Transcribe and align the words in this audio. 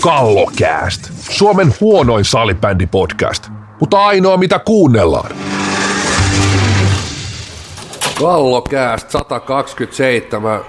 Kallokääst. 0.00 1.10
Suomen 1.30 1.74
huonoin 1.80 2.24
salibändipodcast, 2.24 3.48
mutta 3.80 4.06
ainoa 4.06 4.36
mitä 4.36 4.58
kuunnellaan. 4.58 5.30
Kallokääst 8.18 9.10
127. 9.10 10.60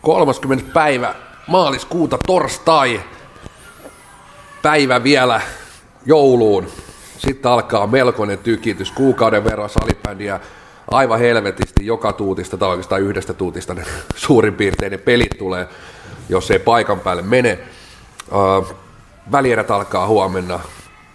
30. 0.00 0.72
päivä 0.72 1.14
maaliskuuta 1.46 2.18
torstai. 2.26 3.00
Päivä 4.62 5.02
vielä 5.02 5.40
jouluun. 6.06 6.66
Sitten 7.18 7.50
alkaa 7.50 7.86
melkoinen 7.86 8.38
tykitys. 8.38 8.90
Kuukauden 8.90 9.44
verran 9.44 9.70
salibändiä 9.70 10.40
aivan 10.90 11.18
helvetisti 11.18 11.86
joka 11.86 12.12
tuutista 12.12 12.56
tai 12.56 12.68
oikeastaan 12.68 13.02
yhdestä 13.02 13.34
tuutista 13.34 13.74
ne 13.74 13.84
suurin 14.16 14.54
piirtein 14.54 14.92
ne 14.92 14.98
pelit 14.98 15.38
tulee, 15.38 15.68
jos 16.28 16.50
ei 16.50 16.58
paikan 16.58 17.00
päälle 17.00 17.22
mene. 17.22 17.58
Välierät 19.32 19.70
alkaa 19.70 20.06
huomenna, 20.06 20.60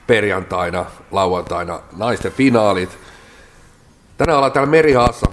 perjantaina, 0.07 0.85
lauantaina, 1.11 1.79
naisten 1.97 2.31
finaalit. 2.31 2.97
Tänään 4.17 4.37
ollaan 4.37 4.51
täällä 4.51 4.69
Merihaassa, 4.69 5.25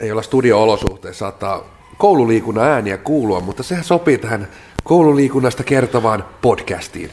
ei 0.00 0.12
olla 0.12 0.22
studio-olosuhteissa, 0.22 1.18
saattaa 1.18 1.64
koululiikunnan 1.98 2.68
ääniä 2.68 2.96
kuulua, 2.96 3.40
mutta 3.40 3.62
sehän 3.62 3.84
sopii 3.84 4.18
tähän 4.18 4.48
koululiikunnasta 4.84 5.64
kertovaan 5.64 6.24
podcastiin. 6.42 7.10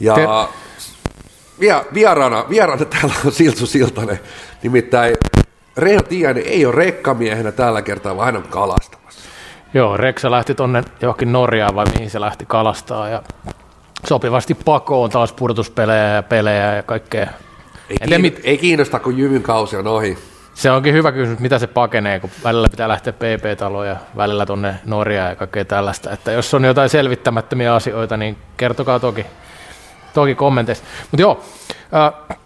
Ja 0.00 0.14
Te... 0.14 0.26
via, 1.60 1.84
vieraana, 1.94 2.44
vieraana 2.48 2.84
täällä 2.84 3.14
on 3.24 3.32
Siltu 3.32 3.66
Siltanen, 3.66 4.20
nimittäin 4.62 5.16
Reijo 5.76 6.02
Tiainen 6.02 6.46
ei 6.46 6.66
ole 6.66 6.74
rekkamiehenä 6.74 7.52
tällä 7.52 7.82
kertaa, 7.82 8.16
vaan 8.16 8.26
hän 8.26 8.36
on 8.36 8.48
kalastamassa. 8.48 8.99
Joo, 9.74 9.96
Reksa 9.96 10.30
lähti 10.30 10.54
tonne 10.54 10.84
johonkin 11.00 11.32
Norjaan 11.32 11.74
vai 11.74 11.86
mihin 11.94 12.10
se 12.10 12.20
lähti 12.20 12.46
kalastaa 12.46 13.08
ja 13.08 13.22
sopivasti 14.06 14.54
pakoon 14.54 15.10
taas 15.10 15.32
pudotuspelejä 15.32 16.08
ja 16.14 16.22
pelejä 16.22 16.74
ja 16.74 16.82
kaikkea. 16.82 17.26
Ei, 17.90 17.96
kiinno, 17.96 18.18
mit... 18.18 18.40
ei 18.44 18.58
kiinnosta, 18.58 18.98
kun 18.98 19.18
Jyvyn 19.18 19.42
kausi 19.42 19.76
on 19.76 19.86
ohi. 19.86 20.18
Se 20.54 20.70
onkin 20.70 20.94
hyvä 20.94 21.12
kysymys, 21.12 21.38
mitä 21.38 21.58
se 21.58 21.66
pakenee, 21.66 22.20
kun 22.20 22.30
välillä 22.44 22.68
pitää 22.68 22.88
lähteä 22.88 23.12
PP-taloon 23.12 23.86
ja 23.86 23.96
välillä 24.16 24.46
tonne 24.46 24.74
Norjaan 24.84 25.30
ja 25.30 25.36
kaikkea 25.36 25.64
tällaista. 25.64 26.10
Että 26.10 26.32
jos 26.32 26.54
on 26.54 26.64
jotain 26.64 26.88
selvittämättömiä 26.88 27.74
asioita, 27.74 28.16
niin 28.16 28.36
kertokaa 28.56 29.00
toki, 29.00 29.26
toki 30.14 30.34
kommenteissa. 30.34 30.84
Mutta 31.10 31.22
joo, 31.22 31.42
äh, 31.94 32.38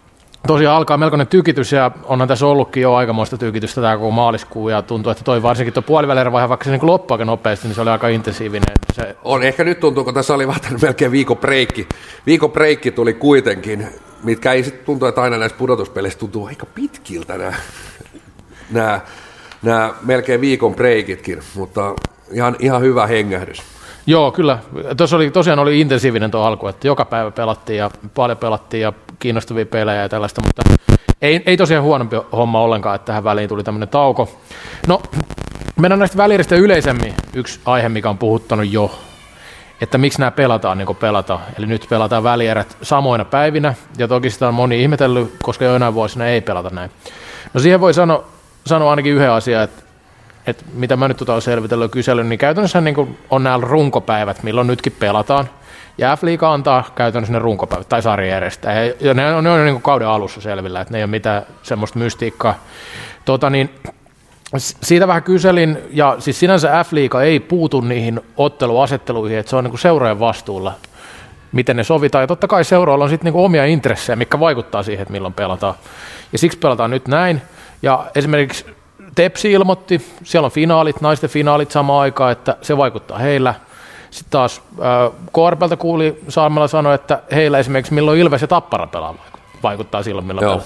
tosiaan 0.47 0.77
alkaa 0.77 0.97
melkoinen 0.97 1.27
tykitys 1.27 1.71
ja 1.71 1.91
onhan 2.03 2.27
tässä 2.27 2.45
ollutkin 2.45 2.83
jo 2.83 2.93
aikamoista 2.93 3.37
tykitystä 3.37 3.81
tämä 3.81 3.97
koko 3.97 4.11
maaliskuu 4.11 4.69
ja 4.69 4.81
tuntuu, 4.81 5.11
että 5.11 5.23
toi 5.23 5.43
varsinkin 5.43 5.73
tuo 5.73 5.83
puolivälierä 5.83 6.31
vaikka 6.31 6.63
se 6.63 6.71
niin 6.71 6.85
loppui 6.87 7.15
aika 7.15 7.25
nopeasti, 7.25 7.67
niin 7.67 7.75
se 7.75 7.81
oli 7.81 7.89
aika 7.89 8.07
intensiivinen. 8.07 8.75
Se... 8.93 9.15
On, 9.23 9.43
ehkä 9.43 9.63
nyt 9.63 9.79
tuntuu, 9.79 10.03
kun 10.03 10.13
tässä 10.13 10.33
oli 10.33 10.47
vähän 10.47 10.61
melkein 10.81 11.11
viikon 11.11 11.37
breikki. 11.37 11.87
Viikon 12.25 12.51
breikki 12.51 12.91
tuli 12.91 13.13
kuitenkin, 13.13 13.87
mitkä 14.23 14.51
ei 14.51 14.63
sitten 14.63 14.85
tuntuu, 14.85 15.07
että 15.07 15.21
aina 15.21 15.37
näissä 15.37 15.57
pudotuspeleissä 15.57 16.19
tuntuu 16.19 16.45
aika 16.45 16.65
pitkiltä 16.65 17.37
nämä, 17.37 17.53
nämä, 18.71 19.01
nämä 19.61 19.93
melkein 20.01 20.41
viikon 20.41 20.75
breikitkin, 20.75 21.41
mutta 21.55 21.93
ihan, 22.31 22.55
ihan 22.59 22.81
hyvä 22.81 23.07
hengähdys. 23.07 23.63
Joo, 24.07 24.31
kyllä. 24.31 24.59
Tuossa 24.97 25.15
oli, 25.15 25.31
tosiaan 25.31 25.59
oli 25.59 25.81
intensiivinen 25.81 26.31
tuo 26.31 26.41
alku, 26.41 26.67
että 26.67 26.87
joka 26.87 27.05
päivä 27.05 27.31
pelattiin 27.31 27.77
ja 27.77 27.91
paljon 28.15 28.37
pelattiin 28.37 28.81
ja 28.81 28.93
kiinnostavia 29.19 29.65
pelejä 29.65 30.01
ja 30.01 30.09
tällaista, 30.09 30.41
mutta 30.41 30.63
ei, 31.21 31.43
ei 31.45 31.57
tosiaan 31.57 31.83
huonompi 31.83 32.15
homma 32.31 32.61
ollenkaan, 32.61 32.95
että 32.95 33.05
tähän 33.05 33.23
väliin 33.23 33.49
tuli 33.49 33.63
tämmöinen 33.63 33.89
tauko. 33.89 34.39
No, 34.87 35.01
mennään 35.79 35.99
näistä 35.99 36.17
välieristä 36.17 36.55
yleisemmin 36.55 37.13
yksi 37.33 37.59
aihe, 37.65 37.89
mikä 37.89 38.09
on 38.09 38.17
puhuttanut 38.17 38.71
jo, 38.71 38.99
että 39.81 39.97
miksi 39.97 40.19
nämä 40.19 40.31
pelataan 40.31 40.77
niin 40.77 40.85
kuin 40.85 40.97
pelataan. 40.97 41.39
Eli 41.57 41.65
nyt 41.65 41.85
pelataan 41.89 42.23
välierät 42.23 42.77
samoina 42.81 43.25
päivinä, 43.25 43.73
ja 43.97 44.07
toki 44.07 44.29
sitä 44.29 44.47
on 44.47 44.53
moni 44.53 44.81
ihmetellyt, 44.81 45.35
koska 45.43 45.65
joinain 45.65 45.93
vuosina 45.93 46.25
ei 46.25 46.41
pelata 46.41 46.69
näin. 46.69 46.91
No 47.53 47.59
siihen 47.59 47.81
voi 47.81 47.93
sanoa, 47.93 48.25
sanoa 48.65 48.89
ainakin 48.89 49.13
yhden 49.13 49.31
asian, 49.31 49.63
että 49.63 49.85
että 50.47 50.63
mitä 50.73 50.95
mä 50.95 51.07
nyt 51.07 51.17
tota 51.17 51.31
olen 51.31 51.41
selvitellyt 51.41 51.91
kyselyn, 51.91 52.29
niin 52.29 52.39
käytännössä 52.39 52.81
niin 52.81 52.95
kuin 52.95 53.17
on 53.29 53.43
nämä 53.43 53.59
runkopäivät, 53.61 54.43
milloin 54.43 54.67
nytkin 54.67 54.95
pelataan. 54.99 55.49
Ja 55.97 56.15
F-liiga 56.15 56.53
antaa 56.53 56.83
käytännössä 56.95 57.33
ne 57.33 57.39
runkopäivät 57.39 57.89
tai 57.89 58.01
sarjajärjestä. 58.01 58.73
Ja 58.99 59.13
ne 59.13 59.33
on, 59.33 59.43
ne 59.43 59.49
on 59.49 59.65
niin 59.65 59.81
kauden 59.81 60.07
alussa 60.07 60.41
selvillä, 60.41 60.81
että 60.81 60.91
ne 60.93 60.97
ei 60.97 61.03
ole 61.03 61.11
mitään 61.11 61.45
semmoista 61.63 61.99
mystiikkaa. 61.99 62.55
Tota 63.25 63.49
niin, 63.49 63.69
siitä 64.57 65.07
vähän 65.07 65.23
kyselin, 65.23 65.77
ja 65.91 66.15
siis 66.19 66.39
sinänsä 66.39 66.83
F-liiga 66.83 67.21
ei 67.21 67.39
puutu 67.39 67.81
niihin 67.81 68.21
otteluasetteluihin, 68.37 69.37
että 69.37 69.49
se 69.49 69.55
on 69.55 69.63
niin 69.63 69.79
seuraajan 69.79 70.19
vastuulla, 70.19 70.73
miten 71.51 71.75
ne 71.75 71.83
sovitaan. 71.83 72.23
Ja 72.23 72.27
totta 72.27 72.47
kai 72.47 72.63
seuraalla 72.63 73.03
on 73.03 73.09
sitten 73.09 73.33
niin 73.33 73.45
omia 73.45 73.65
intressejä, 73.65 74.15
mikä 74.15 74.39
vaikuttaa 74.39 74.83
siihen, 74.83 75.01
että 75.01 75.11
milloin 75.11 75.33
pelataan. 75.33 75.73
Ja 76.31 76.37
siksi 76.37 76.57
pelataan 76.57 76.91
nyt 76.91 77.07
näin. 77.07 77.41
Ja 77.81 78.05
esimerkiksi 78.15 78.65
Tepsi 79.15 79.51
ilmoitti, 79.51 80.01
siellä 80.23 80.45
on 80.45 80.51
finaalit, 80.51 81.01
naisten 81.01 81.29
finaalit 81.29 81.71
samaan 81.71 82.01
aikaan, 82.01 82.31
että 82.31 82.57
se 82.61 82.77
vaikuttaa 82.77 83.17
heillä. 83.17 83.53
Sitten 84.15 84.31
taas 84.31 84.61
KRPltä 85.33 85.77
kuuli 85.77 86.21
Saamella 86.27 86.67
sanoa, 86.67 86.93
että 86.93 87.21
heillä 87.31 87.59
esimerkiksi 87.59 87.93
milloin 87.93 88.19
Ilves 88.19 88.41
ja 88.41 88.47
Tappara 88.47 88.87
pelaa 88.87 89.15
vaikuttaa 89.63 90.03
silloin, 90.03 90.25
milloin 90.27 90.47
pelaa. 90.47 90.65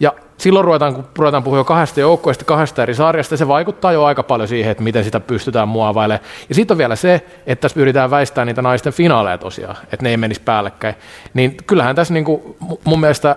Ja 0.00 0.12
silloin 0.38 0.64
ruvetaan, 0.64 0.94
kun 0.94 1.04
ruvetaan 1.18 1.42
puhua 1.42 1.64
kahdesta 1.64 2.00
joukkoista, 2.00 2.44
kahdesta 2.44 2.82
eri 2.82 2.94
sarjasta, 2.94 3.36
se 3.36 3.48
vaikuttaa 3.48 3.92
jo 3.92 4.04
aika 4.04 4.22
paljon 4.22 4.48
siihen, 4.48 4.70
että 4.70 4.82
miten 4.82 5.04
sitä 5.04 5.20
pystytään 5.20 5.68
muovailemaan. 5.68 6.24
Ja 6.48 6.54
sitten 6.54 6.74
on 6.74 6.78
vielä 6.78 6.96
se, 6.96 7.26
että 7.46 7.62
tässä 7.62 7.80
yritetään 7.80 8.10
väistää 8.10 8.44
niitä 8.44 8.62
naisten 8.62 8.92
finaaleja 8.92 9.38
tosiaan, 9.38 9.76
että 9.82 10.02
ne 10.02 10.10
ei 10.10 10.16
menisi 10.16 10.40
päällekkäin. 10.40 10.94
Niin 11.34 11.56
kyllähän 11.66 11.96
tässä 11.96 12.14
niin 12.14 12.24
kuin 12.24 12.56
mun 12.84 13.00
mielestä 13.00 13.36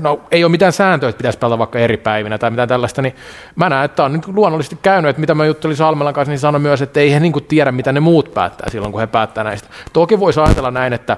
No 0.00 0.20
ei 0.30 0.44
ole 0.44 0.50
mitään 0.50 0.72
sääntöä, 0.72 1.08
että 1.08 1.18
pitäisi 1.18 1.38
pelata 1.38 1.58
vaikka 1.58 1.78
eri 1.78 1.96
päivinä 1.96 2.38
tai 2.38 2.50
mitään 2.50 2.68
tällaista, 2.68 3.02
niin 3.02 3.14
mä 3.56 3.68
näen, 3.68 3.84
että 3.84 4.04
on 4.04 4.12
niin 4.12 4.22
luonnollisesti 4.26 4.78
käynyt, 4.82 5.08
että 5.08 5.20
mitä 5.20 5.34
mä 5.34 5.46
juttelin 5.46 5.76
Salmelan 5.76 6.14
kanssa, 6.14 6.30
niin 6.30 6.38
sano 6.38 6.58
myös, 6.58 6.82
että 6.82 7.00
ei 7.00 7.12
he 7.12 7.20
niin 7.20 7.32
kuin 7.32 7.44
tiedä, 7.44 7.72
mitä 7.72 7.92
ne 7.92 8.00
muut 8.00 8.34
päättää 8.34 8.70
silloin, 8.70 8.92
kun 8.92 9.00
he 9.00 9.06
päättää 9.06 9.44
näistä. 9.44 9.68
Toki 9.92 10.20
voisi 10.20 10.40
ajatella 10.40 10.70
näin, 10.70 10.92
että 10.92 11.16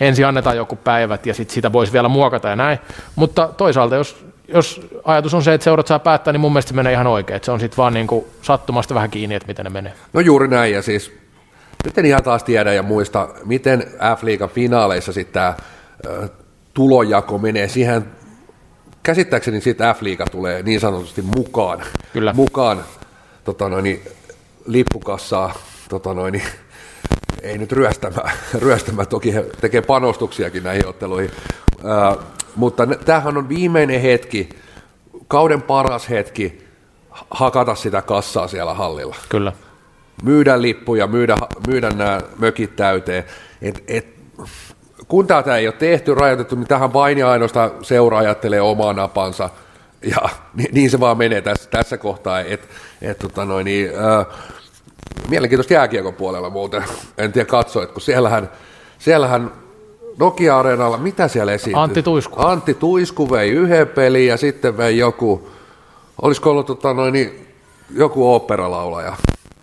ensin 0.00 0.26
annetaan 0.26 0.56
joku 0.56 0.76
päivät 0.76 1.26
ja 1.26 1.34
sitten 1.34 1.54
sitä 1.54 1.72
voisi 1.72 1.92
vielä 1.92 2.08
muokata 2.08 2.48
ja 2.48 2.56
näin, 2.56 2.78
mutta 3.16 3.48
toisaalta 3.56 3.94
jos, 3.94 4.26
jos 4.48 4.88
ajatus 5.04 5.34
on 5.34 5.42
se, 5.42 5.54
että 5.54 5.64
seurat 5.64 5.86
saa 5.86 5.98
päättää, 5.98 6.32
niin 6.32 6.40
mun 6.40 6.52
mielestä 6.52 6.68
se 6.68 6.74
menee 6.74 6.92
ihan 6.92 7.06
oikein, 7.06 7.36
että 7.36 7.46
se 7.46 7.52
on 7.52 7.60
sitten 7.60 7.76
vaan 7.76 7.94
niin 7.94 8.06
kuin 8.06 8.24
sattumasta 8.42 8.94
vähän 8.94 9.10
kiinni, 9.10 9.34
että 9.34 9.48
miten 9.48 9.64
ne 9.64 9.70
menee. 9.70 9.92
No 10.12 10.20
juuri 10.20 10.48
näin, 10.48 10.72
ja 10.72 10.82
siis 10.82 11.12
nyt 11.84 11.98
en 11.98 12.06
ihan 12.06 12.22
taas 12.22 12.44
tiedä 12.44 12.72
ja 12.72 12.82
muista, 12.82 13.28
miten 13.44 13.84
F-liigan 14.16 14.48
finaaleissa 14.48 15.12
sitten 15.12 15.32
tämä 15.32 15.54
tulojako 16.76 17.38
menee 17.38 17.68
siihen, 17.68 18.04
käsittääkseni 19.02 19.60
siitä 19.60 19.94
F-liiga 19.94 20.24
tulee 20.30 20.62
niin 20.62 20.80
sanotusti 20.80 21.22
mukaan, 21.22 21.82
Kyllä. 22.12 22.32
mukaan 22.32 22.84
tota 23.44 23.68
noin, 23.68 24.02
lippukassaa, 24.66 25.54
tota 25.88 26.14
noin, 26.14 26.42
ei 27.42 27.58
nyt 27.58 27.72
ryöstämään, 27.72 28.32
ryöstämään, 28.64 29.08
toki 29.08 29.34
he 29.34 29.46
tekee 29.60 29.82
panostuksiakin 29.82 30.62
näihin 30.62 30.86
otteluihin, 30.86 31.30
uh, 31.76 32.22
mutta 32.56 32.86
tämähän 32.86 33.36
on 33.36 33.48
viimeinen 33.48 34.00
hetki, 34.00 34.48
kauden 35.28 35.62
paras 35.62 36.10
hetki 36.10 36.66
hakata 37.30 37.74
sitä 37.74 38.02
kassaa 38.02 38.48
siellä 38.48 38.74
hallilla. 38.74 39.16
Kyllä. 39.28 39.52
Myydä 40.22 40.62
lippuja, 40.62 41.06
myydä, 41.06 41.36
myydä 41.66 41.90
nämä 41.90 42.20
mökit 42.38 42.76
täyteen. 42.76 43.24
Et, 43.62 43.84
et, 43.88 44.06
kun 45.08 45.26
tätä 45.26 45.56
ei 45.56 45.66
ole 45.66 45.74
tehty, 45.78 46.14
rajoitettu, 46.14 46.56
niin 46.56 46.66
tähän 46.66 46.92
vain 46.92 47.18
ja 47.18 47.30
ainoastaan 47.30 47.70
seura 47.82 48.18
ajattelee 48.18 48.60
omaa 48.60 48.92
napansa, 48.92 49.50
ja 50.02 50.28
niin, 50.56 50.68
niin 50.72 50.90
se 50.90 51.00
vaan 51.00 51.18
menee 51.18 51.40
tässä, 51.40 51.70
tässä 51.70 51.98
kohtaa, 51.98 52.40
että 52.40 52.66
et, 53.02 53.18
tota 53.18 53.44
noin, 53.44 53.64
niin, 53.64 53.90
äh, 53.90 54.26
mielenkiintoista 55.28 55.74
jääkiekon 55.74 56.14
puolella 56.14 56.50
muuten, 56.50 56.84
en 57.18 57.32
tiedä 57.32 57.46
katsoa, 57.46 57.86
kun 57.86 58.02
siellähän, 58.02 58.50
siellähän 58.98 59.52
Nokia-areenalla, 60.18 60.96
mitä 60.96 61.28
siellä 61.28 61.52
esiintyi? 61.52 61.82
Antti 61.82 62.02
Tuisku. 62.02 62.36
Antti 62.38 62.74
Tuisku 62.74 63.30
vei 63.30 63.50
yhden 63.50 63.88
pelin 63.88 64.26
ja 64.26 64.36
sitten 64.36 64.76
vei 64.76 64.98
joku, 64.98 65.48
olisiko 66.22 66.50
ollut 66.50 66.66
tota 66.66 66.94
noin, 66.94 67.12
niin, 67.12 67.46
joku 67.94 68.32
oopperalaulaja, 68.32 69.16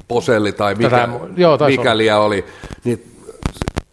Poselli 0.07 0.51
tai 0.51 0.75
mikä, 0.75 0.89
Tätä, 0.89 1.09
joo, 1.38 1.57
mikäli 1.67 2.12
oli, 2.12 2.45
niin 2.83 3.12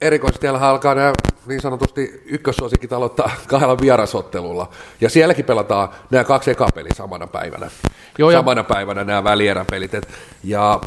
erikoisesti 0.00 0.40
siellä 0.40 0.58
alkaa 0.58 0.94
nämä 0.94 1.12
niin 1.46 1.60
sanotusti 1.60 2.22
ykkössuosikit 2.26 2.92
aloittaa 2.92 3.30
kahdella 3.46 3.76
vierasottelulla. 3.80 4.70
Ja 5.00 5.10
sielläkin 5.10 5.44
pelataan 5.44 5.88
nämä 6.10 6.24
kaksi 6.24 6.50
eka 6.50 6.68
peliä 6.74 6.92
samana 6.96 7.26
päivänä. 7.26 7.70
Joo, 8.18 8.32
samana 8.32 8.60
ja... 8.60 8.64
päivänä 8.64 9.04
nämä 9.04 9.24
välieräpelit. 9.24 9.94
Et, 9.94 10.08
ja 10.44 10.80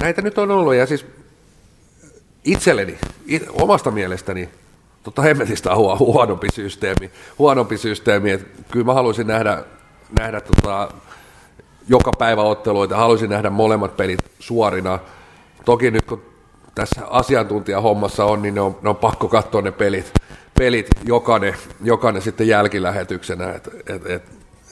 näitä 0.00 0.22
nyt 0.22 0.38
on 0.38 0.50
ollut, 0.50 0.74
ja 0.74 0.86
siis 0.86 1.06
itselleni, 2.44 2.98
it, 3.26 3.42
omasta 3.52 3.90
mielestäni, 3.90 4.48
totta 5.02 5.22
hemmetistä 5.22 5.72
on 5.72 5.98
huonompi 5.98 6.48
systeemi, 6.52 7.10
huonompi 7.38 7.78
systeemi, 7.78 8.30
että 8.30 8.46
kyllä 8.70 8.86
mä 8.86 8.94
haluaisin 8.94 9.26
nähdä, 9.26 9.64
nähdä 10.18 10.40
tota, 10.40 10.88
joka 11.88 12.12
päivä 12.18 12.42
otteluita, 12.42 12.96
haluaisin 12.96 13.30
nähdä 13.30 13.50
molemmat 13.50 13.96
pelit 13.96 14.20
suorina. 14.38 14.98
Toki 15.64 15.90
nyt 15.90 16.04
kun 16.04 16.31
tässä 16.74 17.06
asiantuntijahommassa 17.06 18.24
on, 18.24 18.42
niin 18.42 18.54
ne 18.54 18.60
on, 18.60 18.78
ne 18.82 18.88
on 18.88 18.96
pakko 18.96 19.28
katsoa 19.28 19.62
ne 19.62 19.72
pelit, 19.72 20.12
pelit 20.58 20.86
jokainen, 21.04 21.54
jokainen 21.82 22.22
sitten 22.22 22.48
jälkilähetyksenä, 22.48 23.52
että 23.52 23.70
et, 23.86 24.06
et, 24.06 24.22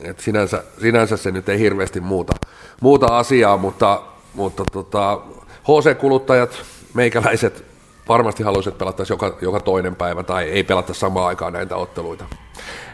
et 0.01 0.21
sinänsä, 0.21 0.65
sinänsä 0.81 1.17
se 1.17 1.31
nyt 1.31 1.49
ei 1.49 1.59
hirveästi 1.59 2.01
muuta, 2.01 2.33
muuta 2.81 3.07
asiaa, 3.07 3.57
mutta, 3.57 4.03
mutta 4.35 4.65
tota, 4.73 5.21
HC-kuluttajat, 5.63 6.51
meikäläiset 6.95 7.65
varmasti 8.09 8.43
haluaisivat 8.43 8.79
pelata 8.79 9.03
joka, 9.09 9.39
joka 9.41 9.61
toinen 9.61 9.97
päivä 9.97 10.23
tai 10.23 10.45
ei 10.45 10.65
pelata 10.65 10.95
samaan 10.95 11.27
aikaan 11.27 11.53
näitä 11.53 11.77
otteluita. 11.77 12.25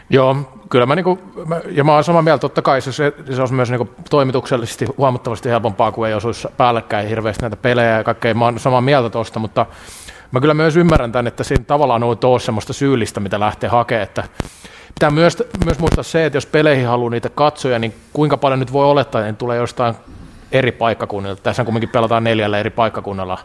Joo, 0.09 0.35
kyllä 0.69 0.85
mä, 0.85 0.95
niinku, 0.95 1.19
mä, 1.45 1.61
ja 1.71 1.83
mä 1.83 1.93
oon 1.93 2.03
samaa 2.03 2.21
mieltä, 2.21 2.41
totta 2.41 2.61
kai 2.61 2.81
se, 2.81 2.91
se 2.91 3.13
olisi 3.39 3.53
myös 3.53 3.69
niinku 3.69 3.89
toimituksellisesti 4.09 4.85
huomattavasti 4.97 5.49
helpompaa, 5.49 5.91
kuin 5.91 6.09
ei 6.09 6.15
osuisi 6.15 6.47
päällekkäin 6.57 7.07
hirveästi 7.07 7.41
näitä 7.41 7.57
pelejä 7.57 7.97
ja 7.97 8.03
kaikkea. 8.03 8.33
Mä 8.33 8.45
oon 8.45 8.59
samaa 8.59 8.81
mieltä 8.81 9.09
tuosta, 9.09 9.39
mutta 9.39 9.65
mä 10.31 10.39
kyllä 10.39 10.53
myös 10.53 10.75
ymmärrän 10.75 11.11
tämän, 11.11 11.27
että 11.27 11.43
siinä 11.43 11.63
tavallaan 11.67 12.03
ei 12.03 12.09
ole 12.09 12.39
semmoista 12.39 12.73
syyllistä, 12.73 13.19
mitä 13.19 13.39
lähtee 13.39 13.69
hakemaan, 13.69 14.03
että 14.03 14.23
Pitää 14.99 15.11
myös, 15.11 15.43
myös 15.65 15.79
muistaa 15.79 16.03
se, 16.03 16.25
että 16.25 16.37
jos 16.37 16.45
peleihin 16.45 16.87
haluaa 16.87 17.09
niitä 17.09 17.29
katsoja, 17.29 17.79
niin 17.79 17.93
kuinka 18.13 18.37
paljon 18.37 18.59
nyt 18.59 18.73
voi 18.73 18.85
olettaa, 18.85 19.21
että 19.21 19.31
ne 19.31 19.37
tulee 19.37 19.57
jostain 19.57 19.95
eri 20.51 20.71
paikkakunnilta. 20.71 21.41
Tässä 21.41 21.63
kuitenkin 21.63 21.89
pelataan 21.89 22.23
neljällä 22.23 22.59
eri 22.59 22.69
paikkakunnalla 22.69 23.37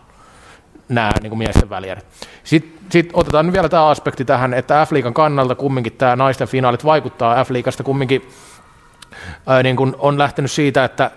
nämä 0.95 1.13
niin 1.23 1.31
kuin 1.31 1.39
miesten 1.39 1.71
välijät. 1.71 2.07
Sitten 2.45 2.81
sit 2.91 3.11
otetaan 3.13 3.53
vielä 3.53 3.69
tämä 3.69 3.87
aspekti 3.87 4.25
tähän, 4.25 4.55
että 4.55 4.87
F-liigan 4.87 5.15
kannalta 5.15 5.55
kumminkin 5.55 5.93
tämä 5.93 6.17
naisten 6.17 6.49
finaalit 6.49 6.85
vaikuttaa. 6.85 7.45
F-liigasta 7.45 7.83
kumminkin 7.83 8.29
ää, 9.47 9.63
niin 9.63 9.77
kuin 9.77 9.95
on 9.99 10.19
lähtenyt 10.19 10.51
siitä, 10.51 10.85
että, 10.85 11.11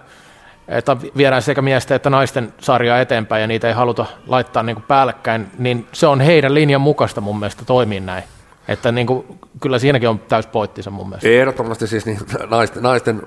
että 0.67 0.97
viedään 1.17 1.41
sekä 1.41 1.61
miesten 1.61 1.95
että 1.95 2.09
naisten 2.09 2.53
sarjaa 2.59 2.99
eteenpäin 2.99 3.41
ja 3.41 3.47
niitä 3.47 3.67
ei 3.67 3.73
haluta 3.73 4.05
laittaa 4.27 4.63
niin 4.63 4.75
kuin 4.75 4.85
päällekkäin, 4.87 5.47
niin 5.57 5.87
se 5.91 6.07
on 6.07 6.21
heidän 6.21 6.53
linjan 6.53 6.81
mukaista 6.81 7.21
mun 7.21 7.39
mielestä 7.39 7.65
toimia 7.65 8.01
näin. 8.01 8.23
Että 8.67 8.91
niin 8.91 9.07
kuin, 9.07 9.39
kyllä 9.61 9.79
siinäkin 9.79 10.09
on 10.09 10.19
täys 10.19 10.47
poittinsa 10.47 10.91
mun 10.91 11.09
mielestä. 11.09 11.29
Ehdottomasti 11.29 11.87
siis 11.87 12.05
niin, 12.05 12.19
naisten, 12.49 12.83
naisten 12.83 13.21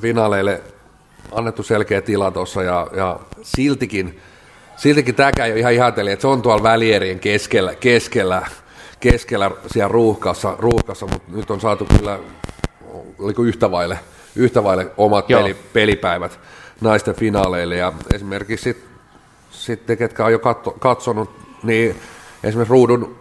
finaaleille 0.00 0.60
annettu 1.32 1.62
selkeä 1.62 2.00
tila 2.00 2.30
tuossa 2.30 2.62
ja, 2.62 2.86
ja 2.96 3.20
siltikin, 3.42 4.20
siltikin 4.78 5.14
tämäkään 5.14 5.46
ei 5.46 5.52
ole 5.52 5.60
ihan 5.60 5.72
ihateli, 5.72 6.10
että 6.10 6.20
se 6.20 6.28
on 6.28 6.42
tuolla 6.42 6.62
välierien 6.62 7.20
keskellä, 7.20 7.74
keskellä, 7.74 8.42
keskellä 9.00 9.50
siellä 9.66 9.88
ruuhkassa, 9.88 10.56
ruuhkassa 10.58 11.06
mutta 11.06 11.32
nyt 11.32 11.50
on 11.50 11.60
saatu 11.60 11.86
kyllä 11.98 12.18
oliko 13.18 13.42
yhtä 13.42 13.70
vaille, 13.70 13.98
yhtä 14.36 14.64
vaille 14.64 14.90
omat 14.96 15.26
peli, 15.26 15.54
pelipäivät 15.72 16.40
naisten 16.80 17.14
finaaleille 17.14 17.76
ja 17.76 17.92
esimerkiksi 18.14 18.62
sitten, 18.62 18.88
sit 19.50 19.98
ketkä 19.98 20.24
on 20.24 20.32
jo 20.32 20.38
katso, 20.38 20.70
katsonut, 20.70 21.30
niin 21.62 21.96
esimerkiksi 22.44 22.72
ruudun 22.72 23.18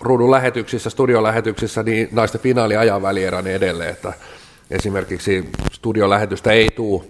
ruudun 0.00 0.30
lähetyksissä, 0.30 0.90
studiolähetyksissä, 0.90 1.82
niin 1.82 2.08
naisten 2.12 2.40
finaali 2.40 2.76
ajaa 2.76 3.02
välierän 3.02 3.46
edelleen, 3.46 3.90
että 3.90 4.12
esimerkiksi 4.70 5.50
studiolähetystä 5.72 6.52
ei 6.52 6.70
tule 6.76 7.02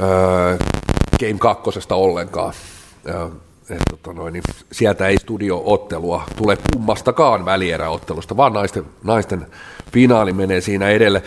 äh, 0.00 0.58
Game 1.20 1.38
2 1.38 1.70
ollenkaan. 1.90 2.52
Et, 3.70 3.82
tota 3.90 4.12
noin, 4.12 4.32
niin 4.32 4.42
sieltä 4.72 5.06
ei 5.06 5.16
studioottelua 5.16 6.24
tule 6.36 6.58
kummastakaan 6.72 7.44
välieräottelusta, 7.44 8.36
vaan 8.36 8.52
naisten, 8.52 8.84
naisten 9.02 9.46
finaali 9.92 10.32
menee 10.32 10.60
siinä 10.60 10.88
edelle. 10.88 11.22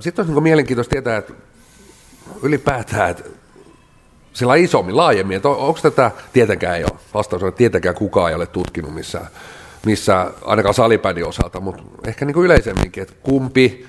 Sitten 0.00 0.22
olisi 0.22 0.34
niin 0.34 0.42
mielenkiintoista 0.42 0.90
tietää, 0.90 1.16
että 1.16 1.32
ylipäätään, 2.42 3.10
että 3.10 3.24
sillä 4.32 4.54
isommin, 4.54 4.96
laajemmin, 4.96 5.36
että 5.36 5.48
onko 5.48 5.80
tätä, 5.82 6.10
tietenkään 6.32 6.76
ei 6.76 6.84
ole, 6.84 6.98
vastaus 7.14 7.42
on, 7.42 7.48
että 7.48 7.58
tietenkään 7.58 7.94
kukaan 7.94 8.30
ei 8.30 8.36
ole 8.36 8.46
tutkinut 8.46 8.94
missään 8.94 9.26
missä 9.86 10.30
ainakaan 10.44 10.74
salipädin 10.74 11.26
osalta, 11.26 11.60
mutta 11.60 11.82
ehkä 12.06 12.24
niin 12.24 12.34
kuin 12.34 12.44
yleisemminkin, 12.44 13.02
että 13.02 13.14
kumpi 13.22 13.86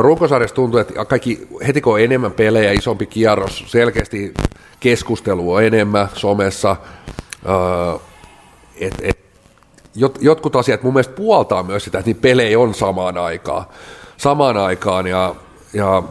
Runkosarjassa 0.00 0.54
tuntuu, 0.54 0.80
että 0.80 1.04
kaikki, 1.04 1.48
heti 1.66 1.80
kun 1.80 1.92
on 1.92 2.00
enemmän 2.00 2.32
pelejä, 2.32 2.72
isompi 2.72 3.06
kierros, 3.06 3.64
selkeästi 3.66 4.34
keskustelu 4.80 5.52
on 5.52 5.64
enemmän 5.64 6.08
somessa, 6.14 6.76
et, 8.80 8.94
et, 9.02 9.18
jot, 9.94 10.18
jotkut 10.20 10.56
asiat 10.56 10.82
mun 10.82 10.92
mielestä 10.92 11.14
puoltaa 11.14 11.62
myös 11.62 11.84
sitä, 11.84 11.98
että 11.98 12.08
niin 12.08 12.20
pelejä 12.20 12.58
on 12.58 12.74
samaan 12.74 13.18
aikaan, 13.18 13.64
samaan 14.16 14.56
aikaan 14.56 15.06
ja, 15.06 15.34
ja 15.72 16.02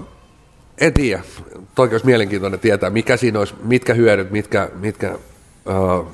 en 0.77 0.93
tiedä, 0.93 1.23
toki 1.75 1.93
olisi 1.93 2.05
mielenkiintoinen 2.05 2.59
tietää, 2.59 2.89
mikä 2.89 3.17
siinä 3.17 3.39
olisi, 3.39 3.53
mitkä 3.63 3.93
hyödyt, 3.93 4.31
mitkä, 4.31 4.69
mitkä 4.79 5.15
uh, 5.65 6.07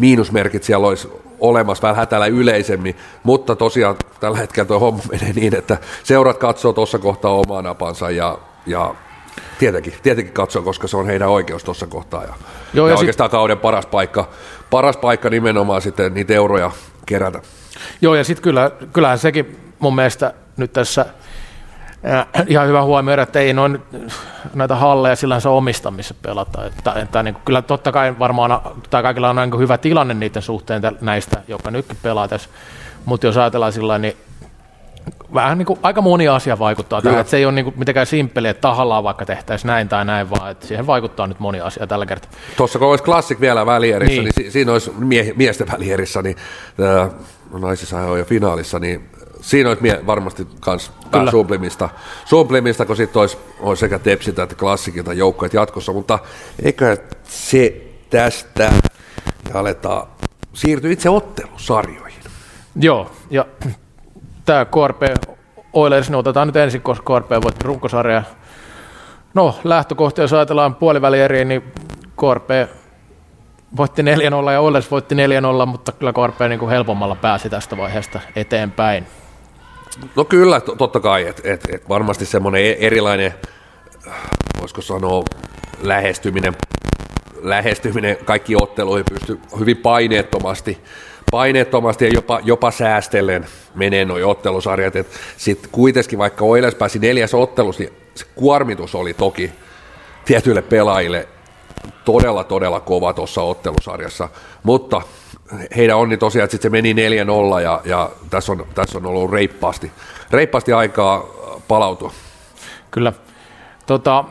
miinusmerkit 0.00 0.64
siellä 0.64 0.86
olisi 0.86 1.08
olemassa 1.40 1.82
vähän 1.82 1.96
hätällä 1.96 2.26
yleisemmin, 2.26 2.96
mutta 3.22 3.56
tosiaan 3.56 3.96
tällä 4.20 4.38
hetkellä 4.38 4.68
tuo 4.68 4.78
homma 4.78 5.02
menee 5.12 5.32
niin, 5.32 5.56
että 5.56 5.78
seurat 6.02 6.38
katsoo 6.38 6.72
tuossa 6.72 6.98
kohtaa 6.98 7.30
omaa 7.30 7.62
napansa 7.62 8.10
ja, 8.10 8.38
ja 8.66 8.94
tietenkin, 9.58 9.92
tietenkin 10.02 10.34
katsoo, 10.34 10.62
koska 10.62 10.88
se 10.88 10.96
on 10.96 11.06
heidän 11.06 11.28
oikeus 11.28 11.64
tuossa 11.64 11.86
kohtaa. 11.86 12.22
Ja, 12.22 12.34
Joo, 12.74 12.86
ja, 12.88 12.92
ja 12.94 12.98
oikeastaan 12.98 13.28
sit... 13.28 13.32
kauden 13.32 13.58
paras 13.58 13.86
paikka, 13.86 14.28
paras 14.70 14.96
paikka 14.96 15.30
nimenomaan 15.30 15.82
sitten 15.82 16.14
niitä 16.14 16.34
euroja 16.34 16.70
kerätä. 17.06 17.42
Joo, 18.00 18.14
ja 18.14 18.24
sitten 18.24 18.42
kyllä, 18.42 18.70
kyllähän 18.92 19.18
sekin 19.18 19.56
mun 19.78 19.94
mielestä 19.94 20.34
nyt 20.56 20.72
tässä– 20.72 21.06
ihan 22.46 22.68
hyvä 22.68 22.82
huomioida, 22.82 23.22
että 23.22 23.40
ei 23.40 23.52
noin 23.52 23.78
näitä 24.54 24.74
halleja 24.74 25.16
sillä 25.16 25.40
se 25.40 25.48
omista, 25.48 25.90
missä 25.90 26.14
pelataan. 26.22 26.66
Että, 26.66 26.92
että 26.92 27.22
niin 27.22 27.36
kyllä 27.44 27.62
totta 27.62 27.92
kai 27.92 28.18
varmaan 28.18 28.60
tai 28.90 29.02
kaikilla 29.02 29.30
on 29.30 29.36
niin 29.36 29.58
hyvä 29.58 29.78
tilanne 29.78 30.14
niiden 30.14 30.42
suhteen 30.42 30.82
näistä, 31.00 31.42
joka 31.48 31.70
nytkin 31.70 31.98
pelaa 32.02 32.28
tässä. 32.28 32.50
Mutta 33.04 33.26
jos 33.26 33.36
ajatellaan 33.36 33.72
sillä 33.72 33.98
niin 33.98 34.16
vähän 35.34 35.58
niin 35.58 35.66
kuin, 35.66 35.78
aika 35.82 36.02
moni 36.02 36.28
asia 36.28 36.58
vaikuttaa 36.58 37.02
tähän, 37.02 37.20
että 37.20 37.30
se 37.30 37.36
ei 37.36 37.44
ole 37.44 37.52
niin 37.52 37.64
kuin 37.64 37.78
mitenkään 37.78 38.06
simppeli, 38.06 38.48
että 38.48 38.60
tahallaan 38.60 39.04
vaikka 39.04 39.26
tehtäisiin 39.26 39.68
näin 39.68 39.88
tai 39.88 40.04
näin, 40.04 40.30
vaan 40.30 40.50
että 40.50 40.66
siihen 40.66 40.86
vaikuttaa 40.86 41.26
nyt 41.26 41.40
moni 41.40 41.60
asia 41.60 41.86
tällä 41.86 42.06
kertaa. 42.06 42.30
Tuossa 42.56 42.78
kun 42.78 42.88
olisi 42.88 43.04
klassik 43.04 43.40
vielä 43.40 43.66
välierissä, 43.66 44.22
niin, 44.22 44.32
niin 44.36 44.52
siinä 44.52 44.72
olisi 44.72 44.92
mie- 44.98 45.32
miesten 45.36 45.66
välierissä, 45.72 46.22
niin 46.22 46.36
äh, 47.02 47.10
naisissa 47.60 47.98
on 47.98 48.18
jo 48.18 48.24
finaalissa, 48.24 48.78
niin 48.78 49.10
siinä 49.40 49.68
olisi 49.68 49.82
mie- 49.82 50.06
varmasti 50.06 50.46
myös 50.66 50.90
suplimista, 51.30 51.88
suplimista, 52.24 52.86
kun 52.86 52.96
sitten 52.96 53.20
olisi, 53.20 53.38
olisi 53.60 53.80
sekä 53.80 53.98
tepsitä 53.98 54.42
että 54.42 54.54
klassikilta 54.54 55.12
joukkoja 55.12 55.50
jatkossa, 55.52 55.92
mutta 55.92 56.18
eikö 56.62 56.96
se 57.24 57.82
tästä 58.10 58.72
ja 59.54 59.60
aletaan 59.60 60.06
siirtyä 60.52 60.90
itse 60.90 61.10
ottelusarjoihin. 61.10 62.20
Joo, 62.76 63.10
ja 63.30 63.46
tämä 64.44 64.64
KRP 64.64 65.02
Oilers, 65.72 66.10
niin 66.10 66.16
otetaan 66.16 66.48
nyt 66.48 66.56
ensin, 66.56 66.82
koska 66.82 67.20
KRP 67.20 67.30
voitti 67.30 67.64
runkosarja. 67.64 68.22
No, 69.34 69.58
lähtökohtia, 69.64 70.24
jos 70.24 70.32
ajatellaan 70.32 70.74
puolivälieriin, 70.74 71.48
niin 71.48 71.62
KRP 72.16 72.50
voitti 73.76 74.02
4-0 74.02 74.52
ja 74.52 74.60
Oilers 74.60 74.90
voitti 74.90 75.14
4-0, 75.14 75.66
mutta 75.66 75.92
kyllä 75.92 76.12
KRP 76.12 76.40
niin 76.48 76.58
kuin 76.58 76.70
helpommalla 76.70 77.14
pääsi 77.14 77.50
tästä 77.50 77.76
vaiheesta 77.76 78.20
eteenpäin. 78.36 79.06
No 80.16 80.24
kyllä, 80.24 80.60
totta 80.60 81.00
kai, 81.00 81.26
että 81.26 81.42
et, 81.52 81.60
et 81.72 81.88
varmasti 81.88 82.26
semmoinen 82.26 82.62
e-, 82.62 82.76
erilainen, 82.80 83.34
voisiko 84.60 84.82
sanoa, 84.82 85.24
lähestyminen, 85.82 86.56
lähestyminen 87.42 88.16
kaikki 88.24 88.56
otteluihin 88.56 89.06
pystyy 89.10 89.40
hyvin 89.58 89.76
paineettomasti, 89.76 90.78
paineettomasti 91.30 92.04
ja 92.04 92.10
jopa, 92.14 92.40
jopa 92.42 92.70
säästellen 92.70 93.46
menee 93.74 94.04
nuo 94.04 94.30
ottelusarjat. 94.30 94.94
Sitten 95.36 95.70
kuitenkin, 95.70 96.18
vaikka 96.18 96.44
Oilers 96.44 96.74
pääsi 96.74 96.98
neljäs 96.98 97.34
ottelus, 97.34 97.78
niin 97.78 97.92
se 98.14 98.26
kuormitus 98.34 98.94
oli 98.94 99.14
toki 99.14 99.52
tietyille 100.24 100.62
pelaajille 100.62 101.28
todella, 102.04 102.44
todella 102.44 102.80
kova 102.80 103.12
tuossa 103.12 103.42
ottelusarjassa, 103.42 104.28
mutta 104.62 105.02
heidän 105.76 105.96
onni 105.96 106.16
tosiaan, 106.16 106.44
että 106.44 106.52
sitten 106.52 106.70
se 106.70 106.82
meni 106.82 106.92
4-0 106.92 107.60
ja, 107.60 107.80
ja 107.84 108.10
tässä, 108.30 108.52
on, 108.52 108.66
tässä 108.74 108.98
on 108.98 109.06
ollut 109.06 109.30
reippaasti, 109.30 109.92
reippaasti 110.30 110.72
aikaa 110.72 111.24
palautua. 111.68 112.12
Kyllä. 112.90 113.12
Tota, 113.86 114.24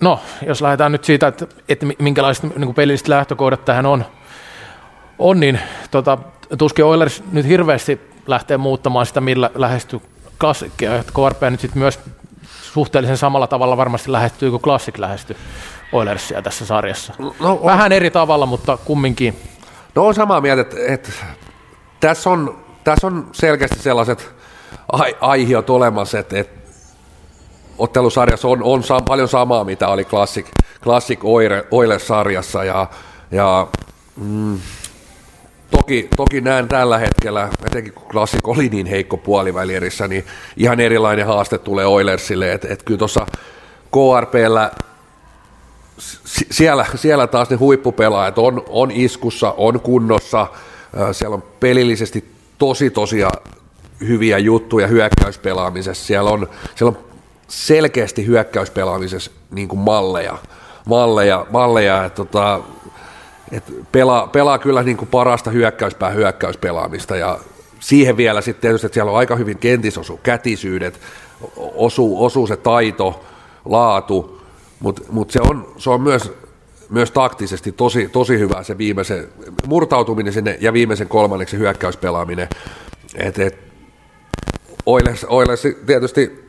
no, 0.00 0.20
jos 0.46 0.62
lähdetään 0.62 0.92
nyt 0.92 1.04
siitä, 1.04 1.26
että, 1.26 1.46
että 1.68 1.86
minkälaiset 1.98 2.56
niin 2.56 2.74
pelilliset 2.74 3.08
lähtökohdat 3.08 3.64
tähän 3.64 3.86
on, 3.86 4.04
on 5.18 5.40
niin 5.40 5.60
tota, 5.90 6.18
tuskin 6.58 6.84
Oilers 6.84 7.22
nyt 7.32 7.46
hirveästi 7.46 8.00
lähtee 8.26 8.56
muuttamaan 8.56 9.06
sitä, 9.06 9.20
millä 9.20 9.50
lähestyy 9.54 10.00
klassikkia. 10.38 11.04
KRP 11.04 11.42
nyt 11.50 11.60
sitten 11.60 11.78
myös 11.78 12.00
suhteellisen 12.72 13.16
samalla 13.16 13.46
tavalla 13.46 13.76
varmasti 13.76 14.12
lähestyy 14.12 14.50
kuin 14.50 14.62
klassik 14.62 14.98
lähestyy 14.98 15.36
Oilersia 15.92 16.42
tässä 16.42 16.66
sarjassa. 16.66 17.12
No, 17.18 17.34
on. 17.40 17.64
Vähän 17.64 17.92
eri 17.92 18.10
tavalla, 18.10 18.46
mutta 18.46 18.76
kumminkin. 18.76 19.36
No 19.94 20.06
on 20.06 20.14
samaa 20.14 20.40
mieltä, 20.40 20.62
että, 20.62 20.76
että 20.86 21.12
tässä, 22.00 22.30
on, 22.30 22.58
tässä 22.84 23.06
on 23.06 23.28
selkeästi 23.32 23.78
sellaiset 23.78 24.34
ai, 24.92 25.16
aihiot 25.20 25.70
olemassa, 25.70 26.18
että, 26.18 26.38
että 26.38 26.62
ottelusarjassa 27.78 28.48
on, 28.48 28.62
on 28.62 28.82
sa, 28.82 29.00
paljon 29.00 29.28
samaa, 29.28 29.64
mitä 29.64 29.88
oli 29.88 30.04
Classic, 30.04 30.46
Classic 30.82 31.20
Oilers-sarjassa 31.70 32.64
ja, 32.64 32.86
ja 33.30 33.66
toki, 35.70 36.08
toki 36.16 36.40
näen 36.40 36.68
tällä 36.68 36.98
hetkellä, 36.98 37.48
etenkin 37.66 37.92
kun 37.92 38.08
Classic 38.08 38.48
oli 38.48 38.68
niin 38.68 38.86
heikko 38.86 39.16
puolivälierissä, 39.16 40.08
niin 40.08 40.24
ihan 40.56 40.80
erilainen 40.80 41.26
haaste 41.26 41.58
tulee 41.58 41.86
Oilersille, 41.86 42.52
että 42.52 42.68
et 42.70 42.82
kyllä 42.82 42.98
tuossa 42.98 43.26
KRPllä 43.92 44.70
siellä, 46.50 46.86
siellä 46.94 47.26
taas 47.26 47.50
ne 47.50 47.56
huippupelaajat 47.56 48.38
on, 48.38 48.64
on 48.68 48.90
iskussa, 48.90 49.54
on 49.56 49.80
kunnossa, 49.80 50.46
Ö, 51.00 51.12
siellä 51.12 51.34
on 51.34 51.42
pelillisesti 51.60 52.24
tosi 52.58 52.90
tosia 52.90 53.30
hyviä 54.00 54.38
juttuja 54.38 54.86
hyökkäyspelaamisessa, 54.86 56.06
siellä 56.06 56.30
on, 56.30 56.48
siellä 56.74 56.96
on 56.98 57.04
selkeästi 57.48 58.26
hyökkäyspelaamisessa 58.26 59.30
niin 59.50 59.68
kuin 59.68 59.78
malleja, 59.78 60.38
malleja, 60.86 61.46
malleja 61.50 62.04
että 62.04 62.16
tota, 62.16 62.60
et 63.52 63.64
pelaa, 63.92 64.26
pelaa 64.26 64.58
kyllä 64.58 64.82
niin 64.82 64.96
kuin 64.96 65.08
parasta 65.08 65.50
hyökkäyspää 65.50 66.10
hyökkäyspelaamista. 66.10 67.16
Ja 67.16 67.38
siihen 67.80 68.16
vielä 68.16 68.40
sitten 68.40 68.60
tietysti, 68.60 68.86
että 68.86 68.94
siellä 68.94 69.12
on 69.12 69.18
aika 69.18 69.36
hyvin 69.36 69.58
kentissä 69.58 70.00
osuu 70.00 70.20
kätisyydet, 70.22 71.00
osuu, 71.56 72.24
osuu 72.24 72.46
se 72.46 72.56
taito, 72.56 73.24
laatu, 73.64 74.41
mutta 74.82 75.02
mut 75.10 75.30
se, 75.30 75.40
on, 75.40 75.72
se 75.76 75.90
on 75.90 76.00
myös, 76.00 76.32
myös 76.90 77.10
taktisesti 77.10 77.72
tosi, 77.72 78.08
tosi 78.08 78.38
hyvä 78.38 78.62
se 78.62 78.78
viimeisen 78.78 79.28
murtautuminen 79.66 80.32
sinne 80.32 80.58
ja 80.60 80.72
viimeisen 80.72 81.08
kolmanneksi 81.08 81.58
hyökkäyspelaaminen. 81.58 82.48
Et, 83.14 83.38
et, 83.38 83.58
Oilers, 84.86 85.24
Oilers 85.28 85.62
tietysti 85.86 86.48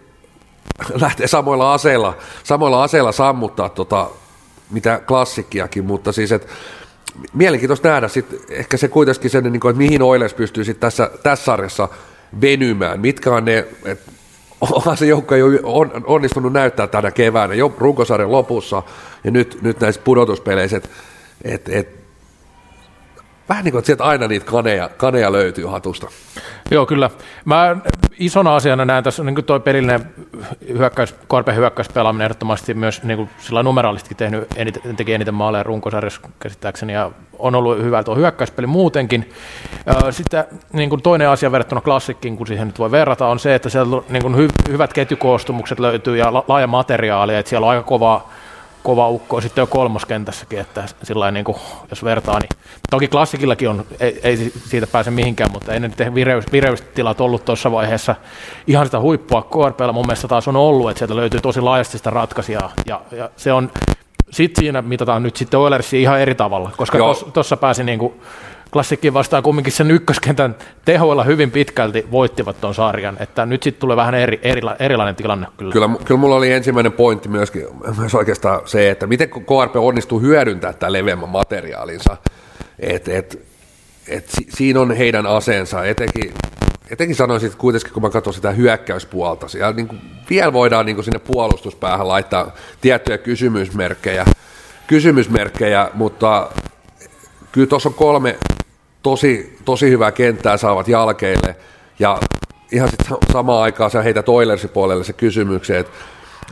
lähtee 1.02 1.28
samoilla 1.28 1.74
aseilla, 1.74 2.18
samoilla 2.44 2.84
aseilla 2.84 3.12
sammuttaa 3.12 3.70
tota, 3.70 4.10
mitä 4.72 5.02
klassikkiakin, 5.08 5.86
mutta 5.86 6.12
siis 6.12 6.32
et, 6.32 6.48
mielenkiintoista 7.34 7.90
nähdä 7.90 8.08
sit, 8.08 8.26
ehkä 8.50 8.78
se 8.78 8.88
kuitenkin 8.88 9.30
sen, 9.30 9.44
niin 9.44 9.60
kuin, 9.60 9.70
että 9.70 9.78
mihin 9.78 10.02
Oilers 10.02 10.34
pystyy 10.34 10.64
sit 10.64 10.80
tässä, 10.80 11.12
tässä 11.24 11.46
sarjassa 11.46 11.90
venymään, 12.42 13.00
mitkä 13.00 13.36
on 13.36 13.46
ne, 13.46 13.68
että 13.86 14.12
onhan 14.72 14.98
se 14.98 15.06
joukko 15.06 15.36
jo 15.36 15.48
on, 15.64 15.92
onnistunut 16.06 16.54
näyttää 16.54 16.88
tänä 16.88 17.12
keväänä, 17.12 17.54
jo 17.54 17.74
runkosarjan 17.78 18.32
lopussa. 18.32 18.84
Ja 19.24 19.32
nyt, 19.32 19.58
nyt 19.62 19.80
näissä 19.80 20.02
pudotuspeleissä, 20.04 20.78
että 20.78 20.90
et, 21.44 21.70
et, 21.70 22.03
vähän 23.50 23.64
niin 23.64 23.72
kuin, 23.72 23.80
että 23.80 23.86
sieltä 23.86 24.04
aina 24.04 24.28
niitä 24.28 24.46
kaneja, 24.46 24.90
kaneja 24.98 25.32
löytyy 25.32 25.66
hatusta. 25.66 26.08
Joo, 26.72 26.86
kyllä. 26.86 27.10
Mä 27.46 27.76
isona 28.20 28.56
asiana 28.56 28.86
näen 28.86 29.04
tässä 29.04 29.24
niin 29.24 29.46
tuo 29.46 29.60
pelillinen 29.60 30.14
hyökkäys, 30.68 31.16
korpeen 31.28 31.58
hyökkäyspelaaminen 31.58 32.26
ehdottomasti 32.26 32.74
myös 32.74 33.04
niin 33.04 33.18
kuin 33.18 33.30
sillä 33.40 33.64
numeraalistikin 33.64 34.18
tehnyt 34.18 34.48
eniten, 34.56 34.96
teki 34.96 35.14
eniten 35.14 35.34
maaleja 35.34 35.64
runkosarjassa 35.64 36.22
käsittääkseni 36.40 36.94
ja 36.94 37.12
on 37.40 37.56
ollut 37.56 37.84
hyvä 37.84 38.04
tuo 38.04 38.16
hyökkäyspeli 38.16 38.68
muutenkin. 38.68 39.30
Sitten 40.10 40.44
niin 40.74 40.90
kuin 40.90 41.02
toinen 41.02 41.30
asia 41.30 41.52
verrattuna 41.52 41.82
klassikkiin, 41.82 42.38
kun 42.38 42.48
siihen 42.48 42.68
nyt 42.68 42.80
voi 42.80 42.92
verrata, 42.92 43.28
on 43.28 43.40
se, 43.40 43.56
että 43.56 43.70
siellä 43.70 44.02
niin 44.10 44.24
kuin 44.24 44.36
hy- 44.36 44.72
hyvät 44.72 44.94
ketjukoostumukset 44.94 45.80
löytyy 45.80 46.18
ja 46.18 46.34
la- 46.34 46.46
laaja 46.48 46.68
materiaali, 46.68 47.36
että 47.36 47.50
siellä 47.50 47.66
on 47.66 47.72
aika 47.72 47.84
kovaa 47.84 48.30
kova 48.84 49.10
ukko 49.10 49.42
sitten 49.42 49.62
jo 49.62 49.68
kolmoskentässäkin, 49.68 50.60
että 50.60 50.84
sillä 51.04 51.32
niin 51.32 51.46
kuin, 51.46 51.58
jos 51.90 52.04
vertaa, 52.04 52.40
niin 52.40 52.50
toki 52.90 53.08
klassikillakin 53.08 53.70
on, 53.70 53.86
ei, 54.00 54.20
ei 54.24 54.38
siitä 54.38 54.88
pääse 54.88 55.12
mihinkään, 55.12 55.52
mutta 55.52 55.74
ei 55.74 55.80
ne 55.80 55.92
vireys, 56.16 56.46
vireystilat 56.52 57.22
ollut 57.22 57.46
tuossa 57.46 57.72
vaiheessa 57.72 58.16
ihan 58.68 58.86
sitä 58.86 59.00
huippua 59.00 59.42
KRPllä 59.42 59.92
mun 59.92 60.06
mielestä 60.06 60.28
taas 60.28 60.48
on 60.48 60.56
ollut, 60.56 60.90
että 60.90 61.00
sieltä 61.00 61.16
löytyy 61.16 61.40
tosi 61.42 61.62
laajasti 61.62 61.98
sitä 61.98 62.10
ratkaisijaa 62.10 62.74
ja, 62.86 63.02
ja 63.12 63.30
se 63.38 63.54
on, 63.54 63.72
sitten 64.30 64.62
siinä 64.62 64.82
mitataan 64.82 65.24
nyt 65.24 65.36
sitten 65.36 65.60
Oilersia 65.60 66.00
ihan 66.00 66.20
eri 66.20 66.36
tavalla, 66.36 66.72
koska 66.78 66.98
tuossa 67.34 67.58
pääsi 67.58 67.84
niin 67.84 68.00
kuin, 68.00 68.14
Klassikki 68.74 69.14
vastaan 69.14 69.44
kumminkin 69.44 69.74
sen 69.74 69.92
ykköskentän 69.92 70.56
tehoilla 70.86 71.24
hyvin 71.24 71.52
pitkälti 71.52 72.08
voittivat 72.12 72.62
tuon 72.62 72.76
sarjan, 72.76 73.18
että 73.20 73.46
nyt 73.46 73.64
sitten 73.64 73.82
tulee 73.82 73.98
vähän 73.98 74.16
eri, 74.16 74.40
erila, 74.44 74.76
erilainen 74.80 75.16
tilanne 75.16 75.48
kyllä. 75.58 75.74
kyllä. 75.74 75.90
Kyllä 76.06 76.20
mulla 76.20 76.36
oli 76.36 76.52
ensimmäinen 76.52 76.92
pointti 76.92 77.30
myöskin, 77.30 77.66
myös 77.98 78.16
oikeastaan 78.16 78.62
se, 78.66 78.90
että 78.90 79.08
miten 79.08 79.30
KRP 79.30 79.76
onnistuu 79.76 80.20
hyödyntämään 80.20 80.76
tämän 80.80 80.94
leveämmän 80.94 81.30
materiaalinsa, 81.30 82.18
että 82.80 83.18
et, 83.18 83.40
et, 84.08 84.30
siinä 84.50 84.80
on 84.80 84.92
heidän 84.92 85.26
aseensa, 85.26 85.86
etenkin, 85.86 86.34
etenkin 86.90 87.16
sanoisin, 87.16 87.48
että 87.48 87.60
kuitenkin 87.60 87.94
kun 87.94 88.04
mä 88.04 88.10
katson 88.10 88.34
sitä 88.34 88.52
hyökkäyspuolta, 88.52 89.48
siellä 89.48 89.74
niin 89.74 89.88
kuin, 89.88 90.02
vielä 90.30 90.54
voidaan 90.54 90.86
niin 90.86 90.96
kuin 90.96 91.06
sinne 91.06 91.20
puolustuspäähän 91.20 92.08
laittaa 92.08 92.52
tiettyjä 92.82 93.18
kysymysmerkkejä, 93.18 94.26
kysymysmerkkejä 94.88 95.90
mutta 95.94 96.50
kyllä 97.52 97.68
tuossa 97.68 97.90
on 97.90 97.96
kolme 97.96 98.38
tosi, 99.04 99.58
tosi 99.66 99.90
hyvää 99.90 100.12
kenttää 100.12 100.58
saavat 100.58 100.88
jalkeille 100.88 101.56
ja 102.00 102.20
ihan 102.72 102.90
sitten 102.90 103.18
samaan 103.34 103.64
aikaan 103.64 103.92
sä 103.92 104.02
heität 104.02 104.30
Oilersin 104.30 104.70
puolelle 104.70 105.04
se 105.04 105.14
kysymyksen, 105.14 105.78
että 105.78 105.92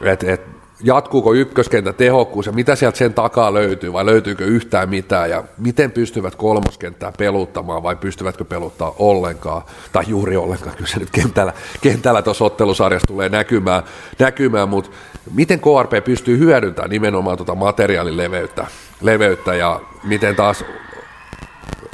et, 0.03 0.23
et, 0.23 0.41
jatkuuko 0.83 1.33
ykköskenttä 1.33 1.93
tehokkuus 1.93 2.45
ja 2.45 2.51
mitä 2.51 2.75
sieltä 2.75 2.97
sen 2.97 3.13
takaa 3.13 3.53
löytyy 3.53 3.93
vai 3.93 4.05
löytyykö 4.05 4.45
yhtään 4.45 4.89
mitään 4.89 5.29
ja 5.29 5.43
miten 5.57 5.91
pystyvät 5.91 6.35
kolmoskenttää 6.35 7.11
peluttamaan 7.17 7.83
vai 7.83 7.95
pystyvätkö 7.95 8.45
peluttaa 8.45 8.95
ollenkaan? 8.99 9.61
Tai 9.91 10.03
juuri 10.07 10.37
ollenkaan, 10.37 10.75
kyllä 10.75 10.89
se 10.89 10.99
nyt 10.99 11.09
kentällä, 11.09 11.53
kentällä 11.81 12.21
tuossa 12.21 12.45
ottelusarjassa 12.45 13.07
tulee 13.07 13.29
näkymään, 13.29 13.83
näkymään 14.19 14.69
mutta 14.69 14.91
miten 15.33 15.59
KRP 15.59 16.03
pystyy 16.05 16.37
hyödyntämään 16.37 16.89
nimenomaan 16.89 17.37
tuota 17.37 17.55
materiaalin 17.55 18.17
leveyttä, 18.17 18.67
leveyttä 19.01 19.55
ja 19.55 19.79
miten 20.03 20.35
taas 20.35 20.65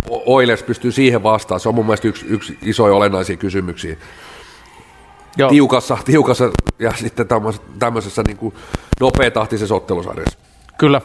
Oilers 0.09 0.63
pystyy 0.63 0.91
siihen 0.91 1.23
vastaan. 1.23 1.59
Se 1.59 1.69
on 1.69 1.75
mun 1.75 1.85
mielestä 1.85 2.07
yksi, 2.07 2.25
yksi 2.29 2.57
iso 2.61 2.87
ja 2.87 2.93
olennaisia 2.93 3.37
kysymyksiä. 3.37 3.95
Joo. 5.37 5.49
Tiukassa, 5.49 5.97
tiukassa 6.05 6.51
ja 6.79 6.91
sitten 6.95 7.27
tämmöisessä, 7.27 7.67
tämmöisessä 7.79 8.23
niin 8.27 8.37
kuin 8.37 8.55
nopeatahtisessa 8.99 9.75
ottelusarjassa. 9.75 10.39
Kyllä. 10.77 11.01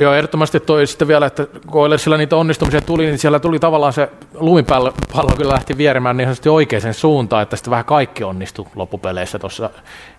Joo, 0.00 0.14
ehdottomasti 0.14 0.60
toi 0.60 0.86
sitten 0.86 1.08
vielä, 1.08 1.26
että 1.26 1.46
kun 1.66 1.82
Oilersilla 1.82 2.16
niitä 2.16 2.36
onnistumisia 2.36 2.80
tuli, 2.80 3.06
niin 3.06 3.18
siellä 3.18 3.40
tuli 3.40 3.58
tavallaan 3.58 3.92
se 3.92 4.08
lumipallo 4.34 4.92
kyllä 5.36 5.52
lähti 5.52 5.76
vierimään 5.76 6.16
niin 6.16 6.26
sanotusti 6.26 6.48
oikeaan 6.48 6.94
suuntaan, 6.94 7.42
että 7.42 7.56
sitten 7.56 7.70
vähän 7.70 7.84
kaikki 7.84 8.24
onnistui 8.24 8.66
loppupeleissä 8.74 9.38
tuossa 9.38 9.70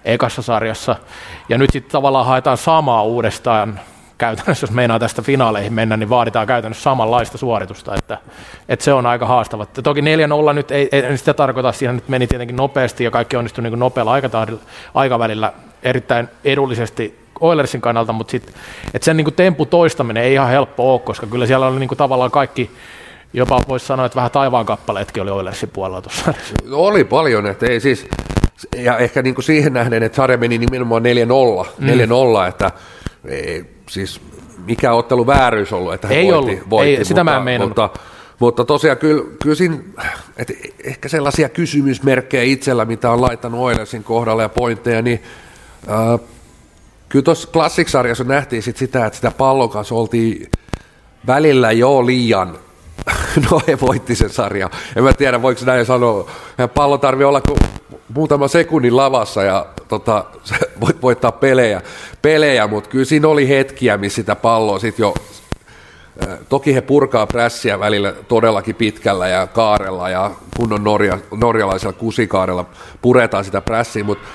ekassa 0.05 0.41
sarjassa. 0.41 0.95
Ja 1.49 1.57
nyt 1.57 1.69
sitten 1.71 1.91
tavallaan 1.91 2.25
haetaan 2.25 2.57
samaa 2.57 3.03
uudestaan 3.03 3.79
käytännössä, 4.17 4.63
jos 4.63 4.71
meinaa 4.71 4.99
tästä 4.99 5.21
finaaleihin 5.21 5.73
mennä, 5.73 5.97
niin 5.97 6.09
vaaditaan 6.09 6.47
käytännössä 6.47 6.83
samanlaista 6.83 7.37
suoritusta, 7.37 7.95
että, 7.95 8.17
että 8.69 8.85
se 8.85 8.93
on 8.93 9.05
aika 9.05 9.25
haastava. 9.25 9.65
Toki 9.65 10.01
4-0 10.01 10.03
nyt 10.53 10.71
ei, 10.71 10.89
ei 10.91 11.17
sitä 11.17 11.33
tarkoita, 11.33 11.71
siinä 11.71 11.93
nyt 11.93 12.09
meni 12.09 12.27
tietenkin 12.27 12.55
nopeasti 12.55 13.03
ja 13.03 13.11
kaikki 13.11 13.35
onnistui 13.35 13.63
niin 13.63 13.79
nopealla 13.79 14.13
aikavälillä 14.93 15.53
erittäin 15.83 16.29
edullisesti 16.45 17.27
Oilersin 17.39 17.81
kannalta, 17.81 18.13
mutta 18.13 18.31
sit, 18.31 18.53
että 18.93 19.05
sen 19.05 19.17
niin 19.17 19.33
tempu 19.33 19.65
toistaminen 19.65 20.23
ei 20.23 20.33
ihan 20.33 20.49
helppo 20.49 20.93
ole, 20.93 20.99
koska 20.99 21.27
kyllä 21.27 21.45
siellä 21.45 21.67
oli 21.67 21.79
niin 21.79 21.89
tavallaan 21.97 22.31
kaikki, 22.31 22.71
jopa 23.33 23.61
voisi 23.67 23.85
sanoa, 23.85 24.05
että 24.05 24.15
vähän 24.15 24.31
taivaan 24.31 24.65
kappaleetkin 24.65 25.23
oli 25.23 25.31
Oilersin 25.31 25.69
puolella 25.69 26.01
tuossa. 26.01 26.33
Oli 26.71 27.03
paljon, 27.03 27.45
että 27.45 27.65
ei 27.65 27.79
siis, 27.79 28.07
ja 28.75 28.97
ehkä 28.97 29.21
niin 29.21 29.35
kuin 29.35 29.45
siihen 29.45 29.73
nähden, 29.73 30.03
että 30.03 30.15
sarja 30.15 30.37
meni 30.37 30.57
nimenomaan 30.57 31.03
4-0, 31.03 31.67
mm. 31.77 31.87
4-0 31.87 32.47
että 32.47 32.71
ei, 33.25 33.65
siis 33.89 34.21
mikä 34.65 34.93
ottelu 34.93 35.27
vääryys 35.27 35.73
ollut, 35.73 35.93
että 35.93 36.07
ei 36.07 36.31
voitti, 36.31 36.51
ollut. 36.51 36.69
voitti 36.69 36.95
ei, 36.95 37.05
sitä 37.05 37.23
mutta, 37.23 37.39
mä 37.39 37.51
en 37.51 37.61
mutta, 37.61 37.89
mutta 38.39 38.65
tosiaan 38.65 38.97
kyllä, 38.97 39.23
kyllä 39.43 39.55
siinä, 39.55 39.77
että 40.37 40.53
ehkä 40.83 41.09
sellaisia 41.09 41.49
kysymysmerkkejä 41.49 42.43
itsellä, 42.43 42.85
mitä 42.85 43.11
on 43.11 43.21
laittanut 43.21 43.61
Oilersin 43.61 44.03
kohdalla 44.03 44.41
ja 44.41 44.49
pointteja, 44.49 45.01
niin 45.01 45.23
äh, 45.89 46.19
kyllä 47.09 47.23
tuossa 47.23 47.47
klassiksarjassa 47.51 48.23
nähtiin 48.23 48.63
sit 48.63 48.77
sitä, 48.77 49.05
että 49.05 49.15
sitä 49.15 49.31
pallon 49.31 49.69
kanssa 49.69 49.95
oltiin 49.95 50.51
välillä 51.27 51.71
jo 51.71 52.05
liian 52.05 52.57
no 53.51 53.61
he 53.67 53.77
voitti 53.81 54.15
sen 54.15 54.29
sarja. 54.29 54.69
En 54.95 55.03
mä 55.03 55.13
tiedä, 55.13 55.41
voiko 55.41 55.61
näin 55.65 55.85
sanoa. 55.85 56.31
Pallo 56.73 56.97
tarvii 56.97 57.25
olla 57.25 57.41
kuin 57.41 57.59
muutama 58.13 58.47
sekunnin 58.47 58.97
lavassa 58.97 59.43
ja 59.43 59.65
tota, 59.87 60.25
voit 60.81 61.01
voittaa 61.01 61.31
pelejä, 61.31 61.81
pelejä 62.21 62.67
mutta 62.67 62.89
kyllä 62.89 63.05
siinä 63.05 63.27
oli 63.27 63.49
hetkiä, 63.49 63.97
missä 63.97 64.15
sitä 64.15 64.35
palloa 64.35 64.79
sitten 64.79 65.03
jo 65.03 65.13
Toki 66.49 66.75
he 66.75 66.81
purkaa 66.81 67.27
prässiä 67.27 67.79
välillä 67.79 68.11
todellakin 68.11 68.75
pitkällä 68.75 69.27
ja 69.27 69.47
kaarella 69.47 70.09
ja 70.09 70.31
kunnon 70.57 70.83
norja, 70.83 71.17
norjalaisella 71.31 71.93
kusikaarella 71.93 72.65
puretaan 73.01 73.45
sitä 73.45 73.61
prässiä, 73.61 74.03
mutta 74.03 74.27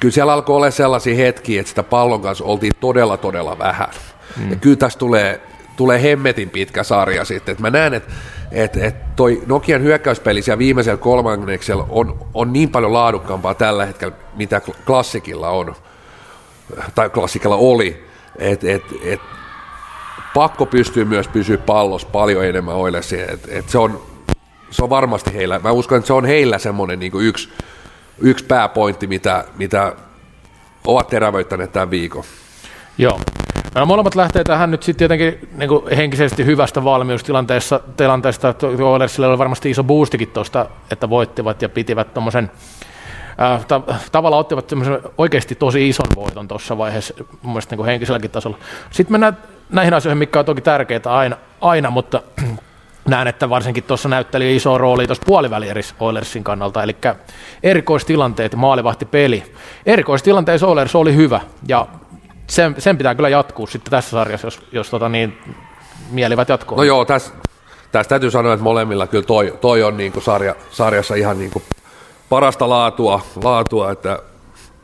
kyllä 0.00 0.12
siellä 0.12 0.32
alkoi 0.32 0.56
olla 0.56 0.70
sellaisia 0.70 1.14
hetkiä, 1.14 1.60
että 1.60 1.68
sitä 1.68 1.82
pallon 1.82 2.22
kanssa 2.22 2.44
oltiin 2.44 2.72
todella 2.80 3.16
todella 3.16 3.58
vähän. 3.58 3.88
Mm. 4.36 4.50
Ja 4.50 4.56
kyllä 4.56 4.76
tässä 4.76 4.98
tulee 4.98 5.40
tulee 5.76 6.02
hemmetin 6.02 6.50
pitkä 6.50 6.82
sarja 6.82 7.24
sitten. 7.24 7.52
Et 7.52 7.58
mä 7.58 7.70
näen, 7.70 7.94
että 7.94 8.12
et, 8.52 8.76
et 8.76 9.16
toi 9.16 9.42
Nokian 9.46 9.82
hyökkäyspeli 9.82 10.42
siellä 10.42 10.58
viimeisellä 10.58 10.96
kolmanneksella 10.96 11.86
on, 11.88 12.18
on 12.34 12.52
niin 12.52 12.68
paljon 12.68 12.92
laadukkaampaa 12.92 13.54
tällä 13.54 13.86
hetkellä, 13.86 14.14
mitä 14.36 14.60
klassikilla 14.86 15.50
on, 15.50 15.74
tai 16.94 17.10
klassikilla 17.10 17.56
oli. 17.56 18.06
Et, 18.38 18.64
et, 18.64 18.82
et, 19.04 19.20
pakko 20.34 20.66
pystyy 20.66 21.04
myös 21.04 21.28
pysyä 21.28 21.58
pallossa 21.58 22.08
paljon 22.12 22.44
enemmän 22.44 22.74
Oilersiin. 22.74 23.30
Et, 23.30 23.48
et 23.48 23.68
se, 23.68 23.78
on, 23.78 24.02
se 24.70 24.84
on 24.84 24.90
varmasti 24.90 25.34
heillä, 25.34 25.58
mä 25.58 25.70
uskon, 25.70 25.98
että 25.98 26.06
se 26.06 26.12
on 26.12 26.24
heillä 26.24 26.58
semmoinen 26.58 26.98
niin 26.98 27.12
yksi, 27.20 27.48
yksi 28.18 28.44
pääpointti, 28.44 29.06
mitä, 29.06 29.44
mitä 29.56 29.92
ovat 30.86 31.06
terävöittäneet 31.06 31.72
tämän 31.72 31.90
viikon. 31.90 32.24
Joo. 32.98 33.20
No, 33.74 33.86
molemmat 33.86 34.14
lähtee 34.14 34.44
tähän 34.44 34.70
nyt 34.70 34.82
sitten 34.82 34.98
tietenkin 35.08 35.48
niin 35.56 35.68
kuin 35.68 35.96
henkisesti 35.96 36.44
hyvästä 36.44 36.84
valmiustilanteesta, 36.84 37.80
tilanteesta. 37.96 38.54
Oilersille 38.84 39.26
oli 39.26 39.38
varmasti 39.38 39.70
iso 39.70 39.84
boostikin 39.84 40.28
tuosta, 40.28 40.66
että 40.90 41.10
voittivat 41.10 41.62
ja 41.62 41.68
pitivät 41.68 42.14
tuommoisen 42.14 42.50
äh, 43.40 43.66
ta- 43.66 43.80
tavallaan 44.12 44.40
ottivat 44.40 44.72
oikeasti 45.18 45.54
tosi 45.54 45.88
ison 45.88 46.06
voiton 46.16 46.48
tuossa 46.48 46.78
vaiheessa, 46.78 47.14
mun 47.42 47.52
mielestä 47.52 47.76
niin 47.76 47.86
henkiselläkin 47.86 48.30
tasolla. 48.30 48.58
Sitten 48.90 49.12
mennään 49.12 49.38
näihin 49.70 49.94
asioihin, 49.94 50.18
mikä 50.18 50.38
on 50.38 50.44
toki 50.44 50.60
tärkeitä 50.60 51.16
aina, 51.16 51.36
aina 51.60 51.90
mutta 51.90 52.22
näen, 53.08 53.28
että 53.28 53.50
varsinkin 53.50 53.84
tuossa 53.84 54.08
näytteli 54.08 54.56
iso 54.56 54.78
rooli 54.78 55.06
tuossa 55.06 55.24
puolivälierissä 55.26 55.94
Oilersin 56.00 56.44
kannalta, 56.44 56.82
eli 56.82 56.96
erikoistilanteet 57.62 58.52
ja 58.52 58.58
maalivahtipeli. 58.58 59.42
Erikoistilanteessa 59.86 60.66
Oilers 60.66 60.94
oli 60.94 61.16
hyvä, 61.16 61.40
ja 61.68 61.86
sen, 62.46 62.74
sen 62.78 62.98
pitää 62.98 63.14
kyllä 63.14 63.28
jatkuu 63.28 63.66
sitten 63.66 63.90
tässä 63.90 64.10
sarjassa, 64.10 64.46
jos, 64.46 64.60
jos 64.72 64.90
tota 64.90 65.08
niin, 65.08 65.38
mielivät 66.10 66.48
jatkuu. 66.48 66.76
No 66.76 66.82
joo, 66.82 67.04
tässä, 67.04 67.32
tässä 67.92 68.08
täytyy 68.08 68.30
sanoa, 68.30 68.52
että 68.52 68.64
molemmilla 68.64 69.06
kyllä 69.06 69.24
toi, 69.24 69.58
toi 69.60 69.82
on 69.82 69.96
niin 69.96 70.12
kuin 70.12 70.22
sarja, 70.22 70.54
sarjassa 70.70 71.14
ihan 71.14 71.38
niin 71.38 71.50
kuin 71.50 71.62
parasta 72.28 72.68
laatua, 72.68 73.20
laatua 73.42 73.90
että 73.90 74.18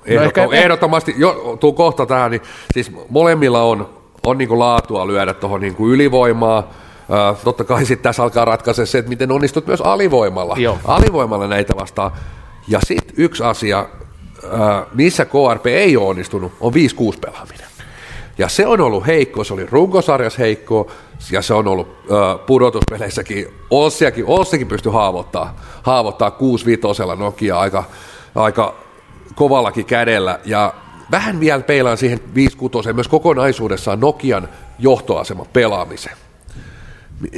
ehdottom, 0.04 0.44
no 0.44 0.52
ehkä, 0.52 0.64
ehdottomasti, 0.64 1.14
jo, 1.18 1.56
tuu 1.60 1.72
kohta 1.72 2.06
tähän, 2.06 2.30
niin 2.30 2.42
siis 2.72 2.92
molemmilla 3.08 3.62
on, 3.62 3.88
on 4.26 4.38
niin 4.38 4.48
kuin 4.48 4.58
laatua 4.58 5.06
lyödä 5.06 5.34
tuohon 5.34 5.60
niin 5.60 5.74
kuin 5.74 5.92
ylivoimaa, 5.92 6.70
Uh, 7.08 7.38
totta 7.44 7.64
kai 7.64 7.84
sitten 7.84 8.02
tässä 8.02 8.22
alkaa 8.22 8.44
ratkaista 8.44 8.86
se, 8.86 8.98
että 8.98 9.08
miten 9.08 9.32
onnistut 9.32 9.66
myös 9.66 9.80
alivoimalla. 9.80 10.54
Joo. 10.58 10.78
Alivoimalla 10.84 11.46
näitä 11.46 11.76
vastaan. 11.76 12.10
Ja 12.68 12.80
sitten 12.84 13.14
yksi 13.18 13.42
asia, 13.42 13.86
missä 14.94 15.24
KRP 15.24 15.66
ei 15.66 15.96
ole 15.96 16.08
onnistunut, 16.08 16.52
on 16.60 16.72
5-6 16.72 16.76
pelaaminen. 17.20 17.66
Ja 18.38 18.48
se 18.48 18.66
on 18.66 18.80
ollut 18.80 19.06
heikko, 19.06 19.44
se 19.44 19.54
oli 19.54 19.66
runkosarjas 19.66 20.38
heikko, 20.38 20.90
ja 21.30 21.42
se 21.42 21.54
on 21.54 21.68
ollut 21.68 21.88
uh, 21.88 22.46
pudotuspeleissäkin, 22.46 23.46
Olssiakin, 23.70 24.24
Olssikin 24.26 24.66
pystyi 24.66 24.92
haavoittaa, 24.92 25.56
haavoittaa 25.82 26.30
6 26.30 26.66
vitosella 26.66 27.16
Nokia 27.16 27.58
aika, 27.58 27.84
aika 28.34 28.74
kovallakin 29.34 29.84
kädellä, 29.84 30.40
ja 30.44 30.74
vähän 31.10 31.40
vielä 31.40 31.62
peilaan 31.62 31.98
siihen 31.98 32.20
5 32.34 32.56
myös 32.92 33.08
kokonaisuudessaan 33.08 34.00
Nokian 34.00 34.48
johtoasema 34.78 35.44
pelaamisen. 35.52 36.16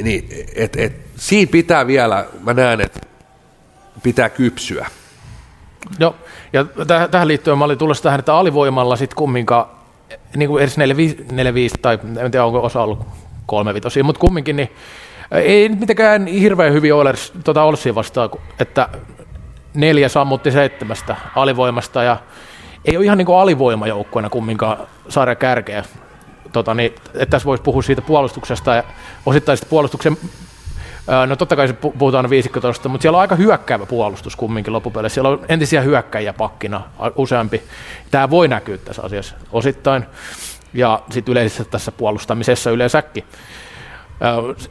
Niin, 0.03 0.29
et, 0.55 0.75
et, 0.75 0.93
siinä 1.15 1.51
pitää 1.51 1.87
vielä, 1.87 2.25
mä 2.43 2.53
näen, 2.53 2.81
että 2.81 2.99
pitää 4.03 4.29
kypsyä. 4.29 4.87
Joo, 5.99 6.15
ja 6.53 6.63
täh- 6.63 7.09
tähän 7.11 7.27
liittyen 7.27 7.57
mä 7.57 7.65
olin 7.65 7.77
tulossa 7.77 8.03
tähän, 8.03 8.19
että 8.19 8.35
alivoimalla 8.35 8.95
sitten 8.95 9.15
kumminkaan, 9.15 9.65
niin 10.35 10.49
kuin 10.49 10.63
edes 10.63 10.77
4-5, 10.77 10.81
tai 11.81 11.99
en 12.19 12.31
tiedä 12.31 12.45
onko 12.45 12.63
osa 12.63 12.81
ollut 12.81 12.99
3 13.45 13.73
mutta 14.03 14.19
kumminkin, 14.19 14.55
niin 14.55 14.71
ei 15.31 15.69
nyt 15.69 15.79
mitenkään 15.79 16.27
hirveän 16.27 16.73
hyvin 16.73 16.93
Oilers 16.93 17.33
tuota 17.43 17.63
Olssia 17.63 17.95
vastaan, 17.95 18.29
että 18.59 18.89
neljä 19.73 20.09
sammutti 20.09 20.51
seitsemästä 20.51 21.15
alivoimasta, 21.35 22.03
ja 22.03 22.17
ei 22.85 22.97
ole 22.97 23.05
ihan 23.05 23.17
niin 23.17 23.25
kuin 23.25 23.37
alivoimajoukkoina 23.37 24.29
kumminkaan 24.29 24.77
saada 25.09 25.35
kärkeä. 25.35 25.83
Tota, 26.51 26.73
niin, 26.73 26.95
että 27.13 27.25
tässä 27.25 27.45
voisi 27.45 27.63
puhua 27.63 27.81
siitä 27.81 28.01
puolustuksesta 28.01 28.75
ja 28.75 28.83
osittain 29.25 29.57
puolustuksen 29.69 30.17
No 31.27 31.35
totta 31.35 31.55
kai 31.55 31.67
se 31.67 31.73
puhutaan 31.73 32.29
viisikkotosta, 32.29 32.89
mutta 32.89 33.01
siellä 33.01 33.15
on 33.15 33.21
aika 33.21 33.35
hyökkäävä 33.35 33.85
puolustus 33.85 34.35
kumminkin 34.35 34.73
loppupeleissä. 34.73 35.13
Siellä 35.13 35.29
on 35.29 35.45
entisiä 35.49 35.81
hyökkäjiä 35.81 36.33
pakkina 36.33 36.81
useampi. 37.15 37.63
Tämä 38.11 38.29
voi 38.29 38.47
näkyä 38.47 38.77
tässä 38.77 39.01
asiassa 39.01 39.35
osittain 39.51 40.05
ja 40.73 41.01
sitten 41.11 41.31
yleisessä 41.31 41.63
tässä 41.63 41.91
puolustamisessa 41.91 42.71
yleensäkin. 42.71 43.23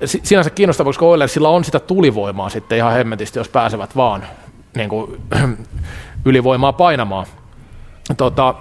Sinänsä 0.04 0.50
kiinnostavaa, 0.50 0.88
koska 0.88 1.06
Oilersilla 1.06 1.48
on 1.48 1.64
sitä 1.64 1.80
tulivoimaa 1.80 2.48
sitten 2.48 2.78
ihan 2.78 2.92
hemmetisti, 2.92 3.38
jos 3.38 3.48
pääsevät 3.48 3.96
vaan 3.96 4.26
niin 4.76 4.88
kuin, 4.88 5.22
ylivoimaa 6.24 6.72
painamaan. 6.72 7.26
Tota, 8.16 8.54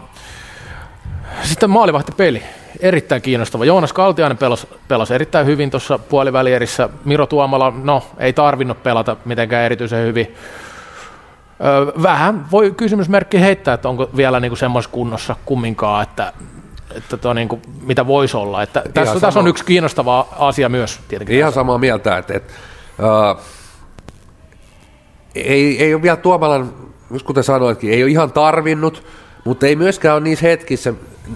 sitten 1.44 1.70
maalivahtipeli 1.70 2.44
erittäin 2.80 3.22
kiinnostava. 3.22 3.66
Joonas 3.66 3.94
Kaltiainen 3.94 4.38
pelasi, 4.38 4.68
pelasi 4.88 5.14
erittäin 5.14 5.46
hyvin 5.46 5.70
tuossa 5.70 6.00
puolivälierissä. 6.00 6.90
Miro 7.06 7.26
Tuomala, 7.26 7.74
no 7.84 8.04
ei 8.18 8.34
tarvinnut 8.34 8.84
pelata 8.84 9.16
mitenkään 9.26 9.66
erityisen 9.66 10.06
hyvin. 10.06 10.36
Öö, 11.66 12.02
vähän 12.04 12.52
voi 12.52 12.72
kysymysmerkki 12.72 13.42
heittää, 13.42 13.74
että 13.74 13.90
onko 13.90 14.10
vielä 14.16 14.40
niinku 14.40 14.56
semmoisessa 14.56 14.94
kunnossa 14.94 15.36
kumminkaan, 15.46 16.04
että, 16.04 16.34
että 16.96 17.18
to, 17.18 17.34
niinku, 17.34 17.60
mitä 17.82 18.08
voisi 18.08 18.38
olla. 18.38 18.64
Että 18.64 18.84
tässä, 18.94 19.20
tässä 19.20 19.40
on 19.40 19.48
yksi 19.48 19.66
kiinnostava 19.66 20.28
asia 20.40 20.70
myös 20.70 21.00
tietenkin. 21.08 21.38
Ihan 21.38 21.54
samaa 21.54 21.78
mieltä, 21.78 22.18
että, 22.18 22.34
että 22.34 22.54
uh, 23.00 23.42
ei, 25.36 25.84
ei 25.84 25.94
ole 25.94 26.02
vielä 26.02 26.18
Tuomalan, 26.18 26.74
just 27.12 27.26
kuten 27.26 27.44
sanoitkin, 27.44 27.92
ei 27.92 28.04
ole 28.04 28.12
ihan 28.12 28.32
tarvinnut, 28.32 29.04
mutta 29.46 29.68
ei 29.68 29.76
myöskään 29.76 30.16
ole 30.16 30.24
niissä 30.24 30.48
hetkissä, 30.48 30.94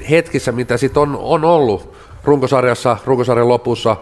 hetkissä 0.10 0.52
mitä 0.52 0.78
sitten 0.78 1.02
on, 1.02 1.18
on 1.22 1.46
ollut 1.46 1.94
runkosarjassa, 2.24 2.98
runkosarjan 3.06 3.50
lopussa, 3.50 3.98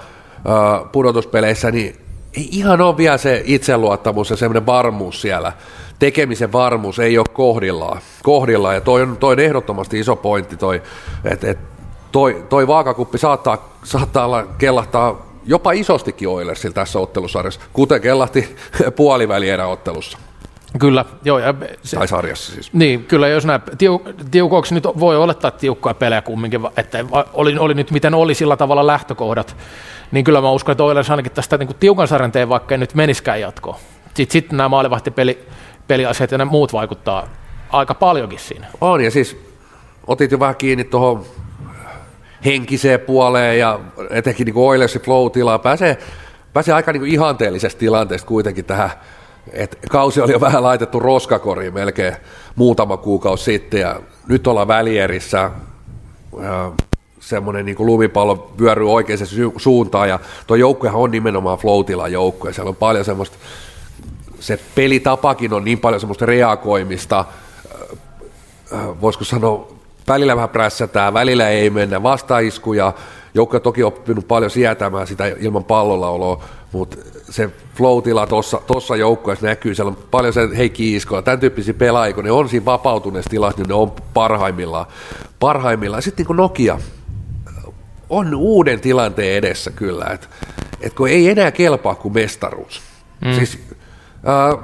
pudotuspeleissä, 0.92 1.72
niin 1.72 1.96
ei 2.38 2.48
ihan 2.52 2.82
ole 2.82 2.98
vielä 2.98 3.18
se 3.18 3.42
itseluottamus 3.46 4.30
ja 4.30 4.36
semmoinen 4.36 4.66
varmuus 4.66 5.22
siellä. 5.22 5.54
Tekemisen 6.00 6.52
varmuus 6.52 7.00
ei 7.00 7.18
ole 7.18 7.26
kohdillaan. 7.34 8.02
kohdillaan 8.24 8.76
ja 8.76 8.82
toi 8.82 9.02
on, 9.02 9.18
toi 9.18 9.34
on 9.34 9.40
ehdottomasti 9.40 10.00
iso 10.00 10.16
pointti, 10.16 10.58
toi, 10.58 10.82
että 11.26 11.50
et, 11.50 11.58
toi, 12.12 12.46
toi 12.50 12.68
vaakakuppi 12.68 13.18
saattaa, 13.18 13.70
saattaa 13.84 14.26
olla, 14.26 14.48
kellahtaa 14.58 15.26
jopa 15.46 15.72
isostikin 15.72 16.30
Oilersilla 16.30 16.74
tässä 16.74 17.00
ottelusarjassa, 17.00 17.62
kuten 17.74 18.02
kellahti 18.02 18.56
puolivälierä 18.96 19.68
ottelussa. 19.68 20.18
Kyllä, 20.80 21.06
joo. 21.24 21.40
Ja 21.40 21.54
se, 21.84 21.98
tai 21.98 22.08
sarjassa 22.08 22.54
siis. 22.54 22.74
Niin, 22.74 23.06
kyllä, 23.06 23.28
jos 23.28 23.46
nämä 23.46 23.60
tiu, 23.78 24.02
tiukoiksi 24.32 24.74
nyt 24.74 24.84
voi 24.84 25.18
olettaa 25.18 25.52
tiukkoja 25.52 25.94
pelejä 25.94 26.22
kumminkin, 26.22 26.62
että 26.78 27.06
oli, 27.34 27.58
oli 27.58 27.74
nyt 27.74 27.92
miten 27.92 28.14
oli 28.14 28.34
sillä 28.34 28.58
tavalla 28.58 28.88
lähtökohdat, 28.88 29.56
niin 30.12 30.26
kyllä 30.26 30.42
mä 30.42 30.52
uskon, 30.52 30.72
että 30.72 30.84
Oilers 30.84 31.10
ainakin 31.10 31.32
tästä 31.32 31.58
niin 31.58 31.68
kuin 31.68 31.78
tiukan 31.80 32.08
sarjan 32.08 32.32
teen, 32.32 32.50
vaikka 32.50 32.76
ei 32.76 32.80
nyt 32.80 32.96
meniskään 32.96 33.42
jatkoon. 33.42 33.78
Sitten, 34.08 34.32
sitten 34.32 34.58
nämä 34.58 34.70
maalivahtipeli, 34.70 35.48
peliasiat 35.88 36.32
ja 36.32 36.38
ne 36.38 36.46
muut 36.46 36.74
vaikuttaa 36.74 37.28
aika 37.70 37.94
paljonkin 37.94 38.40
siinä. 38.40 38.68
On, 38.82 39.02
ja 39.02 39.12
siis 39.12 39.38
otit 40.08 40.32
jo 40.32 40.40
vähän 40.40 40.56
kiinni 40.56 40.84
tuohon 40.84 41.26
henkiseen 42.46 43.00
puoleen 43.00 43.60
ja 43.60 43.80
etenkin 44.10 44.46
niin 44.46 44.58
Oilersin 44.58 45.02
flow-tilaa, 45.02 45.60
pääsee, 45.60 45.98
pääsee 46.54 46.74
aika 46.74 46.94
niin 46.94 47.02
kuin 47.02 47.12
ihanteellisesta 47.12 47.80
tilanteesta 47.80 48.28
kuitenkin 48.28 48.66
tähän 48.66 48.90
et 49.54 49.78
kausi 49.90 50.22
oli 50.22 50.32
jo 50.32 50.42
vähän 50.42 50.64
laitettu 50.64 51.00
roskakoriin 51.00 51.74
melkein 51.74 52.16
muutama 52.56 52.98
kuukausi 52.98 53.44
sitten 53.44 53.82
ja 53.82 54.02
nyt 54.28 54.48
ollaan 54.48 54.68
välierissä. 54.68 55.52
Semmoinen 57.20 57.66
niin 57.66 57.76
lumipallo 57.80 58.52
vyöryy 58.60 58.92
oikeaan 58.92 59.28
suuntaan 59.58 60.10
ja 60.10 60.20
tuo 60.48 60.56
joukkuehan 60.56 61.02
on 61.02 61.12
nimenomaan 61.12 61.58
floatilla 61.58 62.08
joukkue. 62.08 62.54
Siellä 62.54 62.70
on 62.70 62.76
paljon 62.76 63.06
semmoista, 63.06 63.38
se 64.40 64.60
pelitapakin 64.76 65.54
on 65.54 65.64
niin 65.64 65.80
paljon 65.80 66.00
semmoista 66.00 66.26
reagoimista, 66.26 67.26
voisiko 69.02 69.26
sanoa, 69.26 69.68
välillä 70.08 70.36
vähän 70.36 70.50
prässätään, 70.50 71.14
välillä 71.14 71.50
ei 71.50 71.70
mennä 71.70 72.04
vastaiskuja. 72.04 72.94
Joukkue 73.34 73.60
toki 73.60 73.84
oppinut 73.84 74.28
paljon 74.28 74.52
sietämään 74.52 75.08
sitä 75.08 75.28
ilman 75.28 75.64
pallolla 75.64 76.10
oloa, 76.10 76.44
mutta 76.72 76.98
se 77.32 77.50
flow-tila 77.76 78.28
tuossa 78.68 78.96
joukkueessa 78.96 79.46
näkyy, 79.46 79.76
siellä 79.76 79.90
on 79.90 79.98
paljon 80.12 80.34
se 80.34 80.50
Heikki 80.58 80.96
Iskola, 80.96 81.22
tämän 81.22 81.40
tyyppisiä 81.40 81.74
pelaajia, 81.74 82.14
kun 82.14 82.24
ne 82.24 82.32
on 82.32 82.50
siinä 82.50 82.66
vapautuneessa 82.66 83.30
tilassa, 83.30 83.58
niin 83.58 83.68
ne 83.68 83.74
on 83.74 83.92
parhaimmillaan. 84.14 84.86
parhaimmillaan. 85.40 86.04
Sitten 86.04 86.26
niin 86.26 86.38
Nokia 86.38 86.80
on 88.10 88.36
uuden 88.36 88.80
tilanteen 88.80 89.38
edessä 89.38 89.72
kyllä, 89.72 90.06
että 90.06 90.28
et 90.82 90.94
kun 90.94 91.10
ei 91.10 91.30
enää 91.30 91.52
kelpaa 91.52 91.96
kuin 91.96 92.14
mestaruus. 92.14 92.82
Mm. 93.26 93.34
Siis, 93.34 93.60
äh, 94.28 94.64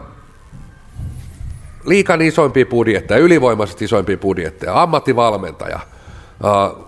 liikan 1.85 2.21
isoimpia 2.21 2.65
budjetteja, 2.65 3.19
ylivoimaisesti 3.19 3.85
isoimpia 3.85 4.17
budjetteja, 4.17 4.81
ammattivalmentaja. 4.81 5.79
Äh, 6.45 6.85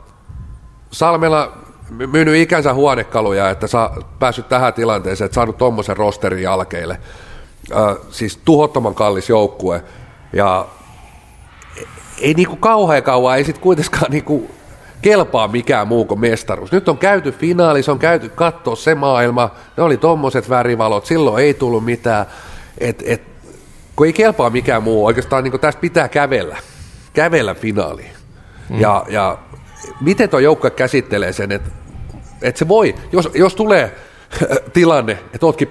Salmela 0.91 1.57
myynyt 1.89 2.35
ikänsä 2.35 2.73
huonekaluja, 2.73 3.49
että 3.49 3.67
saa 3.67 3.97
päässyt 4.19 4.49
tähän 4.49 4.73
tilanteeseen, 4.73 5.25
että 5.25 5.35
saanut 5.35 5.57
tuommoisen 5.57 5.97
rosterin 5.97 6.43
jälkeille. 6.43 6.99
Äh, 7.71 7.97
siis 8.09 8.37
tuhottoman 8.37 8.95
kallis 8.95 9.29
joukkue. 9.29 9.83
Ja 10.33 10.65
ei 12.21 12.33
niinku 12.33 12.55
kauhean 12.55 13.03
kauan, 13.03 13.37
ei 13.37 13.43
sitten 13.43 13.63
kuitenkaan 13.63 14.11
niinku 14.11 14.51
kelpaa 15.01 15.47
mikään 15.47 15.87
muu 15.87 16.05
kuin 16.05 16.19
mestaruus. 16.19 16.71
Nyt 16.71 16.89
on 16.89 16.97
käyty 16.97 17.31
finaalis, 17.31 17.89
on 17.89 17.99
käyty 17.99 18.29
katsoa 18.29 18.75
se 18.75 18.95
maailma, 18.95 19.49
ne 19.77 19.83
oli 19.83 19.97
tommoset 19.97 20.49
värivalot, 20.49 21.05
silloin 21.05 21.43
ei 21.43 21.53
tullut 21.53 21.85
mitään. 21.85 22.25
Et, 22.77 23.03
et, 23.05 23.21
kun 23.95 24.05
ei 24.05 24.13
kelpaa 24.13 24.49
mikään 24.49 24.83
muu, 24.83 25.05
oikeastaan 25.05 25.43
niin 25.43 25.59
tästä 25.59 25.81
pitää 25.81 26.07
kävellä, 26.07 26.57
kävellä 27.13 27.55
finaaliin. 27.55 28.11
Mm. 28.69 28.79
Ja, 28.79 29.05
ja 29.07 29.37
miten 30.01 30.29
tuo 30.29 30.39
joukko 30.39 30.69
käsittelee 30.69 31.33
sen, 31.33 31.51
että, 31.51 31.69
että 32.41 32.59
se 32.59 32.67
voi, 32.67 32.95
jos, 33.11 33.29
jos 33.33 33.55
tulee 33.55 33.95
tilanne, 34.73 35.19
että 35.33 35.45
ootkin 35.45 35.69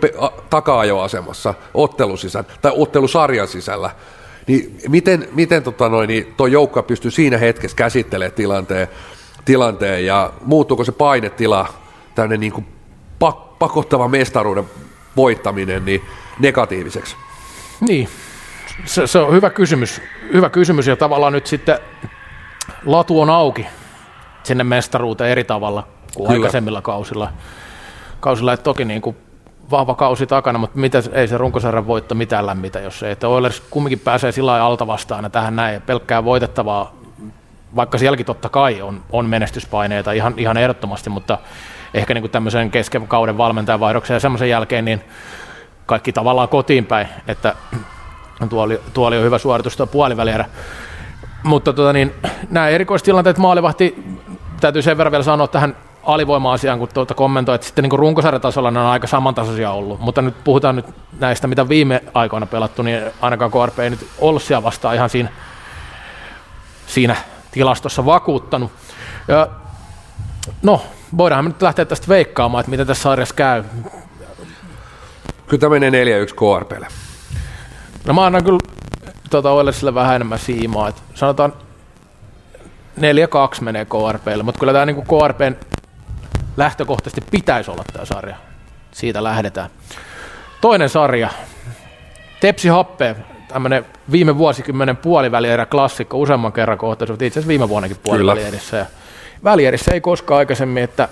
taka-ajoasemassa 0.50 1.54
ottelun 1.74 2.18
sisällä, 2.18 2.48
tai 2.62 2.72
ottelusarjan 2.76 3.48
sisällä, 3.48 3.90
niin 4.46 4.78
miten, 4.88 5.28
miten 5.33 5.62
tota 5.62 5.88
noin, 5.88 6.09
niin 6.09 6.35
tuo 6.37 6.46
joukko 6.46 6.83
pystyy 6.83 7.11
siinä 7.11 7.38
hetkessä 7.38 7.76
käsittelemään 7.76 8.33
tilanteen, 8.33 8.88
tilanteen 9.44 10.07
ja 10.07 10.33
muuttuuko 10.44 10.85
se 10.85 10.92
painetila, 10.92 11.68
tämmöinen 12.14 12.40
niin 12.40 12.52
kuin 12.52 12.66
pak, 13.18 13.59
pakottava 13.59 14.09
mestaruuden 14.09 14.64
voittaminen 15.16 15.85
niin 15.85 16.02
negatiiviseksi? 16.38 17.16
Niin, 17.81 18.09
se, 18.85 19.07
se 19.07 19.18
on 19.18 19.33
hyvä 19.33 19.50
kysymys. 19.50 20.00
Hyvä 20.33 20.50
kysymys 20.50 20.87
ja 20.87 20.96
tavallaan 20.96 21.33
nyt 21.33 21.46
sitten 21.46 21.78
latu 22.85 23.20
on 23.20 23.31
auki 23.31 23.66
sinne 24.42 24.64
mestaruuteen 24.64 25.31
eri 25.31 25.44
tavalla 25.44 25.88
kuin 26.14 26.26
Kyllä. 26.26 26.38
aikaisemmilla 26.38 26.82
kausilla. 26.82 27.32
kausilla 28.20 28.52
että 28.52 28.64
toki 28.64 28.84
niin 28.84 29.02
kuin 29.02 29.16
vahva 29.70 29.94
kausi 29.94 30.26
takana, 30.26 30.58
mutta 30.58 30.78
mitä, 30.78 31.02
ei 31.12 31.28
se 31.28 31.38
runkosarjan 31.38 31.86
voitto 31.86 32.14
mitään 32.14 32.46
lämmitä, 32.46 32.80
jos 32.80 33.02
ei. 33.02 33.12
Että 33.12 33.28
Oilers 33.28 33.62
kumminkin 33.70 33.98
pääsee 33.98 34.32
sillä 34.32 34.50
lailla 34.50 34.66
alta 34.66 34.86
vastaan 34.86 35.24
ja 35.24 35.30
tähän 35.30 35.56
näin, 35.56 35.82
pelkkää 35.82 36.24
voitettavaa, 36.24 36.94
vaikka 37.76 37.98
sielläkin 37.98 38.26
totta 38.26 38.48
kai 38.48 38.82
on, 38.82 39.00
on 39.12 39.26
menestyspaineita 39.26 40.12
ihan, 40.12 40.34
ihan 40.36 40.56
ehdottomasti, 40.56 41.10
mutta 41.10 41.38
ehkä 41.94 42.14
niin 42.14 42.22
kuin 42.22 42.30
tämmöisen 42.30 42.70
kesken 42.70 43.08
kauden 43.08 43.38
valmentajan 43.38 43.80
vaihdoksen 43.80 44.14
ja 44.14 44.20
semmoisen 44.20 44.48
jälkeen, 44.48 44.84
niin 44.84 45.04
kaikki 45.86 46.12
tavallaan 46.12 46.48
kotiin 46.48 46.86
päin, 46.86 47.08
että 47.28 47.54
tuo 48.48 48.62
oli, 48.62 48.80
tuo 48.94 49.06
oli 49.06 49.16
jo 49.16 49.22
hyvä 49.22 49.38
suoritus 49.38 49.76
tuo 49.76 49.86
puolivälierä. 49.86 50.44
Mutta 51.42 51.72
tota 51.72 51.92
niin, 51.92 52.14
nämä 52.50 52.68
erikoistilanteet 52.68 53.38
maalivahti, 53.38 54.04
täytyy 54.60 54.82
sen 54.82 54.98
verran 54.98 55.12
vielä 55.12 55.24
sanoa 55.24 55.48
tähän 55.48 55.76
alivoima-asiaan, 56.08 56.78
kun 56.78 56.88
tuota 56.94 57.14
kommentoi, 57.14 57.54
että 57.54 57.66
sitten 57.66 57.82
niin 57.82 57.98
runkosarjatasolla 57.98 58.70
ne 58.70 58.80
on 58.80 58.86
aika 58.86 59.06
samantasoisia 59.06 59.70
ollut, 59.70 60.00
mutta 60.00 60.22
nyt 60.22 60.44
puhutaan 60.44 60.76
nyt 60.76 60.86
näistä, 61.20 61.46
mitä 61.46 61.68
viime 61.68 62.02
aikoina 62.14 62.46
pelattu, 62.46 62.82
niin 62.82 63.02
ainakaan 63.20 63.50
KRP 63.50 63.78
ei 63.78 63.90
nyt 63.90 64.06
ollut 64.18 64.42
siellä 64.42 64.62
vastaan 64.62 64.94
ihan 64.94 65.10
siinä, 65.10 65.28
siinä 66.86 67.16
tilastossa 67.50 68.06
vakuuttanut. 68.06 68.72
Ja, 69.28 69.48
no, 70.62 70.82
voidaan 71.16 71.44
nyt 71.44 71.62
lähteä 71.62 71.84
tästä 71.84 72.08
veikkaamaan, 72.08 72.60
että 72.60 72.70
miten 72.70 72.86
tässä 72.86 73.02
sarjassa 73.02 73.34
käy. 73.34 73.64
Kyllä 75.46 75.60
tämä 75.60 75.78
menee 75.78 76.24
4-1 76.24 76.26
KRPlle. 76.26 76.86
No 78.06 78.14
mä 78.14 78.26
annan 78.26 78.44
kyllä 78.44 78.58
tuota 79.30 79.50
Oilersille 79.50 79.94
vähän 79.94 80.16
enemmän 80.16 80.38
siimaa, 80.38 80.88
että 80.88 81.02
sanotaan 81.14 81.52
4-2 82.98 83.00
menee 83.60 83.84
KRPlle, 83.84 84.42
mutta 84.42 84.60
kyllä 84.60 84.72
tämä 84.72 84.86
niin 84.86 85.02
KRPn 85.02 85.67
lähtökohtaisesti 86.58 87.20
pitäisi 87.30 87.70
olla 87.70 87.84
tämä 87.92 88.04
sarja. 88.04 88.36
Siitä 88.90 89.24
lähdetään. 89.24 89.70
Toinen 90.60 90.88
sarja, 90.88 91.28
Tepsi 92.40 92.68
Happe, 92.68 93.16
tämmöinen 93.48 93.86
viime 94.10 94.38
vuosikymmenen 94.38 94.96
puolivälierä 94.96 95.66
klassikko, 95.66 96.18
useamman 96.18 96.52
kerran 96.52 96.78
kohtaisi, 96.78 97.12
itse 97.12 97.26
asiassa 97.26 97.48
viime 97.48 97.68
vuonnakin 97.68 97.96
puolivälierissä. 98.02 98.76
Ja 98.76 98.86
välierissä 99.44 99.94
ei 99.94 100.00
koskaan 100.00 100.38
aikaisemmin, 100.38 100.82
että 100.82 101.08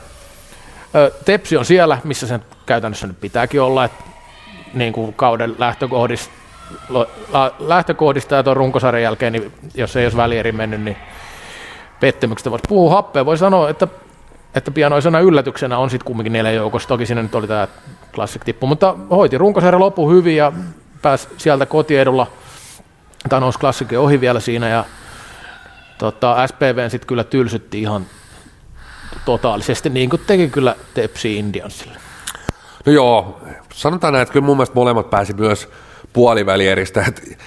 Tepsi 1.25 1.57
on 1.57 1.65
siellä, 1.65 1.99
missä 2.05 2.27
sen 2.27 2.45
käytännössä 2.67 3.07
nyt 3.07 3.21
pitääkin 3.21 3.61
olla, 3.61 3.85
että 3.85 4.05
niin 4.75 4.93
kuin 4.93 5.15
kauden 5.15 5.55
lähtökohdista, 5.59 6.33
lähtökohdista 7.59 8.35
ja 8.35 8.43
tuon 8.43 8.57
runkosarjan 8.57 9.03
jälkeen, 9.03 9.33
niin 9.33 9.53
jos 9.75 9.97
ei 9.97 10.05
olisi 10.05 10.17
välieri 10.17 10.53
mennyt, 10.53 10.81
niin 10.81 10.97
pettymyksestä 12.01 12.51
voisi 12.51 12.65
puhua 12.69 12.91
happea. 12.91 13.27
Voi 13.27 13.39
sanoa, 13.39 13.71
että 13.71 13.89
että 14.57 14.71
pianoisena 14.71 15.21
yllätyksenä 15.21 15.79
on 15.79 15.91
sitten 15.91 16.07
kumminkin 16.07 16.33
neljä 16.33 16.53
joukossa. 16.53 16.89
Toki 16.89 17.07
siinä 17.07 17.23
nyt 17.23 17.35
oli 17.35 17.47
tämä 17.47 17.69
Classic 18.15 18.45
tippu, 18.45 18.67
mutta 18.67 18.95
hoiti 19.11 19.39
runkosarja 19.39 19.79
loppu 19.79 20.11
hyvin 20.11 20.37
ja 20.37 20.53
pääsi 21.03 21.29
sieltä 21.37 21.67
kotiedulla. 21.67 22.27
Tämä 23.29 23.41
nousi 23.41 23.59
Classicin 23.59 23.99
ohi 23.99 24.21
vielä 24.21 24.41
siinä 24.41 24.69
ja 24.69 24.85
tota, 25.99 26.47
SPVn 26.47 26.91
sitten 26.91 27.07
kyllä 27.07 27.25
tylsytti 27.25 27.81
ihan 27.81 28.07
totaalisesti, 29.25 29.91
niin 29.91 30.11
kuin 30.11 30.23
teki 30.27 30.49
kyllä 30.49 30.77
Tepsi 30.95 31.37
Indiansille. 31.37 31.99
No 32.87 32.93
joo, 32.93 33.41
sanotaan 33.75 34.13
näin, 34.13 34.23
että 34.23 34.33
kyllä 34.33 34.47
mun 34.47 34.57
mielestä 34.57 34.75
molemmat 34.75 35.11
pääsi 35.11 35.33
myös 35.33 35.69
puolivälieristä. 36.13 37.05
Et, 37.09 37.39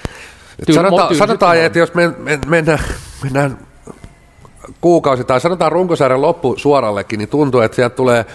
et 0.68 0.74
sanotaan, 0.74 1.14
sanotaan 1.14 1.56
että 1.56 1.78
jos 1.78 1.94
me, 1.94 2.08
me, 2.08 2.38
mennään, 2.46 2.78
mennään 3.22 3.58
kuukausi 4.80 5.24
tai 5.24 5.40
sanotaan 5.40 5.72
runkosarjan 5.72 6.22
loppu 6.22 6.54
suorallekin, 6.56 7.18
niin 7.18 7.28
tuntuu, 7.28 7.60
että 7.60 7.76
sieltä 7.76 7.96
tulee, 7.96 8.26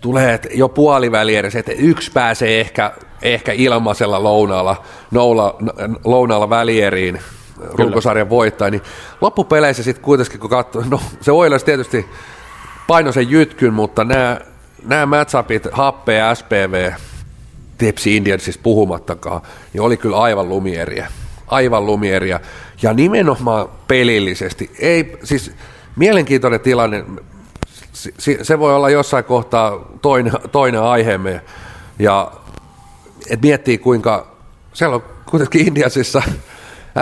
tulee 0.00 0.40
jo 0.54 0.68
puoliväli 0.68 1.36
edes, 1.36 1.56
että 1.56 1.72
yksi 1.72 2.12
pääsee 2.12 2.60
ehkä, 2.60 2.92
ehkä 3.22 3.52
ilmaisella 3.52 4.22
lounaalla, 4.22 4.76
noula, 5.10 5.56
lounaalla 6.04 6.50
välieriin 6.50 7.20
runkosarjan 7.60 8.30
voittaa, 8.30 8.70
niin 8.70 8.82
loppupeleissä 9.20 9.82
sitten 9.82 10.04
kuitenkin, 10.04 10.40
kun 10.40 10.50
katsoo, 10.50 10.84
no 10.90 11.00
se 11.20 11.32
Oilers 11.32 11.64
tietysti 11.64 12.06
paino 12.86 13.12
sen 13.12 13.30
jytkyn, 13.30 13.74
mutta 13.74 14.04
nämä, 14.04 14.40
nämä 14.84 15.06
matchupit, 15.06 15.68
Happe 15.72 16.14
ja 16.14 16.34
SPV, 16.34 16.92
Tepsi 17.78 18.16
Indiansissa 18.16 18.60
puhumattakaan, 18.62 19.40
niin 19.72 19.80
oli 19.80 19.96
kyllä 19.96 20.18
aivan 20.18 20.48
lumieriä. 20.48 21.06
Aivan 21.46 21.86
lumieria. 21.86 22.40
Ja 22.82 22.92
nimenomaan 22.92 23.68
pelillisesti. 23.88 24.70
Ei, 24.78 25.18
siis 25.24 25.52
mielenkiintoinen 25.96 26.60
tilanne. 26.60 27.04
Se 28.42 28.58
voi 28.58 28.74
olla 28.74 28.90
jossain 28.90 29.24
kohtaa 29.24 29.88
toinen, 30.02 30.32
toinen 30.52 30.82
aiheemme. 30.82 31.40
Ja 31.98 32.32
et 33.30 33.42
miettii 33.42 33.78
kuinka, 33.78 34.36
siellä 34.72 34.96
on 34.96 35.04
kuitenkin 35.30 35.66
Indiasissa, 35.66 36.22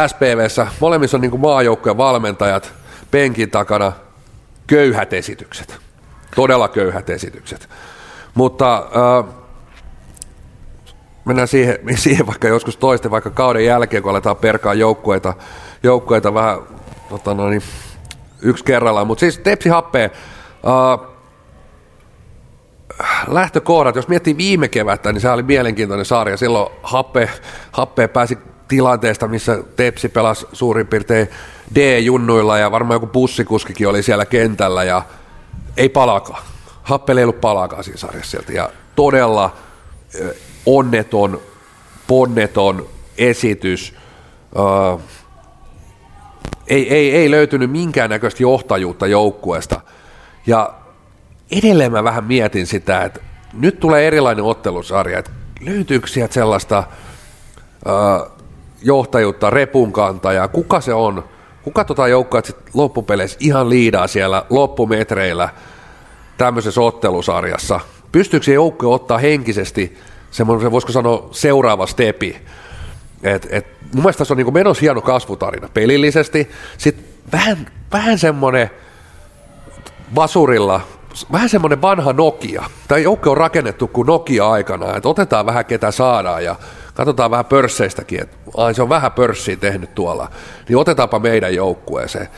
SPVssä, 0.07 0.67
molemmissa 0.81 1.17
on 1.17 1.21
niin 1.21 1.41
maajoukkojen 1.41 1.97
valmentajat 1.97 2.73
penkin 3.11 3.51
takana, 3.51 3.93
köyhät 4.67 5.13
esitykset. 5.13 5.79
Todella 6.35 6.69
köyhät 6.69 7.11
esitykset. 7.11 7.69
Mutta 8.35 8.77
äh, 8.77 9.35
mennään 11.25 11.49
siihen, 11.49 11.79
siihen 11.95 12.27
vaikka 12.27 12.49
joskus 12.49 12.77
toisten, 12.77 13.11
vaikka 13.11 13.31
kauden 13.31 13.65
jälkeen, 13.65 14.03
kun 14.03 14.11
aletaan 14.11 14.37
perkaa 14.37 14.75
joukkueita, 14.75 15.35
joukkueita 15.83 16.35
vähän 16.35 16.59
tota 17.09 17.35
noin, 17.35 17.63
yksi 18.43 18.65
kerrallaan. 18.65 19.07
Mutta 19.07 19.21
siis 19.21 19.39
Tepsi 19.39 19.69
Happee, 19.69 20.11
uh, 20.63 21.07
lähtökohdat, 23.27 23.97
jos 23.97 24.09
miettii 24.09 24.37
viime 24.37 24.69
kevättä, 24.69 25.13
niin 25.13 25.21
se 25.21 25.31
oli 25.31 25.43
mielenkiintoinen 25.43 26.07
sarja. 26.07 26.37
Silloin 26.37 26.73
Happe, 26.83 27.31
Happe 27.73 28.09
pääsi 28.09 28.39
tilanteesta, 28.69 29.29
missä 29.29 29.63
Tepsi 29.77 30.09
pelasi 30.09 30.47
suurin 30.53 30.87
piirtein 30.87 31.29
D-junnuilla 31.75 32.59
ja 32.59 32.71
varmaan 32.71 32.97
joku 32.97 33.07
bussikuskikin 33.07 33.89
oli 33.89 34.03
siellä 34.03 34.27
kentällä 34.27 34.85
ja 34.85 35.03
ei 35.77 35.89
palaka. 35.89 36.37
Happe 36.83 37.13
ei 37.13 37.23
ollut 37.23 37.41
palakaan 37.41 37.85
siinä 37.85 37.99
sarjassa 37.99 38.31
sieltä 38.31 38.53
ja 38.53 38.71
todella 38.97 39.57
onneton, 40.67 41.41
ponneton 42.07 42.87
esitys. 43.19 43.95
Uh, 44.59 45.01
ei, 46.69 46.95
ei, 46.95 47.17
ei 47.17 47.31
löytynyt 47.31 47.71
minkäännäköistä 47.71 48.43
johtajuutta 48.43 49.07
joukkueesta. 49.07 49.81
Ja 50.47 50.75
edelleen 51.51 51.93
mä 51.93 52.05
vähän 52.05 52.25
mietin 52.25 52.67
sitä, 52.67 53.03
että 53.03 53.21
nyt 53.53 53.81
tulee 53.81 54.07
erilainen 54.07 54.45
ottelusarja, 54.45 55.19
että 55.19 55.31
löytyykö 55.61 56.07
sieltä 56.07 56.35
sellaista 56.35 56.85
johtajuutta, 58.83 59.51
repunkantajaa, 59.51 60.49
kuka 60.49 60.81
se 60.81 60.95
on, 60.95 61.25
kuka 61.63 61.85
tota 61.85 62.09
joukkoa 62.09 62.43
loppupeleissä 62.75 63.39
ihan 63.41 63.71
liidaa 63.71 64.07
siellä 64.07 64.47
loppumetreillä 64.51 65.49
tämmöisessä 66.39 66.81
ottelusarjassa. 66.81 67.81
Pystyykö 68.13 68.47
se 68.47 68.53
joukko 68.53 68.93
ottaa 68.93 69.19
henkisesti 69.19 69.99
semmoinen, 70.31 70.71
voisiko 70.71 70.93
sanoa, 70.93 71.29
seuraava 71.31 71.87
stepi. 71.87 72.37
Et, 73.23 73.47
et, 73.51 73.67
mun 73.95 74.03
mielestä 74.03 74.19
tässä 74.19 74.35
on 74.35 74.39
niin 74.39 74.53
menossa 74.53 74.81
hieno 74.81 75.01
kasvutarina 75.01 75.69
pelillisesti. 75.75 76.51
Sitten 76.79 77.05
vähän, 77.33 77.67
vähän 77.93 78.19
semmoinen 78.19 78.71
vasurilla, 80.15 80.81
vähän 81.33 81.49
semmoinen 81.49 81.83
vanha 81.83 82.13
Nokia. 82.13 82.65
Tämä 82.89 82.99
joukko 82.99 83.31
on 83.31 83.37
rakennettu 83.37 83.89
kuin 83.89 84.07
Nokia 84.07 84.51
aikana, 84.51 84.97
että 84.97 85.09
otetaan 85.09 85.47
vähän 85.47 85.65
ketä 85.65 85.91
saadaan 85.91 86.45
ja 86.45 86.57
katsotaan 86.95 87.31
vähän 87.31 87.45
pörsseistäkin, 87.45 88.23
että 88.23 88.37
ai 88.57 88.75
se 88.75 88.83
on 88.83 88.89
vähän 88.89 89.13
pörssiä 89.13 89.57
tehnyt 89.57 89.95
tuolla, 89.95 90.31
niin 90.69 90.77
otetaanpa 90.77 91.19
meidän 91.19 91.55
joukkueeseen. 91.55 92.29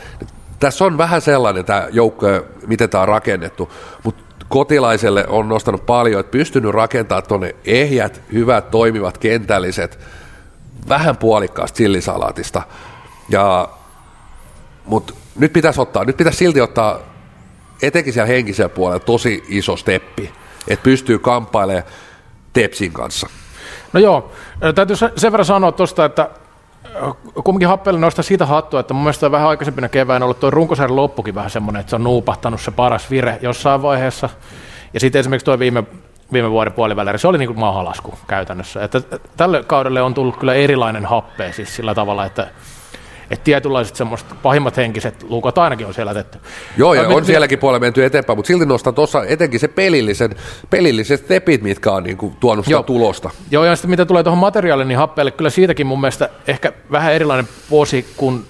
tässä 0.61 0.85
on 0.85 0.99
vähän 0.99 1.21
sellainen 1.21 1.65
tämä 1.65 1.89
joukko, 1.91 2.27
miten 2.67 2.91
tämä 2.91 3.03
on 3.03 3.09
rakennettu, 3.09 3.73
mutta 4.05 4.23
kotilaiselle 4.49 5.25
on 5.29 5.49
nostanut 5.49 5.87
paljon, 5.87 6.21
että 6.21 6.31
pystynyt 6.31 6.71
rakentamaan 6.71 7.27
tuonne 7.29 7.55
ehjät, 7.65 8.23
hyvät, 8.33 8.71
toimivat, 8.71 9.19
kentälliset, 9.19 9.99
vähän 10.89 11.17
puolikkaasta 11.17 11.77
sillisalaatista. 11.77 12.63
Ja, 13.29 13.69
mutta 14.85 15.15
nyt 15.37 15.53
pitäisi 15.53 15.81
ottaa, 15.81 16.05
nyt 16.05 16.17
pitäisi 16.17 16.39
silti 16.39 16.61
ottaa 16.61 16.99
etenkin 17.83 18.13
siellä 18.13 18.27
henkisellä 18.27 18.69
puolella 18.69 19.05
tosi 19.05 19.45
iso 19.49 19.77
steppi, 19.77 20.33
että 20.69 20.83
pystyy 20.83 21.19
kamppailemaan 21.19 21.85
Tepsin 22.53 22.93
kanssa. 22.93 23.29
No 23.93 24.01
joo, 24.01 24.33
täytyy 24.75 24.97
sen 24.97 25.33
verran 25.33 25.45
sanoa 25.45 25.73
tuosta, 25.73 26.05
että 26.05 26.31
kumminkin 27.45 27.69
Happelle 27.69 28.01
nostaa 28.01 28.23
siitä 28.23 28.47
hattua, 28.47 28.81
että 28.81 28.95
mun 28.95 29.03
mielestä 29.03 29.31
vähän 29.31 29.49
aikaisempina 29.49 29.89
keväänä 29.89 30.25
ollut 30.25 30.41
tuo 30.41 30.51
runkosarjan 30.51 30.97
loppukin 30.97 31.35
vähän 31.35 31.51
semmoinen, 31.51 31.81
että 31.81 31.91
se 31.91 31.97
on 31.97 32.05
nuupahtanut 32.05 32.61
se 32.61 32.71
paras 32.71 33.11
vire 33.11 33.39
jossain 33.43 33.83
vaiheessa. 33.83 34.29
Ja 34.95 35.01
sitten 35.01 35.21
esimerkiksi 35.21 35.45
tuo 35.45 35.59
viime, 35.59 35.85
viime 36.33 36.51
vuoden 36.51 36.73
puoliväli, 36.73 37.19
se 37.19 37.29
oli 37.29 37.39
niin 37.39 37.49
kuin 37.49 37.59
mahalasku 37.59 38.19
käytännössä. 38.27 38.85
Että 38.85 39.01
tälle 39.37 39.65
kaudelle 39.67 40.03
on 40.03 40.15
tullut 40.15 40.37
kyllä 40.37 40.55
erilainen 40.55 41.07
happe 41.07 41.53
siis 41.53 41.77
sillä 41.77 41.95
tavalla, 41.95 42.27
että 42.27 42.47
että 43.31 43.45
tietynlaiset 43.45 43.97
semmoista 43.97 44.35
pahimmat 44.43 44.77
henkiset 44.77 45.23
lukot 45.23 45.59
ainakin 45.59 45.87
on 45.87 45.95
siellä 45.95 46.15
tehty. 46.15 46.39
Joo, 46.77 46.95
ja 46.95 47.09
on 47.09 47.25
sielläkin 47.25 47.59
puolella 47.59 47.81
menty 47.81 48.05
eteenpäin, 48.05 48.39
mutta 48.39 48.47
silti 48.47 48.67
nostan 48.67 48.95
tuossa 48.95 49.25
etenkin 49.25 49.61
se 49.61 49.69
pelillisen, 49.69 50.37
pelilliset 50.71 51.29
tepit, 51.29 51.63
mitkä 51.63 51.93
on 51.93 52.03
niinku 52.03 52.33
tuonut 52.41 52.65
sitä 52.65 52.75
Joo. 52.75 52.83
tulosta. 52.83 53.31
Joo, 53.51 53.65
ja 53.65 53.77
sitten 53.77 53.91
mitä 53.91 54.07
tulee 54.07 54.23
tuohon 54.23 54.39
materiaaliin, 54.39 54.89
niin 54.89 54.99
happeelle, 54.99 55.31
kyllä 55.31 55.51
siitäkin 55.51 55.87
mun 55.87 56.01
mielestä 56.01 56.29
ehkä 56.47 56.73
vähän 56.91 57.13
erilainen 57.13 57.49
vuosi 57.71 58.07
kuin 58.17 58.45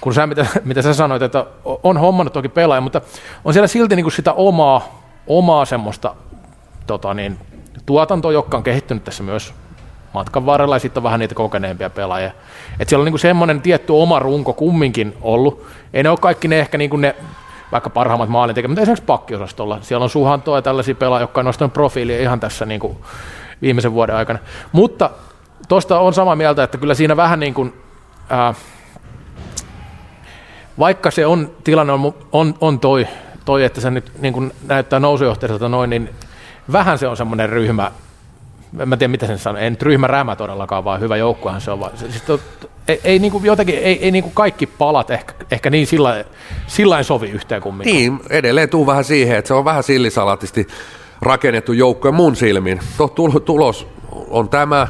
kun 0.00 0.14
sä, 0.14 0.26
mitä, 0.26 0.46
mitä 0.64 0.82
sä 0.82 0.94
sanoit, 0.94 1.22
että 1.22 1.46
on 1.64 1.98
hommannut 1.98 2.32
toki 2.32 2.48
pelaaja, 2.48 2.80
mutta 2.80 3.00
on 3.44 3.52
siellä 3.52 3.66
silti 3.66 3.96
niin 3.96 4.04
kuin 4.04 4.12
sitä 4.12 4.32
omaa, 4.32 5.02
omaa 5.26 5.64
semmoista 5.64 6.14
tota 6.90 7.14
niin, 7.14 7.38
tuotantoa, 7.86 8.32
joka 8.32 8.56
on 8.56 8.62
kehittynyt 8.62 9.04
tässä 9.04 9.22
myös 9.22 9.54
matkan 10.12 10.46
varrella 10.46 10.76
ja 10.76 10.80
sitten 10.80 11.00
on 11.00 11.04
vähän 11.04 11.20
niitä 11.20 11.34
kokeneempia 11.34 11.90
pelaajia. 11.90 12.30
Et 12.80 12.88
siellä 12.88 13.02
on 13.02 13.04
niinku 13.04 13.18
semmoinen 13.18 13.62
tietty 13.62 13.92
oma 13.92 14.18
runko 14.18 14.52
kumminkin 14.52 15.16
ollut. 15.22 15.66
Ei 15.92 16.02
ne 16.02 16.10
ole 16.10 16.18
kaikki 16.20 16.48
ne 16.48 16.60
ehkä 16.60 16.78
niinku 16.78 16.96
ne 16.96 17.16
vaikka 17.72 17.90
parhaimmat 17.90 18.28
maalintekijät, 18.28 18.70
mutta 18.70 18.82
esimerkiksi 18.82 19.04
pakkiosastolla. 19.04 19.78
Siellä 19.80 20.04
on 20.04 20.10
Suhantoa 20.10 20.58
ja 20.58 20.62
tällaisia 20.62 20.94
pelaajia, 20.94 21.22
jotka 21.22 21.40
on 21.40 21.44
nostanut 21.44 21.72
profiilia 21.72 22.20
ihan 22.20 22.40
tässä 22.40 22.66
niinku 22.66 23.00
viimeisen 23.62 23.92
vuoden 23.92 24.16
aikana. 24.16 24.38
Mutta 24.72 25.10
tuosta 25.68 26.00
on 26.00 26.14
samaa 26.14 26.36
mieltä, 26.36 26.62
että 26.62 26.78
kyllä 26.78 26.94
siinä 26.94 27.16
vähän 27.16 27.40
niin 27.40 27.54
kuin, 27.54 27.72
ää, 28.28 28.54
vaikka 30.78 31.10
se 31.10 31.26
on, 31.26 31.50
tilanne 31.64 31.92
on, 31.92 32.14
on, 32.32 32.54
on 32.60 32.80
toi, 32.80 33.06
toi, 33.44 33.64
että 33.64 33.80
se 33.80 33.90
nyt 33.90 34.12
niin 34.20 34.34
kuin 34.34 34.52
näyttää 34.66 35.00
nousujohtajalta 35.00 35.68
noin, 35.68 35.90
niin 35.90 36.10
vähän 36.72 36.98
se 36.98 37.06
on 37.06 37.16
semmoinen 37.16 37.48
ryhmä, 37.48 37.92
en 38.80 38.88
tiedä 38.88 39.08
mitä 39.08 39.26
sen 39.26 39.38
sanoo, 39.38 39.62
ei 39.62 39.70
nyt 39.70 39.82
ryhmärämä 39.82 40.36
todellakaan, 40.36 40.84
vaan 40.84 41.00
hyvä 41.00 41.16
joukkuehan 41.16 41.60
se 41.60 41.70
on. 41.70 41.80
Vaan, 41.80 41.92
siis 41.98 42.22
to, 42.22 42.40
ei, 42.88 43.00
ei 43.04 43.18
niin 43.18 43.32
kuin 43.32 43.44
jotenkin, 43.44 43.78
ei, 43.78 44.04
ei 44.04 44.10
niin 44.10 44.24
kuin 44.24 44.34
kaikki 44.34 44.66
palat 44.66 45.10
ehkä, 45.10 45.34
ehkä 45.50 45.70
niin 45.70 45.86
sillä, 45.86 46.24
sillain 46.66 47.04
sovi 47.04 47.30
yhteen 47.30 47.62
kumminkaan. 47.62 47.96
Niin, 47.96 48.20
edelleen 48.30 48.68
tuu 48.68 48.86
vähän 48.86 49.04
siihen, 49.04 49.36
että 49.36 49.48
se 49.48 49.54
on 49.54 49.64
vähän 49.64 49.82
sillisalatisti 49.82 50.66
rakennettu 51.22 51.72
joukkue 51.72 52.10
mun 52.10 52.36
silmin. 52.36 52.80
Tulos 53.44 53.86
on 54.28 54.48
tämä, 54.48 54.88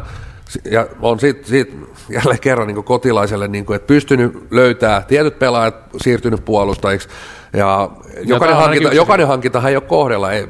ja 0.70 0.86
on 1.02 1.20
sitten 1.20 1.50
sit 1.50 1.74
jälleen 2.08 2.40
kerran 2.40 2.66
niin 2.66 2.84
kotilaiselle, 2.84 3.48
niin 3.48 3.66
kuin, 3.66 3.76
että 3.76 3.86
pystynyt 3.86 4.46
löytää 4.50 5.02
tietyt 5.02 5.38
pelaajat 5.38 5.76
siirtynyt 5.96 6.44
puolustajiksi, 6.44 7.08
ja 7.52 7.90
jokainen, 8.22 8.56
hankinta, 8.56 8.92
jokainen 8.92 9.26
hankintahan 9.26 9.70
ei 9.70 9.76
ole 9.76 9.82
kohdella, 9.82 10.32
ei 10.32 10.48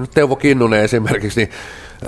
nyt 0.00 0.10
Teuvo 0.10 0.36
Kinnunen 0.36 0.84
esimerkiksi, 0.84 1.40
niin 1.40 1.50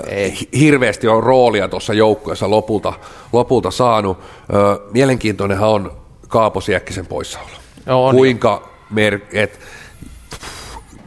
ei. 0.07 0.37
hirveästi 0.59 1.07
on 1.07 1.23
roolia 1.23 1.67
tuossa 1.67 1.93
joukkueessa 1.93 2.49
lopulta, 2.49 2.93
lopulta 3.33 3.71
saanut. 3.71 4.17
mielenkiintoinenhan 4.91 5.69
on 5.69 5.91
Kaapo 6.27 6.61
Siekkisen 6.61 7.05
poissaolo. 7.05 7.49
No, 7.85 8.05
on 8.05 8.15
kuinka, 8.15 8.69
mer- 8.89 9.19
et, 9.31 9.59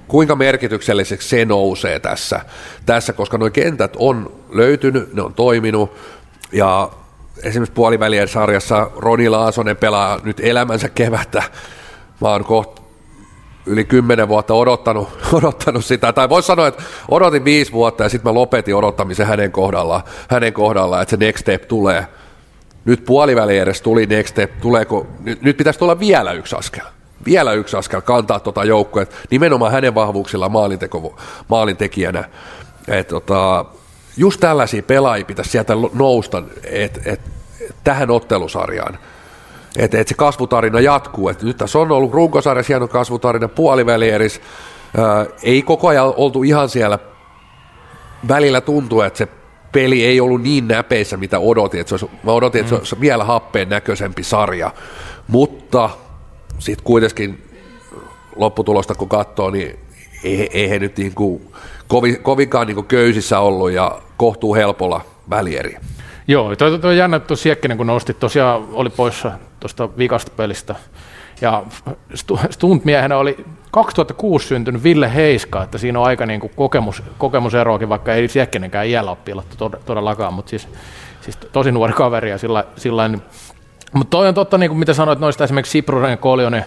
kuinka 0.08 0.36
merkitykselliseksi 0.36 1.28
se 1.28 1.44
nousee 1.44 1.98
tässä, 1.98 2.40
tässä 2.86 3.12
koska 3.12 3.38
nuo 3.38 3.50
kentät 3.50 3.96
on 3.98 4.32
löytynyt, 4.50 5.14
ne 5.14 5.22
on 5.22 5.34
toiminut 5.34 5.92
ja 6.52 6.90
esimerkiksi 7.42 7.74
puolivälien 7.74 8.28
sarjassa 8.28 8.90
Roni 8.96 9.28
Laasonen 9.28 9.76
pelaa 9.76 10.20
nyt 10.24 10.40
elämänsä 10.40 10.88
kevättä. 10.88 11.42
Mä 12.20 12.28
oon 12.28 12.44
kohta 12.44 12.77
yli 13.68 13.84
kymmenen 13.84 14.28
vuotta 14.28 14.54
odottanut, 14.54 15.08
odottanut 15.32 15.84
sitä, 15.84 16.12
tai 16.12 16.28
voisi 16.28 16.46
sanoa, 16.46 16.66
että 16.66 16.82
odotin 17.08 17.44
viisi 17.44 17.72
vuotta 17.72 18.02
ja 18.02 18.08
sitten 18.08 18.30
mä 18.30 18.34
lopetin 18.34 18.74
odottamisen 18.74 19.26
hänen 19.26 19.52
kohdallaan, 19.52 20.02
hänen 20.28 20.52
kohdallaan, 20.52 21.02
että 21.02 21.10
se 21.10 21.16
next 21.16 21.40
step 21.40 21.68
tulee. 21.68 22.06
Nyt 22.84 23.04
puoliväli 23.04 23.58
edes 23.58 23.82
tuli 23.82 24.06
next 24.06 24.30
step, 24.30 24.60
tuleeko, 24.60 25.06
nyt, 25.24 25.42
nyt 25.42 25.56
pitäisi 25.56 25.78
tulla 25.78 26.00
vielä 26.00 26.32
yksi 26.32 26.56
askel. 26.56 26.84
Vielä 27.24 27.52
yksi 27.52 27.76
askel 27.76 28.00
kantaa 28.00 28.40
tuota 28.40 28.64
joukkoa, 28.64 29.04
nimenomaan 29.30 29.72
hänen 29.72 29.94
vahvuuksilla 29.94 30.48
maalinteko, 30.48 31.18
maalintekijänä. 31.48 32.24
Et, 32.88 33.08
tota, 33.08 33.64
just 34.16 34.40
tällaisia 34.40 34.82
pelaajia 34.82 35.24
pitäisi 35.24 35.50
sieltä 35.50 35.74
nousta 35.94 36.42
et, 36.64 37.00
et, 37.04 37.20
tähän 37.84 38.10
ottelusarjaan 38.10 38.98
että 39.76 40.00
et 40.00 40.08
se 40.08 40.14
kasvutarina 40.14 40.80
jatkuu. 40.80 41.28
Et 41.28 41.42
nyt 41.42 41.56
tässä 41.56 41.78
on 41.78 41.92
ollut 41.92 42.12
runkosarjassa 42.12 42.72
hieno 42.72 42.88
kasvutarina 42.88 43.48
puolivälieris. 43.48 44.40
Ää, 44.96 45.26
ei 45.42 45.62
koko 45.62 45.88
ajan 45.88 46.14
oltu 46.16 46.42
ihan 46.42 46.68
siellä. 46.68 46.98
Välillä 48.28 48.60
tuntuu, 48.60 49.00
että 49.00 49.18
se 49.18 49.28
peli 49.72 50.04
ei 50.04 50.20
ollut 50.20 50.42
niin 50.42 50.68
näpeissä, 50.68 51.16
mitä 51.16 51.38
odotin. 51.38 51.80
Että 51.80 51.98
se 51.98 52.04
olisi, 52.04 52.18
mä 52.22 52.32
odotin, 52.32 52.60
että 52.60 52.68
se 52.68 52.74
mm. 52.74 52.78
olisi 52.78 53.00
vielä 53.00 53.24
happeen 53.24 53.68
näköisempi 53.68 54.22
sarja. 54.22 54.70
Mutta 55.28 55.90
sitten 56.58 56.84
kuitenkin 56.84 57.44
lopputulosta 58.36 58.94
kun 58.94 59.08
katsoo, 59.08 59.50
niin 59.50 59.78
ei, 60.24 60.50
ei 60.52 60.70
he 60.70 60.78
nyt 60.78 60.96
niin 60.96 61.14
kuin, 61.14 61.52
kovin, 61.88 62.22
kovinkaan 62.22 62.66
niin 62.66 62.74
kuin 62.74 62.86
köysissä 62.86 63.40
ollut 63.40 63.70
ja 63.70 64.00
kohtuu 64.16 64.54
helpolla 64.54 65.00
välieri. 65.30 65.76
Joo, 66.28 66.56
tuo, 66.56 66.78
tuo 66.78 66.90
jännä 66.90 67.18
tuo 67.20 67.36
Siekkinen, 67.36 67.76
kun 67.76 67.86
nosti, 67.86 68.14
tosiaan 68.14 68.68
oli 68.72 68.90
poissa 68.90 69.32
tuosta 69.60 69.88
vikasta 69.98 70.32
pelistä. 70.36 70.74
Ja 71.40 71.62
stuntmiehenä 72.50 73.16
oli 73.16 73.44
2006 73.70 74.48
syntynyt 74.48 74.82
Ville 74.82 75.14
Heiska, 75.14 75.62
että 75.62 75.78
siinä 75.78 76.00
on 76.00 76.06
aika 76.06 76.26
niin 76.26 76.40
kuin 76.40 76.52
kokemus, 76.56 77.02
kokemuseroakin, 77.18 77.88
vaikka 77.88 78.14
ei 78.14 78.28
Siekkinenkään 78.28 78.86
iällä 78.86 79.10
ole 79.10 79.18
pilattu 79.24 79.70
todellakaan, 79.86 80.34
mutta 80.34 80.50
siis, 80.50 80.68
siis 81.20 81.36
tosi 81.36 81.72
nuori 81.72 81.92
kaveri 81.92 82.30
ja 82.30 82.38
sillä, 82.38 82.64
sillä 82.76 83.10
mutta 83.92 84.10
toi 84.10 84.28
on 84.28 84.34
totta, 84.34 84.58
niin 84.58 84.70
kuin 84.70 84.78
mitä 84.78 84.94
sanoit 84.94 85.18
noista 85.18 85.44
esimerkiksi 85.44 85.72
Siprunen, 85.72 86.18
Koljonen, 86.18 86.64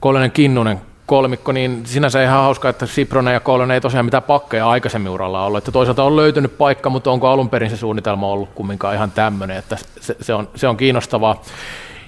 Koljonen, 0.00 0.30
Kinnunen, 0.30 0.80
kolmikko, 1.06 1.52
niin 1.52 1.82
sinänsä 1.84 2.22
ihan 2.22 2.42
hauska, 2.42 2.68
että 2.68 2.86
Sipronen 2.86 3.34
ja 3.34 3.40
Koljonen 3.40 3.74
ei 3.74 3.80
tosiaan 3.80 4.04
mitään 4.04 4.22
pakkeja 4.22 4.68
aikaisemmin 4.68 5.12
uralla 5.12 5.44
ollut. 5.44 5.58
Että 5.58 5.72
toisaalta 5.72 6.04
on 6.04 6.16
löytynyt 6.16 6.58
paikka, 6.58 6.90
mutta 6.90 7.10
onko 7.10 7.28
alun 7.28 7.50
perin 7.50 7.70
se 7.70 7.76
suunnitelma 7.76 8.26
ollut 8.26 8.50
kumminkaan 8.54 8.94
ihan 8.94 9.10
tämmöinen, 9.10 9.56
että 9.56 9.76
se, 10.00 10.16
se, 10.20 10.34
on, 10.34 10.48
se 10.54 10.68
on 10.68 10.76
kiinnostavaa. 10.76 11.42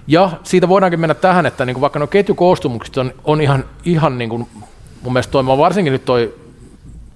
Ja 0.08 0.30
siitä 0.42 0.68
voidaankin 0.68 1.00
mennä 1.00 1.14
tähän, 1.14 1.46
että 1.46 1.64
niin 1.64 1.74
kuin 1.74 1.80
vaikka 1.80 1.98
nuo 1.98 2.06
ketjukoostumukset 2.06 2.96
on, 2.96 3.12
on 3.24 3.40
ihan, 3.40 3.64
ihan 3.84 4.18
niin 4.18 4.30
kuin 4.30 4.48
mun 5.02 5.12
mielestä 5.12 5.32
toimiva, 5.32 5.58
varsinkin 5.58 5.92
nyt 5.92 6.04
toi 6.04 6.34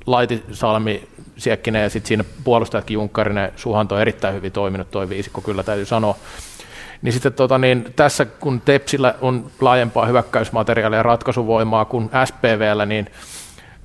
Laiti 0.07 0.43
Salmi, 0.53 1.09
Siekkinen 1.37 1.83
ja 1.83 1.91
sitten 1.91 2.09
siinä 2.09 2.25
puolustajatkin 2.45 2.95
Junkkarinen, 2.95 3.53
Suhanto 3.57 3.95
on 3.95 4.01
erittäin 4.01 4.35
hyvin 4.35 4.53
toiminut 4.53 4.91
toi 4.91 5.09
viisikko, 5.09 5.41
kyllä 5.41 5.63
täytyy 5.63 5.85
sanoa. 5.85 6.17
Niin 7.03 7.13
sitten 7.13 7.33
tota, 7.33 7.59
niin 7.59 7.87
tässä 7.97 8.25
kun 8.25 8.61
Tepsillä 8.61 9.15
on 9.21 9.51
laajempaa 9.61 10.07
hyökkäysmateriaalia 10.07 10.99
ja 10.99 11.03
ratkaisuvoimaa 11.03 11.85
kuin 11.85 12.11
SPVllä, 12.25 12.87
niin 12.87 13.07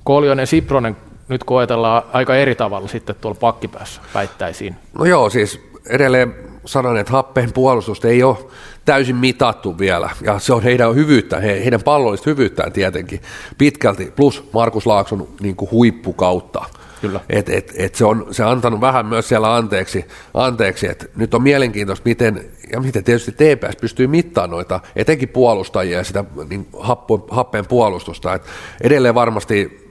Koljonen 0.04 0.46
Sipronen 0.46 0.96
nyt 1.28 1.44
koetellaan 1.44 2.02
aika 2.12 2.36
eri 2.36 2.54
tavalla 2.54 2.88
sitten 2.88 3.16
tuolla 3.20 3.38
pakkipäässä, 3.40 4.00
väittäisiin. 4.14 4.76
No 4.98 5.04
joo, 5.04 5.30
siis 5.30 5.70
edelleen 5.88 6.47
sanon, 6.68 6.96
että 6.96 7.12
happeen 7.12 7.52
puolustusta 7.52 8.08
ei 8.08 8.22
ole 8.22 8.36
täysin 8.84 9.16
mitattu 9.16 9.78
vielä, 9.78 10.10
ja 10.20 10.38
se 10.38 10.52
on 10.52 10.62
heidän 10.62 10.94
hyvyyttä, 10.94 11.40
heidän 11.40 11.82
pallollista 11.82 12.30
hyvyyttään 12.30 12.72
tietenkin 12.72 13.22
pitkälti, 13.58 14.12
plus 14.16 14.48
Markus 14.52 14.86
Laakson 14.86 15.28
niin 15.40 15.56
kuin 15.56 15.70
huippukautta. 15.70 16.64
Kyllä. 17.00 17.20
Et, 17.30 17.48
et, 17.48 17.72
et 17.76 17.94
se 17.94 18.04
on 18.04 18.26
se 18.30 18.44
antanut 18.44 18.80
vähän 18.80 19.06
myös 19.06 19.28
siellä 19.28 19.56
anteeksi, 19.56 20.04
anteeksi 20.34 20.86
että 20.86 21.06
nyt 21.16 21.34
on 21.34 21.42
mielenkiintoista, 21.42 22.08
miten, 22.08 22.50
ja 22.72 22.80
miten 22.80 23.04
tietysti 23.04 23.32
TPS 23.32 23.76
pystyy 23.80 24.06
mittaamaan 24.06 24.50
noita, 24.50 24.80
etenkin 24.96 25.28
puolustajia 25.28 25.98
ja 25.98 26.04
sitä 26.04 26.24
niin 26.48 26.68
happo, 26.80 27.26
happeen 27.30 27.66
puolustusta. 27.66 28.34
Et 28.34 28.42
edelleen 28.80 29.14
varmasti, 29.14 29.90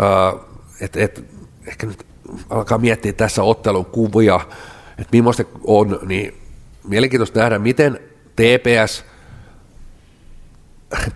äh, 0.00 0.40
että 0.80 1.00
et, 1.00 1.24
ehkä 1.66 1.86
nyt 1.86 2.06
alkaa 2.50 2.78
miettiä 2.78 3.12
tässä 3.12 3.42
ottelun 3.42 3.84
kuvia, 3.84 4.40
että 4.98 5.08
millaista 5.12 5.44
on, 5.64 5.98
niin 6.06 6.40
mielenkiintoista 6.88 7.40
nähdä, 7.40 7.58
miten 7.58 8.00
TPS 8.36 9.04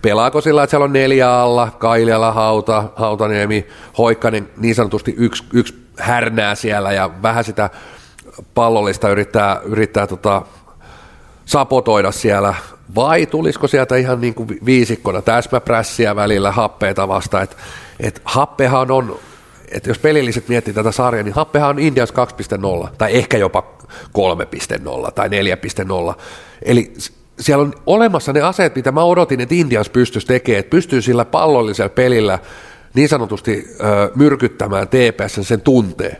pelaako 0.01 0.41
sillä, 0.41 0.63
että 0.63 0.71
siellä 0.71 0.83
on 0.83 0.93
neljä 0.93 1.33
alla, 1.33 1.71
Kailiala, 1.79 2.31
Hauta, 2.31 2.89
Hautaniemi, 2.95 3.67
Hoikkanen, 3.97 4.49
niin 4.57 4.75
sanotusti 4.75 5.13
yksi, 5.17 5.43
yksi 5.53 5.87
härnää 5.99 6.55
siellä 6.55 6.91
ja 6.91 7.09
vähän 7.21 7.43
sitä 7.43 7.69
pallollista 8.53 9.09
yrittää, 9.09 9.61
yrittää 9.65 10.07
tota, 10.07 10.41
sapotoida 11.45 12.11
siellä, 12.11 12.53
vai 12.95 13.25
tulisiko 13.25 13.67
sieltä 13.67 13.95
ihan 13.95 14.21
niin 14.21 14.33
kuin 14.33 14.59
viisikkona 14.65 15.21
täsmäprässiä 15.21 16.15
välillä 16.15 16.51
happeita 16.51 17.07
vasta, 17.07 17.41
että 17.41 17.55
et 17.99 18.21
happehan 18.25 18.91
on, 18.91 19.19
että 19.73 19.89
jos 19.89 19.99
pelilliset 19.99 20.49
miettii 20.49 20.73
tätä 20.73 20.91
sarjaa, 20.91 21.23
niin 21.23 21.33
happehan 21.33 21.69
on 21.69 21.79
Indians 21.79 22.13
2.0 22.83 22.89
tai 22.97 23.17
ehkä 23.17 23.37
jopa 23.37 23.63
3.0 25.05 25.11
tai 25.11 25.29
4.0, 25.29 26.21
eli 26.61 26.93
siellä 27.39 27.61
on 27.61 27.73
olemassa 27.85 28.33
ne 28.33 28.41
aseet, 28.41 28.75
mitä 28.75 28.91
mä 28.91 29.03
odotin, 29.03 29.41
että 29.41 29.55
Indians 29.55 29.89
pystyisi 29.89 30.27
tekemään, 30.27 30.59
että 30.59 30.69
pystyy 30.69 31.01
sillä 31.01 31.25
pallollisella 31.25 31.89
pelillä 31.89 32.39
niin 32.93 33.09
sanotusti 33.09 33.67
ö, 33.79 34.11
myrkyttämään 34.15 34.87
TPS 34.87 35.47
sen 35.47 35.61
tunteen. 35.61 36.17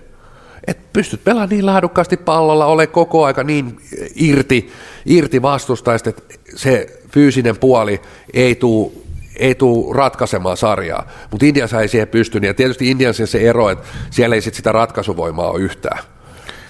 Että 0.67 0.83
pystyt 0.93 1.23
pelaamaan 1.23 1.49
niin 1.49 1.65
laadukkaasti 1.65 2.17
pallolla, 2.17 2.65
ole 2.65 2.87
koko 2.87 3.25
aika 3.25 3.43
niin 3.43 3.77
irti, 4.15 4.71
irti 5.05 5.41
vastustajista, 5.41 6.09
että 6.09 6.23
se 6.55 7.01
fyysinen 7.11 7.57
puoli 7.57 8.01
ei 8.33 8.55
tule 8.55 8.91
ei 9.35 9.55
tule 9.55 9.95
ratkaisemaan 9.95 10.57
sarjaa, 10.57 11.07
mutta 11.31 11.45
Indians 11.45 11.73
ei 11.73 11.87
siihen 11.87 12.07
pystynyt, 12.07 12.47
ja 12.47 12.53
tietysti 12.53 12.91
Indiansin 12.91 13.27
se 13.27 13.49
ero, 13.49 13.69
että 13.69 13.87
siellä 14.09 14.35
ei 14.35 14.41
sit 14.41 14.53
sitä 14.53 14.71
ratkaisuvoimaa 14.71 15.51
ole 15.51 15.61
yhtään. 15.61 15.99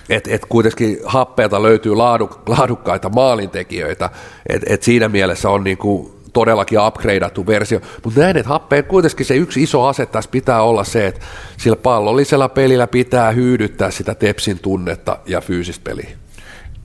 Et, 0.10 0.28
et 0.28 0.46
kuitenkin 0.50 0.98
happeelta 1.06 1.64
löytyy 1.64 1.96
laaduk, 1.96 2.50
laadukkaita 2.50 3.10
maalintekijöitä, 3.10 4.10
että 4.50 4.74
et 4.74 4.84
siinä 4.84 5.10
mielessä 5.10 5.50
on 5.50 5.64
niinku 5.64 6.20
todellakin 6.34 6.80
upgradeattu 6.80 7.48
versio, 7.48 7.80
mutta 8.04 8.20
näin, 8.20 8.38
että 8.38 8.50
happeen 8.50 8.84
kuitenkin 8.84 9.26
se 9.26 9.36
yksi 9.36 9.64
iso 9.64 9.86
ase 9.86 10.06
tässä 10.06 10.32
pitää 10.32 10.62
olla 10.62 10.84
se, 10.84 11.08
että 11.08 11.22
sillä 11.58 11.76
pallollisella 11.76 12.50
pelillä 12.50 12.88
pitää 12.88 13.32
hyydyttää 13.32 13.92
sitä 13.92 14.16
tepsin 14.16 14.60
tunnetta 14.60 15.18
ja 15.26 15.42
fyysistä 15.42 15.84
peliä. 15.84 16.10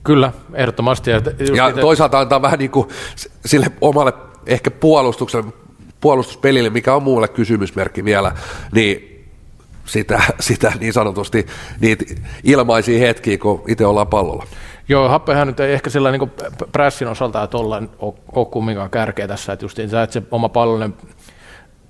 Kyllä, 0.03 0.31
ehdottomasti. 0.53 1.11
Ja, 1.11 1.21
ja 1.55 1.73
toisaalta 1.73 2.19
antaa 2.19 2.41
vähän 2.41 2.59
niin 2.59 2.71
kuin 2.71 2.87
sille 3.45 3.71
omalle 3.81 4.13
ehkä 4.45 4.71
puolustukselle, 4.71 5.51
puolustuspelille, 6.01 6.69
mikä 6.69 6.95
on 6.95 7.03
muulle 7.03 7.27
kysymysmerkki 7.27 8.05
vielä, 8.05 8.31
niin 8.71 9.25
sitä, 9.85 10.21
sitä 10.39 10.73
niin 10.79 10.93
sanotusti 10.93 11.47
niitä 11.79 12.05
ilmaisia 12.43 12.99
hetkiä, 12.99 13.37
kun 13.37 13.63
itse 13.67 13.85
ollaan 13.85 14.07
pallolla. 14.07 14.45
Joo, 14.89 15.09
Happehän 15.09 15.47
nyt 15.47 15.59
ei 15.59 15.73
ehkä 15.73 15.89
sillä 15.89 16.11
niin 16.11 16.31
pressin 16.71 17.07
osalta, 17.07 17.43
että 17.43 17.57
ollaan 17.57 17.89
ole 18.31 18.45
kumminkaan 18.45 18.89
kärkeä 18.89 19.27
tässä, 19.27 19.53
että 19.53 19.65
just 19.65 19.79
että 19.79 20.07
se 20.11 20.23
oma 20.31 20.49
pallollinen 20.49 20.93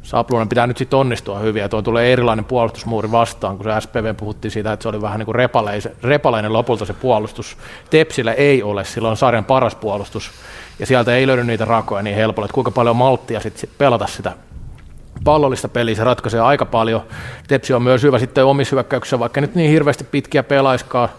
Sapluunen 0.04 0.50
pitää 0.50 0.68
nyt 0.68 0.78
sitten 0.78 1.00
onnistua 1.00 1.40
hyvin, 1.40 1.62
ja 1.62 1.70
tuo 1.70 1.82
tulee 1.82 2.14
erilainen 2.14 2.46
puolustusmuuri 2.46 3.12
vastaan, 3.12 3.58
kun 3.58 3.66
se 3.66 3.82
SPV 3.82 4.16
puhuttiin 4.16 4.52
siitä, 4.52 4.74
että 4.74 4.84
se 4.84 4.90
oli 4.90 5.02
vähän 5.02 5.20
niin 5.20 5.26
kuin 5.26 5.36
repaleinen 6.04 6.54
lopulta 6.54 6.86
se 6.86 6.94
puolustus. 6.94 7.58
Tepsillä 7.90 8.34
ei 8.34 8.64
ole, 8.64 8.86
sillä 8.86 9.10
on 9.10 9.18
sarjan 9.18 9.46
paras 9.46 9.76
puolustus, 9.76 10.32
ja 10.80 10.86
sieltä 10.86 11.16
ei 11.16 11.28
löydy 11.28 11.44
niitä 11.44 11.66
rakoja 11.66 12.04
niin 12.04 12.16
helpolla, 12.16 12.46
että 12.46 12.54
kuinka 12.54 12.72
paljon 12.72 12.96
malttia 12.96 13.40
sitten 13.40 13.70
pelata 13.78 14.08
sitä 14.08 14.34
pallollista 15.24 15.68
peliä, 15.68 15.96
se 15.96 16.04
ratkaisee 16.04 16.40
aika 16.42 16.66
paljon. 16.66 17.02
Tepsi 17.48 17.74
on 17.74 17.84
myös 17.84 18.04
hyvä 18.04 18.20
sitten 18.20 18.46
omissa 18.46 18.76
hyökkäyksissä, 18.76 19.20
vaikka 19.20 19.42
nyt 19.42 19.56
niin 19.56 19.72
hirveästi 19.72 20.04
pitkiä 20.04 20.44
pelaiskaa 20.44 21.10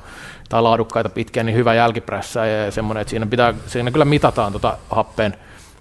tai 0.48 0.62
laadukkaita 0.62 1.08
pitkiä, 1.08 1.42
niin 1.42 1.56
hyvä 1.56 1.74
jälkiprässä 1.74 2.46
ja 2.46 2.70
semmoinen, 2.70 3.00
että 3.00 3.10
siinä, 3.10 3.26
pitää, 3.26 3.54
siinä 3.66 3.90
kyllä 3.90 4.04
mitataan 4.04 4.52
tota 4.52 4.76
happeen 4.90 5.36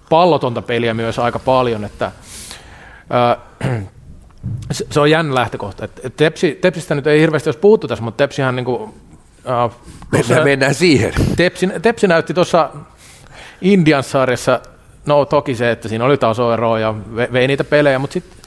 pallotonta 0.08 0.62
peliä 0.62 0.94
myös 0.94 1.18
aika 1.18 1.38
paljon, 1.38 1.84
että 1.84 2.12
ää, 3.10 3.36
se 4.90 5.00
on 5.00 5.10
jännä 5.10 5.34
lähtökohta. 5.34 5.84
Et 5.84 6.16
tepsi, 6.16 6.58
tepsistä 6.60 6.94
nyt 6.94 7.06
ei 7.06 7.20
hirveästi 7.20 7.48
jos 7.48 7.56
puhuttu 7.56 7.88
tässä, 7.88 8.04
mutta 8.04 8.24
Tepsihän 8.24 8.56
niin 8.56 8.64
kuin, 8.64 8.94
äh, 9.48 9.70
mennään, 10.12 10.44
mennään 10.44 10.74
siihen. 10.74 11.12
Tepsi, 11.36 11.68
Tepsi 11.82 12.06
näytti 12.06 12.34
tuossa 12.34 12.70
Indian 13.60 14.02
sarjassa 14.02 14.60
No 15.06 15.24
toki 15.24 15.54
se, 15.54 15.70
että 15.70 15.88
siinä 15.88 16.04
oli 16.04 16.18
tasoeroa 16.18 16.78
ja 16.78 16.94
vei 17.32 17.46
niitä 17.46 17.64
pelejä, 17.64 17.98
mutta 17.98 18.14
sitten 18.14 18.38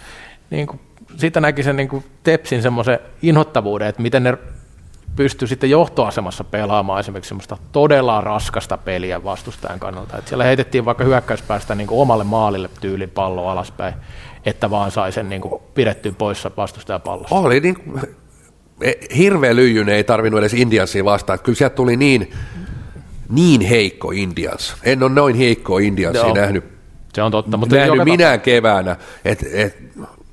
niin 0.49 0.67
kuin, 0.67 0.79
siitä 1.17 1.41
näki 1.41 1.63
sen 1.63 1.75
niin 1.75 1.89
kuin 1.89 2.03
Tepsin 2.23 2.61
semmoisen 2.61 2.99
inhottavuuden, 3.21 3.87
että 3.87 4.01
miten 4.01 4.23
ne 4.23 4.37
pystyy 5.15 5.47
sitten 5.47 5.69
johtoasemassa 5.69 6.43
pelaamaan 6.43 6.99
esimerkiksi 6.99 7.27
semmoista 7.27 7.57
todella 7.71 8.21
raskasta 8.21 8.77
peliä 8.77 9.23
vastustajan 9.23 9.79
kannalta. 9.79 10.17
Että 10.17 10.29
siellä 10.29 10.43
heitettiin 10.43 10.85
vaikka 10.85 11.03
hyökkäyspäästä 11.03 11.75
niin 11.75 11.87
kuin 11.87 12.01
omalle 12.01 12.23
maalille 12.23 12.69
tyylin 12.81 13.09
pallo 13.09 13.47
alaspäin, 13.47 13.93
että 14.45 14.69
vaan 14.69 14.91
sai 14.91 15.11
sen 15.11 15.29
niin 15.29 15.41
kuin 15.41 15.61
pidettyä 15.73 16.11
poissa 16.17 16.51
vastustajan 16.57 17.01
pallosta. 17.01 17.35
Oli 17.35 17.59
niin, 17.59 17.77
hirveä 19.17 19.55
lyijyinen 19.55 19.95
ei 19.95 20.03
tarvinnut 20.03 20.39
edes 20.39 20.53
Indiansia 20.53 21.05
vastaan. 21.05 21.39
Kyllä 21.39 21.57
sieltä 21.57 21.75
tuli 21.75 21.97
niin 21.97 22.33
niin 23.29 23.61
heikko 23.61 24.11
Indians. 24.11 24.75
En 24.83 25.03
ole 25.03 25.11
noin 25.11 25.35
heikko 25.35 25.77
Indiansia 25.77 26.23
Joo. 26.25 26.35
nähnyt. 26.35 26.63
Se 27.13 27.21
on 27.21 27.31
totta. 27.31 27.57
Mutta 27.57 27.75
nähnyt 27.75 28.03
minä 28.05 28.37
keväänä. 28.37 28.95
Et, 29.25 29.45
et, 29.53 29.77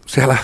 siellä 0.07 0.37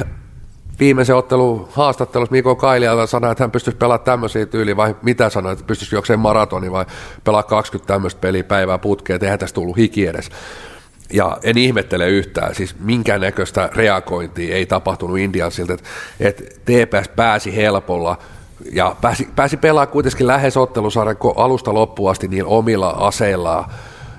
viimeisen 0.80 1.16
ottelun 1.16 1.68
haastattelussa 1.72 2.32
Mikko 2.32 2.56
Kailiala 2.56 3.06
sanoi, 3.06 3.32
että 3.32 3.44
hän 3.44 3.50
pystyisi 3.50 3.76
pelaamaan 3.76 4.04
tämmöisiä 4.04 4.46
tyyliä, 4.46 4.76
vai 4.76 4.96
mitä 5.02 5.30
sanoi, 5.30 5.52
että 5.52 5.64
pystyisi 5.64 5.94
juokseen 5.94 6.18
maratoni 6.18 6.72
vai 6.72 6.86
pelaa 7.24 7.42
20 7.42 7.92
tämmöistä 7.92 8.20
peliä 8.20 8.44
päivää 8.44 8.78
putkeen, 8.78 9.14
että 9.14 9.26
eihän 9.26 9.38
tästä 9.38 9.54
tullut 9.54 9.76
hiki 9.76 10.06
edes. 10.06 10.30
Ja 11.12 11.38
en 11.42 11.58
ihmettele 11.58 12.08
yhtään, 12.08 12.54
siis 12.54 12.76
minkäännäköistä 12.80 13.70
reagointia 13.74 14.56
ei 14.56 14.66
tapahtunut 14.66 15.18
Indiansilta, 15.18 15.74
että, 15.74 15.88
että 16.20 16.42
TPS 16.44 17.08
pääsi 17.08 17.56
helpolla– 17.56 18.18
ja 18.72 18.96
pääsi, 19.00 19.28
pääsi 19.36 19.56
pelaamaan 19.56 19.92
kuitenkin 19.92 20.26
lähes 20.26 20.56
ottelusarjan 20.56 21.16
alusta 21.36 21.74
loppuun 21.74 22.10
asti 22.10 22.28
niin 22.28 22.46
omilla 22.46 22.90
aseillaan, 22.90 23.70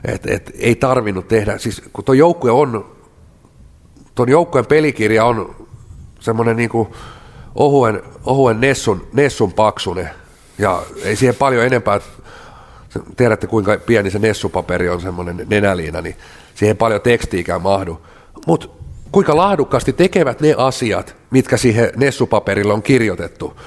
että 0.06 0.34
et, 0.34 0.52
ei 0.60 0.76
tarvinnut 0.76 1.28
tehdä, 1.28 1.58
siis 1.58 1.82
kun 1.94 2.04
tuo 2.04 2.16
joukkue 2.16 2.52
on, 2.52 2.86
tuon 4.16 4.30
joukkueen 4.30 4.66
pelikirja 4.66 5.26
on 5.26 5.56
semmoinen 6.20 6.56
niin 6.56 6.70
kuin 6.70 6.88
ohuen, 7.56 8.02
ohuen 8.26 8.62
nessun, 8.62 9.08
nessun 9.14 9.54
paksune, 9.54 10.10
ja 10.58 10.82
ei 11.04 11.16
siihen 11.16 11.36
paljon 11.36 11.66
enempää, 11.66 12.00
tiedätte 13.18 13.48
kuinka 13.48 13.78
pieni 13.86 14.12
se 14.12 14.20
nessupaperi 14.20 14.90
on 14.90 15.02
semmoinen 15.02 15.46
nenäliina, 15.50 16.02
niin 16.02 16.16
siihen 16.56 16.78
paljon 16.78 17.02
tekstiikään 17.02 17.62
mahdu, 17.62 18.02
mutta 18.48 18.68
kuinka 19.12 19.36
laadukkaasti 19.36 19.94
tekevät 19.94 20.42
ne 20.42 20.54
asiat, 20.58 21.16
mitkä 21.32 21.58
siihen 21.58 21.92
nessupaperille 21.96 22.74
on 22.74 22.84
kirjoitettu, 22.84 23.58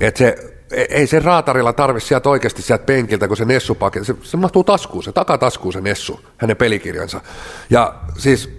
että 0.00 0.18
se, 0.18 0.52
ei 0.72 1.06
se 1.06 1.18
raatarilla 1.18 1.72
tarvitse 1.72 2.06
sieltä 2.06 2.28
oikeasti 2.28 2.62
sieltä 2.62 2.84
penkiltä, 2.84 3.28
kun 3.28 3.36
se 3.36 3.44
nessu 3.44 3.74
paketti, 3.74 4.06
se, 4.06 4.14
se 4.22 4.36
mahtuu 4.36 4.64
taskuun, 4.64 5.02
se 5.02 5.12
takataskuun 5.12 5.72
se 5.72 5.80
nessu, 5.80 6.20
hänen 6.36 6.56
pelikirjansa. 6.56 7.20
Ja 7.70 7.94
siis 8.18 8.58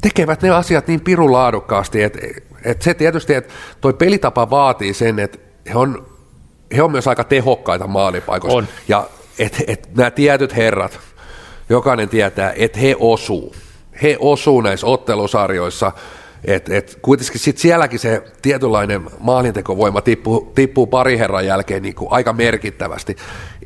tekevät 0.00 0.42
ne 0.42 0.50
asiat 0.50 0.86
niin 0.86 1.00
pirun 1.00 1.32
laadukkaasti, 1.32 2.02
että 2.02 2.18
et 2.64 2.82
se 2.82 2.94
tietysti, 2.94 3.34
että 3.34 3.54
toi 3.80 3.92
pelitapa 3.92 4.50
vaatii 4.50 4.94
sen, 4.94 5.18
että 5.18 5.38
he 5.66 5.78
on, 5.78 6.06
he 6.76 6.82
on 6.82 6.90
myös 6.90 7.08
aika 7.08 7.24
tehokkaita 7.24 7.86
maalipaikoissa. 7.86 8.58
On. 8.58 8.66
Ja 8.88 9.06
että 9.38 9.58
et 9.66 9.88
nämä 9.96 10.10
tietyt 10.10 10.56
herrat, 10.56 11.00
jokainen 11.68 12.08
tietää, 12.08 12.52
että 12.56 12.78
he 12.78 12.96
osuu. 12.98 13.54
He 14.02 14.16
osuu 14.20 14.60
näissä 14.60 14.86
ottelusarjoissa– 14.86 15.92
et, 16.44 16.68
et 16.68 16.98
kuitenkin 17.02 17.40
sit 17.40 17.58
sielläkin 17.58 17.98
se 17.98 18.22
tietynlainen 18.42 19.10
maalintekovoima 19.20 20.00
tippuu, 20.00 20.52
tippuu 20.54 20.86
pari 20.86 21.18
herran 21.18 21.46
jälkeen 21.46 21.82
niin 21.82 21.94
kuin 21.94 22.12
aika 22.12 22.32
merkittävästi. 22.32 23.16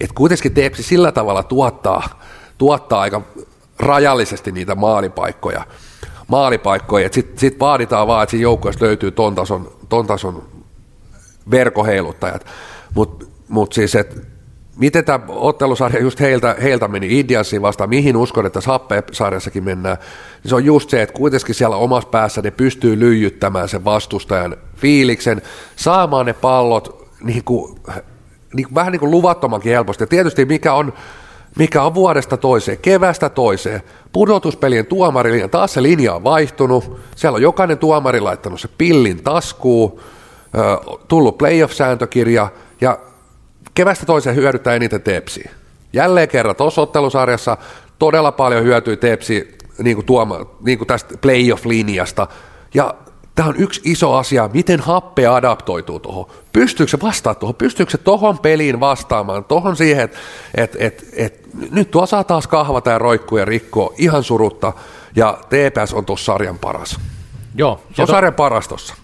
Et 0.00 0.12
kuitenkin 0.12 0.54
Tepsi 0.54 0.82
sillä 0.82 1.12
tavalla 1.12 1.42
tuottaa, 1.42 2.20
tuottaa 2.58 3.00
aika 3.00 3.22
rajallisesti 3.78 4.52
niitä 4.52 4.74
maalipaikkoja. 4.74 5.66
maalipaikkoja. 6.28 7.08
Sitten 7.12 7.38
sit 7.38 7.60
vaaditaan 7.60 8.06
vaan, 8.06 8.22
että 8.22 8.30
siinä 8.30 8.42
joukkueessa 8.42 8.84
löytyy 8.84 9.10
ton 9.10 9.34
tason, 9.34 9.72
ton 9.88 10.06
tason 10.06 10.42
verkoheiluttajat. 11.50 12.46
Mutta 12.94 13.26
mut 13.48 13.72
siis, 13.72 13.94
että 13.94 14.20
miten 14.78 15.04
tämä 15.04 15.20
ottelusarja 15.28 16.02
just 16.02 16.20
heiltä, 16.20 16.56
heiltä 16.62 16.88
meni? 16.88 17.20
Indiansiin 17.20 17.62
vastaan, 17.62 17.90
mihin 17.90 18.16
uskon, 18.16 18.46
että 18.46 18.54
tässä 18.54 18.70
Happe-sarjassakin 18.70 19.64
mennään, 19.64 19.96
niin 20.42 20.48
se 20.48 20.54
on 20.54 20.64
just 20.64 20.90
se, 20.90 21.02
että 21.02 21.14
kuitenkin 21.14 21.54
siellä 21.54 21.76
omassa 21.76 22.08
päässä 22.08 22.42
ne 22.42 22.50
pystyy 22.50 22.98
lyijyttämään 22.98 23.68
sen 23.68 23.84
vastustajan 23.84 24.56
fiiliksen, 24.76 25.42
saamaan 25.76 26.26
ne 26.26 26.32
pallot 26.32 27.08
niin 27.24 27.44
kuin, 27.44 27.80
niin 28.54 28.66
kuin, 28.66 28.74
vähän 28.74 28.92
niin 28.92 29.00
kuin 29.00 29.10
luvattomankin 29.10 29.72
helposti. 29.72 30.02
Ja 30.02 30.06
tietysti 30.06 30.44
mikä 30.44 30.72
on, 30.74 30.92
mikä 31.58 31.82
on 31.82 31.94
vuodesta 31.94 32.36
toiseen, 32.36 32.78
kevästä 32.78 33.28
toiseen, 33.28 33.82
pudotuspelien 34.12 34.86
tuomarilijan, 34.86 35.50
taas 35.50 35.74
se 35.74 35.82
linja 35.82 36.14
on 36.14 36.24
vaihtunut, 36.24 37.00
siellä 37.16 37.36
on 37.36 37.42
jokainen 37.42 37.78
tuomari 37.78 38.20
laittanut 38.20 38.60
se 38.60 38.68
pillin 38.78 39.22
taskuun, 39.22 40.00
tullut 41.08 41.38
playoff-sääntökirja, 41.38 42.48
ja 42.80 42.98
kevästä 43.78 44.06
toiseen 44.06 44.36
hyödyttää 44.36 44.74
eniten 44.74 45.02
Tepsi. 45.02 45.50
Jälleen 45.92 46.28
kerran 46.28 46.56
tuossa 46.56 46.80
ottelusarjassa 46.82 47.56
todella 47.98 48.32
paljon 48.32 48.64
hyötyi 48.64 48.96
Tepsi 48.96 49.58
niin 49.78 49.96
kuin 49.96 50.06
tuoma, 50.06 50.46
niin 50.60 50.78
kuin 50.78 50.88
tästä 50.88 51.14
playoff-linjasta. 51.20 52.26
Ja 52.74 52.94
tämä 53.34 53.48
on 53.48 53.56
yksi 53.56 53.80
iso 53.84 54.14
asia, 54.14 54.50
miten 54.52 54.80
happe 54.80 55.26
adaptoituu 55.26 56.00
tuohon. 56.00 56.26
Pystyykö 56.52 56.90
se 56.90 56.98
vastaamaan 57.02 57.40
tuohon? 57.40 57.54
Pystyykö 57.54 57.92
se 57.92 57.98
tuohon 57.98 58.38
peliin 58.38 58.80
vastaamaan? 58.80 59.44
Tuohon 59.44 59.76
siihen, 59.76 60.04
että 60.04 60.18
et, 60.54 60.76
et, 60.78 61.04
et, 61.12 61.48
nyt 61.70 61.90
tuo 61.90 62.06
saa 62.06 62.24
taas 62.24 62.46
kahvata 62.46 62.90
ja 62.90 62.98
roikkua 62.98 63.38
ja 63.38 63.44
rikkoa 63.44 63.94
ihan 63.98 64.22
surutta. 64.22 64.72
Ja 65.16 65.38
TPS 65.48 65.94
on 65.94 66.04
tuossa 66.04 66.24
sarjan 66.24 66.58
paras. 66.58 67.00
Joo. 67.54 67.80
Se 67.94 68.02
on 68.02 68.06
to... 68.06 68.12
sarjan 68.12 68.34
paras 68.34 68.68
tuossa. 68.68 68.94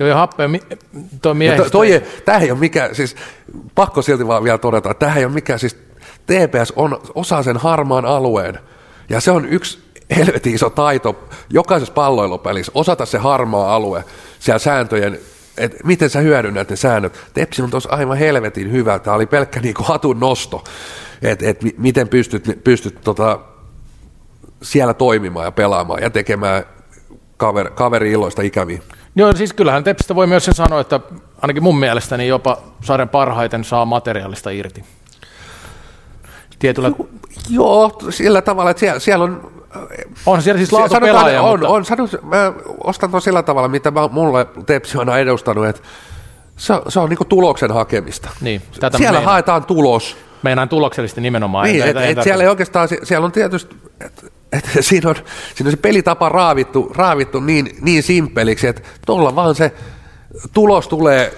Joo, 0.00 0.08
ja 0.08 0.16
happe, 0.16 0.44
toi 1.22 1.34
miehistö... 1.34 1.64
To, 1.64 1.70
toi, 1.70 2.02
tämä 2.24 2.38
ei 2.38 2.50
ole 2.50 2.58
mikään, 2.58 2.94
siis 2.94 3.16
pakko 3.74 4.02
silti 4.02 4.26
vaan 4.26 4.44
vielä 4.44 4.58
todeta, 4.58 4.90
että 4.90 5.06
tämä 5.06 5.18
ei 5.18 5.24
ole 5.24 5.32
mikään, 5.32 5.58
siis 5.58 5.76
TPS 6.26 6.72
on 6.76 7.00
osa 7.14 7.42
sen 7.42 7.56
harmaan 7.56 8.04
alueen. 8.04 8.58
Ja 9.08 9.20
se 9.20 9.30
on 9.30 9.48
yksi 9.48 9.78
helvetin 10.16 10.54
iso 10.54 10.70
taito 10.70 11.28
jokaisessa 11.50 11.94
palloilupelissä, 11.94 12.72
osata 12.74 13.06
se 13.06 13.18
harmaa 13.18 13.74
alue 13.74 14.04
siellä 14.38 14.58
sääntöjen, 14.58 15.18
että 15.58 15.78
miten 15.84 16.10
sä 16.10 16.20
hyödynnät 16.20 16.70
ne 16.70 16.76
säännöt. 16.76 17.18
Tepsi 17.34 17.62
on 17.62 17.70
tuossa 17.70 17.90
aivan 17.90 18.18
helvetin 18.18 18.72
hyvä, 18.72 18.98
tämä 18.98 19.16
oli 19.16 19.26
pelkkä 19.26 19.60
niinku 19.62 19.82
hatun 19.82 20.20
nosto, 20.20 20.64
että 21.22 21.48
et 21.48 21.60
miten 21.78 22.08
pystyt, 22.08 22.60
pystyt 22.64 23.00
tota, 23.04 23.40
siellä 24.62 24.94
toimimaan 24.94 25.46
ja 25.46 25.52
pelaamaan 25.52 26.02
ja 26.02 26.10
tekemään 26.10 26.64
kaveri, 27.36 27.70
kaveri 27.74 28.10
illoista 28.10 28.42
ikäviä. 28.42 28.82
Joo, 29.16 29.32
siis 29.36 29.52
kyllähän 29.52 29.84
Tepsistä 29.84 30.14
voi 30.14 30.26
myös 30.26 30.44
sen 30.44 30.54
sanoa, 30.54 30.80
että 30.80 31.00
ainakin 31.42 31.62
mun 31.62 31.78
mielestäni 31.78 32.28
jopa 32.28 32.58
sarjan 32.84 33.08
parhaiten 33.08 33.64
saa 33.64 33.84
materiaalista 33.84 34.50
irti. 34.50 34.84
Tietyllä... 36.58 36.90
Joo, 37.50 37.98
sillä 38.10 38.42
tavalla, 38.42 38.70
että 38.70 38.80
siellä, 38.80 39.00
siellä 39.00 39.24
on 39.24 39.50
on 40.26 40.42
siellä 40.42 40.58
siis 40.58 40.72
laatu 40.72 40.94
pelaaja, 41.00 41.42
on, 41.42 41.60
mutta... 41.60 41.68
on, 41.68 41.84
sanon, 41.84 42.08
mä 42.22 42.52
ostan 42.84 43.10
tuon 43.10 43.22
sillä 43.22 43.42
tavalla, 43.42 43.68
mitä 43.68 43.90
mä, 43.90 44.08
mulle 44.08 44.46
Tepsi 44.66 44.98
on 44.98 45.18
edustanut, 45.18 45.66
että 45.66 45.82
se, 46.56 46.74
se 46.88 47.00
on 47.00 47.08
niin 47.08 47.28
tuloksen 47.28 47.70
hakemista. 47.70 48.28
Niin, 48.40 48.62
tätä 48.80 48.98
siellä 48.98 49.12
meinaan. 49.12 49.32
haetaan 49.32 49.64
tulos. 49.64 50.16
Meinaan 50.42 50.68
tuloksellisesti 50.68 51.20
nimenomaan. 51.20 51.66
Niin, 51.66 51.82
et, 51.82 51.96
et 51.96 52.22
siellä 52.22 52.44
ei 52.44 52.50
oikeastaan, 52.50 52.88
siellä 53.02 53.24
on 53.24 53.32
tietysti, 53.32 53.76
että 54.52 54.70
et, 54.76 54.84
siinä, 54.84 55.10
on, 55.10 55.16
siinä 55.54 55.68
on 55.68 55.70
se 55.70 55.76
pelitapa 55.76 56.28
raavittu, 56.28 56.92
raavittu 56.96 57.40
niin, 57.40 57.76
niin 57.80 58.02
simpeliksi, 58.02 58.66
että 58.66 58.82
tuolla 59.06 59.36
vaan 59.36 59.54
se 59.54 59.72
tulos 60.52 60.88
tulee 60.88 61.32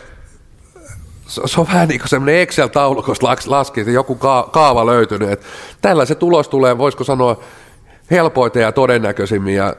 se 1.26 1.60
on 1.60 1.66
vähän 1.66 1.88
niin 1.88 2.00
kuin 2.00 2.08
semmoinen 2.08 2.40
Excel-taulukosta 2.40 3.26
laski, 3.46 3.80
että 3.80 3.90
joku 3.90 4.14
kaava 4.52 4.86
löytynyt. 4.86 5.30
Että 5.30 5.46
tällä 5.80 6.04
se 6.04 6.14
tulos 6.14 6.48
tulee, 6.48 6.78
voisiko 6.78 7.04
sanoa, 7.04 7.40
helpoiten 8.10 8.62
ja 8.62 8.72
todennäköisimmin 8.72 9.54
ja 9.54 9.76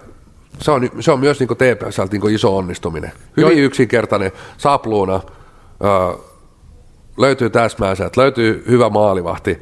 se 0.59 0.71
on, 0.71 0.89
se 0.99 1.11
on 1.11 1.19
myös 1.19 1.39
niin 1.39 1.47
TPS 1.47 2.11
niin 2.11 2.29
iso 2.29 2.57
onnistuminen. 2.57 3.11
Hyvin 3.38 3.57
Joo. 3.57 3.65
yksinkertainen, 3.65 4.31
sapluuna, 4.57 5.21
ö, 5.84 6.17
löytyy 7.17 7.49
täsmäiset, 7.49 8.17
löytyy 8.17 8.63
hyvä 8.67 8.89
maalivahti 8.89 9.61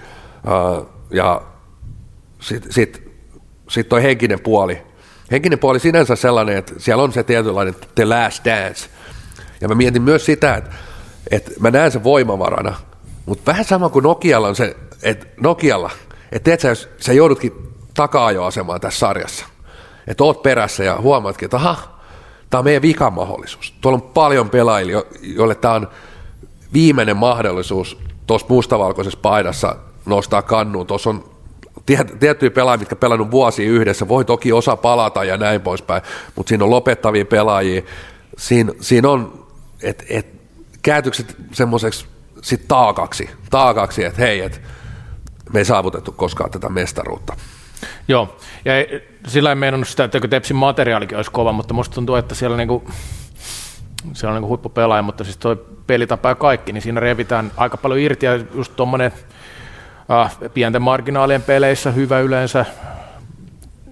ö, 0.80 0.86
ja 1.10 1.42
sitten 2.40 2.74
sit, 2.74 3.11
sit 3.72 3.90
toi 3.90 4.04
henkinen 4.04 4.40
puoli. 4.40 4.82
Henkinen 5.32 5.60
puoli 5.60 5.80
sinänsä 5.80 6.16
sellainen, 6.16 6.58
että 6.58 6.74
siellä 6.78 7.04
on 7.04 7.14
se 7.14 7.24
tietynlainen 7.24 7.76
the 7.96 8.06
last 8.06 8.46
dance. 8.46 8.90
Ja 9.62 9.68
mä 9.68 9.76
mietin 9.76 10.02
myös 10.02 10.26
sitä, 10.26 10.56
että, 10.56 10.72
että 11.32 11.52
mä 11.60 11.72
näen 11.72 11.92
sen 11.92 12.04
voimavarana, 12.04 12.76
mutta 13.26 13.52
vähän 13.52 13.66
sama 13.66 13.90
kuin 13.90 14.04
Nokialla 14.04 14.48
on 14.48 14.56
se, 14.56 14.78
että 15.04 15.26
Nokialla, 15.40 15.90
että 16.32 16.46
teet 16.46 16.60
sä, 16.60 16.70
jos 16.70 16.90
sä 17.00 17.14
joudutkin 17.14 17.54
taka-ajoasemaan 17.94 18.82
tässä 18.82 19.00
sarjassa. 19.00 19.46
Että 20.08 20.24
oot 20.24 20.44
perässä 20.44 20.84
ja 20.84 20.98
huomaatkin, 21.02 21.46
että 21.46 21.58
aha, 21.58 22.00
tämä 22.50 22.60
on 22.60 22.66
meidän 22.66 22.82
vikamahdollisuus. 22.82 23.74
Tuolla 23.82 23.96
on 23.96 24.02
paljon 24.02 24.50
pelaajia, 24.50 25.04
joille 25.22 25.56
tämä 25.56 25.74
on 25.74 25.88
viimeinen 26.74 27.18
mahdollisuus 27.18 27.98
tuossa 28.28 28.48
mustavalkoisessa 28.50 29.20
paidassa 29.22 29.76
nostaa 30.06 30.42
kannuun. 30.42 30.88
Tuossa 30.88 31.10
on 31.10 31.31
tiettyjä 32.20 32.52
pelaajia, 32.52 32.80
mitkä 32.80 32.96
pelannut 32.96 33.32
vuosia 33.32 33.70
yhdessä, 33.70 34.08
voi 34.08 34.26
toki 34.26 34.54
osa 34.54 34.78
palata 34.78 35.24
ja 35.24 35.38
näin 35.38 35.62
poispäin, 35.62 36.02
mutta 36.36 36.50
siinä 36.50 36.64
on 36.64 36.70
lopettavia 36.70 37.26
pelaajia. 37.26 37.82
Siinä, 38.38 38.74
siinä 38.80 39.10
on, 39.10 39.48
että 39.84 40.04
et, 40.10 40.28
käytykset 40.82 41.36
semmoiseksi 41.52 42.06
sit 42.42 42.68
taakaksi, 42.68 43.30
taakaksi 43.50 44.04
että 44.04 44.22
hei, 44.22 44.42
et, 44.42 44.62
me 45.54 45.60
ei 45.60 45.66
saavutettu 45.66 46.12
koskaan 46.12 46.52
tätä 46.52 46.70
mestaruutta. 46.70 47.36
Joo, 48.08 48.38
ja 48.66 48.74
sillä 49.28 49.50
ei 49.50 49.56
meinannut 49.56 49.88
sitä, 49.88 50.04
että 50.04 50.20
Tepsin 50.28 50.56
materiaalikin 50.56 51.18
olisi 51.18 51.32
kova, 51.32 51.52
mutta 51.52 51.74
musta 51.74 51.96
tuntuu, 51.96 52.16
että 52.16 52.36
siellä, 52.36 52.58
niinku, 52.58 52.84
siellä 54.14 54.32
on 54.32 54.36
niinku 54.36 54.48
huippupelaaja, 54.48 55.02
mutta 55.02 55.24
siis 55.24 55.38
tuo 55.38 55.56
pelitapa 55.88 56.30
ja 56.30 56.36
kaikki, 56.36 56.74
niin 56.74 56.82
siinä 56.82 57.00
revitään 57.00 57.52
aika 57.58 57.78
paljon 57.78 58.00
irti, 58.00 58.26
ja 58.26 58.40
just 58.56 58.76
tuommoinen 58.76 59.12
pienten 60.54 60.82
marginaalien 60.82 61.42
peleissä 61.42 61.92
hyvä 61.92 62.20
yleensä, 62.20 62.66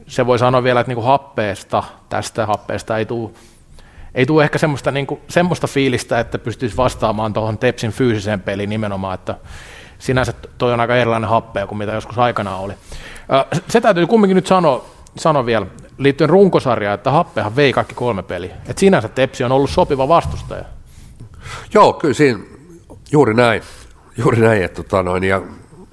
se 0.08 0.26
voi 0.26 0.40
sanoa 0.40 0.64
vielä, 0.64 0.80
että 0.80 0.90
niinku 0.90 1.02
happeesta, 1.02 1.84
tästä 2.10 2.46
happeesta 2.46 2.98
ei 2.98 3.06
tule 3.06 3.32
ei 4.16 4.26
tule 4.26 4.44
ehkä 4.44 4.58
semmoista, 4.58 4.92
niinku, 4.92 5.20
semmoista 5.28 5.68
fiilistä, 5.68 6.20
että 6.20 6.40
pystyisi 6.40 6.78
vastaamaan 6.78 7.34
tuohon 7.34 7.58
Tepsin 7.58 7.92
fyysiseen 7.92 8.42
peliin 8.42 8.70
nimenomaan, 8.70 9.16
että 9.16 9.36
sinänsä 10.00 10.34
toi 10.58 10.74
on 10.74 10.80
aika 10.80 10.96
erilainen 10.96 11.30
happea 11.30 11.68
kuin 11.68 11.78
mitä 11.78 11.92
joskus 11.92 12.18
aikanaan 12.18 12.60
oli. 12.60 12.74
Se 13.68 13.82
täytyy 13.82 14.08
kumminkin 14.08 14.36
nyt 14.36 14.48
sanoa, 14.48 14.86
sanoa 15.16 15.46
vielä 15.46 15.66
liittyen 15.98 16.30
runkosarjaan, 16.30 16.96
että 16.96 17.12
Happehan 17.12 17.56
vei 17.56 17.74
kaikki 17.74 17.96
kolme 17.96 18.24
peliä. 18.24 18.56
Että 18.56 18.80
sinänsä 18.80 19.08
Tepsi 19.08 19.44
on 19.44 19.52
ollut 19.52 19.70
sopiva 19.70 20.08
vastustaja. 20.08 20.66
Joo, 21.74 21.94
kyllä 21.94 22.14
siinä 22.14 22.40
juuri 23.12 23.34
näin. 23.34 23.62
Juuri 24.18 24.42
näin, 24.42 24.64
että 24.64 24.84
tota 24.84 25.04
noin, 25.04 25.24
ja 25.24 25.42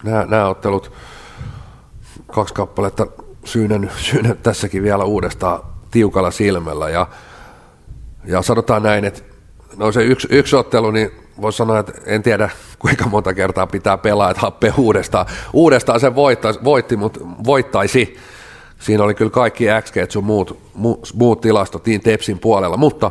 nämä, 0.03 0.27
nämä 0.29 0.49
ottelut, 0.49 0.93
kaksi 2.27 2.55
kappaletta 2.55 3.07
syynän, 3.45 3.91
syynän 3.97 4.39
tässäkin 4.43 4.83
vielä 4.83 5.05
uudestaan 5.05 5.61
tiukalla 5.91 6.31
silmällä. 6.31 6.91
Ja, 6.91 7.07
ja 8.25 8.43
sanotaan 8.43 8.83
näin, 8.83 9.05
että 9.05 9.23
no 9.77 9.93
se 9.93 10.03
yksi, 10.03 10.29
yksi 10.31 10.57
ottelu, 10.57 10.91
niin 10.91 11.11
voisi 11.41 11.57
sanoa, 11.57 11.79
että 11.79 11.93
en 12.07 12.23
tiedä 12.23 12.51
kuinka 12.79 13.07
monta 13.09 13.35
kertaa 13.35 13.67
pitää 13.67 13.99
pelaa, 13.99 14.31
että 14.31 14.41
happe 14.41 14.73
uudestaan. 14.77 15.27
Uudestaan 15.53 16.01
se 16.01 16.15
voittaisi, 16.15 16.61
voitti, 16.65 16.97
mutta 16.97 17.21
voittaisi. 17.47 18.17
Siinä 18.79 19.05
oli 19.05 19.15
kyllä 19.15 19.31
kaikki 19.31 19.65
XG 19.83 20.11
sun 20.11 20.25
muut, 20.25 20.59
muut, 21.15 21.41
tilastot 21.41 21.87
niin 21.87 22.01
Tepsin 22.01 22.39
puolella, 22.39 22.77
mutta 22.77 23.11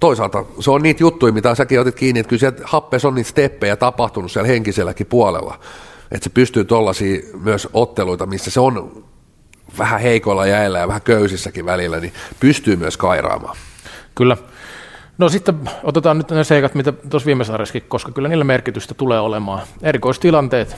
toisaalta 0.00 0.44
se 0.60 0.70
on 0.70 0.82
niitä 0.82 1.02
juttuja, 1.02 1.32
mitä 1.32 1.54
säkin 1.54 1.80
otit 1.80 1.94
kiinni, 1.94 2.20
että 2.20 2.36
kyllä 2.36 2.52
happes 2.64 3.04
on 3.04 3.14
niitä 3.14 3.30
steppejä 3.30 3.76
tapahtunut 3.76 4.32
siellä 4.32 4.46
henkiselläkin 4.46 5.06
puolella. 5.06 5.58
Että 6.10 6.24
se 6.24 6.30
pystyy 6.30 6.64
tuollaisia 6.64 7.20
myös 7.42 7.68
otteluita, 7.72 8.26
missä 8.26 8.50
se 8.50 8.60
on 8.60 9.04
vähän 9.78 10.00
heikolla 10.00 10.46
jäillä 10.46 10.78
ja 10.78 10.88
vähän 10.88 11.02
köysissäkin 11.02 11.66
välillä, 11.66 12.00
niin 12.00 12.12
pystyy 12.40 12.76
myös 12.76 12.96
kairaamaan. 12.96 13.56
Kyllä. 14.14 14.36
No 15.18 15.28
sitten 15.28 15.70
otetaan 15.82 16.18
nyt 16.18 16.30
ne 16.30 16.44
seikat, 16.44 16.74
mitä 16.74 16.92
tuossa 16.92 17.26
viime 17.26 17.44
sarjassakin, 17.44 17.82
koska 17.88 18.12
kyllä 18.12 18.28
niillä 18.28 18.44
merkitystä 18.44 18.94
tulee 18.94 19.20
olemaan. 19.20 19.62
Erikoistilanteet. 19.82 20.76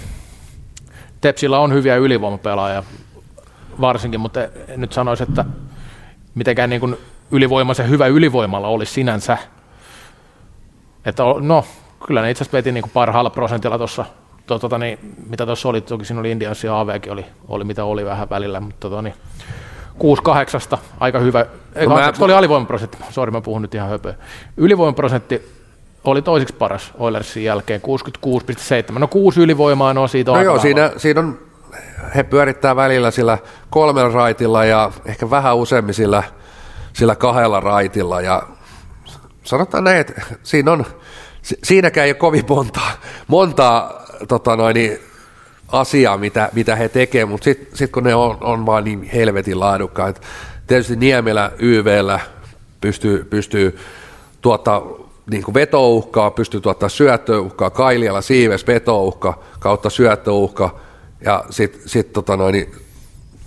Tepsillä 1.20 1.58
on 1.58 1.72
hyviä 1.72 1.96
ylivoimapelaajia 1.96 2.82
varsinkin, 3.80 4.20
mutta 4.20 4.40
en 4.68 4.80
nyt 4.80 4.92
sanoisi, 4.92 5.22
että 5.22 5.44
mitenkään 6.34 6.70
niin 6.70 6.80
kuin 6.80 6.96
ylivoimaisen 7.30 7.88
hyvä 7.88 8.06
ylivoimalla 8.06 8.68
olisi 8.68 8.92
sinänsä. 8.92 9.38
Että 11.04 11.22
no, 11.40 11.64
kyllä 12.06 12.22
ne 12.22 12.30
itse 12.30 12.44
asiassa 12.44 12.56
veti 12.56 12.72
niin 12.72 12.82
kuin 12.82 12.92
parhaalla 12.94 13.30
prosentilla 13.30 13.78
tuossa, 13.78 14.04
to, 14.54 14.58
tota, 14.58 14.78
niin, 14.78 14.98
mitä 15.28 15.46
tuossa 15.46 15.68
oli, 15.68 15.80
toki 15.80 16.04
siinä 16.04 16.20
oli 16.20 16.30
Indians 16.30 16.64
ja 16.64 16.80
AVkin 16.80 17.12
oli, 17.12 17.24
oli 17.48 17.64
mitä 17.64 17.84
oli 17.84 18.04
vähän 18.04 18.30
välillä, 18.30 18.60
mutta 18.60 18.88
tota, 18.88 19.02
niin, 19.02 19.14
6-8, 20.74 20.78
aika 21.00 21.18
hyvä. 21.18 21.46
Ei, 21.74 21.86
no 21.86 21.94
mä... 21.94 22.12
oli 22.20 22.32
alivoimaprosentti, 22.32 22.98
sori 23.10 23.30
mä 23.30 23.40
puhun 23.40 23.62
nyt 23.62 23.74
ihan 23.74 23.88
höpöä. 23.88 24.14
Ylivoimaprosentti 24.56 25.42
oli 26.04 26.22
toiseksi 26.22 26.54
paras 26.54 26.92
Oilersin 26.98 27.44
jälkeen, 27.44 27.80
66,7. 28.92 28.98
No 28.98 29.08
kuusi 29.08 29.40
ylivoimaa 29.40 29.94
on 29.98 30.08
siitä 30.08 30.30
No 30.30 30.42
joo, 30.42 30.58
siinä, 30.58 30.90
siinä 30.96 31.20
on, 31.20 31.38
he 32.14 32.22
pyörittää 32.22 32.76
välillä 32.76 33.10
sillä 33.10 33.38
kolmella 33.70 34.12
raitilla 34.12 34.64
ja 34.64 34.90
ehkä 35.04 35.30
vähän 35.30 35.56
useammin 35.56 35.94
sillä, 35.94 36.22
sillä 36.92 37.16
kahdella 37.16 37.60
raitilla 37.60 38.20
ja 38.20 38.42
sanotaan 39.44 39.84
näin, 39.84 40.00
että 40.00 40.22
siinä 40.42 40.72
on, 40.72 40.86
siinäkään 41.42 42.04
ei 42.04 42.10
ole 42.10 42.18
kovin 42.18 42.44
montaa, 42.48 42.90
montaa 43.26 44.02
tota 44.28 44.56
noin, 44.56 44.74
niin 44.74 44.98
asiaa, 45.68 46.18
mitä, 46.18 46.50
mitä 46.52 46.76
he 46.76 46.88
tekevät, 46.88 47.28
mutta 47.28 47.44
sitten 47.44 47.76
sit 47.76 47.92
kun 47.92 48.04
ne 48.04 48.14
on, 48.14 48.36
on 48.40 48.66
vaan 48.66 48.84
niin 48.84 49.02
helvetin 49.02 49.60
laadukkaat, 49.60 50.22
tietysti 50.66 50.96
Niemelä 50.96 51.52
YVllä 51.58 52.20
pystyy, 52.80 53.24
pystyy 53.24 53.78
tuottaa 54.40 54.82
niin 55.30 55.42
kuin 55.42 55.54
vetouhkaa, 55.54 56.30
pystyy 56.30 56.60
tuottaa 56.60 56.88
syöttöuhkaa, 56.88 57.70
Kailialla 57.70 58.20
Siives 58.20 58.66
vetouhka 58.66 59.38
kautta 59.58 59.90
syöttöuhka, 59.90 60.80
ja 61.24 61.44
sitten 61.50 61.88
sit, 61.88 62.12
tota 62.12 62.38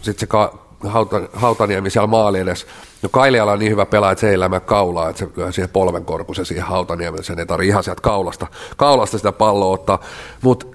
sit 0.01 0.19
se 0.19 0.27
ka, 0.27 0.65
Hauta, 0.79 1.21
Hautaniemi 1.33 1.89
siellä 1.89 2.07
maali 2.07 2.39
edes. 2.39 2.67
No 3.05 3.09
Kailiala 3.09 3.51
on 3.51 3.59
niin 3.59 3.71
hyvä 3.71 3.85
pelaaja, 3.85 4.11
että 4.11 4.19
se 4.19 4.29
ei 4.29 4.33
elämä 4.33 4.59
kaulaa, 4.59 5.09
että 5.09 5.19
se 5.19 5.27
lyö 5.37 5.51
siihen 5.51 5.69
polvenkorkusen 5.69 6.45
siihen 6.45 6.65
Hautaniemelle, 6.65 7.23
sen 7.23 7.39
ei 7.39 7.45
tarvitse 7.45 7.69
ihan 7.69 7.83
sieltä 7.83 8.01
kaulasta, 8.01 8.47
kaulasta 8.77 9.17
sitä 9.17 9.31
palloa 9.31 9.73
ottaa. 9.73 9.99
Mutta 10.41 10.65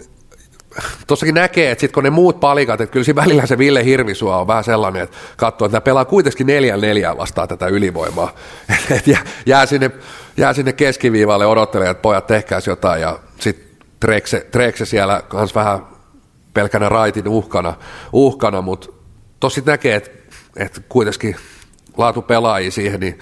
tuossakin 1.06 1.34
näkee, 1.34 1.70
että 1.70 1.80
sitten 1.80 1.94
kun 1.94 2.04
ne 2.04 2.10
muut 2.10 2.40
palikat, 2.40 2.80
että 2.80 2.92
kyllä 2.92 3.04
siinä 3.04 3.22
välillä 3.22 3.46
se 3.46 3.58
Ville 3.58 3.84
Hirvisua 3.84 4.36
on 4.36 4.46
vähän 4.46 4.64
sellainen, 4.64 5.02
että 5.02 5.16
katsoo, 5.36 5.66
että 5.66 5.76
nämä 5.76 5.80
pelaa 5.80 6.04
kuitenkin 6.04 6.46
neljän 6.46 6.80
neljää 6.80 7.16
vastaan 7.16 7.48
tätä 7.48 7.66
ylivoimaa. 7.66 8.34
Et 8.96 9.04
jää, 9.46 9.66
sinne, 9.66 9.90
jää 10.36 10.52
sinne 10.52 10.72
keskiviivalle 10.72 11.46
odottelemaan, 11.46 11.90
että 11.90 12.02
pojat 12.02 12.26
tehkääs 12.26 12.66
jotain 12.66 13.02
ja 13.02 13.18
sitten 13.40 13.66
Trekse, 14.00 14.46
Trekse 14.50 14.86
siellä 14.86 15.22
kanssa 15.28 15.60
vähän 15.60 15.86
pelkänä 16.54 16.88
raitin 16.88 17.28
uhkana, 17.28 17.74
uhkana 18.12 18.62
mutta 18.62 18.88
tosi 19.40 19.62
näkee, 19.66 19.94
että, 19.94 20.10
että 20.56 20.80
kuitenkin 20.88 21.36
laatu 22.00 22.22
pelaajia 22.22 22.70
siihen, 22.70 23.00
niin, 23.00 23.18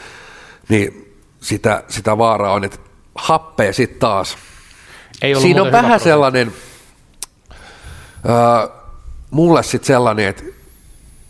niin 0.69 1.15
sitä, 1.41 1.83
sitä 1.89 2.19
vaaraa 2.19 2.53
on, 2.53 2.65
että 2.65 2.79
happea 3.15 3.73
sitten 3.73 3.99
taas. 3.99 4.37
Ei 5.23 5.41
Siinä 5.41 5.63
on 5.63 5.73
vähän 5.73 6.01
sellainen, 6.01 6.53
äh, 8.29 8.69
mulle 9.31 9.63
sitten 9.63 9.87
sellainen, 9.87 10.29
että, 10.29 10.43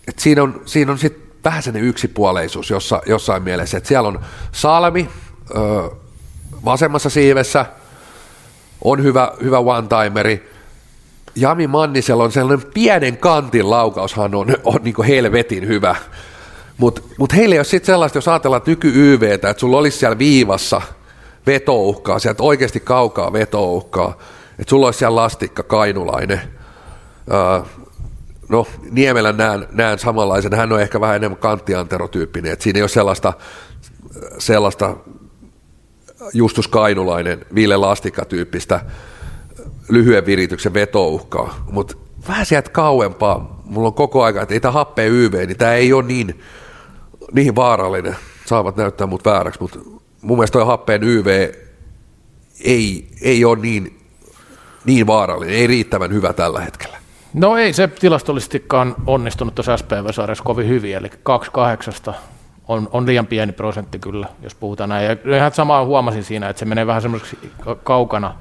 että 0.09 0.23
siinä 0.23 0.43
on, 0.43 0.63
siinä 0.65 0.93
on 0.93 0.99
sitten 0.99 1.23
vähän 1.45 1.63
sellainen 1.63 1.89
yksipuoleisuus 1.89 2.71
jossa, 2.71 3.03
jossain 3.07 3.43
mielessä, 3.43 3.79
että 3.79 3.89
siellä 3.89 4.09
on 4.09 4.21
Salmi 4.53 5.09
äh, 5.57 5.99
vasemmassa 6.65 7.11
siivessä, 7.11 7.67
on 8.85 9.03
hyvä, 9.03 9.33
hyvä 9.43 9.59
one-timeri, 9.59 10.59
Jami 11.41 11.67
Mannisella 11.67 12.25
on 12.25 12.33
sellainen 12.33 12.67
pienen 12.75 13.17
kantin 13.17 13.71
laukaushan 13.71 14.35
on, 14.35 14.57
on 14.65 14.81
niin 14.83 15.05
helvetin 15.09 15.69
hyvä. 15.69 15.97
Mutta 16.79 17.01
mut 17.19 17.35
heillä 17.35 17.55
ei 17.55 17.59
ole 17.59 17.65
sitten 17.65 17.87
sellaista, 17.87 18.19
jos 18.19 18.29
ajatellaan 18.29 18.63
nyky-YVtä, 18.67 19.51
että 19.51 19.61
sulla 19.61 19.79
olisi 19.79 19.99
siellä 19.99 20.19
viivassa 20.19 20.83
vetouhkaa, 21.47 22.19
sieltä 22.19 22.43
oikeasti 22.43 22.81
kaukaa 22.81 23.33
vetouhkaa, 23.33 24.19
että 24.59 24.71
sulla 24.71 24.87
olisi 24.87 24.99
siellä 24.99 25.17
lastikka 25.17 25.63
kainulainen. 25.63 26.41
Uh, 27.61 27.67
no 28.49 28.67
Niemelän 28.91 29.37
näen, 29.37 29.67
näen 29.73 29.99
samanlaisen, 29.99 30.55
hän 30.55 30.73
on 30.73 30.81
ehkä 30.81 31.01
vähän 31.01 31.17
enemmän 31.17 31.39
kanttianterotyyppinen, 31.39 32.53
että 32.53 32.63
siinä 32.63 32.79
ei 32.79 32.83
ole 32.83 32.89
sellaista, 32.89 33.33
sellaista 34.39 34.97
Justus 36.33 36.69
Kainulainen, 36.69 37.47
Ville 37.55 37.77
Lastikka-tyyppistä 37.77 38.81
lyhyen 39.89 40.27
virityksen 40.27 40.75
vetouhkaa, 40.75 41.65
mutta 41.71 41.97
vähän 42.29 42.47
sieltä 42.47 42.71
kauempaa, 42.71 43.63
mulla 43.65 43.89
on 43.89 43.95
koko 43.95 44.23
aika, 44.23 44.43
että 44.43 44.55
ei 44.55 44.61
tämä 44.61 44.73
happea 44.73 45.07
YV, 45.07 45.47
niin 45.47 45.59
tämä 45.59 45.75
ei 45.75 45.93
ole 45.93 46.03
niin, 46.03 46.41
niin 47.33 47.57
vaarallinen, 47.57 48.17
saavat 48.47 48.77
näyttää 48.77 49.07
mut 49.07 49.25
vääräksi, 49.25 49.61
mutta 49.61 49.79
mun 50.23 50.39
mielestä 50.39 50.59
tuo 50.59 50.65
happeen 50.65 51.03
YV 51.03 51.53
ei, 52.65 53.09
ei 53.23 53.45
ole 53.45 53.59
niin, 53.59 53.99
niin 54.85 55.07
vaarallinen, 55.07 55.55
ei 55.55 55.67
riittävän 55.67 56.13
hyvä 56.13 56.33
tällä 56.33 56.61
hetkellä. 56.61 56.99
No 57.35 57.57
ei 57.57 57.73
se 57.73 57.89
tilastollisestikaan 57.89 58.95
onnistunut 59.07 59.55
tuossa 59.55 59.77
SPV-sarjassa 59.77 60.45
kovin 60.45 60.69
hyvin, 60.69 60.97
eli 60.97 61.11
2-8 62.11 62.15
on, 62.69 62.89
on 62.93 63.07
liian 63.07 63.27
pieni 63.27 63.53
prosentti 63.53 63.99
kyllä, 63.99 64.27
jos 64.43 64.55
puhutaan 64.55 64.89
näin. 64.89 65.07
Ja 65.07 65.37
ihan 65.37 65.53
samaa 65.53 65.85
huomasin 65.85 66.25
siinä, 66.25 66.49
että 66.49 66.61
se 66.61 66.67
menee 66.67 66.87
vähän 66.87 67.03
semmoiseksi 67.03 67.39
kaukana 67.85 68.35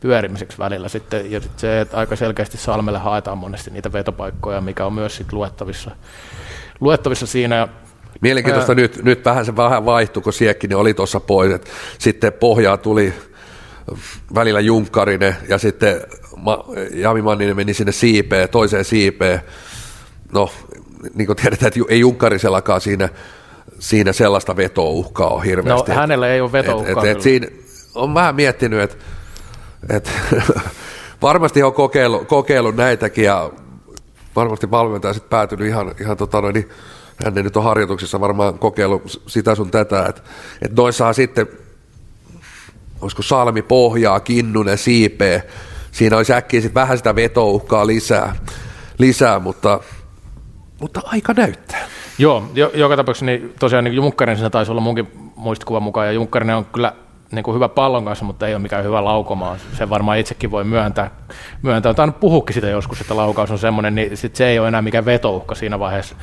pyörimiseksi 0.00 0.58
välillä 0.58 0.88
sitten, 0.88 1.30
ja 1.30 1.40
sitten 1.40 1.60
se, 1.60 1.80
että 1.80 1.96
aika 1.96 2.16
selkeästi 2.16 2.56
Salmelle 2.56 2.98
haetaan 2.98 3.38
monesti 3.38 3.70
niitä 3.70 3.92
vetopaikkoja, 3.92 4.60
mikä 4.60 4.86
on 4.86 4.92
myös 4.92 5.16
sitten 5.16 5.38
luettavissa, 5.38 5.90
luettavissa 6.80 7.26
siinä. 7.26 7.68
Mielenkiintoista 8.20 8.72
ää, 8.72 8.76
nyt, 8.76 9.04
nyt 9.04 9.24
vähän 9.24 9.44
se 9.44 9.56
vähän 9.56 9.84
vaihtui, 9.84 10.22
kun 10.22 10.32
Siekkinen 10.32 10.78
oli 10.78 10.94
tuossa 10.94 11.20
pois, 11.20 11.52
että 11.52 11.70
sitten 11.98 12.32
pohjaa 12.32 12.76
tuli 12.76 13.14
välillä 14.34 14.60
Junkkarinen 14.60 15.36
ja 15.48 15.58
sitten 15.58 16.00
Jami 16.94 17.22
Manninen 17.22 17.56
meni 17.56 17.74
sinne 17.74 17.92
siipeen, 17.92 18.48
toiseen 18.48 18.84
siipeen. 18.84 19.40
No, 20.32 20.50
niin 21.14 21.26
kuin 21.26 21.36
tiedetään, 21.36 21.68
että 21.68 21.80
ei 21.88 22.00
Junkkarisellakaan 22.00 22.80
siinä, 22.80 23.08
siinä 23.78 24.12
sellaista 24.12 24.56
vetouhkaa 24.56 25.28
ole 25.28 25.44
hirveästi. 25.44 25.90
No, 25.90 25.98
hänellä 25.98 26.28
ei 26.28 26.40
ole 26.40 26.52
vetouhkaa. 26.52 27.02
Et, 27.02 27.10
et, 27.10 27.16
et 27.16 27.22
siinä 27.22 27.46
on 27.94 28.14
vähän 28.14 28.34
miettinyt, 28.34 28.80
että 28.80 28.96
et, 29.90 30.12
varmasti 31.22 31.62
on 31.62 31.72
kokeillut, 31.72 32.28
kokeillut 32.28 32.76
näitäkin 32.76 33.24
ja 33.24 33.50
varmasti 34.36 34.70
valmentaja 34.70 35.14
sitten 35.14 35.30
päätynyt 35.30 35.68
ihan, 35.68 35.94
ihan 36.00 36.16
tota 36.16 36.40
noin, 36.40 36.54
niin 36.54 36.68
hän 37.24 37.34
nyt 37.34 37.56
on 37.56 37.64
harjoituksissa 37.64 38.20
varmaan 38.20 38.58
kokeillut 38.58 39.22
sitä 39.26 39.54
sun 39.54 39.70
tätä, 39.70 40.06
että 40.08 40.22
et 40.62 40.76
noissahan 40.76 41.14
sitten, 41.14 41.46
olisiko 43.00 43.22
Salmi 43.22 43.62
pohjaa, 43.62 44.20
Kinnunen, 44.20 44.78
Siipeä, 44.78 45.42
siinä 45.92 46.16
olisi 46.16 46.32
äkkiä 46.32 46.60
sitten 46.60 46.82
vähän 46.82 46.96
sitä 46.96 47.14
vetouhkaa 47.14 47.86
lisää, 47.86 48.36
lisää 48.98 49.38
mutta, 49.38 49.80
mutta 50.80 51.00
aika 51.04 51.32
näyttää. 51.32 51.88
Joo, 52.18 52.50
jo, 52.54 52.70
joka 52.74 52.96
tapauksessa 52.96 53.26
niin 53.26 53.54
tosiaan 53.60 53.84
niin 53.84 54.12
siinä 54.34 54.50
taisi 54.50 54.70
olla 54.70 54.80
munkin 54.80 55.08
muistikuvan 55.36 55.82
mukaan, 55.82 56.06
ja 56.06 56.12
Junkkarinen 56.12 56.56
on 56.56 56.64
kyllä 56.64 56.92
niin 57.34 57.42
kuin 57.42 57.54
hyvä 57.54 57.68
pallon 57.68 58.04
kanssa, 58.04 58.24
mutta 58.24 58.46
ei 58.46 58.54
ole 58.54 58.62
mikään 58.62 58.84
hyvä 58.84 59.04
laukomaan. 59.04 59.58
Se 59.72 59.90
varmaan 59.90 60.18
itsekin 60.18 60.50
voi 60.50 60.64
myöntää. 60.64 61.10
myöntää. 61.62 61.94
Tainnut 61.94 62.20
puhukin 62.20 62.54
sitä 62.54 62.66
joskus, 62.66 63.00
että 63.00 63.16
laukaus 63.16 63.50
on 63.50 63.58
semmoinen, 63.58 63.94
niin 63.94 64.16
sit 64.16 64.36
se 64.36 64.46
ei 64.46 64.58
ole 64.58 64.68
enää 64.68 64.82
mikään 64.82 65.04
vetouhka 65.04 65.54
siinä 65.54 65.78
vaiheessa. 65.78 66.16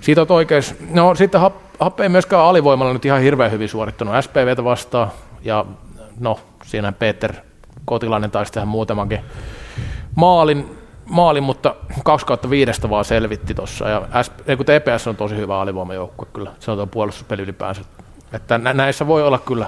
Siitä 0.00 0.20
on 0.20 0.26
oikeus. 0.30 0.74
No 0.90 1.14
sitten 1.14 1.40
Happe 1.80 2.02
ei 2.02 2.08
myöskään 2.08 2.42
alivoimalla 2.42 2.92
nyt 2.92 3.04
ihan 3.04 3.20
hirveän 3.20 3.50
hyvin 3.50 3.68
suorittanut 3.68 4.14
SPVtä 4.20 4.64
vastaan, 4.64 5.08
ja 5.42 5.64
no 6.20 6.40
siinä 6.64 6.92
Peter 6.92 7.32
Kotilainen 7.84 8.30
taisi 8.30 8.52
tehdä 8.52 8.66
muutamankin 8.66 9.20
maalin, 10.14 10.76
maalin 11.06 11.42
mutta 11.42 11.74
2 12.04 12.26
kautta 12.26 12.50
vaan 12.90 13.04
selvitti 13.04 13.54
tuossa. 13.54 13.88
Ja 13.88 14.56
kun 14.56 14.66
TPS 14.66 15.06
on 15.06 15.16
tosi 15.16 15.36
hyvä 15.36 15.60
alivoimajoukkue 15.60 16.28
kyllä, 16.32 16.50
se 16.58 16.70
on 16.70 16.76
tuo 16.76 16.86
puolustuspeli 16.86 17.42
ylipäänsä. 17.42 17.82
Että 18.32 18.58
näissä 18.58 19.06
voi 19.06 19.22
olla 19.22 19.38
kyllä 19.38 19.66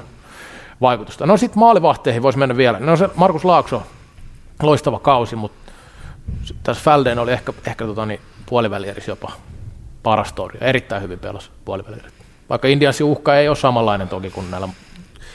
vaikutusta. 0.81 1.27
No 1.27 1.37
sitten 1.37 1.59
maalivahteihin 1.59 2.23
voisi 2.23 2.39
mennä 2.39 2.57
vielä. 2.57 2.81
No 2.81 2.97
se 2.97 3.09
Markus 3.15 3.45
Laakso, 3.45 3.83
loistava 4.63 4.99
kausi, 4.99 5.37
mutta 5.37 5.73
tässä 6.63 6.85
Fälden 6.85 7.19
oli 7.19 7.33
ehkä, 7.33 7.53
ehkä 7.67 7.85
tota, 7.85 8.07
niin, 8.07 8.21
puolivälieris 8.47 9.09
jopa 9.09 9.33
paras 10.03 10.33
torja. 10.33 10.67
Erittäin 10.67 11.03
hyvin 11.03 11.19
pelasi 11.19 11.51
puolivälieris. 11.65 12.13
Vaikka 12.51 12.69
Indiansin 12.69 13.07
uhka 13.07 13.37
ei 13.37 13.49
ole 13.49 13.57
samanlainen 13.57 14.09
toki 14.09 14.31
kuin 14.31 14.51
näillä 14.51 14.69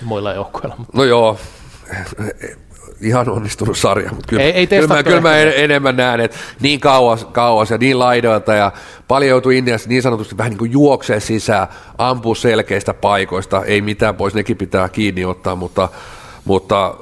muilla 0.04 0.34
joukkueilla. 0.34 0.76
Mutta. 0.78 0.98
No 0.98 1.04
joo, 1.04 1.38
ihan 3.02 3.30
onnistunut 3.30 3.78
sarja, 3.78 4.10
mutta 4.10 4.28
kyllä, 4.30 4.44
ei, 4.44 4.52
ei 4.52 4.68
kyllä, 4.68 4.88
mä, 4.88 5.04
kyllä 5.04 5.22
mä 5.22 5.38
enemmän 5.38 5.98
näen, 5.98 6.20
että 6.20 6.38
niin 6.60 6.80
kauas, 6.80 7.26
kauas 7.26 7.72
ja 7.72 7.78
niin 7.78 8.00
laidoilta 8.00 8.54
ja 8.54 8.72
paljon 9.08 9.30
joutuu 9.30 9.52
Indiassa 9.52 9.90
niin 9.90 10.02
sanotusti 10.02 10.38
vähän 10.38 10.50
niin 10.50 10.58
kuin 10.58 10.72
juoksee 10.72 11.20
sisään, 11.20 11.68
ampuu 11.98 12.36
selkeistä 12.36 12.94
paikoista, 12.94 13.66
ei 13.66 13.82
mitään 13.82 14.16
pois, 14.16 14.34
nekin 14.34 14.58
pitää 14.58 14.90
kiinni 14.90 15.26
ottaa, 15.26 15.56
mutta, 15.56 15.90
mutta 16.46 16.96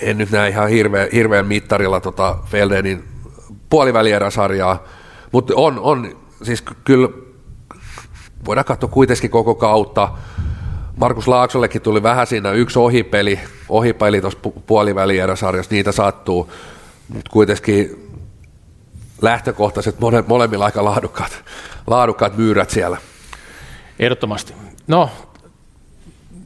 en 0.00 0.18
nyt 0.18 0.30
näe 0.30 0.48
ihan 0.48 0.68
hirveän, 0.68 1.08
hirveän 1.12 1.46
mittarilla 1.46 2.00
tota 2.00 2.38
Feldenin 2.46 3.04
puolivälieräsarjaa, 3.70 4.84
mutta 5.32 5.52
on, 5.56 5.78
on 5.78 6.16
siis 6.42 6.64
kyllä 6.84 7.08
voidaan 8.46 8.64
katsoa 8.64 8.90
kuitenkin 8.90 9.30
koko 9.30 9.54
kautta, 9.54 10.08
Markus 10.98 11.28
Laaksollekin 11.28 11.82
tuli 11.82 12.02
vähän 12.02 12.26
siinä 12.26 12.52
yksi 12.52 12.78
ohipeli, 12.78 13.40
ohipeli 13.68 14.20
tuossa 14.20 14.38
puolivälieräsarjassa, 14.66 15.74
niitä 15.74 15.92
sattuu, 15.92 16.52
mutta 17.08 17.30
kuitenkin 17.30 18.10
lähtökohtaiset 19.22 20.00
mole, 20.00 20.24
molemmilla 20.26 20.64
aika 20.64 20.84
laadukkaat, 20.84 21.44
laadukkaat 21.86 22.36
myyrät 22.36 22.70
siellä. 22.70 22.96
Ehdottomasti. 23.98 24.54
No, 24.86 25.10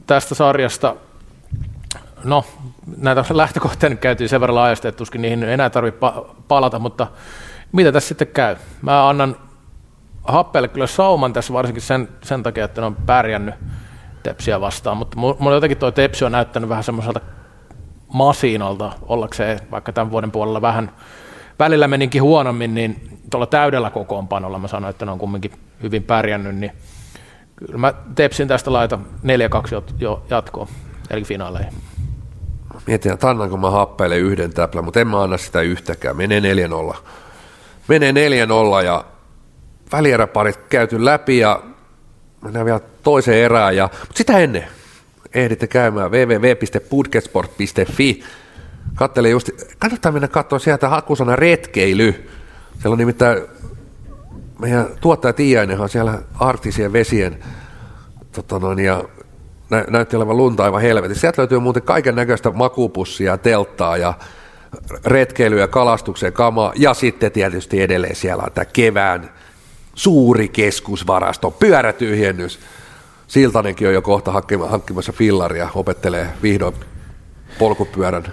tästä 0.07 0.35
sarjasta, 0.35 0.95
no, 2.23 2.45
näitä 2.97 3.25
lähtökohtia 3.29 3.89
nyt 3.89 3.99
käytiin 3.99 4.29
sen 4.29 4.41
verran 4.41 4.55
laajasti, 4.55 4.87
että 4.87 4.97
tuskin 4.97 5.21
niihin 5.21 5.43
enää 5.43 5.69
tarvitse 5.69 5.99
palata, 6.47 6.79
mutta 6.79 7.07
mitä 7.71 7.91
tässä 7.91 8.07
sitten 8.07 8.27
käy? 8.27 8.55
Mä 8.81 9.09
annan 9.09 9.35
Happelle 10.23 10.67
kyllä 10.67 10.87
sauman 10.87 11.33
tässä 11.33 11.53
varsinkin 11.53 11.81
sen, 11.81 12.09
sen 12.23 12.43
takia, 12.43 12.65
että 12.65 12.81
ne 12.81 12.87
on 12.87 12.95
pärjännyt 12.95 13.55
Tepsiä 14.23 14.61
vastaan, 14.61 14.97
mutta 14.97 15.17
mulla 15.17 15.53
jotenkin 15.53 15.77
tuo 15.77 15.91
Tepsi 15.91 16.25
on 16.25 16.31
näyttänyt 16.31 16.69
vähän 16.69 16.83
semmoiselta 16.83 17.21
masiinalta 18.13 18.91
ollakseen, 19.01 19.59
vaikka 19.71 19.93
tämän 19.93 20.11
vuoden 20.11 20.31
puolella 20.31 20.61
vähän 20.61 20.91
välillä 21.59 21.87
meninkin 21.87 22.23
huonommin, 22.23 22.75
niin 22.75 23.19
tuolla 23.29 23.45
täydellä 23.45 23.89
kokoonpanolla 23.89 24.59
mä 24.59 24.67
sanoin, 24.67 24.89
että 24.89 25.05
ne 25.05 25.11
on 25.11 25.19
kumminkin 25.19 25.51
hyvin 25.83 26.03
pärjännyt, 26.03 26.55
niin 26.55 26.71
kyllä 27.55 27.77
mä 27.77 27.93
Tepsin 28.15 28.47
tästä 28.47 28.73
laita 28.73 28.99
4-2 29.25 29.83
jo 29.99 30.25
jatkoon, 30.29 30.67
eli 31.09 31.23
finaaleihin. 31.23 31.73
Mietin, 32.87 33.13
että 33.13 33.29
annanko 33.29 33.57
mä 33.57 33.69
happeille 33.69 34.17
yhden 34.17 34.53
täplän, 34.53 34.85
mutta 34.85 34.99
en 34.99 35.07
mä 35.07 35.23
anna 35.23 35.37
sitä 35.37 35.61
yhtäkään. 35.61 36.17
Menee 36.17 36.41
4-0. 36.93 36.95
Menee 37.87 38.11
4-0 38.11 38.85
ja 38.85 39.05
välieräparit 39.91 40.57
käyty 40.57 41.05
läpi 41.05 41.37
ja 41.37 41.63
mennään 42.43 42.65
vielä 42.65 42.79
toiseen 43.03 43.45
erään. 43.45 43.75
Ja, 43.75 43.89
mutta 43.99 44.17
sitä 44.17 44.39
ennen 44.39 44.65
ehditte 45.33 45.67
käymään 45.67 46.11
www.pudkesport.fi. 46.11 48.23
Kattelin 48.95 49.31
just, 49.31 49.49
kannattaa 49.79 50.11
mennä 50.11 50.27
katsoa 50.27 50.59
sieltä 50.59 50.89
hakusana 50.89 51.35
retkeily. 51.35 52.29
Siellä 52.79 52.93
on 52.93 52.97
nimittäin 52.97 53.41
meidän 54.59 54.87
tuottaja 55.01 55.33
Tiiainen 55.33 55.79
on 55.79 55.89
siellä 55.89 56.19
arktisien 56.39 56.93
vesien 56.93 57.43
tota 58.31 58.59
noin, 58.59 58.79
ja 58.79 59.03
nä, 59.69 59.85
näytti 59.89 60.15
olevan 60.15 60.37
lunta 60.37 60.63
aivan 60.63 60.81
helvetin. 60.81 61.15
Sieltä 61.15 61.41
löytyy 61.41 61.59
muuten 61.59 61.83
kaiken 61.83 62.15
näköistä 62.15 62.51
makupussia, 62.51 63.37
telttaa 63.37 63.97
ja 63.97 64.13
retkeilyä, 65.05 65.67
kalastuksen 65.67 66.33
kamaa 66.33 66.73
ja 66.75 66.93
sitten 66.93 67.31
tietysti 67.31 67.81
edelleen 67.81 68.15
siellä 68.15 68.43
on 68.43 68.51
tämä 68.51 68.65
kevään 68.65 69.29
suuri 69.95 70.47
keskusvarasto, 70.47 71.51
pyörätyhjennys. 71.51 72.59
Siltanenkin 73.27 73.87
on 73.87 73.93
jo 73.93 74.01
kohta 74.01 74.33
hankkimassa 74.69 75.11
fillaria, 75.11 75.69
opettelee 75.75 76.27
vihdoin 76.43 76.75
polkupyörän 77.59 78.23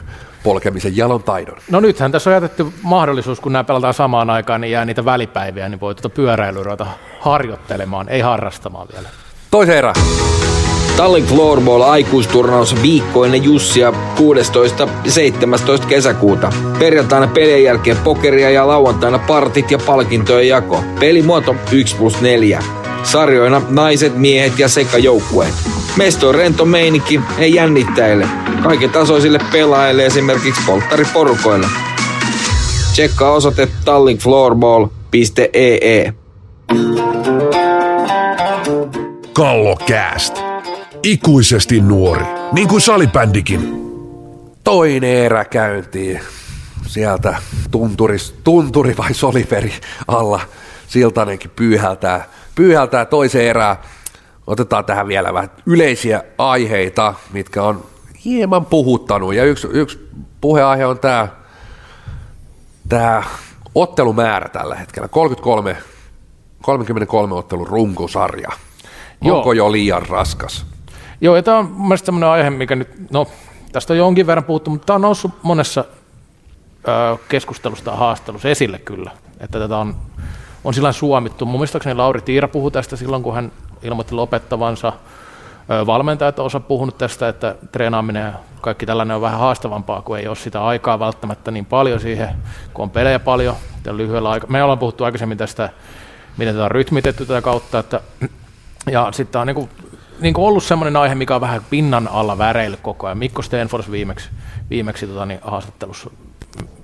polkemisen 0.43 0.97
jalon 0.97 1.23
taidon. 1.23 1.57
No 1.71 1.81
nythän 1.81 2.13
tässä 2.13 2.31
on 2.31 2.35
jätetty 2.35 2.67
mahdollisuus, 2.83 3.41
kun 3.41 3.53
nämä 3.53 3.65
pelataan 3.65 3.95
samaan 3.95 4.31
aikaan, 4.31 4.61
niin 4.61 4.71
jää 4.71 4.85
niitä 4.85 5.05
välipäiviä, 5.05 5.69
niin 5.69 5.81
voi 5.81 5.95
tuota 5.95 6.09
pyöräilyä 6.09 6.63
ruveta 6.63 6.87
harjoittelemaan, 7.21 8.09
ei 8.09 8.21
harrastamaan 8.21 8.89
vielä. 8.93 9.09
Toisen 9.51 9.77
erä. 9.77 9.93
Tallin 11.01 11.27
Floorball 11.27 11.83
aikuisturnaus 11.83 12.83
viikkoinen 12.83 13.45
Jussia 13.45 13.93
16. 14.17 14.89
ja 15.05 15.13
17. 15.13 15.87
kesäkuuta. 15.87 16.53
Perjantaina 16.79 17.27
pelien 17.27 17.65
jälkeen 17.65 17.97
pokeria 17.97 18.51
ja 18.51 18.67
lauantaina 18.67 19.19
partit 19.19 19.71
ja 19.71 19.79
palkintojen 19.79 20.49
jako. 20.49 20.85
Pelimuoto 20.99 21.57
1 21.73 21.97
plus 21.97 22.21
4. 22.21 22.63
Sarjoina 23.03 23.63
naiset, 23.69 24.17
miehet 24.17 24.59
ja 24.59 24.69
sekajoukkueet. 24.69 25.55
Mesto 25.97 26.29
on 26.29 26.35
rento 26.35 26.65
meininki, 26.65 27.21
ei 27.39 27.55
jännittäjille. 27.55 28.29
Kaiken 28.63 28.91
tasoisille 28.91 29.39
pelaajille 29.53 30.07
esimerkiksi 30.07 30.63
polttariporukoille. 30.67 31.67
Tsekkaa 32.93 33.33
osoite 33.33 33.69
tallinkfloorball.ee. 33.85 36.13
Kallokääst. 39.33 40.50
Ikuisesti 41.03 41.81
nuori, 41.81 42.25
niin 42.53 42.69
kuin 42.69 42.81
salibändikin. 42.81 43.81
Toinen 44.65 45.11
erä 45.11 45.45
käyntiin. 45.45 46.21
Sieltä 46.87 47.37
tunturis, 47.71 48.35
tunturi 48.45 48.97
vai 48.97 49.15
soliferi 49.15 49.73
alla 50.09 50.41
Siltanenkin 50.89 51.51
pyyhältää, 51.57 52.25
pyyhältää 52.55 53.05
toiseen 53.05 53.47
erään. 53.47 53.77
Otetaan 54.47 54.85
tähän 54.85 55.09
vielä 55.09 55.35
vähän 55.35 55.51
yleisiä 55.67 56.23
aiheita, 56.39 57.15
mitkä 57.33 57.63
on 57.63 57.85
hieman 58.25 58.67
puhuttanut. 58.67 59.35
Ja 59.35 59.45
yksi, 59.45 59.69
yksi 59.71 60.09
puheaihe 60.41 60.87
on 60.87 60.99
tämä, 60.99 61.29
tämä 62.89 63.23
ottelumäärä 63.75 64.49
tällä 64.49 64.75
hetkellä. 64.75 65.09
33, 65.09 65.77
33 66.63 67.35
ottelun 67.35 67.67
runkosarja. 67.67 68.49
Onko 69.21 69.53
Joo. 69.53 69.53
jo 69.53 69.73
liian 69.73 70.07
raskas? 70.09 70.70
Joo, 71.21 71.37
ja 71.37 71.43
tämä 71.43 71.59
on 71.59 71.67
mielestäni 71.67 72.17
sellainen 72.17 72.29
aihe, 72.29 72.51
mikä 72.51 72.77
nyt, 72.77 73.11
no 73.11 73.27
tästä 73.73 73.93
on 73.93 73.99
jonkin 73.99 74.27
verran 74.27 74.45
puhuttu, 74.45 74.71
mutta 74.71 74.87
tämä 74.87 74.95
on 74.95 75.01
noussut 75.01 75.33
monessa 75.43 75.85
keskustelusta 77.29 77.91
ja 77.91 77.97
haastelussa 77.97 78.49
esille 78.49 78.79
kyllä, 78.79 79.11
että 79.41 79.59
tätä 79.59 79.77
on, 79.77 79.97
on 80.65 80.75
sillä 80.75 80.93
suomittu. 80.93 81.47
Mun 81.47 81.61
mielestäni 81.61 81.95
Lauri 81.95 82.21
Tiira 82.21 82.49
puhui 82.49 82.71
tästä 82.71 82.97
silloin, 82.97 83.23
kun 83.23 83.35
hän 83.35 83.53
ilmoitti 83.83 84.15
lopettavansa. 84.15 84.93
Valmentajat 85.87 86.39
osa 86.39 86.61
puhunut 86.61 86.99
tästä, 86.99 87.29
että 87.29 87.55
treenaaminen 87.73 88.27
ja 88.27 88.33
kaikki 88.61 88.87
tällainen 88.87 89.15
on 89.15 89.23
vähän 89.23 89.41
haastavampaa, 89.41 90.03
kun 90.03 90.19
ei 90.19 90.29
ole 90.29 90.37
sitä 90.37 90.65
aikaa 90.65 90.99
välttämättä 90.99 91.51
niin 91.51 91.67
paljon 91.67 92.01
siihen, 92.01 92.29
kun 92.75 92.83
on 92.83 92.91
pelejä 92.91 93.19
paljon 93.19 93.57
lyhyellä 93.93 94.31
aikaa. 94.31 94.51
Me 94.51 94.63
ollaan 94.63 94.79
puhuttu 94.79 95.05
aikaisemmin 95.05 95.39
tästä, 95.39 95.69
miten 96.37 96.55
tätä 96.55 96.65
on 96.65 96.71
rytmitetty 96.71 97.27
tätä 97.27 97.43
kautta, 97.43 97.79
että 97.79 98.01
ja 98.91 99.09
sitten 99.13 99.41
on 99.41 99.47
niin 99.47 99.69
niin 100.21 100.35
kuin 100.35 100.45
ollut 100.45 100.65
semmoinen 100.65 100.97
aihe, 100.97 101.15
mikä 101.15 101.35
on 101.35 101.41
vähän 101.41 101.63
pinnan 101.71 102.09
alla 102.09 102.39
väreillä 102.39 102.77
koko 102.83 103.07
ajan. 103.07 103.19
Mikko 103.19 103.43
Stenfors 103.43 103.91
viimeksi, 103.91 104.31
viimeksi 104.71 105.07
tota, 105.07 105.27
niin, 105.27 105.41
haastattelussa, 105.43 106.11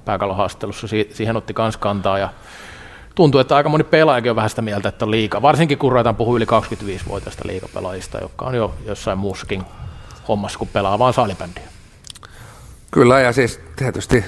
pääkallohaastattelussa 0.04 0.86
siihen 1.12 1.36
otti 1.36 1.54
myös 1.58 1.76
kantaa 1.76 2.18
ja 2.18 2.28
tuntuu, 3.14 3.40
että 3.40 3.56
aika 3.56 3.68
moni 3.68 3.84
pelaajakin 3.84 4.30
on 4.30 4.36
vähän 4.36 4.50
sitä 4.50 4.62
mieltä, 4.62 4.88
että 4.88 5.04
on 5.04 5.10
liika. 5.10 5.42
Varsinkin 5.42 5.78
kun 5.78 5.92
ruvetaan 5.92 6.16
puhua 6.16 6.36
yli 6.36 6.44
25-vuotiaista 6.44 7.42
liikapelaajista, 7.46 8.18
jotka 8.18 8.44
on 8.44 8.54
jo 8.54 8.74
jossain 8.86 9.18
muussakin 9.18 9.62
hommassa, 10.28 10.58
kun 10.58 10.68
pelaa 10.68 10.98
vaan 10.98 11.14
salibändiä. 11.14 11.62
Kyllä, 12.90 13.20
ja 13.20 13.32
siis 13.32 13.60
tietysti 13.76 14.24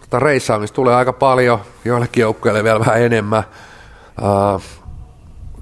tota 0.00 0.18
reissaamista 0.18 0.74
tulee 0.74 0.94
aika 0.94 1.12
paljon, 1.12 1.60
joillekin 1.84 2.20
joukkueille 2.20 2.64
vielä 2.64 2.80
vähän 2.80 3.02
enemmän. 3.02 3.44
Uh, 4.22 4.62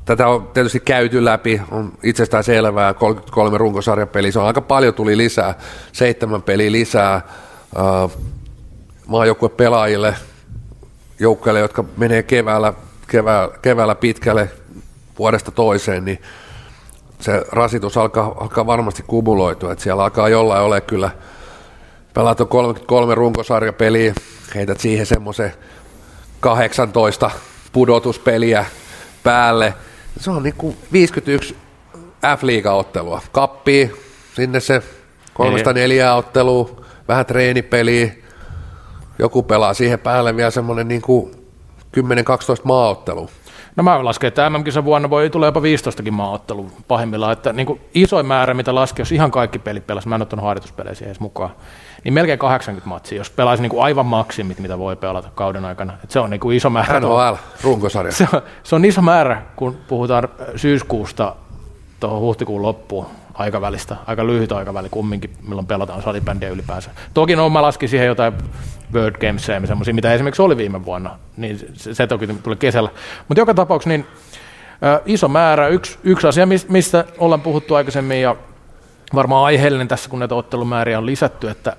tätä 0.05 0.29
on 0.29 0.51
tietysti 0.55 0.81
käyty 0.81 1.25
läpi, 1.25 1.63
on 1.71 1.93
itsestään 2.03 2.45
selvää, 2.45 2.95
33 2.95 3.59
runkosarjapeli, 3.59 4.33
se 4.33 4.39
on 4.39 4.47
aika 4.47 4.61
paljon 4.61 4.95
tuli 4.95 5.17
lisää, 5.17 5.55
seitsemän 5.93 6.43
peliä 6.43 6.73
lisää 6.73 7.21
uh, 7.79 9.51
pelaajille, 9.57 10.15
joukkueille, 11.21 11.61
jotka 11.61 11.85
menee 11.97 12.23
keväällä, 12.23 12.73
keväällä, 13.07 13.55
keväällä 13.63 13.95
pitkälle 13.95 14.51
vuodesta 15.19 15.51
toiseen, 15.51 16.05
niin 16.05 16.19
se 17.21 17.45
rasitus 17.53 17.97
alkaa, 17.97 18.35
alkaa 18.41 18.67
varmasti 18.67 19.05
kumuloitua, 19.07 19.73
että 19.73 19.85
siellä 19.85 20.05
alkaa 20.05 20.29
jollain 20.29 20.63
ole 20.63 20.81
kyllä. 20.81 21.11
Pelata 22.15 22.45
33 22.45 23.15
runkosarjapeliä, 23.15 24.15
heität 24.55 24.81
siihen 24.81 25.07
semmoisen 25.07 25.53
18 26.41 27.31
pudotuspeliä 27.73 28.67
päälle, 29.23 29.75
se 30.17 30.31
on 30.31 30.43
niin 30.43 30.55
kuin 30.55 30.77
51 30.93 31.57
F-liiga-ottelua. 32.37 33.21
Kappi, 33.33 33.93
sinne 34.37 34.61
se 34.61 34.83
kolmesta 35.35 35.73
neljää 35.73 36.15
ottelua, 36.15 36.81
vähän 37.09 37.27
treenipeliä, 37.27 38.13
joku 39.19 39.43
pelaa 39.43 39.75
siihen 39.75 39.99
päälle 39.99 40.37
vielä 40.37 40.51
semmoinen 40.51 40.89
niin 40.89 41.03
kuin 41.03 41.31
10-12 41.97 42.01
maaottelu. 42.65 43.31
No 43.77 43.83
mä 43.83 44.05
lasken, 44.05 44.29
että 44.29 44.51
mm 44.51 44.85
vuonna 44.85 45.11
voi 45.11 45.31
tulla 45.31 45.47
jopa 45.47 45.63
15 45.63 46.03
maaottelua 46.11 46.71
pahimmillaan, 46.89 47.33
että 47.33 47.53
niin 47.53 47.67
kuin 47.67 47.81
isoin 47.95 48.27
määrä, 48.27 48.55
mitä 48.55 48.75
laski, 48.75 49.01
jos 49.03 49.13
ihan 49.13 49.31
kaikki 49.31 49.59
pelit 49.59 49.87
pelasi, 49.87 50.09
mä 50.09 50.15
en 50.15 50.23
ottanut 50.23 50.45
harjoituspelejä 50.45 50.95
edes 51.03 51.21
mukaan, 51.21 51.51
niin 52.05 52.15
melkein 52.15 52.39
80 52.39 52.89
matsia, 52.89 53.19
jos 53.19 53.31
pelaisi 53.31 53.63
niin 53.63 53.71
kuin 53.71 53.83
aivan 53.83 54.07
maksimit, 54.07 54.59
mitä 54.59 54.79
voi 54.79 54.97
pelata 54.97 55.29
kauden 55.35 55.65
aikana. 55.65 55.93
Et 56.05 56.11
se 56.11 56.21
on 56.21 56.31
niin 56.31 56.41
kuin 56.41 56.57
iso 56.57 56.71
määrä. 56.71 57.01
NHL, 57.01 57.35
runkosarja. 57.63 58.13
Se 58.13 58.27
on, 58.33 58.43
se 58.63 58.75
on 58.75 58.85
iso 58.85 59.03
määrä, 59.03 59.43
kun 59.57 59.77
puhutaan 59.89 60.29
syyskuusta 60.57 61.37
tuohon 62.01 62.21
huhtikuun 62.21 62.63
loppuun 62.63 63.07
aikavälistä, 63.35 63.97
aika 64.07 64.27
lyhyt 64.27 64.53
aikaväli 64.53 64.89
kumminkin, 64.91 65.31
milloin 65.49 65.67
pelataan 65.67 66.03
salibändiä 66.03 66.49
ylipäänsä. 66.49 66.91
Toki 67.15 67.37
no, 67.37 67.49
mä 67.51 67.63
laskin 67.63 67.89
siihen 67.89 68.07
jotain 68.07 68.33
World 68.95 69.17
Gamesia 69.27 69.55
ja 69.55 69.67
semmoisia, 69.67 69.95
mitä 69.95 70.15
esimerkiksi 70.15 70.43
oli 70.43 70.57
viime 70.57 70.85
vuonna, 70.85 71.19
niin 71.37 71.59
se, 71.75 71.95
se 71.95 72.07
toki 72.07 72.27
tuli 72.27 72.57
kesällä. 72.57 72.91
Mutta 73.29 73.41
joka 73.41 73.55
tapauksessa 73.55 73.89
niin 73.89 74.07
ö, 74.83 75.03
iso 75.07 75.29
määrä, 75.29 75.69
yksi, 75.69 75.99
yksi 76.05 76.27
asia, 76.27 76.47
mistä 76.69 77.05
ollaan 77.19 77.41
puhuttu 77.41 77.75
aikaisemmin 77.75 78.23
ja 78.23 78.37
varmaan 79.15 79.45
aiheellinen 79.45 79.89
tässä, 79.89 80.11
kun 80.11 80.19
näitä 80.19 80.35
ottelumääriä 80.35 80.99
on 80.99 81.07
lisätty, 81.07 81.51
että 81.51 81.77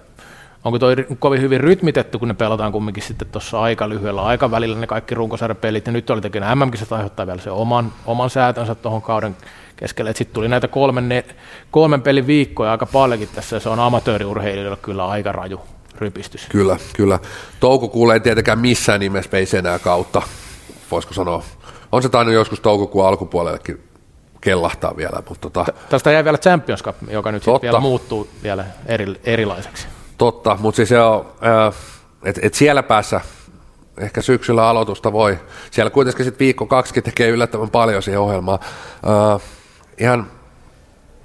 onko 0.66 0.80
toi 0.80 0.96
kovin 1.20 1.42
hyvin 1.42 1.62
rytmitetty, 1.62 2.20
kun 2.20 2.28
ne 2.28 2.34
pelataan 2.34 2.72
kumminkin 2.72 3.04
sitten 3.04 3.28
tuossa 3.28 3.62
aika 3.62 3.90
lyhyellä 3.90 4.22
aikavälillä 4.22 4.80
ne 4.80 4.88
kaikki 4.88 5.16
runkosarjapelit, 5.16 5.86
ja 5.86 5.92
nyt 5.92 6.10
oli 6.10 6.22
tekemään 6.22 6.58
MM-kisat 6.58 6.92
aiheuttaa 6.92 7.28
vielä 7.28 7.42
se 7.42 7.52
oman, 7.52 7.94
oman 8.06 8.30
säätönsä 8.30 8.76
tuohon 8.76 9.02
kauden 9.02 9.36
keskelle. 9.76 10.14
Sitten 10.14 10.34
tuli 10.34 10.48
näitä 10.48 10.68
kolmen, 10.68 11.10
ne, 11.10 11.26
kolmen 11.72 12.02
pelin 12.02 12.28
viikkoja 12.28 12.72
aika 12.72 12.86
paljonkin 12.86 13.30
tässä, 13.36 13.56
ja 13.56 13.60
se 13.60 13.70
on 13.70 13.80
amatööriurheilijoille 13.80 14.78
kyllä 14.82 15.08
aika 15.08 15.32
raju 15.32 15.62
rypistys. 15.98 16.48
Kyllä, 16.50 16.78
kyllä. 16.96 17.20
Toukokuulle 17.60 18.14
ei 18.14 18.20
tietenkään 18.20 18.60
missään 18.60 19.00
nimessä 19.00 19.32
veisi 19.32 19.58
enää 19.58 19.80
kautta, 19.80 20.22
voisiko 20.92 21.14
sanoa. 21.14 21.44
On 21.92 22.02
se 22.04 22.10
tainnut 22.10 22.36
joskus 22.36 22.60
toukokuun 22.60 23.08
alkupuolellekin 23.08 23.84
kellahtaa 24.42 24.98
vielä. 24.98 25.24
Mutta 25.30 25.50
tota... 25.50 25.74
Tästä 25.90 26.12
jäi 26.12 26.24
vielä 26.24 26.38
Champions 26.38 26.84
Cup, 26.84 26.96
joka 27.10 27.32
nyt 27.32 27.44
vielä 27.62 27.80
muuttuu 27.80 28.28
vielä 28.44 28.66
eri, 28.86 29.16
erilaiseksi. 29.24 29.88
Totta, 30.18 30.58
mutta 30.60 30.76
siis 30.76 30.90
se 30.90 31.00
on, 31.00 31.26
että 32.24 32.42
et 32.44 32.54
siellä 32.54 32.84
päässä 32.84 33.22
ehkä 33.98 34.22
syksyllä 34.22 34.68
aloitusta 34.68 35.14
voi. 35.14 35.40
Siellä 35.72 35.90
kuitenkin 35.90 36.26
sitten 36.26 36.40
viikko 36.40 36.66
kaksi 36.66 37.02
tekee 37.02 37.30
yllättävän 37.30 37.70
paljon 37.70 38.04
siihen 38.04 38.22
ohjelmaan. 38.22 38.60
Uh, 39.04 39.42
ihan 39.98 40.32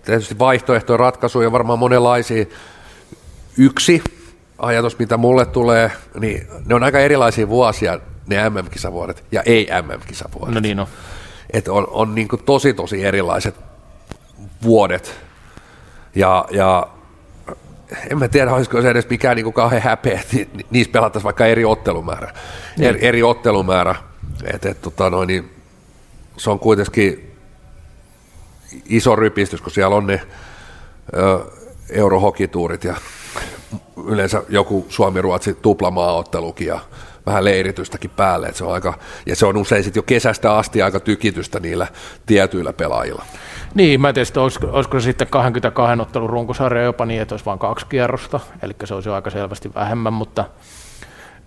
tietysti 0.04 0.38
vaihtoehtoja, 0.38 0.96
ratkaisuja 0.96 1.52
varmaan 1.52 1.78
monenlaisia. 1.78 2.44
Yksi 3.58 4.02
ajatus, 4.58 4.98
mitä 4.98 5.16
mulle 5.16 5.46
tulee, 5.46 5.92
niin 6.20 6.46
ne 6.66 6.74
on 6.74 6.82
aika 6.82 6.98
erilaisia 6.98 7.48
vuosia 7.48 8.00
ne 8.26 8.50
MM-kisavuodet 8.50 9.24
ja 9.32 9.42
ei 9.42 9.68
MM-kisavuodet. 9.82 10.54
No 10.54 10.60
niin 10.60 10.80
on. 10.80 10.86
Et 11.50 11.68
on, 11.68 11.86
on 11.90 12.14
niin 12.14 12.28
tosi 12.44 12.74
tosi 12.74 13.04
erilaiset 13.04 13.54
vuodet. 14.62 15.20
Ja, 16.14 16.44
ja 16.50 16.88
en 18.10 18.18
mä 18.18 18.28
tiedä, 18.28 18.52
olisiko 18.52 18.82
se 18.82 18.90
edes 18.90 19.08
mikään 19.10 19.36
niin 19.36 19.44
kuin 19.44 19.54
kauhean 19.54 19.82
häpeä, 19.82 20.20
että 20.20 20.60
niissä 20.70 20.92
pelattaisiin 20.92 21.24
vaikka 21.24 21.46
eri 21.46 21.64
ottelumäärä. 21.64 22.32
Niin. 22.76 22.88
Eri, 22.88 23.06
eri 23.06 23.22
ottelumäärä. 23.22 23.94
Et, 24.54 24.66
et, 24.66 24.82
tota 24.82 25.10
noin, 25.10 25.26
niin 25.26 25.50
se 26.36 26.50
on 26.50 26.58
kuitenkin 26.58 27.36
iso 28.86 29.16
rypistys, 29.16 29.60
kun 29.60 29.72
siellä 29.72 29.96
on 29.96 30.06
ne 30.06 30.20
ö, 31.16 31.40
eurohokituurit 31.90 32.84
ja 32.84 32.94
yleensä 34.06 34.42
joku 34.48 34.86
Suomi-Ruotsi 34.88 35.54
tuplamaaottelukin 35.54 36.66
ja 36.66 36.80
vähän 37.28 37.44
leiritystäkin 37.44 38.10
päälle, 38.10 38.52
se 38.52 38.64
on 38.64 38.74
aika, 38.74 38.98
ja 39.26 39.36
se 39.36 39.46
on 39.46 39.56
usein 39.56 39.84
sitten 39.84 39.98
jo 39.98 40.02
kesästä 40.02 40.56
asti 40.56 40.82
aika 40.82 41.00
tykitystä 41.00 41.60
niillä 41.60 41.86
tietyillä 42.26 42.72
pelaajilla. 42.72 43.24
Niin, 43.74 44.00
mä 44.00 44.08
en 44.08 44.14
tiedä, 44.14 44.40
olisiko, 44.42 44.68
olisiko 44.72 45.00
sitten 45.00 45.28
22 45.28 46.00
ottelun 46.00 46.30
runkosarja 46.30 46.82
jopa 46.82 47.06
niin, 47.06 47.22
että 47.22 47.32
olisi 47.32 47.44
vain 47.44 47.58
kaksi 47.58 47.86
kierrosta, 47.86 48.40
eli 48.62 48.72
se 48.84 48.94
olisi 48.94 49.08
jo 49.08 49.14
aika 49.14 49.30
selvästi 49.30 49.74
vähemmän, 49.74 50.12
mutta 50.12 50.44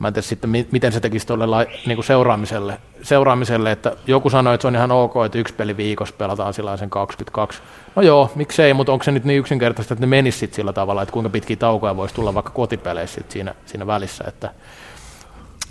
mä 0.01 0.07
en 0.07 0.13
tiedä 0.13 0.27
sitten, 0.27 0.49
miten 0.49 0.91
se 0.91 0.99
tekisi 0.99 1.27
tuolle 1.27 1.67
niin 1.86 1.95
kuin 1.95 2.05
seuraamiselle, 2.05 2.77
seuraamiselle, 3.01 3.71
että 3.71 3.95
joku 4.07 4.29
sanoi, 4.29 4.53
että 4.55 4.61
se 4.61 4.67
on 4.67 4.75
ihan 4.75 4.91
ok, 4.91 5.13
että 5.25 5.38
yksi 5.38 5.53
peli 5.53 5.77
viikossa 5.77 6.15
pelataan 6.17 6.53
sillä 6.53 6.77
sen 6.77 6.89
22. 6.89 7.61
No 7.95 8.01
joo, 8.01 8.32
miksei, 8.36 8.73
mutta 8.73 8.91
onko 8.91 9.03
se 9.03 9.11
nyt 9.11 9.23
niin 9.23 9.39
yksinkertaista, 9.39 9.93
että 9.93 10.05
ne 10.05 10.09
menisi 10.09 10.38
sitten 10.38 10.55
sillä 10.55 10.73
tavalla, 10.73 11.01
että 11.01 11.13
kuinka 11.13 11.29
pitkiä 11.29 11.55
taukoja 11.55 11.97
voisi 11.97 12.15
tulla 12.15 12.34
vaikka 12.34 12.51
kotipeleissä 12.51 13.21
siinä, 13.29 13.55
siinä 13.65 13.88
välissä, 13.88 14.23
että 14.27 14.49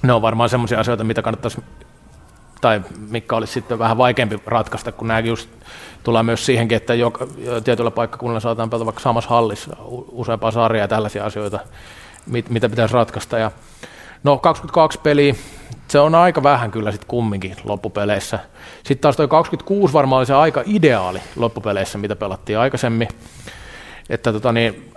ne 0.03 0.13
on 0.13 0.23
varmaan 0.23 0.49
semmoisia 0.49 0.81
asioita, 0.81 1.05
mitä 1.05 1.23
kannattaisi 1.23 1.63
tai 2.61 2.83
mikä 3.11 3.37
olisi 3.37 3.53
sitten 3.53 3.79
vähän 3.79 3.99
vaikeampi 3.99 4.43
ratkaista, 4.47 4.93
kun 4.93 5.09
nämäkin 5.09 5.29
just 5.29 5.51
tulee 6.03 6.23
myös 6.23 6.47
siihenkin, 6.47 6.77
että 6.77 6.95
joka, 6.95 7.27
tietyllä 7.65 7.91
paikkakunnalla 7.91 8.41
saataan 8.41 8.71
pelata 8.71 8.87
vaikka 8.87 9.01
samassa 9.01 9.31
hallissa 9.31 9.77
useampaa 10.13 10.51
sarjaa 10.51 10.85
ja 10.85 10.89
tällaisia 10.89 11.25
asioita, 11.25 11.59
mit, 12.27 12.51
mitä 12.51 12.69
pitäisi 12.69 12.95
ratkaista. 12.95 13.39
Ja, 13.39 13.51
no 14.25 14.39
22 14.39 14.99
peliä, 15.03 15.35
se 15.89 16.01
on 16.01 16.15
aika 16.15 16.43
vähän 16.43 16.71
kyllä 16.71 16.91
sitten 16.93 17.09
kumminkin 17.09 17.57
loppupeleissä. 17.65 18.39
Sitten 18.77 18.99
taas 18.99 19.17
tuo 19.17 19.29
26 19.29 19.93
varmaan 19.93 20.19
oli 20.19 20.27
se 20.27 20.35
aika 20.35 20.63
ideaali 20.67 21.21
loppupeleissä, 21.37 21.99
mitä 21.99 22.17
pelattiin 22.17 22.59
aikaisemmin. 22.59 23.09
Että 24.09 24.33
tota 24.33 24.53
niin, 24.53 24.93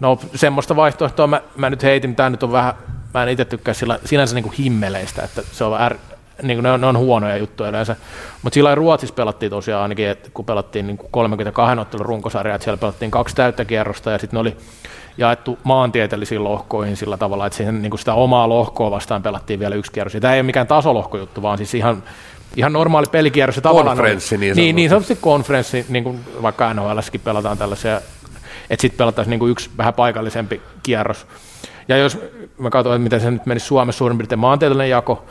no 0.00 0.18
semmoista 0.34 0.76
vaihtoehtoa 0.76 1.26
mä, 1.26 1.40
mä 1.56 1.70
nyt 1.70 1.82
heitin, 1.82 2.16
tämä 2.16 2.30
nyt 2.30 2.42
on 2.42 2.52
vähän, 2.52 2.74
mä 3.16 3.22
en 3.22 3.28
itse 3.28 3.44
tykkää 3.44 3.74
sillä, 3.74 3.98
sinänsä 4.04 4.34
niin 4.34 4.42
kuin 4.42 4.54
himmeleistä, 4.54 5.22
että 5.22 5.42
se 5.52 5.64
on 5.64 5.80
är, 5.80 5.96
niin 6.42 6.62
ne, 6.62 6.70
on, 6.70 6.80
ne 6.80 6.86
on 6.86 6.98
huonoja 6.98 7.36
juttuja 7.36 7.70
yleensä. 7.70 7.96
Mutta 8.42 8.54
sillä 8.54 8.74
Ruotsissa 8.74 9.14
pelattiin 9.14 9.50
tosiaan 9.50 9.82
ainakin, 9.82 10.08
että 10.08 10.30
kun 10.34 10.44
pelattiin 10.44 10.86
niin 10.86 10.98
32 11.10 11.80
ottelun 11.80 12.06
runkosarja, 12.06 12.54
että 12.54 12.64
siellä 12.64 12.78
pelattiin 12.78 13.10
kaksi 13.10 13.36
täyttä 13.36 13.64
kierrosta 13.64 14.10
ja 14.10 14.18
sitten 14.18 14.36
ne 14.36 14.40
oli 14.40 14.56
jaettu 15.18 15.58
maantieteellisiin 15.64 16.44
lohkoihin 16.44 16.96
sillä 16.96 17.16
tavalla, 17.16 17.46
että 17.46 17.56
siihen, 17.56 17.82
niin 17.82 17.90
kuin 17.90 17.98
sitä 17.98 18.14
omaa 18.14 18.48
lohkoa 18.48 18.90
vastaan 18.90 19.22
pelattiin 19.22 19.60
vielä 19.60 19.74
yksi 19.74 19.92
kierros. 19.92 20.14
Ja 20.14 20.20
tämä 20.20 20.34
ei 20.34 20.40
ole 20.40 20.46
mikään 20.46 20.66
tasolohkojuttu, 20.66 21.42
vaan 21.42 21.58
siis 21.58 21.74
ihan, 21.74 22.02
ihan 22.56 22.72
normaali 22.72 23.06
pelikierros. 23.12 23.60
Konferenssi 23.62 24.38
niin 24.38 24.56
Niin, 24.56 24.76
niin 24.76 24.88
sanotusti 24.88 25.18
konferenssi, 25.20 25.86
niin 25.88 26.04
kuin 26.04 26.20
vaikka 26.42 26.74
NHLssäkin 26.74 27.20
pelataan 27.20 27.58
tällaisia, 27.58 28.00
että 28.70 28.82
sitten 28.82 28.98
pelataan 28.98 29.30
niin 29.30 29.40
kuin 29.40 29.50
yksi 29.52 29.70
vähän 29.78 29.94
paikallisempi 29.94 30.62
kierros. 30.82 31.26
Ja 31.88 31.96
jos 31.96 32.18
mä 32.58 32.70
katsoin, 32.70 32.96
että 32.96 33.02
miten 33.02 33.20
se 33.20 33.30
nyt 33.30 33.46
menisi 33.46 33.66
Suomessa 33.66 33.98
suurin 33.98 34.18
piirtein 34.18 34.38
maantieteellinen 34.38 34.90
jako, 34.90 35.24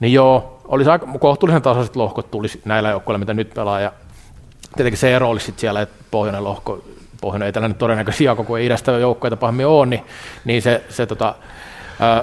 niin 0.00 0.12
joo, 0.12 0.60
olisi 0.68 0.90
aika 0.90 1.06
kohtuullisen 1.20 1.62
tasaiset 1.62 1.96
lohkot 1.96 2.30
tulisi 2.30 2.60
näillä 2.64 2.90
joukkoilla, 2.90 3.18
mitä 3.18 3.34
nyt 3.34 3.54
pelaa. 3.54 3.80
Ja 3.80 3.92
tietenkin 4.76 4.98
se 4.98 5.16
ero 5.16 5.30
olisi 5.30 5.46
sit 5.46 5.58
siellä, 5.58 5.82
että 5.82 6.04
pohjoinen 6.10 6.44
lohko, 6.44 6.84
pohjoinen 7.20 7.46
ei 7.46 7.52
tällainen 7.52 7.78
todennäköisesti 7.78 8.24
jako, 8.24 8.44
kun 8.44 8.58
ei 8.58 8.66
idästä 8.66 8.92
joukkoita 8.92 9.36
pahemmin 9.36 9.66
ole, 9.66 9.86
niin, 9.86 10.04
niin 10.44 10.62
se, 10.62 10.84
se 10.88 11.06
tota, 11.06 11.34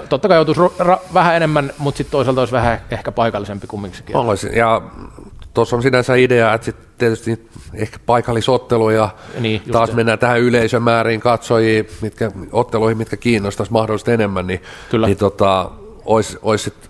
totta 0.10 0.28
kai 0.28 0.38
joutuisi 0.38 0.62
ra- 0.62 1.14
vähän 1.14 1.36
enemmän, 1.36 1.72
mutta 1.78 1.98
sitten 1.98 2.12
toisaalta 2.12 2.42
olisi 2.42 2.54
vähän 2.54 2.82
ehkä 2.92 3.12
paikallisempi 3.12 3.68
kumminkin. 3.68 4.18
Olisi, 4.18 4.58
ja 4.58 4.82
tuossa 5.56 5.76
on 5.76 5.82
sinänsä 5.82 6.16
idea, 6.16 6.54
että 6.54 6.66
sitten 6.66 6.88
tietysti 6.98 7.50
ehkä 7.74 7.98
paikallisottelu 8.06 8.90
ja 8.90 9.10
niin, 9.40 9.62
taas 9.72 9.90
se. 9.90 9.96
mennään 9.96 10.20
tähän 10.20 10.42
yleisömääriin 10.42 11.20
katsojiin, 11.20 11.88
mitkä, 12.02 12.32
otteluihin, 12.52 12.98
mitkä 12.98 13.18
kiinnostaisi 13.18 13.72
mahdollisesti 13.72 14.12
enemmän, 14.12 14.48
niin, 14.48 14.62
Kyllä. 14.90 15.08
niin 15.08 15.18
tota, 15.18 15.72
olisi, 16.06 16.38
olisi 16.42 16.64
sit 16.64 16.90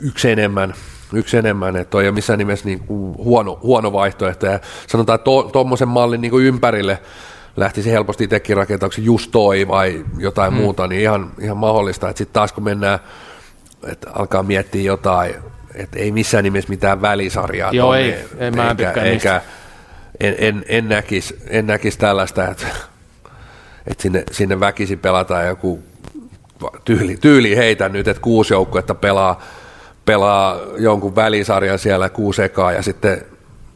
yksi 0.00 0.30
enemmän, 0.30 0.74
yksi 1.12 1.36
enemmän, 1.36 1.76
että 1.76 2.00
ei 2.00 2.12
missään 2.12 2.38
nimessä 2.38 2.64
niin 2.64 2.78
kuin 2.78 3.16
huono, 3.16 3.58
huono 3.62 3.92
vaihtoehto. 3.92 4.46
Ja 4.46 4.60
sanotaan, 4.86 5.14
että 5.14 5.30
tuommoisen 5.52 5.88
to, 5.88 5.92
mallin 5.92 6.20
niin 6.20 6.30
kuin 6.30 6.44
ympärille 6.44 6.98
lähtisi 7.56 7.90
helposti 7.90 8.24
itsekin 8.24 8.56
rakentauksen 8.56 9.04
just 9.04 9.30
toi 9.30 9.68
vai 9.68 10.04
jotain 10.18 10.52
hmm. 10.52 10.62
muuta, 10.62 10.86
niin 10.86 11.00
ihan, 11.00 11.32
ihan 11.40 11.56
mahdollista. 11.56 12.08
Että 12.08 12.18
sitten 12.18 12.34
taas 12.34 12.52
kun 12.52 12.64
mennään, 12.64 12.98
että 13.86 14.10
alkaa 14.12 14.42
miettiä 14.42 14.82
jotain, 14.82 15.34
että 15.76 15.98
ei 15.98 16.12
missään 16.12 16.44
nimessä 16.44 16.70
mitään 16.70 17.02
välisarjaa. 17.02 17.72
Joo, 17.72 17.92
tonne, 17.92 18.04
ei, 18.04 18.24
ei 18.38 18.50
mä 18.50 18.70
eikä, 18.70 19.02
eikä, 19.02 19.42
en, 20.20 20.34
en, 20.38 20.64
en, 20.68 20.88
näkisi, 20.88 21.38
en 21.48 21.66
näkisi 21.66 21.98
tällaista, 21.98 22.48
että, 22.48 22.66
että 23.86 24.02
sinne, 24.02 24.24
sinne 24.32 24.60
väkisin 24.60 24.98
pelataan 24.98 25.46
joku 25.46 25.82
tyyli, 26.84 27.16
tyyli 27.16 27.56
heitä 27.56 27.88
nyt, 27.88 28.08
että 28.08 28.22
kuusi 28.22 28.54
joukkuetta 28.54 28.94
pelaa 28.94 29.40
pelaa 30.06 30.56
jonkun 30.78 31.16
välisarjan 31.16 31.78
siellä 31.78 32.08
kuusi 32.08 32.42
ekaa 32.42 32.72
ja 32.72 32.82
sitten 32.82 33.24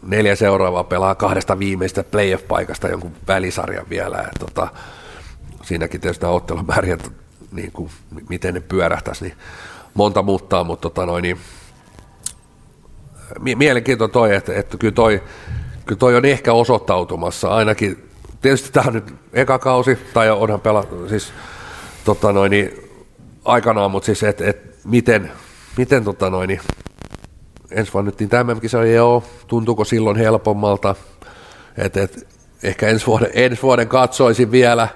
neljä 0.02 0.36
seuraavaa 0.36 0.84
pelaa 0.84 1.14
kahdesta 1.14 1.58
viimeistä 1.58 2.04
playoff-paikasta 2.04 2.88
jonkun 2.88 3.12
välisarjan 3.28 3.86
vielä. 3.90 4.18
Et 4.18 4.38
tota, 4.38 4.68
siinäkin 5.62 6.00
tietysti 6.00 6.22
nämä 6.22 6.34
ottelumääriä, 6.34 6.98
niin 7.52 7.72
kuin, 7.72 7.90
miten 8.28 8.54
ne 8.54 8.60
pyörähtäisi, 8.60 9.24
niin 9.24 9.34
monta 9.94 10.22
muuttaa, 10.22 10.64
mutta 10.64 10.82
tota 10.82 11.06
noin, 11.06 11.22
niin, 11.22 11.38
mielenkiintoinen 13.40 14.12
toi, 14.12 14.34
että, 14.34 14.54
että 14.54 14.76
kyllä, 14.76 14.94
toi, 14.94 15.22
kyllä 15.86 15.98
toi 15.98 16.16
on 16.16 16.24
ehkä 16.24 16.52
osoittautumassa. 16.52 17.48
Ainakin, 17.48 18.08
tietysti 18.42 18.72
tämä 18.72 18.84
on 18.86 18.94
nyt 18.94 19.14
eka 19.32 19.58
kausi, 19.58 19.98
tai 20.14 20.30
onhan 20.30 20.60
pela, 20.60 20.84
siis 21.08 21.32
tota 22.04 22.32
noin, 22.32 22.50
niin, 22.50 22.90
aikanaan, 23.44 23.90
mutta 23.90 24.06
siis, 24.06 24.22
että 24.22 24.44
et, 24.46 24.84
miten, 24.84 25.30
miten 25.76 26.04
tota 26.04 26.30
noin, 26.30 26.48
niin 26.48 26.60
ensi 27.70 27.92
vuonna 27.92 28.08
nyt 28.08 28.20
niin 28.20 28.28
tämä 28.28 28.54
ei 28.84 28.98
ole, 28.98 29.22
tuntuuko 29.46 29.84
silloin 29.84 30.16
helpommalta, 30.16 30.94
että 31.78 32.02
et, 32.02 32.28
ehkä 32.62 32.88
ensi 32.88 33.06
vuoden, 33.06 33.30
ensi 33.34 33.62
vuoden 33.62 33.88
katsoisin 33.88 34.50
vielä 34.50 34.88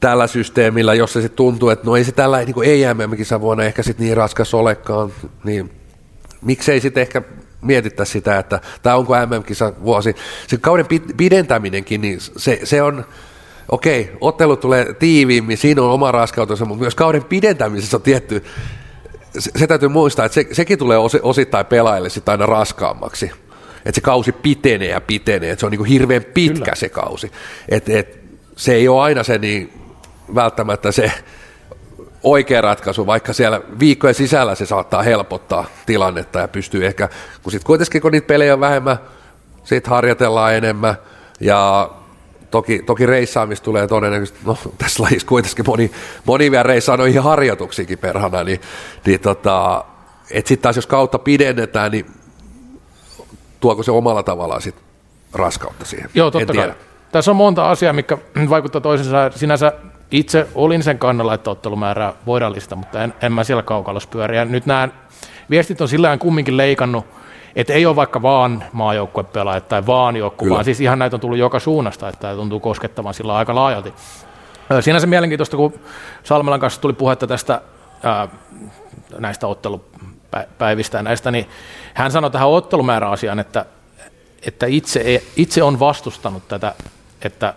tällä 0.00 0.26
systeemillä, 0.26 0.94
jos 0.94 1.12
se 1.12 1.20
sitten 1.20 1.36
tuntuu, 1.36 1.68
että 1.68 1.86
no 1.86 1.96
ei 1.96 2.04
se 2.04 2.12
tällä 2.12 2.38
niin 2.38 2.64
ei 2.64 2.84
mm 2.84 3.40
vuonna 3.40 3.64
ehkä 3.64 3.82
sitten 3.82 4.06
niin 4.06 4.16
raskas 4.16 4.54
olekaan, 4.54 5.12
niin 5.44 5.70
miksei 6.44 6.80
sitten 6.80 7.00
ehkä 7.00 7.22
mietittäisi 7.62 8.12
sitä, 8.12 8.38
että 8.38 8.60
tämä 8.82 8.96
onko 8.96 9.14
MM-kisa 9.14 9.72
vuosi. 9.82 10.16
Se 10.46 10.56
kauden 10.56 10.86
pidentäminenkin, 11.16 12.00
niin 12.00 12.18
se, 12.20 12.60
se 12.64 12.82
on, 12.82 13.04
okei, 13.68 14.12
ottelu 14.20 14.56
tulee 14.56 14.94
tiiviimmin, 14.94 15.58
siinä 15.58 15.82
on 15.82 15.90
oma 15.90 16.12
raskautensa, 16.12 16.64
mutta 16.64 16.80
myös 16.80 16.94
kauden 16.94 17.24
pidentämisessä 17.24 17.96
on 17.96 18.02
tietty 18.02 18.44
se, 19.38 19.50
se 19.56 19.66
täytyy 19.66 19.88
muistaa, 19.88 20.26
että 20.26 20.34
se, 20.34 20.46
sekin 20.52 20.78
tulee 20.78 20.98
osittain 21.22 21.66
pelaajille 21.66 22.10
sitten 22.10 22.32
aina 22.32 22.46
raskaammaksi. 22.46 23.30
Että 23.76 23.94
se 23.94 24.00
kausi 24.00 24.32
pitenee 24.32 24.88
ja 24.88 25.00
pitenee, 25.00 25.50
että 25.50 25.60
se 25.60 25.66
on 25.66 25.70
niin 25.70 25.78
kuin 25.78 25.88
hirveän 25.88 26.24
pitkä 26.24 26.64
Kyllä. 26.64 26.74
se 26.74 26.88
kausi. 26.88 27.32
Et, 27.68 27.88
et, 27.88 28.24
se 28.56 28.74
ei 28.74 28.88
ole 28.88 29.02
aina 29.02 29.22
se 29.22 29.38
niin 29.38 29.72
välttämättä 30.34 30.92
se 30.92 31.12
oikea 32.24 32.60
ratkaisu, 32.60 33.06
vaikka 33.06 33.32
siellä 33.32 33.60
viikkojen 33.78 34.14
sisällä 34.14 34.54
se 34.54 34.66
saattaa 34.66 35.02
helpottaa 35.02 35.64
tilannetta 35.86 36.38
ja 36.38 36.48
pystyy 36.48 36.86
ehkä, 36.86 37.08
kun 37.42 37.52
sitten 37.52 37.66
kuitenkin 37.66 38.02
kun 38.02 38.12
niitä 38.12 38.26
pelejä 38.26 38.54
on 38.54 38.60
vähemmän, 38.60 38.98
sitten 39.64 39.90
harjoitellaan 39.90 40.54
enemmän 40.54 40.96
ja 41.40 41.90
Toki, 42.50 42.82
toki 42.86 43.06
reissaamista 43.06 43.64
tulee 43.64 43.86
todennäköisesti, 43.86 44.40
no 44.44 44.58
tässä 44.78 45.02
lajissa 45.02 45.28
kuitenkin 45.28 45.64
moni, 45.66 45.90
moni 46.24 46.50
vielä 46.50 46.62
reissaa 46.62 46.96
noihin 46.96 47.22
harjoituksiinkin 47.22 47.98
perhana, 47.98 48.44
niin, 48.44 48.60
niin 49.06 49.20
tota, 49.20 49.84
että 50.30 50.48
sitten 50.48 50.62
taas 50.62 50.76
jos 50.76 50.86
kautta 50.86 51.18
pidennetään, 51.18 51.92
niin 51.92 52.06
tuoko 53.60 53.82
se 53.82 53.90
omalla 53.90 54.22
tavallaan 54.22 54.62
sit 54.62 54.74
raskautta 55.32 55.84
siihen? 55.84 56.10
Joo, 56.14 56.30
totta 56.30 56.52
en 56.52 56.58
kai. 56.58 56.74
Tässä 57.12 57.30
on 57.30 57.36
monta 57.36 57.70
asiaa, 57.70 57.92
mikä 57.92 58.18
vaikuttaa 58.48 58.80
toisensa. 58.80 59.30
Sinänsä 59.30 59.72
itse 60.14 60.46
olin 60.54 60.82
sen 60.82 60.98
kannalla, 60.98 61.34
että 61.34 61.50
ottelumäärää 61.50 62.12
voidaan 62.26 62.52
lisätä, 62.52 62.76
mutta 62.76 63.02
en, 63.02 63.14
en 63.22 63.32
mä 63.32 63.44
siellä 63.44 63.62
kaukalossa 63.62 64.08
pyöriä. 64.08 64.44
Nyt 64.44 64.66
nämä 64.66 64.88
viestit 65.50 65.80
on 65.80 65.88
sillä 65.88 66.16
kumminkin 66.16 66.56
leikannut 66.56 67.06
että 67.56 67.72
ei 67.72 67.86
ole 67.86 67.96
vaikka 67.96 68.22
vaan 68.22 68.64
maajoukkuepelaajat 68.72 69.68
tai 69.68 69.86
vaan 69.86 70.16
joku, 70.16 70.50
vaan 70.50 70.64
siis 70.64 70.80
ihan 70.80 70.98
näitä 70.98 71.16
on 71.16 71.20
tullut 71.20 71.38
joka 71.38 71.60
suunnasta, 71.60 72.08
että 72.08 72.20
tämä 72.20 72.34
tuntuu 72.34 72.60
koskettavan 72.60 73.14
sillä 73.14 73.36
aika 73.36 73.54
laajalti. 73.54 73.94
Siinä 74.80 75.00
se 75.00 75.06
mielenkiintoista, 75.06 75.56
kun 75.56 75.80
Salmelan 76.22 76.60
kanssa 76.60 76.80
tuli 76.80 76.92
puhetta 76.92 77.26
tästä 77.26 77.60
ää, 78.02 78.28
näistä 79.18 79.46
ottelupäivistä 79.46 80.98
ja 80.98 81.02
näistä, 81.02 81.30
niin 81.30 81.46
hän 81.94 82.12
sanoi 82.12 82.30
tähän 82.30 82.48
ottelumääräasiaan, 82.48 83.38
että, 83.38 83.64
että 84.46 84.66
itse, 84.66 85.22
itse 85.36 85.62
on 85.62 85.80
vastustanut 85.80 86.48
tätä, 86.48 86.74
että 87.22 87.54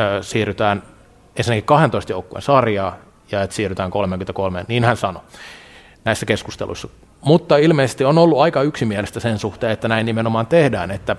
ö, 0.00 0.22
siirrytään 0.22 0.82
ensinnäkin 1.36 1.64
12 1.64 2.12
joukkueen 2.12 2.42
sarjaa 2.42 2.96
ja 3.32 3.42
että 3.42 3.56
siirrytään 3.56 3.90
33, 3.90 4.64
niin 4.68 4.84
hän 4.84 4.96
sanoi 4.96 5.22
näissä 6.04 6.26
keskusteluissa. 6.26 6.88
Mutta 7.20 7.56
ilmeisesti 7.56 8.04
on 8.04 8.18
ollut 8.18 8.40
aika 8.40 8.62
yksimielistä 8.62 9.20
sen 9.20 9.38
suhteen, 9.38 9.72
että 9.72 9.88
näin 9.88 10.06
nimenomaan 10.06 10.46
tehdään, 10.46 10.90
että, 10.90 11.16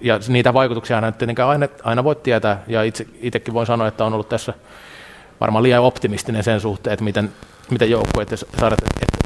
ja 0.00 0.20
niitä 0.28 0.54
vaikutuksia 0.54 0.96
aina 0.96 1.12
tietenkään 1.12 1.48
aina, 1.48 1.68
aina 1.84 2.04
voi 2.04 2.16
tietää, 2.16 2.62
ja 2.66 2.82
itse, 2.82 3.06
itsekin 3.20 3.54
voin 3.54 3.66
sanoa, 3.66 3.88
että 3.88 4.04
on 4.04 4.12
ollut 4.12 4.28
tässä 4.28 4.54
varmaan 5.40 5.62
liian 5.62 5.82
optimistinen 5.82 6.44
sen 6.44 6.60
suhteen, 6.60 6.94
että 6.94 7.04
miten, 7.04 7.32
miten 7.70 7.90
joukkueet 7.90 8.44
saada. 8.60 8.76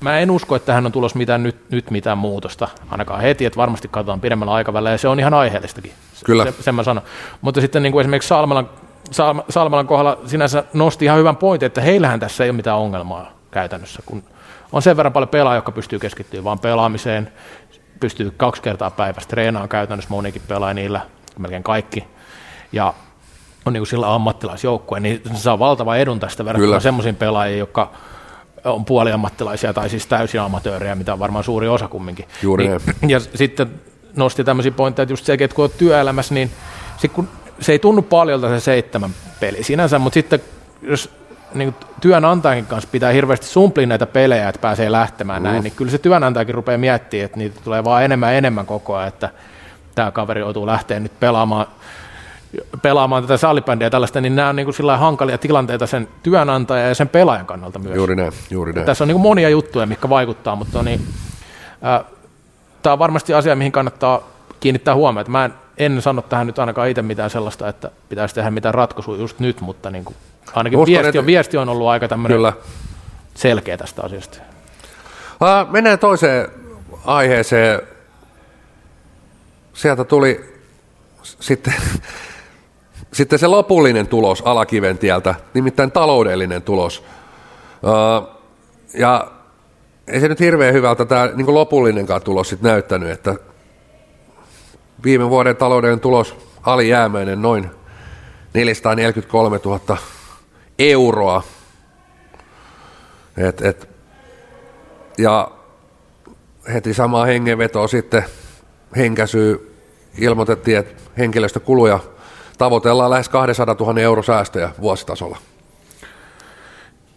Mä 0.02 0.18
en 0.18 0.30
usko, 0.30 0.56
että 0.56 0.66
tähän 0.66 0.86
on 0.86 0.92
tulossa 0.92 1.18
mitään, 1.18 1.42
nyt, 1.42 1.70
nyt 1.70 1.90
mitään 1.90 2.18
muutosta, 2.18 2.68
ainakaan 2.90 3.20
heti, 3.20 3.44
että 3.44 3.56
varmasti 3.56 3.88
katsotaan 3.88 4.20
pidemmällä 4.20 4.54
aikavälillä, 4.54 4.90
ja 4.90 4.98
se 4.98 5.08
on 5.08 5.20
ihan 5.20 5.34
aiheellistakin. 5.34 5.92
Kyllä. 6.24 6.44
Se, 6.44 6.62
sen 6.62 6.74
mä 6.74 6.82
sanon. 6.82 7.04
Mutta 7.40 7.60
sitten 7.60 7.82
niin 7.82 7.92
kuin 7.92 8.00
esimerkiksi 8.00 8.28
Salmalan, 8.28 8.68
Salmalan 9.48 9.86
kohdalla 9.86 10.18
sinänsä 10.26 10.64
nosti 10.72 11.04
ihan 11.04 11.18
hyvän 11.18 11.36
pointin, 11.36 11.66
että 11.66 11.80
heillähän 11.80 12.20
tässä 12.20 12.44
ei 12.44 12.50
ole 12.50 12.56
mitään 12.56 12.78
ongelmaa 12.78 13.32
käytännössä, 13.50 14.02
kun 14.06 14.22
on 14.72 14.82
sen 14.82 14.96
verran 14.96 15.12
paljon 15.12 15.28
pelaajia, 15.28 15.56
jotka 15.56 15.72
pystyy 15.72 15.98
keskittymään 15.98 16.44
vain 16.44 16.58
pelaamiseen, 16.58 17.32
pystyy 18.00 18.30
kaksi 18.36 18.62
kertaa 18.62 18.90
päivässä 18.90 19.28
treenaamaan 19.28 19.68
käytännössä, 19.68 20.10
monikin 20.10 20.42
pelaa 20.48 20.74
niillä, 20.74 21.00
melkein 21.38 21.62
kaikki, 21.62 22.04
ja 22.72 22.94
on 23.66 23.72
niin 23.72 23.86
sillä 23.86 24.14
ammattilaisjoukkue, 24.14 25.00
niin 25.00 25.22
se 25.34 25.42
saa 25.42 25.58
valtava 25.58 25.96
edun 25.96 26.20
tästä 26.20 26.44
verrattuna 26.44 26.80
semmoisiin 26.80 27.16
pelaajiin, 27.16 27.58
jotka 27.58 27.90
on 28.64 28.84
puoliammattilaisia 28.84 29.72
tai 29.72 29.88
siis 29.88 30.06
täysin 30.06 30.40
amatöörejä, 30.40 30.94
mitä 30.94 31.12
on 31.12 31.18
varmaan 31.18 31.44
suuri 31.44 31.68
osa 31.68 31.88
kumminkin. 31.88 32.24
Juuri 32.42 32.68
niin, 32.68 33.10
Ja 33.10 33.20
sitten 33.20 33.80
nosti 34.16 34.44
tämmöisiä 34.44 34.72
pointteja, 34.72 35.02
että 35.02 35.12
just 35.12 35.24
se, 35.24 35.32
että 35.32 35.54
kun 35.54 35.62
olet 35.62 35.78
työelämässä, 35.78 36.34
niin 36.34 36.50
sit 36.96 37.12
kun 37.12 37.28
se 37.62 37.72
ei 37.72 37.78
tunnu 37.78 38.02
paljolta 38.02 38.48
se 38.48 38.60
seitsemän 38.60 39.10
peli 39.40 39.62
sinänsä, 39.62 39.98
mutta 39.98 40.14
sitten 40.14 40.40
jos 40.82 41.10
niin 41.54 41.74
työnantajankin 42.00 42.66
kanssa 42.66 42.88
pitää 42.92 43.12
hirveästi 43.12 43.46
sumplia 43.46 43.86
näitä 43.86 44.06
pelejä, 44.06 44.48
että 44.48 44.60
pääsee 44.60 44.92
lähtemään 44.92 45.42
mm. 45.42 45.48
näin, 45.48 45.62
niin 45.64 45.72
kyllä 45.76 45.90
se 45.90 45.98
työnantajakin 45.98 46.54
rupeaa 46.54 46.78
miettimään, 46.78 47.24
että 47.24 47.38
niitä 47.38 47.60
tulee 47.64 47.84
vaan 47.84 48.04
enemmän 48.04 48.32
ja 48.32 48.38
enemmän 48.38 48.66
koko 48.66 48.96
ajan, 48.96 49.08
että 49.08 49.30
tämä 49.94 50.10
kaveri 50.10 50.40
joutuu 50.40 50.66
lähteä 50.66 51.00
nyt 51.00 51.20
pelaamaan, 51.20 51.66
pelaamaan 52.82 53.22
tätä 53.22 53.36
salibändiä 53.36 53.86
ja 53.86 53.90
tällaista, 53.90 54.20
niin 54.20 54.36
nämä 54.36 54.48
on 54.48 54.56
niin 54.56 54.66
kuin 54.66 54.98
hankalia 54.98 55.38
tilanteita 55.38 55.86
sen 55.86 56.08
työnantajan 56.22 56.88
ja 56.88 56.94
sen 56.94 57.08
pelaajan 57.08 57.46
kannalta 57.46 57.78
myös. 57.78 57.96
Juuri 57.96 58.16
näin, 58.16 58.32
juuri 58.50 58.72
näin. 58.72 58.86
Tässä 58.86 59.04
on 59.04 59.08
niin 59.08 59.14
kuin 59.14 59.22
monia 59.22 59.48
juttuja, 59.48 59.86
mitkä 59.86 60.08
vaikuttaa, 60.08 60.56
mutta 60.56 60.82
niin, 60.82 61.00
äh, 61.84 62.04
tämä 62.82 62.92
on 62.92 62.98
varmasti 62.98 63.34
asia, 63.34 63.56
mihin 63.56 63.72
kannattaa 63.72 64.20
kiinnittää 64.60 64.94
huomiota. 64.94 65.30
Mä 65.30 65.44
en, 65.44 65.54
en 65.78 66.02
sano 66.02 66.22
tähän 66.22 66.46
nyt 66.46 66.58
ainakaan 66.58 66.88
itse 66.88 67.02
mitään 67.02 67.30
sellaista, 67.30 67.68
että 67.68 67.90
pitäisi 68.08 68.34
tehdä 68.34 68.50
mitään 68.50 68.74
ratkaisua 68.74 69.16
just 69.16 69.38
nyt, 69.38 69.60
mutta 69.60 69.90
niin 69.90 70.04
kuin 70.04 70.16
Ainakin 70.54 70.78
Uskon, 70.78 71.02
viesti, 71.02 71.18
on, 71.18 71.26
viesti 71.26 71.56
on 71.56 71.68
ollut 71.68 71.88
aika 71.88 72.08
tämmöinen 72.08 72.38
kyllä. 72.38 72.52
selkeä 73.34 73.76
tästä 73.76 74.02
asiasta. 74.02 74.38
Uh, 75.32 75.72
mennään 75.72 75.98
toiseen 75.98 76.48
aiheeseen. 77.04 77.80
Sieltä 79.72 80.04
tuli 80.04 80.54
sitten, 81.22 81.74
sitten 83.12 83.38
se 83.38 83.46
lopullinen 83.46 84.06
tulos 84.06 84.42
alakiven 84.44 84.98
tieltä, 84.98 85.34
nimittäin 85.54 85.92
taloudellinen 85.92 86.62
tulos. 86.62 87.04
Uh, 87.82 88.28
ja 88.94 89.30
ei 90.06 90.20
se 90.20 90.28
nyt 90.28 90.40
hirveän 90.40 90.74
hyvältä 90.74 91.04
tämä 91.04 91.28
niin 91.34 91.54
lopullinenkaan 91.54 92.22
tulos 92.22 92.48
sitten 92.48 92.70
näyttänyt, 92.70 93.10
että 93.10 93.34
viime 95.04 95.30
vuoden 95.30 95.56
taloudellinen 95.56 96.00
tulos 96.00 96.36
alijäämäinen 96.62 97.42
noin 97.42 97.70
443 98.54 99.60
000 99.64 99.98
euroa. 100.78 101.42
Et, 103.36 103.62
et, 103.62 103.88
ja 105.18 105.50
heti 106.72 106.94
samaa 106.94 107.24
hengenvetoa 107.24 107.88
sitten 107.88 108.24
henkäsyy 108.96 109.78
ilmoitettiin, 110.18 110.78
että 110.78 111.02
henkilöstökuluja 111.18 111.98
tavoitellaan 112.58 113.10
lähes 113.10 113.28
200 113.28 113.76
000 113.80 114.00
euro 114.00 114.22
säästöjä 114.22 114.70
vuositasolla. 114.80 115.38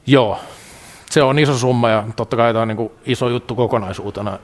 Joo, 0.07 0.39
se 1.09 1.23
on 1.23 1.39
iso 1.39 1.57
summa 1.57 1.89
ja 1.89 2.03
totta 2.15 2.35
kai 2.37 2.53
tämä 2.53 2.61
on 2.61 2.67
niin 2.67 2.91
iso 3.05 3.29
juttu 3.29 3.55
kokonaisuutena. 3.55 4.39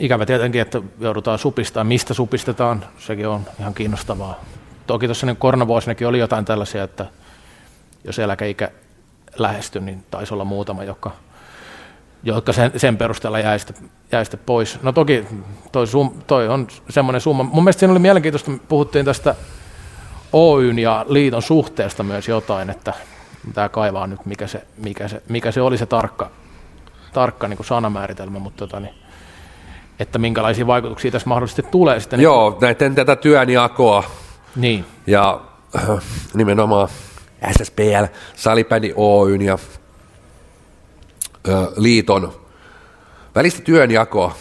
Ikävä 0.00 0.26
tietenkin, 0.26 0.60
että 0.60 0.82
joudutaan 1.00 1.38
supistamaan. 1.38 1.86
Mistä 1.86 2.14
supistetaan, 2.14 2.84
sekin 2.98 3.28
on 3.28 3.42
ihan 3.60 3.74
kiinnostavaa. 3.74 4.40
Toki 4.86 5.06
tuossa 5.06 5.26
niin 5.26 5.36
koronavuosinakin 5.36 6.06
oli 6.06 6.18
jotain 6.18 6.44
tällaisia, 6.44 6.82
että 6.82 7.06
jos 8.04 8.18
eläkeikä 8.18 8.70
lähestyi, 9.38 9.82
niin 9.82 10.04
taisi 10.10 10.34
olla 10.34 10.44
muutama, 10.44 10.84
joka, 10.84 11.10
jotka 12.22 12.52
sen, 12.52 12.72
sen 12.76 12.96
perusteella 12.96 13.38
jäi 13.38 13.58
sitten, 13.58 13.90
jäi 14.12 14.24
sitten 14.24 14.40
pois. 14.46 14.82
No 14.82 14.92
toki 14.92 15.24
toi, 15.72 15.86
sum, 15.86 16.10
toi 16.26 16.48
on 16.48 16.66
semmoinen 16.88 17.20
summa. 17.20 17.42
Mun 17.42 17.64
mielestä 17.64 17.80
siinä 17.80 17.92
oli 17.92 17.98
mielenkiintoista, 17.98 18.50
puhuttiin 18.68 19.04
tästä 19.04 19.34
Oyn 20.32 20.78
ja 20.78 21.04
liiton 21.08 21.42
suhteesta 21.42 22.02
myös 22.02 22.28
jotain, 22.28 22.70
että 22.70 22.92
tämä 23.54 23.68
kaivaa 23.68 24.06
nyt, 24.06 24.26
mikä 24.26 24.46
se, 24.46 24.66
mikä 24.76 25.08
se, 25.08 25.22
mikä 25.28 25.50
se 25.50 25.60
oli 25.60 25.78
se 25.78 25.86
tarkka, 25.86 26.30
tarkka 27.12 27.48
niin 27.48 27.56
kuin 27.56 27.66
sanamääritelmä, 27.66 28.38
mutta 28.38 28.58
tota, 28.58 28.80
niin, 28.80 28.94
että 29.98 30.18
minkälaisia 30.18 30.66
vaikutuksia 30.66 31.10
tässä 31.10 31.28
mahdollisesti 31.28 31.62
tulee 31.62 32.00
sitten. 32.00 32.20
Joo, 32.20 32.58
näiden 32.60 32.94
tätä 32.94 33.16
työnjakoa. 33.16 34.04
Niin. 34.56 34.84
Ja 35.06 35.40
äh, 35.76 35.88
nimenomaan 36.34 36.88
SSPL, 37.50 38.04
Salibändi 38.34 38.92
Oyn 38.96 39.42
ja 39.42 39.58
ö, 41.48 41.72
liiton 41.76 42.32
välistä 43.34 43.62
työnjakoa 43.62 44.34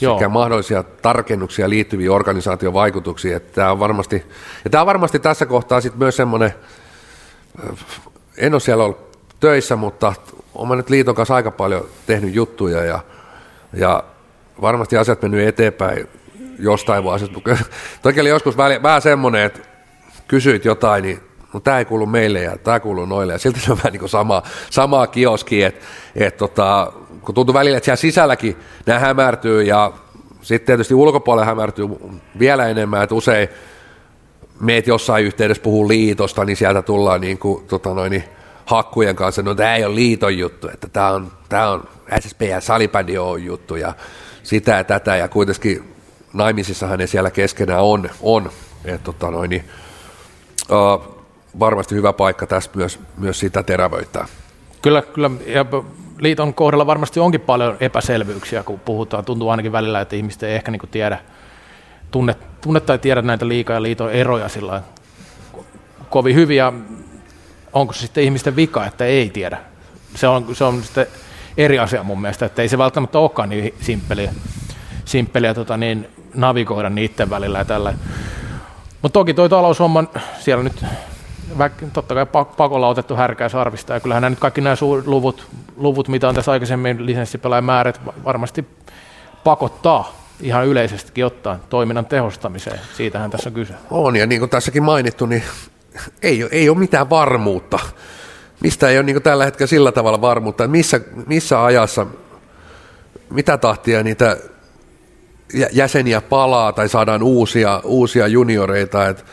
Joo. 0.00 0.18
sekä 0.18 0.28
mahdollisia 0.28 0.82
tarkennuksia 0.82 1.68
liittyviä 1.68 2.12
organisaation 2.12 2.72
vaikutuksia. 2.72 3.36
Että 3.36 3.52
tämä 3.54 3.72
on 3.72 3.78
varmasti, 3.78 4.26
ja 4.64 4.70
tämä 4.70 4.80
on 4.80 4.86
varmasti 4.86 5.18
tässä 5.18 5.46
kohtaa 5.46 5.80
sitten 5.80 5.98
myös 5.98 6.16
semmoinen, 6.16 6.54
en 8.36 8.54
ole 8.54 8.60
siellä 8.60 8.84
ollut 8.84 9.18
töissä, 9.40 9.76
mutta 9.76 10.12
olen 10.54 10.76
nyt 10.76 10.90
liiton 10.90 11.14
kanssa 11.14 11.34
aika 11.34 11.50
paljon 11.50 11.86
tehnyt 12.06 12.34
juttuja 12.34 12.84
ja, 12.84 13.00
ja 13.72 14.04
varmasti 14.62 14.96
asiat 14.96 15.22
mennyt 15.22 15.48
eteenpäin 15.48 16.08
jostain 16.58 17.04
vuosista. 17.04 17.40
Toki 18.02 18.20
oli 18.20 18.28
joskus 18.28 18.56
vähän 18.56 19.02
semmoinen, 19.02 19.42
että 19.42 19.60
kysyit 20.28 20.64
jotain, 20.64 21.02
niin 21.02 21.20
no 21.54 21.60
tämä 21.60 21.78
ei 21.78 21.84
kuulu 21.84 22.06
meille 22.06 22.40
ja 22.40 22.56
tämä 22.58 22.80
kuuluu 22.80 23.06
noille. 23.06 23.32
Ja 23.32 23.38
silti 23.38 23.60
se 23.60 23.72
on 23.72 23.78
vähän 23.78 23.92
niin 23.92 24.08
sama, 24.08 24.42
samaa 24.70 25.06
kioski, 25.06 25.62
että 25.62 25.84
et 26.16 26.36
tota, 26.36 26.92
kun 27.20 27.34
tuntuu 27.34 27.54
välillä, 27.54 27.76
että 27.76 27.84
siellä 27.84 27.96
sisälläkin 27.96 28.56
nämä 28.86 28.98
hämärtyy 28.98 29.62
ja 29.62 29.92
sitten 30.42 30.66
tietysti 30.66 30.94
ulkopuolella 30.94 31.46
hämärtyy 31.46 31.88
vielä 32.38 32.68
enemmän, 32.68 33.02
että 33.02 33.14
usein 33.14 33.48
meet 34.60 34.86
jossain 34.86 35.24
yhteydessä 35.24 35.62
puhuu 35.62 35.88
liitosta, 35.88 36.44
niin 36.44 36.56
sieltä 36.56 36.82
tullaan 36.82 37.20
niin 37.20 37.38
kuin, 37.38 37.66
tota 37.66 37.94
noin, 37.94 38.10
niin 38.10 38.24
hakkujen 38.66 39.16
kanssa, 39.16 39.42
no 39.42 39.54
tämä 39.54 39.76
ei 39.76 39.84
ole 39.84 39.94
liiton 39.94 40.38
juttu, 40.38 40.68
että 40.68 40.88
tämä 40.88 41.08
on, 41.08 41.32
tämä 41.48 41.70
on 41.70 41.88
SSP 42.20 42.42
ja 42.42 42.60
Salibändi 42.60 43.18
on 43.18 43.44
juttu 43.44 43.76
ja 43.76 43.94
sitä 44.42 44.72
ja 44.72 44.84
tätä 44.84 45.16
ja 45.16 45.28
kuitenkin 45.28 45.94
naimisissahan 46.32 46.98
ne 46.98 47.06
siellä 47.06 47.30
keskenään 47.30 47.82
on, 47.82 48.10
on. 48.20 48.50
että 48.84 49.04
tota 49.04 49.30
noin, 49.30 49.50
niin, 49.50 49.64
uh, 50.70 51.22
varmasti 51.58 51.94
hyvä 51.94 52.12
paikka 52.12 52.46
tässä 52.46 52.70
myös, 52.74 53.00
myös 53.16 53.40
sitä 53.40 53.62
terävöittää. 53.62 54.26
Kyllä, 54.82 55.02
kyllä. 55.02 55.30
Ja 55.46 55.64
liiton 56.18 56.54
kohdalla 56.54 56.86
varmasti 56.86 57.20
onkin 57.20 57.40
paljon 57.40 57.76
epäselvyyksiä, 57.80 58.62
kun 58.62 58.80
puhutaan. 58.80 59.24
Tuntuu 59.24 59.48
ainakin 59.48 59.72
välillä, 59.72 60.00
että 60.00 60.16
ihmiset 60.16 60.42
ei 60.42 60.54
ehkä 60.54 60.70
niin 60.70 60.82
tiedä, 60.90 61.18
tunne, 62.10 62.36
tunne 62.60 62.80
tai 62.80 62.98
tiedä 62.98 63.22
näitä 63.22 63.48
liikaa 63.48 63.74
ja 63.74 63.82
liiton 63.82 64.12
eroja 64.12 64.48
sillä 64.48 64.82
kovin 66.10 66.36
hyviä. 66.36 66.72
Onko 67.72 67.92
se 67.92 68.00
sitten 68.00 68.24
ihmisten 68.24 68.56
vika, 68.56 68.86
että 68.86 69.04
ei 69.04 69.30
tiedä? 69.30 69.58
Se 70.14 70.28
on, 70.28 70.54
se 70.56 70.64
on 70.64 70.82
sitten 70.82 71.06
eri 71.56 71.78
asia 71.78 72.02
mun 72.02 72.20
mielestä, 72.20 72.46
että 72.46 72.62
ei 72.62 72.68
se 72.68 72.78
välttämättä 72.78 73.18
olekaan 73.18 73.48
niin 73.48 73.74
simppeliä, 73.80 74.34
simppeliä 75.04 75.54
tota 75.54 75.76
niin, 75.76 76.08
navigoida 76.34 76.90
niiden 76.90 77.30
välillä 77.30 77.58
ja 77.58 77.64
tällä. 77.64 77.94
Mutta 79.02 79.18
toki 79.18 79.34
toi 79.34 79.48
taloushomman, 79.48 80.08
siellä 80.40 80.64
nyt 80.64 80.84
totta 81.92 82.14
kai 82.14 82.26
pakolla 82.56 82.88
otettu 82.88 83.16
härkää 83.16 83.48
sarvista, 83.48 83.94
ja 83.94 84.00
kyllähän 84.00 84.20
nämä 84.20 84.30
nyt 84.30 84.38
kaikki 84.38 84.60
nämä 84.60 84.76
luvut, 85.06 85.46
luvut, 85.76 86.08
mitä 86.08 86.28
on 86.28 86.34
tässä 86.34 86.52
aikaisemmin 86.52 87.06
lisenssipelaajan 87.06 87.64
määrät, 87.64 88.00
varmasti 88.24 88.64
pakottaa 89.44 90.14
ihan 90.40 90.66
yleisestikin 90.66 91.26
ottaen 91.26 91.60
toiminnan 91.68 92.06
tehostamiseen. 92.06 92.80
Siitähän 92.96 93.30
tässä 93.30 93.48
on 93.48 93.54
kyse. 93.54 93.74
On, 93.90 94.16
ja 94.16 94.26
niin 94.26 94.40
kuin 94.40 94.50
tässäkin 94.50 94.82
mainittu, 94.82 95.26
niin 95.26 95.42
ei, 96.22 96.48
ei 96.50 96.68
ole 96.68 96.78
mitään 96.78 97.10
varmuutta 97.10 97.78
mistä 98.62 98.88
ei 98.88 98.98
ole 98.98 99.02
niin 99.02 99.22
tällä 99.22 99.44
hetkellä 99.44 99.68
sillä 99.68 99.92
tavalla 99.92 100.20
varmuutta, 100.20 100.64
että 100.64 100.72
missä, 100.72 101.00
missä 101.26 101.64
ajassa, 101.64 102.06
mitä 103.30 103.58
tahtia 103.58 104.02
niitä 104.02 104.36
jäseniä 105.72 106.20
palaa 106.20 106.72
tai 106.72 106.88
saadaan 106.88 107.22
uusia, 107.22 107.80
uusia 107.84 108.26
junioreita, 108.26 109.08
että 109.08 109.24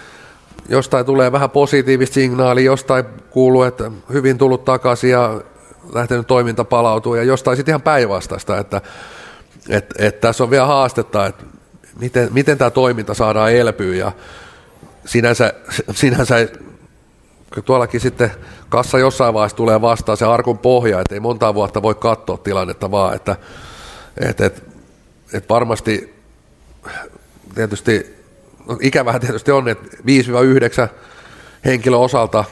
jostain 0.69 1.05
tulee 1.05 1.31
vähän 1.31 1.49
positiivista 1.49 2.13
signaalia, 2.13 2.65
jostain 2.65 3.05
kuuluu, 3.29 3.63
että 3.63 3.91
hyvin 4.13 4.37
tullut 4.37 4.65
takaisin 4.65 5.09
ja 5.09 5.41
lähtenyt 5.93 6.27
toiminta 6.27 6.65
palautuu 6.65 7.15
ja 7.15 7.23
jostain 7.23 7.57
sitten 7.57 7.71
ihan 7.71 7.81
päinvastaista, 7.81 8.57
että 8.57 8.81
et, 9.69 9.93
et 9.97 10.19
tässä 10.19 10.43
on 10.43 10.49
vielä 10.49 10.65
haastetta, 10.65 11.25
että 11.25 11.43
miten, 11.99 12.29
miten 12.33 12.57
tämä 12.57 12.69
toiminta 12.69 13.13
saadaan 13.13 13.53
elpyä 13.53 13.95
ja 13.95 14.11
sinänsä, 15.05 15.53
sinänsä 15.91 16.35
tuollakin 17.65 17.99
sitten 17.99 18.31
kassa 18.69 18.99
jossain 18.99 19.33
vaiheessa 19.33 19.57
tulee 19.57 19.81
vastaan 19.81 20.17
se 20.17 20.25
arkun 20.25 20.57
pohja, 20.57 20.99
että 20.99 21.15
ei 21.15 21.19
monta 21.19 21.53
vuotta 21.53 21.81
voi 21.81 21.95
katsoa 21.95 22.37
tilannetta 22.37 22.91
vaan, 22.91 23.15
että 23.15 23.35
et, 24.17 24.41
et, 24.41 24.63
et 25.33 25.49
varmasti 25.49 26.13
tietysti, 27.55 28.15
no 28.67 28.77
ikävähän 28.81 29.21
tietysti 29.21 29.51
on, 29.51 29.67
että 29.69 29.97
5-9 30.87 30.89
henkilö 31.65 31.97
osalta 31.97 32.45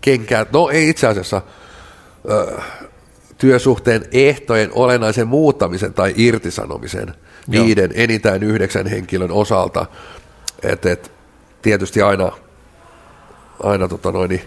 kenkää, 0.00 0.46
no 0.52 0.68
ei 0.68 0.88
itse 0.88 1.06
asiassa, 1.06 1.42
ö, 2.30 2.60
työsuhteen 3.38 4.04
ehtojen 4.12 4.70
olennaisen 4.72 5.28
muuttamisen 5.28 5.94
tai 5.94 6.14
irtisanomisen 6.16 7.14
Joo. 7.48 7.64
viiden 7.64 7.90
enintään 7.94 8.42
yhdeksän 8.42 8.86
henkilön 8.86 9.30
osalta. 9.30 9.86
Et, 10.62 10.86
et, 10.86 11.12
tietysti 11.62 12.02
aina, 12.02 12.32
aina 13.62 13.88
tota 13.88 14.12
noin, 14.12 14.28
niin 14.28 14.42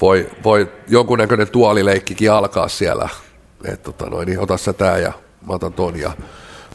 voi, 0.00 0.30
voi 0.44 0.72
jonkunnäköinen 0.88 1.50
tuolileikkikin 1.50 2.32
alkaa 2.32 2.68
siellä, 2.68 3.08
että 3.64 3.84
tota 3.84 4.10
noin, 4.10 4.26
niin 4.26 4.40
ota 4.40 4.56
sä 4.56 4.72
tää 4.72 4.98
ja 4.98 5.12
mä 5.46 5.52
otan 5.52 5.72
ton. 5.72 5.98
Ja, 5.98 6.10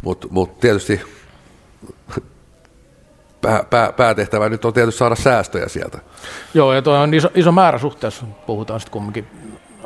Mutta 0.03 0.27
mut 0.31 0.59
tietysti 0.59 1.01
pää, 3.41 3.63
pää, 3.69 3.91
päätehtävä 3.91 4.49
nyt 4.49 4.65
on 4.65 4.73
tietysti 4.73 4.99
saada 4.99 5.15
säästöjä 5.15 5.67
sieltä. 5.67 5.99
Joo, 6.53 6.73
ja 6.73 6.81
tuo 6.81 6.93
on 6.93 7.13
iso, 7.13 7.29
iso 7.35 7.51
määrä 7.51 7.77
suhteessa, 7.77 8.25
puhutaan 8.45 8.79
sitten 8.79 8.91
kumminkin 8.91 9.27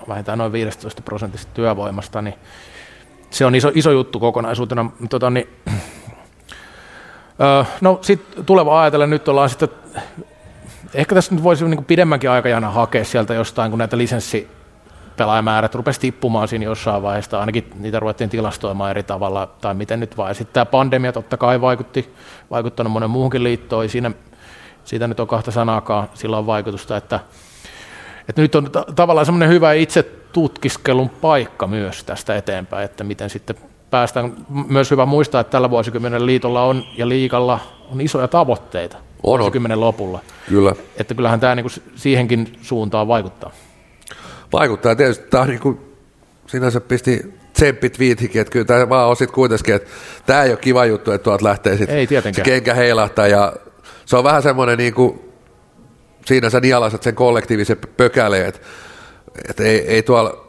vähintään 0.07 0.37
noin 0.37 0.51
15 0.51 1.01
prosentista 1.01 1.51
työvoimasta, 1.53 2.21
niin 2.21 2.35
se 3.29 3.45
on 3.45 3.55
iso, 3.55 3.71
iso 3.73 3.91
juttu 3.91 4.19
kokonaisuutena. 4.19 4.91
Tota, 5.09 5.29
niin, 5.29 5.49
öö, 7.41 7.63
no 7.81 7.99
sitten 8.01 8.45
tuleva 8.45 8.81
ajatellen 8.81 9.09
nyt 9.09 9.27
ollaan 9.27 9.49
sitten, 9.49 9.69
ehkä 10.95 11.15
tässä 11.15 11.35
nyt 11.35 11.43
voisi 11.43 11.65
niin 11.65 11.85
pidemmänkin 11.85 12.29
aikajana 12.29 12.69
hakea 12.69 13.05
sieltä 13.05 13.33
jostain, 13.33 13.71
kun 13.71 13.79
näitä 13.79 13.97
lisenssi 13.97 14.47
pelaajamäärät 15.17 15.75
rupesi 15.75 15.99
tippumaan 15.99 16.47
siinä 16.47 16.65
jossain 16.65 17.03
vaiheessa, 17.03 17.39
ainakin 17.39 17.69
niitä 17.79 17.99
ruvettiin 17.99 18.29
tilastoimaan 18.29 18.91
eri 18.91 19.03
tavalla, 19.03 19.47
tai 19.61 19.73
miten 19.73 19.99
nyt 19.99 20.17
vaan. 20.17 20.35
Sitten 20.35 20.53
tämä 20.53 20.65
pandemia 20.65 21.13
totta 21.13 21.37
kai 21.37 21.61
vaikutti, 21.61 22.13
vaikuttanut 22.51 22.93
monen 22.93 23.09
muuhunkin 23.09 23.43
liittoon, 23.43 23.89
siinä, 23.89 24.11
siitä 24.83 25.07
nyt 25.07 25.19
on 25.19 25.27
kahta 25.27 25.51
sanaakaan, 25.51 26.09
sillä 26.13 26.37
on 26.37 26.45
vaikutusta, 26.45 26.97
että 26.97 27.19
että 28.29 28.41
nyt 28.41 28.55
on 28.55 28.71
ta- 28.71 28.85
tavallaan 28.95 29.25
semmoinen 29.25 29.49
hyvä 29.49 29.73
itse 29.73 30.03
tutkiskelun 30.33 31.09
paikka 31.09 31.67
myös 31.67 32.03
tästä 32.03 32.35
eteenpäin, 32.35 32.85
että 32.85 33.03
miten 33.03 33.29
sitten 33.29 33.55
päästään. 33.89 34.33
Myös 34.67 34.91
hyvä 34.91 35.05
muistaa, 35.05 35.41
että 35.41 35.51
tällä 35.51 35.69
vuosikymmenen 35.69 36.25
liitolla 36.25 36.63
on 36.63 36.83
ja 36.97 37.09
liikalla 37.09 37.59
on 37.91 38.01
isoja 38.01 38.27
tavoitteita 38.27 38.97
on, 39.25 39.39
vuosikymmenen 39.39 39.79
lopulla. 39.79 40.19
Kyllä. 40.49 40.75
Että 40.97 41.13
kyllähän 41.13 41.39
tämä 41.39 41.55
niin 41.55 41.65
siihenkin 41.95 42.57
suuntaan 42.61 43.07
vaikuttaa. 43.07 43.51
Vaikuttaa 44.53 44.95
tietysti. 44.95 45.27
Tämä 45.29 45.43
on 45.43 45.49
niin 45.49 45.59
kuin, 45.59 45.79
sinänsä 46.47 46.81
pisti 46.81 47.33
tsemppit 47.53 47.99
viithikin, 47.99 48.41
että 48.41 48.51
kyllä 48.51 48.65
tämä 48.65 48.89
vaan 48.89 49.09
on 49.09 49.15
sitten 49.15 49.35
kuitenkin, 49.35 49.75
että 49.75 49.89
tämä 50.25 50.43
ei 50.43 50.49
ole 50.49 50.57
kiva 50.57 50.85
juttu, 50.85 51.11
että 51.11 51.23
tuolta 51.23 51.45
lähtee 51.45 51.77
sitten 51.77 52.07
se 52.35 52.41
kenkä 52.41 52.73
heilahtaa 52.73 53.27
ja 53.27 53.53
se 54.05 54.17
on 54.17 54.23
vähän 54.23 54.41
semmoinen 54.41 54.77
niin 54.77 54.93
kuin 54.93 55.19
siinä 56.25 56.49
sä 56.49 56.59
nialaset 56.59 57.03
sen 57.03 57.15
kollektiivisen 57.15 57.77
pökäleen, 57.97 58.47
että 58.47 58.59
et 59.49 59.59
ei, 59.59 59.87
ei 59.87 60.03
tuolla, 60.03 60.45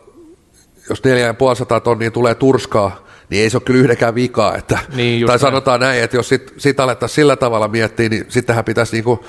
jos 0.88 1.04
4500 1.04 1.80
tonnia 1.80 2.10
tulee 2.10 2.34
turskaa, 2.34 3.05
niin 3.30 3.42
ei 3.42 3.50
se 3.50 3.56
ole 3.56 3.62
kyllä 3.64 3.80
yhdenkään 3.80 4.14
vikaa. 4.14 4.56
Että, 4.56 4.78
niin, 4.94 5.26
tai 5.26 5.32
näin. 5.32 5.40
sanotaan 5.40 5.80
näin, 5.80 6.02
että 6.02 6.16
jos 6.16 6.28
sit, 6.28 6.54
sit 6.56 6.80
alettaisiin 6.80 7.14
sillä 7.14 7.36
tavalla 7.36 7.68
miettiä, 7.68 8.08
niin 8.08 8.24
sittenhän 8.28 8.64
pitäisi 8.64 8.96
niinku 8.96 9.24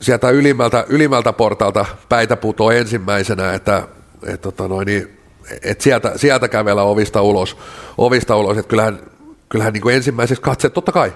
sieltä 0.00 0.30
ylimmältä, 0.30 0.84
ylimmältä 0.88 1.32
portalta 1.32 1.86
päitä 2.08 2.36
putoa 2.36 2.72
ensimmäisenä, 2.72 3.52
että 3.52 3.88
et, 4.26 4.40
tota 4.40 4.68
noin, 4.68 4.86
niin, 4.86 5.18
et 5.62 5.80
sieltä, 5.80 6.12
sieltä 6.16 6.48
kävellä 6.48 6.82
ovista 6.82 7.22
ulos, 7.22 7.56
ovista 7.98 8.36
ulos 8.36 8.58
että 8.58 8.70
kyllähän, 8.70 9.00
kyllähän 9.48 9.72
niin 9.72 9.82
kuin 9.82 9.94
ensimmäiseksi 9.94 10.42
katse, 10.42 10.70
totta 10.70 10.92
kai, 10.92 11.12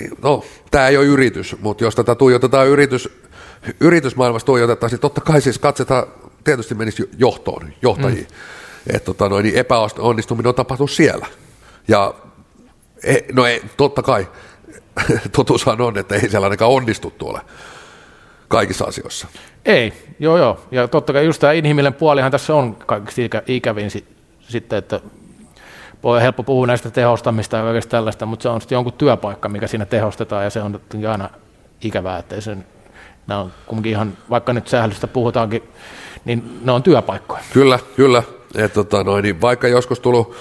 niin, 0.00 0.10
no, 0.22 0.44
tämä 0.70 0.88
ei 0.88 0.96
ole 0.96 1.06
yritys, 1.06 1.56
mutta 1.60 1.84
jos 1.84 1.94
tätä 1.94 2.14
tuijotetaan 2.14 2.68
yritys, 2.68 3.08
yritysmaailmassa 3.80 4.46
tuijotettaisiin, 4.46 5.00
totta 5.00 5.20
kai 5.20 5.40
siis 5.40 5.58
katsetaan, 5.58 6.06
tietysti 6.44 6.74
menisi 6.74 7.10
johtoon, 7.18 7.72
johtajiin. 7.82 8.26
Mm. 8.30 8.61
Että 8.86 9.06
tota, 9.06 9.28
noin, 9.28 9.42
niin 9.42 9.56
epäonnistuminen 9.56 10.48
on 10.48 10.54
tapahtunut 10.54 10.90
siellä. 10.90 11.26
Ja 11.88 12.14
e, 13.04 13.16
no 13.32 13.46
ei, 13.46 13.62
totta 13.76 14.02
kai, 14.02 14.28
totuushan 15.36 15.80
on, 15.80 15.98
että 15.98 16.14
ei 16.14 16.28
siellä 16.28 16.44
ainakaan 16.44 16.70
onnistuttu 16.70 17.28
ole 17.28 17.40
kaikissa 18.48 18.84
asioissa. 18.84 19.28
Ei, 19.64 19.92
joo 20.18 20.38
joo. 20.38 20.60
Ja 20.70 20.88
totta 20.88 21.12
kai 21.12 21.24
just 21.24 21.40
tämä 21.40 21.52
inhimillinen 21.52 21.94
puolihan 21.94 22.30
tässä 22.30 22.54
on 22.54 22.76
kaikista 22.76 23.22
ikä, 23.22 23.42
ikävin 23.46 23.90
sitten, 24.48 24.78
että 24.78 25.00
voi 26.02 26.22
helppo 26.22 26.42
puhua 26.42 26.66
näistä 26.66 26.90
tehostamista 26.90 27.56
ja 27.56 27.62
kaikesta 27.62 27.90
tällaista, 27.90 28.26
mutta 28.26 28.42
se 28.42 28.48
on 28.48 28.60
sitten 28.60 28.76
jonkun 28.76 28.92
työpaikka, 28.92 29.48
mikä 29.48 29.66
siinä 29.66 29.84
tehostetaan, 29.84 30.44
ja 30.44 30.50
se 30.50 30.62
on 30.62 30.80
aina 31.10 31.30
ikävää, 31.82 32.18
että 32.18 32.40
sen, 32.40 32.66
nämä 33.26 33.40
on 33.40 33.52
kumminkin 33.66 33.92
ihan, 33.92 34.12
vaikka 34.30 34.52
nyt 34.52 34.68
sählystä 34.68 35.06
puhutaankin, 35.06 35.62
niin 36.24 36.60
ne 36.64 36.72
on 36.72 36.82
työpaikkoja. 36.82 37.42
Kyllä, 37.52 37.78
kyllä. 37.96 38.22
Et, 38.54 38.72
tota, 38.72 39.04
noin, 39.04 39.22
niin 39.22 39.40
vaikka 39.40 39.68
joskus 39.68 40.00
tullut 40.00 40.36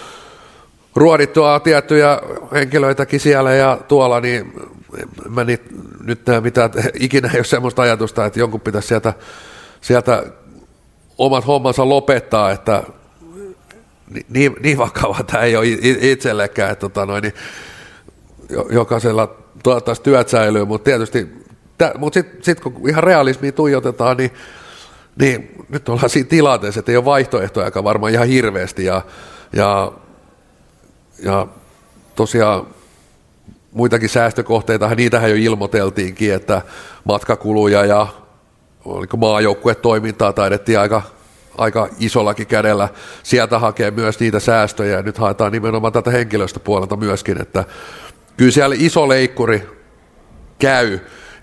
ruodittua 0.96 1.60
tiettyjä 1.60 2.22
henkilöitäkin 2.52 3.20
siellä 3.20 3.54
ja 3.54 3.78
tuolla, 3.88 4.22
niin 4.22 4.54
mä 5.30 5.44
nyt, 5.44 5.62
nyt 6.04 6.28
näe 6.28 6.42
mitään, 6.42 6.72
ikinä 7.00 7.30
ei 7.34 7.40
ole 7.40 7.44
sellaista 7.44 7.82
ajatusta, 7.82 8.26
että 8.26 8.40
jonkun 8.40 8.62
pitäisi 8.62 8.88
sieltä, 8.88 9.14
sieltä 9.82 10.24
omat 11.18 11.48
hommansa 11.48 11.90
lopettaa, 11.90 12.52
että 12.52 12.84
niin, 14.30 14.56
niin 14.60 14.78
vakava 14.78 15.24
tämä 15.28 15.44
ei 15.44 15.56
ole 15.56 15.66
itsellekään, 16.02 16.72
että 16.72 16.90
tota 16.90 17.06
noin, 17.06 17.22
niin 17.22 17.34
jokaisella 18.70 19.36
toivottavasti 19.64 20.04
työt 20.04 20.30
säilyy, 20.30 20.66
mutta 20.66 20.86
tietysti, 20.86 21.30
mutta 21.98 22.20
sitten 22.20 22.44
sit 22.44 22.60
kun 22.60 22.90
ihan 22.90 23.04
realismiin 23.04 23.54
tuijotetaan, 23.54 24.18
niin, 24.18 24.32
niin 25.20 25.66
nyt 25.70 25.90
ollaan 25.90 26.10
siinä 26.10 26.30
tilanteessa, 26.30 26.80
että 26.80 26.92
ei 26.92 26.98
ole 26.98 27.06
vaihtoehtoja 27.06 27.84
varmaan 27.84 28.14
ihan 28.14 28.28
hirveästi 28.28 28.86
ja, 28.86 29.02
ja, 29.54 29.92
ja 31.24 31.48
tosiaan 32.16 32.68
muitakin 33.72 34.10
säästökohteita, 34.10 34.96
niitähän 34.96 35.30
jo 35.30 35.36
ilmoiteltiinkin, 35.36 36.34
että 36.34 36.62
matkakuluja 37.04 37.86
ja 37.86 38.08
oliko 38.86 39.18
maajoukkuetoimintaa 39.18 40.34
taidettiin 40.34 40.80
aika 40.80 41.02
aika 41.58 41.90
isollakin 42.00 42.48
kädellä 42.48 42.90
sieltä 43.24 43.60
hakee 43.60 43.92
myös 43.92 44.20
niitä 44.20 44.40
säästöjä. 44.40 44.96
Ja 44.96 45.02
nyt 45.02 45.18
haetaan 45.18 45.52
nimenomaan 45.52 45.94
tätä 45.94 46.12
henkilöstöpuolelta 46.12 46.96
myöskin, 46.96 47.42
että 47.42 47.66
kyllä 48.38 48.52
siellä 48.52 48.76
iso 48.80 49.10
leikkuri 49.10 49.70
käy, 50.60 50.94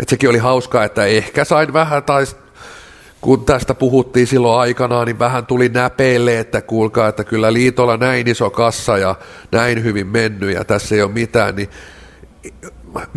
että 0.01 0.11
sekin 0.11 0.29
oli 0.31 0.39
hauskaa, 0.39 0.85
että 0.85 1.05
ehkä 1.05 1.45
sain 1.45 1.73
vähän 1.73 2.03
tai 2.03 2.25
kun 3.21 3.45
tästä 3.45 3.75
puhuttiin 3.75 4.27
silloin 4.27 4.61
aikanaan, 4.61 5.07
niin 5.07 5.19
vähän 5.19 5.47
tuli 5.47 5.69
näpeille, 5.69 6.39
että 6.39 6.61
kuulkaa, 6.61 7.09
että 7.09 7.25
kyllä 7.25 7.53
liitolla 7.53 7.97
näin 7.97 8.29
iso 8.29 8.51
kassa 8.51 8.99
ja 8.99 9.15
näin 9.53 9.85
hyvin 9.85 10.07
mennyt 10.07 10.55
ja 10.55 10.65
tässä 10.65 10.95
ei 10.95 11.03
ole 11.03 11.13
mitään, 11.13 11.57
niin 11.57 11.69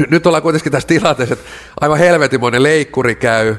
nyt 0.10 0.28
ollaan 0.28 0.44
kuitenkin 0.44 0.72
tässä 0.72 0.88
tilanteessa, 0.88 1.34
että 1.34 1.46
aivan 1.82 1.98
helvetimoinen 2.00 2.64
leikkuri 2.64 3.16
käy, 3.16 3.56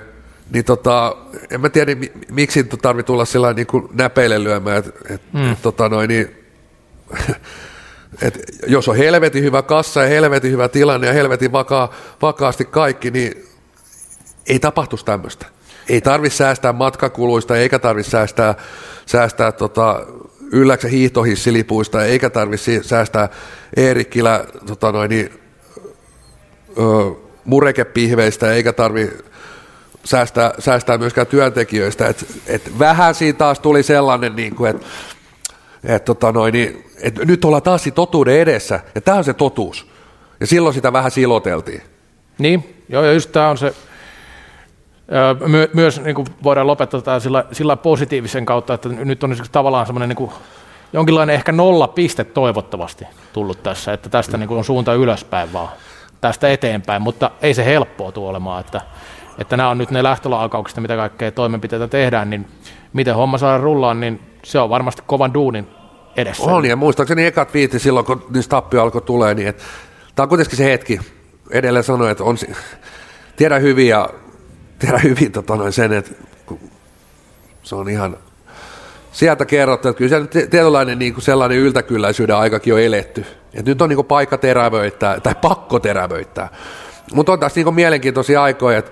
niin 0.51 0.65
tota, 0.65 1.17
en 1.51 1.61
mä 1.61 1.69
tiedä, 1.69 1.97
miksi 2.31 2.65
tarvitsee 2.65 3.07
tulla 3.07 3.25
sillä 3.25 3.53
niin 3.53 3.67
kuin 3.67 3.89
näpeille 3.93 4.45
lyömään, 4.45 4.79
että 4.79 5.15
et, 5.15 5.23
mm. 5.33 5.53
et, 5.53 5.63
tota 5.63 5.89
noin, 5.89 6.09
niin, 6.09 6.37
et, 8.23 8.41
jos 8.67 8.89
on 8.89 8.97
helvetin 8.97 9.43
hyvä 9.43 9.63
kassa 9.63 10.03
ja 10.03 10.09
helvetin 10.09 10.51
hyvä 10.51 10.69
tilanne 10.69 11.07
ja 11.07 11.13
helvetin 11.13 11.53
vakaa, 11.53 11.95
vakaasti 12.23 12.65
kaikki, 12.65 13.11
niin 13.11 13.49
ei 14.47 14.59
tapahtuisi 14.59 15.05
tämmöistä. 15.05 15.47
Ei 15.89 16.01
tarvitse 16.01 16.37
säästää 16.37 16.73
matkakuluista, 16.73 17.57
eikä 17.57 17.79
tarvitse 17.79 18.11
säästää, 18.11 18.55
säästää 19.07 19.53
tota, 19.53 20.07
ylläksen 20.53 20.91
hiihtohissilipuista, 20.91 22.05
eikä 22.05 22.31
tarvitse 22.31 22.83
säästää 22.83 23.29
Eerikkilä 23.77 24.45
tota 24.67 24.93
noin, 24.93 25.09
niin, 25.11 25.31
ö, 26.79 26.83
murekepihveistä, 27.45 28.53
eikä 28.53 28.73
tarvitse 28.73 29.25
säästää, 30.05 30.55
säästää 30.59 30.99
myöskään 30.99 31.27
työntekijöistä. 31.27 32.07
Et, 32.07 32.27
et 32.47 32.79
vähän 32.79 33.15
siinä 33.15 33.39
taas 33.39 33.61
tuli 33.61 33.83
sellainen, 33.83 34.37
niin 34.37 34.55
kuin, 34.55 34.71
että 34.71 34.87
et, 35.85 36.05
tota 36.05 36.33
noin, 36.33 36.53
niin, 36.53 36.85
et 37.01 37.19
nyt 37.25 37.45
ollaan 37.45 37.63
taas 37.63 37.85
totuuden 37.95 38.41
edessä, 38.41 38.81
ja 38.95 39.01
tämä 39.01 39.19
on 39.19 39.25
se 39.25 39.35
totuus. 39.35 39.87
Ja 40.41 40.47
silloin 40.47 40.75
sitä 40.75 40.93
vähän 40.93 41.11
siloteltiin. 41.11 41.83
Niin, 42.39 42.85
joo, 42.89 43.05
ja 43.05 43.13
just 43.13 43.33
tämä 43.33 43.49
on 43.49 43.59
se, 43.59 43.75
My, 45.47 45.71
myös 45.75 46.01
niin 46.01 46.15
kuin 46.15 46.27
voidaan 46.43 46.67
lopettaa 46.67 47.01
tämä 47.01 47.21
sillä, 47.21 47.45
sillä 47.53 47.77
positiivisen 47.77 48.47
kautta, 48.47 48.75
että 48.75 48.89
nyt 48.89 49.25
on 49.25 49.37
tavallaan 49.53 49.87
semmoinen 49.87 50.09
niin 50.09 50.31
jonkinlainen 50.93 51.35
ehkä 51.35 51.53
nolla 51.53 51.89
piste 51.89 52.25
toivottavasti 52.25 53.05
tullut 53.33 53.63
tässä, 53.63 53.93
että 53.93 54.09
tästä 54.09 54.37
niin 54.37 54.49
kuin 54.49 54.59
on 54.59 54.65
suunta 54.65 54.95
ylöspäin 54.95 55.53
vaan, 55.53 55.69
tästä 56.21 56.49
eteenpäin, 56.53 57.03
mutta 57.03 57.31
ei 57.43 57.55
se 57.55 57.65
helppoa 57.65 58.13
tule 58.13 58.29
olemaan, 58.29 58.61
että, 58.61 58.81
että 59.39 59.57
nämä 59.57 59.69
on 59.69 59.79
nyt 59.79 59.91
ne 59.91 60.03
lähtölaukaukset, 60.03 60.81
mitä 60.81 60.97
kaikkea 60.97 61.33
toimenpiteitä 61.33 61.89
tehdään, 61.89 62.31
niin 62.31 62.47
miten 62.93 63.15
homma 63.15 63.39
saadaan 63.39 63.61
rullaan, 63.61 64.01
niin 64.01 64.21
se 64.45 64.59
on 64.59 64.71
varmasti 64.71 65.03
kovan 65.07 65.35
duunin 65.35 65.69
edessä. 66.17 66.43
On, 66.43 66.65
ja 66.65 66.77
muistaakseni 66.77 67.27
ekat 67.27 67.55
viitti 67.55 67.79
silloin, 67.79 68.07
kun 68.07 68.27
niistä 68.35 68.51
tappio 68.51 68.83
alkoi 68.83 69.03
tulee, 69.03 69.35
niin 69.35 69.49
että 69.49 69.63
tämä 70.15 70.25
on 70.25 70.29
kuitenkin 70.29 70.57
se 70.57 70.65
hetki, 70.65 71.01
edelleen 71.51 71.85
sanoin, 71.85 72.11
että 72.11 72.25
on, 72.25 72.37
tiedä 73.37 73.59
hyvin 73.59 73.89
ja 73.89 74.11
tiedä 74.83 74.99
hyvin 74.99 75.33
tota 75.33 75.57
noin 75.57 75.73
sen, 75.73 75.93
että 75.93 76.11
se 77.63 77.75
on 77.75 77.89
ihan 77.89 78.17
sieltä 79.13 79.45
kerrottu, 79.45 79.89
että 79.89 79.99
kyllä 79.99 80.27
se 80.33 80.47
tietynlainen 80.47 80.99
niin 80.99 81.15
kuin 81.15 81.25
sellainen 81.25 81.59
yltäkylläisyyden 81.59 82.37
aikakin 82.37 82.75
on 82.75 82.81
eletty. 82.81 83.25
Et 83.55 83.67
nyt 83.67 83.83
on 83.83 83.89
niin 83.89 83.97
kuin 83.97 84.07
paikka 84.07 84.39
terävöittää, 84.39 85.21
tai 85.21 85.35
pakko 85.41 85.81
terävöittää. 85.81 86.49
Mutta 87.15 87.33
on 87.33 87.41
taas 87.41 87.55
niin 87.55 87.65
kuin 87.65 87.75
mielenkiintoisia 87.75 88.43
aikoja, 88.43 88.79
että 88.79 88.91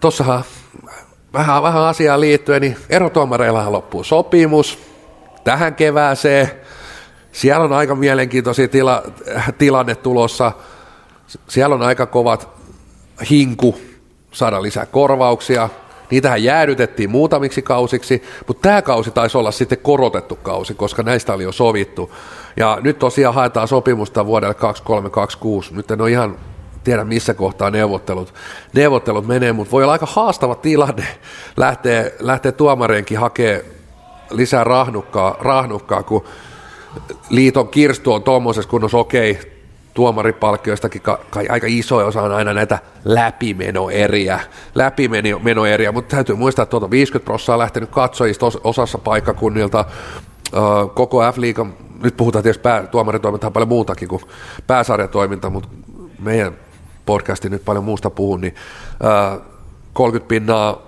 tuossahan 0.00 0.44
vähän, 1.32 1.62
vähän 1.62 1.82
asiaan 1.82 2.20
liittyen, 2.20 2.62
niin 2.62 2.76
erotuomareillahan 2.90 3.72
loppuu 3.72 4.04
sopimus 4.04 4.78
tähän 5.44 5.74
kevääseen. 5.74 6.50
Siellä 7.32 7.64
on 7.64 7.72
aika 7.72 7.94
mielenkiintoisia 7.94 8.68
tila, 8.68 9.02
tilanne 9.58 9.94
tulossa. 9.94 10.52
Siellä 11.48 11.74
on 11.74 11.82
aika 11.82 12.06
kovat 12.06 12.48
hinku 13.30 13.78
saada 14.32 14.62
lisää 14.62 14.86
korvauksia. 14.86 15.68
Niitähän 16.10 16.44
jäädytettiin 16.44 17.10
muutamiksi 17.10 17.62
kausiksi, 17.62 18.22
mutta 18.46 18.68
tämä 18.68 18.82
kausi 18.82 19.10
taisi 19.10 19.38
olla 19.38 19.50
sitten 19.50 19.78
korotettu 19.78 20.36
kausi, 20.36 20.74
koska 20.74 21.02
näistä 21.02 21.34
oli 21.34 21.44
jo 21.44 21.52
sovittu. 21.52 22.12
Ja 22.56 22.78
nyt 22.80 22.98
tosiaan 22.98 23.34
haetaan 23.34 23.68
sopimusta 23.68 24.26
vuodelle 24.26 24.54
2326. 24.54 25.74
Nyt 25.74 25.90
en 25.90 26.00
ole 26.00 26.10
ihan 26.10 26.36
tiedä 26.84 27.04
missä 27.04 27.34
kohtaa 27.34 27.70
neuvottelut, 27.70 28.34
neuvottelut 28.72 29.26
menee, 29.26 29.52
mutta 29.52 29.72
voi 29.72 29.82
olla 29.82 29.92
aika 29.92 30.08
haastava 30.10 30.54
tilanne 30.54 31.06
lähteä, 31.56 32.10
lähteä 32.20 32.52
tuomarienkin 32.52 33.18
hakemaan 33.18 33.64
lisää 34.30 34.64
rahnukkaa, 34.64 35.36
rahnukkaa 35.40 36.02
kun 36.02 36.24
liiton 37.30 37.68
kirstu 37.68 38.12
on 38.12 38.22
tuommoisessa 38.22 38.70
kunnossa, 38.70 38.98
okei, 38.98 39.57
tuomaripalkkioistakin 39.98 41.02
ka, 41.02 41.20
ka, 41.30 41.40
aika 41.48 41.66
iso 41.70 41.96
osa 41.96 42.22
on 42.22 42.32
aina 42.32 42.52
näitä 42.52 42.78
läpimenoeriä, 43.04 44.40
läpimenoeriä, 44.74 45.92
mutta 45.92 46.16
täytyy 46.16 46.34
muistaa, 46.34 46.62
että 46.62 46.70
tuota 46.70 46.90
50 46.90 47.24
prosenttia 47.24 47.54
on 47.54 47.58
lähtenyt 47.58 47.90
katsojista 47.90 48.46
osassa 48.64 48.98
paikkakunnilta, 48.98 49.84
koko 50.94 51.32
F-liigan, 51.32 51.72
nyt 52.02 52.16
puhutaan 52.16 52.42
tietysti 52.42 52.62
pää, 52.62 52.86
tuomaritoimintaa 52.86 53.50
paljon 53.50 53.68
muutakin 53.68 54.08
kuin 54.08 54.22
pääsarjatoiminta, 54.66 55.50
mutta 55.50 55.68
meidän 56.18 56.52
podcasti 57.06 57.48
nyt 57.48 57.64
paljon 57.64 57.84
muusta 57.84 58.10
puhun, 58.10 58.40
niin 58.40 58.54
30 59.92 60.28
pinnaa 60.28 60.82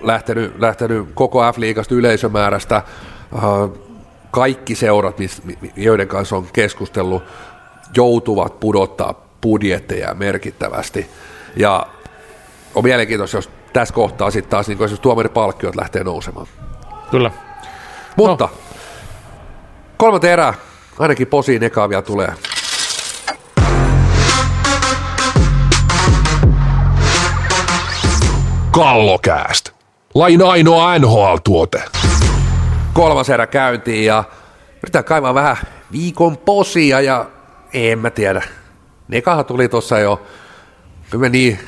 lähtenyt, 0.00 0.58
lähtenyt 0.58 1.08
koko 1.14 1.52
F-liigasta 1.52 1.94
yleisömäärästä, 1.94 2.82
kaikki 4.30 4.74
seurat, 4.74 5.16
joiden 5.76 6.08
kanssa 6.08 6.36
on 6.36 6.46
keskustellut, 6.52 7.22
joutuvat 7.96 8.60
pudottaa 8.60 9.14
budjetteja 9.42 10.14
merkittävästi. 10.14 11.06
Ja 11.56 11.86
on 12.74 12.84
mielenkiintoista, 12.84 13.36
jos 13.36 13.50
tässä 13.72 13.94
kohtaa 13.94 14.30
sitten 14.30 14.50
taas 14.50 14.68
niin 14.68 14.76
esimerkiksi 14.76 15.02
tuomaripalkkiot 15.02 15.76
lähtee 15.76 16.04
nousemaan. 16.04 16.46
Kyllä. 17.10 17.30
Mutta 18.16 18.44
no. 18.44 18.50
kolmatta 19.96 20.28
erää, 20.28 20.54
ainakin 20.98 21.26
posiin 21.26 21.62
ekaa 21.62 21.88
vielä 21.88 22.02
tulee. 22.02 22.32
Kallokääst. 28.70 29.70
Lain 30.14 30.42
ainoa 30.42 30.98
NHL-tuote. 30.98 31.82
Kolmas 32.92 33.30
erä 33.30 33.46
käyntiin 33.46 34.04
ja 34.04 34.24
yritetään 34.82 35.04
kaivaa 35.04 35.34
vähän 35.34 35.56
viikon 35.92 36.38
posia 36.38 37.00
ja 37.00 37.26
en 37.72 37.98
mä 37.98 38.10
tiedä. 38.10 38.42
Nekahan 39.08 39.44
tuli 39.44 39.68
tuossa 39.68 39.98
jo, 39.98 40.22
kyllä 41.10 41.22
me 41.22 41.28
niin, 41.28 41.58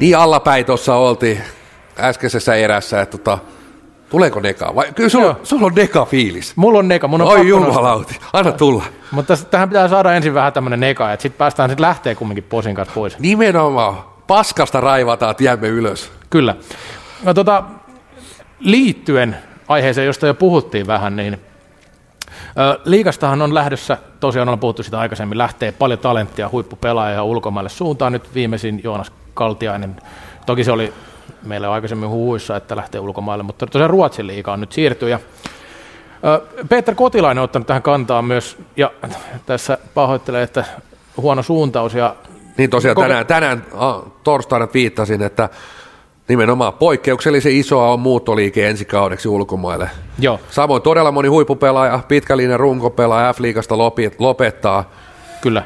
niin 0.00 0.18
allapäin 0.18 0.64
tuossa 0.64 0.94
oltiin 0.94 1.40
äskeisessä 1.98 2.54
erässä, 2.54 3.00
että 3.00 3.18
tota, 3.18 3.38
tuleeko 4.10 4.40
Neka? 4.40 4.74
Vai, 4.74 4.92
kyllä 4.92 5.08
sulla, 5.08 5.40
sulla 5.42 5.66
on 5.66 5.72
Neka-fiilis. 5.74 6.52
Mulla 6.56 6.78
on 6.78 6.88
Neka, 6.88 7.08
mun 7.08 7.22
on 7.22 7.28
Oi 7.28 7.48
jumalauti, 7.48 8.18
anna 8.32 8.52
tulla. 8.52 8.84
Mutta 9.10 9.36
tähän 9.36 9.68
pitää 9.68 9.88
saada 9.88 10.14
ensin 10.14 10.34
vähän 10.34 10.52
tämmönen 10.52 10.80
Neka, 10.80 11.12
että 11.12 11.22
sitten 11.22 11.38
päästään 11.38 11.70
sitten 11.70 11.86
lähtee 11.86 12.14
kumminkin 12.14 12.44
posin 12.44 12.74
kanssa 12.74 12.94
pois. 12.94 13.18
Nimenomaan, 13.18 13.98
paskasta 14.26 14.80
raivataan 14.80 15.36
tiemme 15.36 15.68
ylös. 15.68 16.12
Kyllä. 16.30 16.56
No 17.22 17.34
tota, 17.34 17.64
liittyen 18.60 19.36
aiheeseen, 19.68 20.06
josta 20.06 20.26
jo 20.26 20.34
puhuttiin 20.34 20.86
vähän, 20.86 21.16
niin 21.16 21.40
Liikastahan 22.84 23.42
on 23.42 23.54
lähdössä, 23.54 23.98
tosiaan 24.20 24.48
on 24.48 24.58
puhuttu 24.58 24.82
sitä 24.82 24.98
aikaisemmin, 24.98 25.38
lähtee 25.38 25.72
paljon 25.72 25.98
talenttia, 25.98 26.48
huippupelaajia 26.52 27.24
ulkomaille 27.24 27.70
suuntaan. 27.70 28.12
Nyt 28.12 28.34
viimeisin 28.34 28.80
Joonas 28.84 29.12
Kaltiainen, 29.34 29.96
toki 30.46 30.64
se 30.64 30.72
oli 30.72 30.92
meillä 31.42 31.72
aikaisemmin 31.72 32.08
huuissa, 32.08 32.56
että 32.56 32.76
lähtee 32.76 33.00
ulkomaille, 33.00 33.42
mutta 33.42 33.66
tosiaan 33.66 33.90
Ruotsin 33.90 34.26
liiga 34.26 34.52
on 34.52 34.60
nyt 34.60 34.72
siirtyy. 34.72 35.08
Ja 35.08 35.18
Peter 36.68 36.94
Kotilainen 36.94 37.40
on 37.40 37.44
ottanut 37.44 37.66
tähän 37.66 37.82
kantaa 37.82 38.22
myös, 38.22 38.58
ja 38.76 38.90
tässä 39.46 39.78
pahoittelee, 39.94 40.42
että 40.42 40.64
huono 41.16 41.42
suuntaus. 41.42 41.94
Ja 41.94 42.16
niin 42.56 42.70
tosiaan 42.70 42.96
tänään, 42.96 43.26
tänään 43.26 43.64
torstaina 44.24 44.68
viittasin, 44.74 45.22
että 45.22 45.48
Nimenomaan 46.28 46.72
poikkeuksellisen 46.72 47.52
isoa 47.52 47.92
on 47.92 48.00
muuttoliike 48.00 48.68
ensi 48.68 48.84
kaudeksi 48.84 49.28
ulkomaille. 49.28 49.90
Joo. 50.18 50.40
Samoin 50.50 50.82
todella 50.82 51.12
moni 51.12 51.28
huippupelaaja, 51.28 52.00
pitkälinen 52.08 52.60
runkopelaaja 52.60 53.32
F-liigasta 53.32 53.78
lopettaa. 54.18 54.90
Kyllä. 55.40 55.62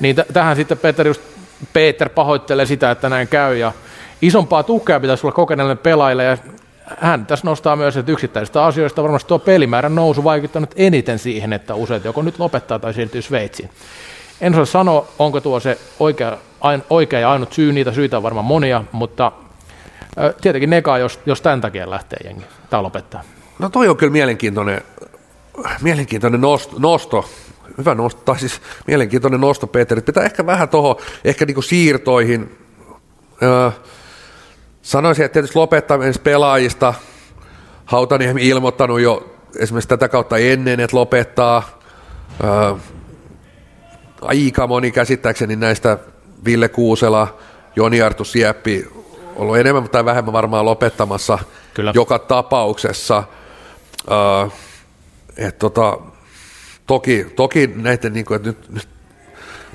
Niin 0.00 0.16
t- 0.16 0.32
tähän 0.32 0.56
sitten 0.56 0.78
Peter, 0.78 1.06
just, 1.06 1.20
Peter 1.72 2.08
pahoittelee 2.08 2.66
sitä, 2.66 2.90
että 2.90 3.08
näin 3.08 3.28
käy 3.28 3.56
ja 3.56 3.72
isompaa 4.22 4.62
tukea 4.62 5.00
pitäisi 5.00 5.26
olla 5.26 5.34
kokeneelle 5.34 5.76
pelaajille 5.76 6.24
ja 6.24 6.36
hän 7.00 7.26
tässä 7.26 7.46
nostaa 7.46 7.76
myös, 7.76 7.96
että 7.96 8.12
yksittäisistä 8.12 8.64
asioista 8.64 9.02
varmasti 9.02 9.28
tuo 9.28 9.38
pelimäärän 9.38 9.94
nousu 9.94 10.24
vaikuttanut 10.24 10.70
eniten 10.76 11.18
siihen, 11.18 11.52
että 11.52 11.74
useat 11.74 12.04
joko 12.04 12.22
nyt 12.22 12.38
lopettaa 12.38 12.78
tai 12.78 12.94
siirtyy 12.94 13.22
Sveitsiin. 13.22 13.70
En 14.40 14.52
osaa 14.52 14.64
sanoa, 14.64 15.08
onko 15.18 15.40
tuo 15.40 15.60
se 15.60 15.78
oikea, 16.00 16.38
oikea 16.90 17.20
ja 17.20 17.30
ainut 17.30 17.52
syy, 17.52 17.72
niitä 17.72 17.92
syitä 17.92 18.16
on 18.16 18.22
varmaan 18.22 18.44
monia, 18.44 18.84
mutta 18.92 19.32
Tietenkin 20.40 20.70
neka, 20.70 20.98
jos, 20.98 21.20
jos 21.26 21.40
tämän 21.40 21.60
takia 21.60 21.90
lähtee 21.90 22.18
jengi 22.24 22.44
tai 22.70 22.82
lopettaa. 22.82 23.22
No 23.58 23.70
toi 23.70 23.88
on 23.88 23.96
kyllä 23.96 24.12
mielenkiintoinen, 24.12 24.80
mielenkiintoinen 25.82 26.40
nosto, 26.40 26.76
nosto. 26.78 27.28
Hyvä 27.78 27.94
nosto, 27.94 28.22
tai 28.24 28.38
siis 28.38 28.60
mielenkiintoinen 28.86 29.40
nosto, 29.40 29.66
Peter. 29.66 30.00
Pitää 30.00 30.24
ehkä 30.24 30.46
vähän 30.46 30.68
tuohon, 30.68 30.96
ehkä 31.24 31.46
niinku 31.46 31.62
siirtoihin. 31.62 32.58
Öö, 33.42 33.70
sanoisin, 34.82 35.24
että 35.24 35.32
tietysti 35.32 35.58
lopettaminen 35.58 36.14
pelaajista. 36.24 36.94
Hautaniemi 37.84 38.48
ilmoittanut 38.48 39.00
jo 39.00 39.34
esimerkiksi 39.58 39.88
tätä 39.88 40.08
kautta 40.08 40.38
ennen, 40.38 40.80
että 40.80 40.96
lopettaa. 40.96 41.78
Öö, 42.44 42.74
aika 44.20 44.66
moni 44.66 44.90
käsittääkseni 44.90 45.56
näistä 45.56 45.98
Ville 46.44 46.68
Kuusela, 46.68 47.38
Joni 47.76 48.02
Artu 48.02 48.24
Sieppi, 48.24 48.88
ollut 49.36 49.56
enemmän 49.56 49.88
tai 49.88 50.04
vähemmän 50.04 50.32
varmaan 50.32 50.64
lopettamassa 50.64 51.38
Kyllä. 51.74 51.92
joka 51.94 52.18
tapauksessa. 52.18 53.24
Uh, 54.44 54.52
et 55.36 55.58
tota, 55.58 55.98
toki, 56.86 57.26
toki 57.36 57.70
näiden, 57.76 58.12
niin 58.12 58.24
kuin, 58.24 58.36
että 58.36 58.48
nyt, 58.48 58.70
nyt, 58.70 58.88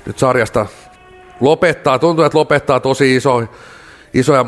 nyt 0.06 0.18
sarjasta 0.18 0.66
lopettaa, 1.40 1.98
tuntuu, 1.98 2.24
että 2.24 2.38
lopettaa 2.38 2.80
tosi 2.80 3.16
iso, 3.16 3.42
isoja 4.14 4.46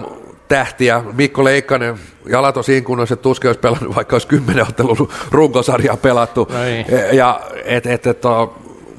tähtiä. 0.49 1.03
Mikko 1.13 1.45
Leikkanen, 1.45 1.99
jalat 2.27 2.57
on 2.57 2.65
siinä 2.65 2.87
kunnossa, 2.87 3.13
että 3.13 3.23
tuskin 3.23 3.49
olisi 3.49 3.61
pelannut, 3.61 3.97
vaikka 3.97 4.15
olisi 4.15 4.29
kymmenen 4.29 4.67
ottelun 4.69 5.09
runkosarjaa 5.31 5.97
pelattu. 5.97 6.49
No 6.53 6.63
niin. 6.63 6.87
Ja, 7.13 7.41
et, 7.65 7.87
et, 7.87 8.07
et, 8.07 8.23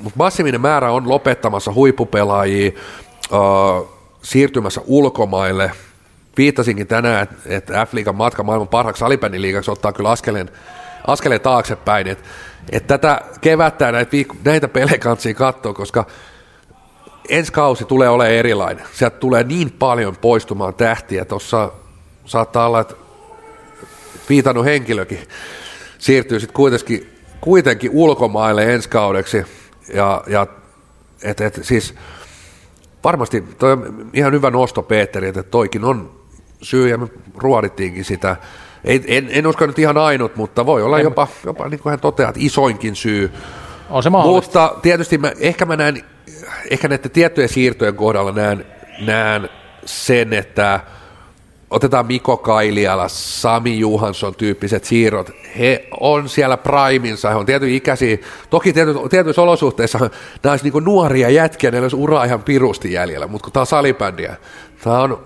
mutta 0.02 0.18
massiivinen 0.18 0.62
määrä 0.62 0.92
on 0.92 1.10
lopettamassa 1.10 1.74
huippupelaajia, 1.74 2.72
uh, 3.32 3.90
siirtymässä 4.22 4.82
ulkomaille– 4.86 5.72
viittasinkin 6.38 6.88
tänään, 6.88 7.28
että, 7.46 7.86
F-liigan 7.86 8.16
matka 8.16 8.44
maailman 8.44 8.68
parhaaksi 8.68 9.00
salibändiliigaksi 9.00 9.72
ottaa 9.72 9.94
kyllä 9.94 10.10
askeleen, 10.10 10.50
askeleen 11.08 11.42
taaksepäin, 11.42 12.08
että, 12.08 12.30
että 12.72 12.98
tätä 12.98 13.22
kevättä 13.42 13.92
näitä, 13.92 14.12
viikko, 14.12 14.36
näitä 14.46 14.68
pelejä 14.68 14.98
kanssa 14.98 15.34
katsoa, 15.34 15.74
koska 15.74 16.06
ensi 17.30 17.52
kausi 17.52 17.86
tulee 17.86 18.10
olemaan 18.10 18.36
erilainen. 18.36 18.86
Sieltä 18.94 19.18
tulee 19.18 19.44
niin 19.44 19.72
paljon 19.72 20.18
poistumaan 20.18 20.74
tähtiä, 20.74 21.26
tuossa 21.26 21.72
saattaa 22.26 22.68
olla, 22.68 22.80
että 22.80 22.96
viitannut 24.30 24.66
henkilökin 24.66 25.28
siirtyy 25.98 26.40
sitten 26.40 26.56
kuitenkin, 26.56 27.16
kuitenkin 27.42 27.92
ulkomaille 27.94 28.74
ensi 28.74 28.90
kaudeksi. 28.90 29.46
Ja, 29.94 30.24
ja 30.28 30.48
et, 31.24 31.42
et, 31.42 31.60
siis 31.62 31.96
varmasti 33.04 33.42
toi 33.42 33.72
on 33.72 34.10
ihan 34.14 34.34
hyvä 34.34 34.50
nosto 34.50 34.82
Petteri, 34.82 35.28
että 35.28 35.44
toikin 35.44 35.84
on 35.84 36.21
syy 36.62 36.90
ja 36.90 36.98
me 36.98 37.08
ruodittiinkin 37.38 38.06
sitä. 38.06 38.36
Ei, 38.84 39.04
en, 39.08 39.28
en 39.32 39.48
usko 39.48 39.66
nyt 39.66 39.80
ihan 39.80 39.98
ainut, 39.98 40.36
mutta 40.36 40.66
voi 40.66 40.84
olla 40.84 41.00
en. 41.00 41.04
jopa, 41.04 41.28
jopa 41.46 41.70
niin 41.70 41.80
kuin 41.80 41.92
hän 41.92 42.00
toteaa, 42.00 42.30
että 42.30 42.42
isoinkin 42.44 42.96
syy. 42.96 43.32
On 43.90 44.04
se 44.04 44.10
Mutta 44.10 44.76
tietysti 44.82 45.18
mä, 45.18 45.32
ehkä 45.40 45.66
mä 45.66 45.76
näen, 45.76 46.04
ehkä 46.70 46.88
näiden 46.88 47.12
tiettyjen 47.12 47.50
siirtojen 47.50 47.96
kohdalla 47.96 48.32
näen, 48.32 48.66
näen 49.00 49.50
sen, 49.86 50.34
että– 50.34 50.80
otetaan 51.72 52.08
Miko 52.08 52.38
Kailiala, 52.38 53.08
Sami 53.08 53.80
Juhansson 53.80 54.36
tyyppiset 54.36 54.84
siirrot, 54.84 55.32
he 55.60 55.88
on 56.00 56.30
siellä 56.30 56.58
priminsa, 56.58 57.30
he 57.30 57.36
on 57.36 57.46
tietyn 57.46 57.70
ikäisiä, 57.70 58.18
toki 58.50 58.74
tiety, 58.74 58.94
tietyissä 59.10 59.42
olosuhteissa 59.42 60.00
nämä 60.44 60.52
olisi 60.52 60.70
niin 60.70 60.84
nuoria 60.84 61.30
jätkiä, 61.30 61.72
ne 61.72 61.82
olisi 61.82 61.96
ura 61.96 62.24
ihan 62.24 62.44
pirusti 62.44 62.94
jäljellä, 62.94 63.28
mutta 63.28 63.44
kun 63.44 63.54
tämä 63.54 63.62
on 63.62 63.68
salibändiä, 63.68 64.36
tämä 64.84 65.00
on 65.00 65.24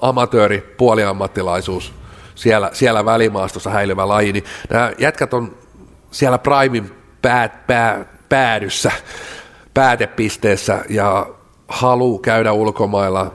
amatööri, 0.00 0.74
puoliammattilaisuus, 0.76 1.92
siellä, 2.34 2.70
siellä 2.72 3.04
välimaastossa 3.04 3.70
häilyvä 3.70 4.08
laji, 4.08 4.32
niin 4.32 4.44
nämä 4.70 4.92
jätkät 4.98 5.34
on 5.34 5.56
siellä 6.10 6.38
primin 6.38 6.90
pää, 7.22 7.48
pää, 7.48 8.04
päädyssä, 8.28 8.92
päätepisteessä 9.74 10.84
ja 10.88 11.26
halu 11.68 12.18
käydä 12.18 12.52
ulkomailla, 12.52 13.34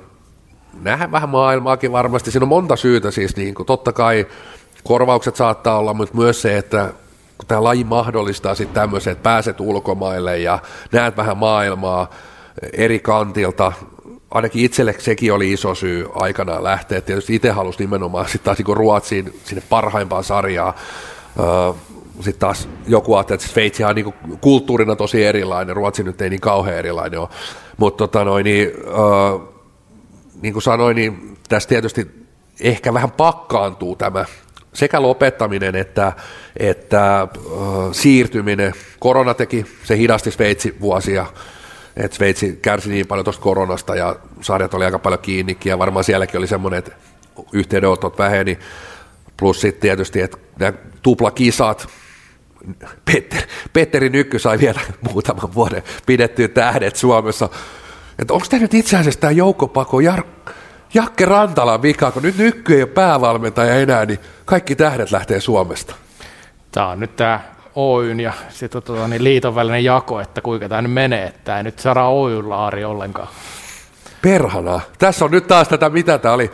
nähdä 0.81 1.11
vähän 1.11 1.29
maailmaakin 1.29 1.91
varmasti. 1.91 2.31
Siinä 2.31 2.43
on 2.43 2.49
monta 2.49 2.75
syytä 2.75 3.11
siis, 3.11 3.35
niin 3.35 3.55
kuin, 3.55 3.65
totta 3.65 3.93
kai 3.93 4.27
korvaukset 4.83 5.35
saattaa 5.35 5.77
olla, 5.77 5.93
mutta 5.93 6.17
myös 6.17 6.41
se, 6.41 6.57
että 6.57 6.93
kun 7.37 7.47
tämä 7.47 7.63
laji 7.63 7.83
mahdollistaa 7.83 8.55
sitten 8.55 8.81
tämmöisen, 8.81 9.11
että 9.11 9.23
pääset 9.23 9.59
ulkomaille 9.59 10.37
ja 10.37 10.59
näet 10.91 11.17
vähän 11.17 11.37
maailmaa 11.37 12.09
eri 12.73 12.99
kantilta, 12.99 13.71
ainakin 14.35 14.65
itselle 14.65 14.95
sekin 14.99 15.33
oli 15.33 15.53
iso 15.53 15.75
syy 15.75 16.07
aikanaan 16.13 16.63
lähteä. 16.63 17.01
Tietysti 17.01 17.35
itse 17.35 17.49
halusi 17.49 17.79
nimenomaan 17.79 18.25
sitten 18.25 18.45
taas 18.45 18.57
niin 18.57 18.77
Ruotsiin 18.77 19.39
sinne 19.43 19.63
parhaimpaan 19.69 20.23
sarjaan. 20.23 20.73
Sitten 22.15 22.39
taas 22.39 22.69
joku 22.87 23.15
ajattelee, 23.15 23.35
että 23.35 23.47
Sveitsi 23.47 23.83
on 23.83 23.95
niin 23.95 24.13
kulttuurina 24.41 24.95
tosi 24.95 25.25
erilainen, 25.25 25.75
Ruotsi 25.75 26.03
nyt 26.03 26.21
ei 26.21 26.29
niin 26.29 26.41
kauhean 26.41 26.77
erilainen 26.77 27.19
ole. 27.19 27.29
Mutta 27.77 28.07
tota 28.07 28.23
noin, 28.25 28.43
niin, 28.43 28.71
niin 30.41 30.53
kuin 30.53 30.63
sanoin, 30.63 30.95
niin 30.95 31.37
tässä 31.49 31.69
tietysti 31.69 32.07
ehkä 32.61 32.93
vähän 32.93 33.11
pakkaantuu 33.11 33.95
tämä 33.95 34.25
sekä 34.73 35.01
lopettaminen 35.01 35.75
että, 35.75 36.13
että 36.57 37.21
äh, 37.21 37.27
siirtyminen. 37.91 38.73
Korona 38.99 39.33
teki, 39.33 39.65
se 39.83 39.97
hidasti 39.97 40.31
Sveitsi 40.31 40.75
vuosia, 40.81 41.25
että 41.95 42.17
Sveitsi 42.17 42.59
kärsi 42.61 42.89
niin 42.89 43.07
paljon 43.07 43.23
tuosta 43.23 43.41
koronasta 43.41 43.95
ja 43.95 44.15
sarjat 44.41 44.73
oli 44.73 44.85
aika 44.85 44.99
paljon 44.99 45.21
kiinnikin 45.21 45.69
ja 45.69 45.79
varmaan 45.79 46.03
sielläkin 46.03 46.37
oli 46.37 46.47
semmoinen, 46.47 46.77
että 46.77 46.91
yhteydenotot 47.53 48.17
väheni. 48.17 48.59
Plus 49.37 49.61
sitten 49.61 49.81
tietysti, 49.81 50.21
että 50.21 50.37
nämä 50.59 50.73
tuplakisat, 51.01 51.87
Petter, 53.05 53.41
Petteri 53.73 54.09
Nykky 54.09 54.39
sai 54.39 54.59
vielä 54.59 54.79
muutaman 55.01 55.53
vuoden 55.53 55.83
pidettyä 56.05 56.47
tähdet 56.47 56.95
Suomessa 56.95 57.49
että 58.19 58.33
onko 58.33 58.45
tämä 58.49 58.61
nyt 58.61 58.73
itse 58.73 58.97
asiassa 58.97 59.19
tämä 59.19 59.31
joukkopako 59.31 59.99
Jar- 59.99 60.51
Jakke 60.93 61.25
Rantalan 61.25 61.81
vika, 61.81 62.11
kun 62.11 62.23
nyt 62.23 62.37
Nykky 62.37 62.75
ei 62.75 62.81
ole 62.81 62.89
päävalmentaja 62.89 63.75
enää, 63.75 64.05
niin 64.05 64.19
kaikki 64.45 64.75
tähdet 64.75 65.11
lähtee 65.11 65.39
Suomesta. 65.41 65.95
Tämä 66.71 66.87
on 66.87 66.99
nyt 66.99 67.15
tämä 67.15 67.54
Oyn 67.75 68.19
ja 68.19 68.33
sitten 68.49 68.83
tota, 68.83 69.07
niin 69.07 69.23
liiton 69.23 69.55
välinen 69.55 69.83
jako, 69.83 70.19
että 70.19 70.41
kuinka 70.41 70.69
tämä 70.69 70.81
nyt 70.81 70.93
menee, 70.93 71.27
että 71.27 71.57
ei 71.57 71.63
nyt 71.63 71.79
saada 71.79 72.05
Oyn 72.05 72.49
laari 72.49 72.85
ollenkaan. 72.85 73.27
Perhana. 74.21 74.79
Tässä 74.99 75.25
on 75.25 75.31
nyt 75.31 75.47
taas 75.47 75.67
tätä, 75.67 75.89
mitä 75.89 76.17
tämä 76.17 76.33
oli, 76.33 76.51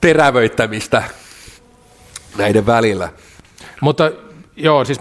terävöittämistä 0.00 1.02
näiden 2.38 2.66
välillä. 2.66 3.08
Mutta 3.80 4.10
joo, 4.56 4.84
siis 4.84 4.98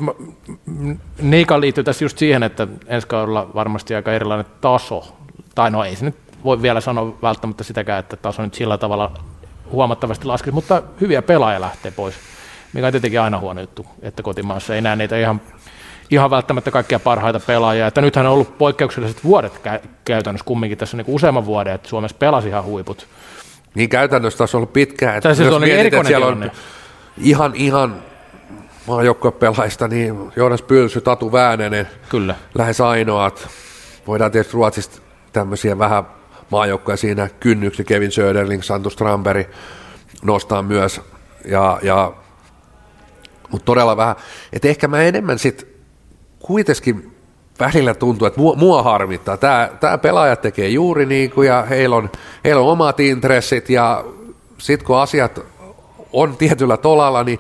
Niika 1.22 1.62
liittyy 1.62 1.84
tässä 1.84 2.06
just 2.06 2.18
siihen, 2.18 2.44
että 2.44 2.68
ensi 2.88 3.08
kaudella 3.08 3.50
varmasti 3.56 3.96
aika 3.96 4.14
erilainen 4.14 4.46
taso 4.62 5.16
tai 5.56 5.72
no 5.72 5.84
ei 5.84 5.96
se 5.96 6.06
nyt 6.06 6.16
voi 6.44 6.62
vielä 6.62 6.82
sanoa 6.82 7.18
välttämättä 7.22 7.64
sitäkään, 7.64 8.00
että 8.00 8.16
taso 8.16 8.42
nyt 8.42 8.54
sillä 8.54 8.78
tavalla 8.78 9.12
huomattavasti 9.72 10.26
laskee, 10.26 10.54
mutta 10.54 10.84
hyviä 11.02 11.22
pelaajia 11.22 11.62
lähtee 11.62 11.92
pois, 11.92 12.16
mikä 12.73 12.88
on 12.88 12.93
tietenkin 12.93 13.22
aina 13.22 13.39
huono 13.39 13.61
juttu, 13.61 13.85
että 14.02 14.23
kotimaassa 14.23 14.76
ei 14.76 14.81
näe 14.81 14.95
niitä 14.95 15.18
ihan, 15.18 15.41
ihan 16.11 16.30
välttämättä 16.30 16.72
kaikkia 16.72 16.99
parhaita 16.99 17.39
pelaajia. 17.39 17.88
Että 17.88 18.02
nythän 18.02 18.26
on 18.26 18.34
ollut 18.34 18.57
poikkeukselliset 18.57 19.23
vuodet 19.23 19.53
kä- 19.53 19.88
käytännössä 20.06 20.45
kumminkin 20.45 20.77
tässä 20.77 20.98
niin 20.98 21.06
useamman 21.07 21.45
vuoden, 21.45 21.73
että 21.73 21.89
Suomessa 21.89 22.18
pelasi 22.19 22.48
ihan 22.48 22.64
huiput. 22.64 23.07
Niin 23.76 23.89
käytännössä 23.89 24.38
taas 24.38 24.56
on 24.56 24.60
ollut 24.60 24.73
pitkään. 24.73 25.18
Että 25.18 25.34
siis 25.34 25.53
on 25.53 25.61
niin 25.61 25.76
mietit, 25.76 26.07
siellä 26.07 26.26
on 26.26 26.52
ihan, 27.18 27.52
ihan 27.56 27.95
maajoukkuepelaajista, 28.88 29.88
niin 29.88 30.31
Joonas 30.35 30.61
Pylsy, 30.61 31.02
Tatu 31.02 31.31
Väänänen, 31.31 31.88
Kyllä. 32.10 32.35
lähes 32.56 32.81
ainoat. 32.81 33.48
Voidaan 34.07 34.31
tietysti 34.31 34.53
Ruotsista 34.53 35.02
tämmöisiä 35.34 35.77
vähän 35.77 36.03
maajoukkoja 36.49 36.98
siinä 36.98 37.30
kynnyksi, 37.39 37.84
Kevin 37.84 38.11
Söderling, 38.11 38.64
Santu 38.64 38.89
Strandberg 38.89 39.48
nostaa 40.23 40.61
myös, 40.61 41.02
ja, 41.45 41.80
ja 41.81 42.14
mutta 43.52 43.65
todella 43.65 43.98
vähän, 43.98 44.15
että 44.53 44.68
ehkä 44.68 44.88
mä 44.88 45.02
enemmän 45.02 45.40
sitten 45.40 45.68
kuitenkin 46.40 47.15
välillä 47.60 47.94
tuntuu, 47.94 48.28
että 48.28 48.40
mua, 48.40 48.56
mua 48.56 48.84
harmittaa. 48.84 49.38
Tämä, 49.38 49.69
tämä 49.80 49.98
pelaajat 49.98 50.41
tekee 50.41 50.69
juuri 50.69 51.06
niin 51.06 51.32
kuin, 51.32 51.48
ja 51.48 51.61
heillä 51.69 51.95
on, 51.95 52.10
heillä 52.44 52.61
on 52.61 52.72
omat 52.72 52.99
intressit, 52.99 53.69
ja 53.69 54.06
sitten 54.57 54.88
kun 54.88 54.98
asiat 54.98 55.41
on 56.14 56.38
tietyllä 56.38 56.78
tolalla, 56.78 57.23
niin 57.23 57.40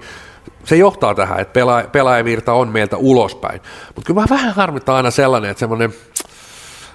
se 0.63 0.75
johtaa 0.75 1.15
tähän, 1.15 1.39
että 1.39 1.53
pelaaja, 1.53 1.87
pelaajavirta 1.87 2.53
on 2.53 2.69
meiltä 2.69 2.97
ulospäin. 2.97 3.61
Mutta 3.95 4.07
kyllä 4.07 4.21
mä 4.21 4.27
vähän 4.29 4.55
harmittaa 4.55 4.97
aina 4.97 5.11
sellainen, 5.11 5.51
että 5.51 5.59
semmoinen, 5.59 5.93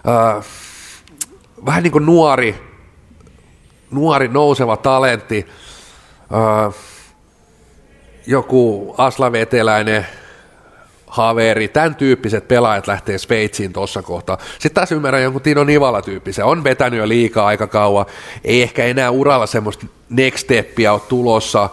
äh, 0.09 0.44
vähän 1.66 1.82
niin 1.82 1.93
kuin 1.93 2.06
nuori, 2.06 2.76
nuori 3.90 4.28
nouseva 4.28 4.76
talentti, 4.76 5.47
öö, 6.34 6.70
joku 8.27 8.94
aslaveteläinen 8.98 10.07
haveri, 11.07 11.69
tämän 11.69 11.94
tyyppiset 11.94 12.48
pelaajat 12.48 12.86
lähtee 12.86 13.19
Sveitsiin 13.19 13.73
tuossa 13.73 14.03
kohtaa. 14.03 14.39
Sitten 14.53 14.74
taas 14.74 14.93
ymmärrän 14.93 15.23
jonkun 15.23 15.43
Tino 15.43 15.65
Nivala 15.65 16.03
tyyppisen, 16.03 16.44
on 16.44 16.65
vetänyt 16.65 16.98
jo 16.98 17.09
liikaa 17.09 17.47
aika 17.47 17.66
kauan, 17.66 18.07
ei 18.44 18.62
ehkä 18.62 18.85
enää 18.85 19.11
uralla 19.11 19.47
semmoista 19.47 19.86
next 20.11 20.39
steppia 20.39 20.93
ole 20.93 21.01
tulossa, 21.09 21.69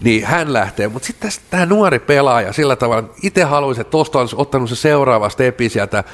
niin 0.00 0.24
hän 0.24 0.52
lähtee. 0.52 0.88
Mutta 0.88 1.06
sitten 1.06 1.30
tämä 1.50 1.66
nuori 1.66 1.98
pelaaja 1.98 2.52
sillä 2.52 2.76
tavalla, 2.76 3.08
itse 3.22 3.42
haluaisin, 3.42 3.80
että 3.80 3.90
tuosta 3.90 4.18
olisi 4.18 4.36
ottanut 4.38 4.68
se 4.68 4.76
seuraava 4.76 5.28
steppi 5.28 5.68
sieltä 5.68 6.04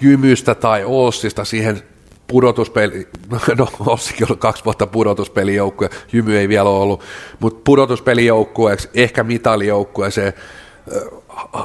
Jymystä 0.00 0.54
tai 0.54 0.84
Oossista 0.84 1.44
siihen 1.44 1.82
pudotuspeli, 2.28 3.08
no 3.58 3.68
Ossikin 3.86 4.26
ollut 4.26 4.40
kaksi 4.40 4.64
vuotta 4.64 4.86
pudotuspelijoukkue, 4.86 5.90
Jymy 6.12 6.38
ei 6.38 6.48
vielä 6.48 6.68
ollut, 6.68 7.02
mutta 7.40 7.60
pudotuspelijoukkueeksi, 7.64 8.88
ehkä 8.94 9.24
se 10.10 10.34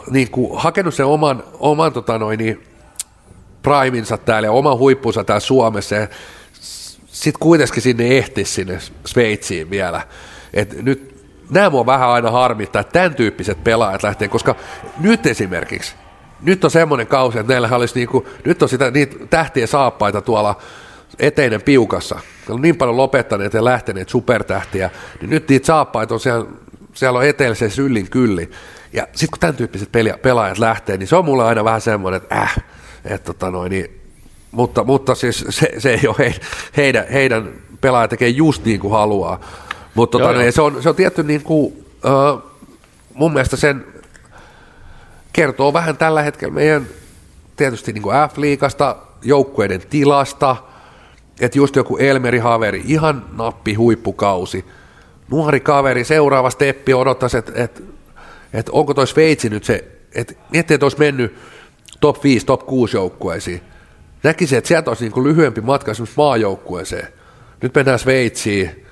niin 0.10 0.32
kuin 0.32 0.62
hakenut 0.62 0.94
sen 0.94 1.06
oman, 1.06 1.44
oman 1.60 1.94
tota 1.94 2.18
noin, 2.18 2.38
niin, 2.38 2.64
priminsa 3.62 4.18
täällä 4.18 4.48
ja 4.48 4.52
oman 4.52 4.78
huippunsa 4.78 5.24
täällä 5.24 5.40
Suomessa 5.40 5.96
ja 5.96 6.08
sitten 7.08 7.40
kuitenkin 7.40 7.82
sinne 7.82 8.08
ehti 8.08 8.46
sinne 8.46 8.80
Sveitsiin 9.06 9.70
vielä. 9.70 10.02
Et 10.54 10.84
nyt 10.84 11.26
nämä 11.50 11.70
mua 11.70 11.86
vähän 11.86 12.10
aina 12.10 12.32
harmittaa, 12.32 12.80
että 12.80 12.92
tämän 12.92 13.16
tyyppiset 13.16 13.64
pelaajat 13.64 14.04
lähtee, 14.04 14.28
koska 14.28 14.56
nyt 15.00 15.26
esimerkiksi 15.26 15.96
nyt 16.42 16.64
on 16.64 16.72
semmoinen 16.72 17.08
kausi, 17.08 17.40
että 17.40 17.54
näillä 17.54 17.70
olisi 17.72 17.96
niinku, 17.96 18.28
nyt 18.46 18.64
on 18.64 18.70
sitä, 18.70 18.92
niitä 18.92 19.16
tähtien 19.30 19.68
saappaita 19.68 20.22
tuolla 20.22 20.58
eteinen 21.20 21.62
piukassa. 21.62 22.16
Siellä 22.16 22.56
on 22.56 22.62
niin 22.62 22.78
paljon 22.78 22.98
lopettaneet 22.98 23.54
ja 23.54 23.64
lähteneet 23.64 24.10
supertähtiä, 24.10 24.90
niin 25.22 25.30
nyt 25.30 25.50
niitä 25.50 25.66
saappaita 25.66 26.14
on 26.14 26.20
siellä, 26.20 26.46
siellä 26.94 27.20
on 27.20 27.26
eteisessä 27.26 27.76
syllin 27.76 28.10
kylli. 28.10 28.50
Ja 28.94 29.04
sitten 29.04 29.30
kun 29.30 29.40
tämän 29.40 29.56
tyyppiset 29.56 29.90
pelaajat 30.22 30.58
lähtee, 30.58 30.98
niin 30.98 31.08
se 31.08 31.16
on 31.16 31.26
mulle 31.26 31.44
aina 31.44 31.64
vähän 31.64 31.82
semmoinen, 31.82 32.22
että 32.22 32.36
äh, 32.36 32.56
että 33.06 33.34
tota 33.34 33.52
noin, 33.52 33.70
niin, 33.70 34.02
mutta, 34.52 34.84
mutta 34.84 35.16
siis 35.16 35.46
se, 35.50 35.72
se 35.78 35.94
ei 35.94 36.08
ole 36.08 36.16
he, 36.20 36.36
heidän, 36.78 37.08
heidän 37.08 37.50
pelaajat 37.82 38.10
tekee 38.10 38.30
just 38.30 38.66
niin 38.66 38.80
kuin 38.80 38.92
haluaa. 38.92 39.40
Mutta 39.94 40.18
tota, 40.18 40.32
Joo, 40.32 40.42
joo. 40.42 40.52
se, 40.52 40.62
on, 40.62 40.84
se 40.84 40.90
on 40.90 40.96
tietty 40.96 41.24
niin 41.24 41.44
kuin, 41.44 41.66
uh, 41.66 42.52
mun 43.14 43.34
mielestä 43.34 43.58
sen 43.58 43.86
kertoo 45.34 45.74
vähän 45.74 45.98
tällä 45.98 46.22
hetkellä 46.22 46.54
meidän 46.54 46.88
tietysti 47.56 47.94
niin 47.94 48.04
F-liigasta, 48.04 48.96
joukkueiden 49.24 49.82
tilasta, 49.90 50.56
että 51.40 51.58
just 51.58 51.76
joku 51.76 51.98
Elmeri 51.98 52.40
Haveri, 52.40 52.82
ihan 52.86 53.26
nappi 53.38 53.74
huippukausi, 53.74 54.66
nuori 55.30 55.60
kaveri, 55.60 56.04
seuraava 56.04 56.50
steppi 56.50 56.94
odottaisi, 56.94 57.38
että 57.38 57.52
et, 57.56 57.84
et 58.54 58.70
onko 58.70 58.94
toi 58.94 59.08
Sveitsi 59.08 59.50
nyt 59.50 59.64
se, 59.64 59.88
että 60.16 60.34
miettii, 60.52 60.76
että 60.76 60.86
olisi 60.86 61.00
mennyt 61.00 61.36
top 62.00 62.24
5, 62.24 62.46
top 62.46 62.66
6 62.66 62.98
joukkueisiin. 62.98 63.62
Näkisin, 64.24 64.58
että 64.58 64.68
sieltä 64.68 64.90
olisi 64.90 65.04
niin 65.04 65.12
kuin 65.12 65.24
lyhyempi 65.24 65.62
matka 65.62 65.92
esimerkiksi 65.92 66.18
maajoukkueeseen. 66.18 67.08
Nyt 67.62 67.76
mennään 67.76 68.00
Sveitsiin, 68.00 68.86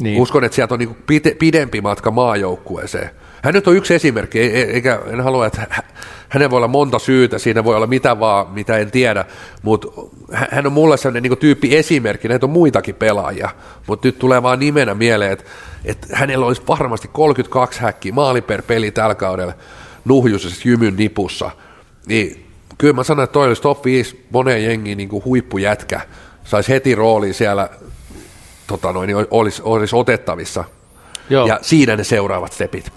Niin. 0.00 0.20
Uskon, 0.20 0.44
että 0.44 0.56
sieltä 0.56 0.74
on 0.74 0.78
niin 0.78 0.96
pide, 1.06 1.34
pidempi 1.34 1.80
matka 1.80 2.10
maajoukkueeseen. 2.10 3.10
Hän 3.44 3.54
nyt 3.54 3.68
on 3.68 3.76
yksi 3.76 3.94
esimerkki, 3.94 4.40
ei- 4.40 4.50
ei- 4.56 4.70
eikä 4.70 5.00
en 5.06 5.20
halua, 5.20 5.46
että 5.46 5.66
hä- 5.70 5.82
hänellä 6.28 6.50
voi 6.50 6.56
olla 6.56 6.68
monta 6.68 6.98
syytä, 6.98 7.38
siinä 7.38 7.64
voi 7.64 7.76
olla 7.76 7.86
mitä 7.86 8.20
vaan, 8.20 8.50
mitä 8.50 8.76
en 8.78 8.90
tiedä, 8.90 9.24
mutta 9.62 9.88
hä- 10.32 10.48
hän 10.50 10.66
on 10.66 10.72
mulle 10.72 10.96
sellainen 10.96 11.22
niin 11.22 11.38
tyyppi 11.38 11.76
esimerkki, 11.76 12.28
näitä 12.28 12.46
on 12.46 12.50
muitakin 12.50 12.94
pelaajia, 12.94 13.50
mutta 13.86 14.08
nyt 14.08 14.18
tulee 14.18 14.42
vaan 14.42 14.58
nimenä 14.58 14.94
mieleen, 14.94 15.32
että, 15.32 15.44
että 15.84 16.06
hänellä 16.12 16.46
olisi 16.46 16.62
varmasti 16.68 17.08
32 17.12 17.80
häkkiä 17.80 18.12
maali 18.12 18.40
per 18.40 18.62
peli 18.62 18.90
tällä 18.90 19.14
kaudella 19.14 19.52
nuhjuisessa 20.04 20.68
jymyn 20.68 20.96
nipussa, 20.96 21.50
niin 22.06 22.46
kyllä 22.78 22.94
mä 22.94 23.04
sanon, 23.04 23.24
että 23.24 23.32
toi 23.32 23.46
olisi 23.46 23.62
top 23.62 23.84
5 23.84 24.26
moneen 24.30 24.64
jengiin 24.64 24.98
niin 24.98 25.10
huippujätkä, 25.24 26.00
saisi 26.44 26.72
heti 26.72 26.94
rooliin 26.94 27.34
siellä 27.34 27.68
tota 28.66 28.92
noin, 28.92 29.06
niin 29.06 29.26
olisi, 29.30 29.62
olisi 29.64 29.96
otettavissa. 29.96 30.64
Joo. 31.30 31.46
Ja 31.46 31.58
siinä 31.62 31.96
ne 31.96 32.04
seuraavat 32.04 32.52
stepit. 32.52 32.92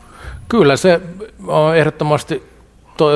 Kyllä 0.50 0.76
se 0.76 1.02
on 1.48 1.76
ehdottomasti, 1.76 2.44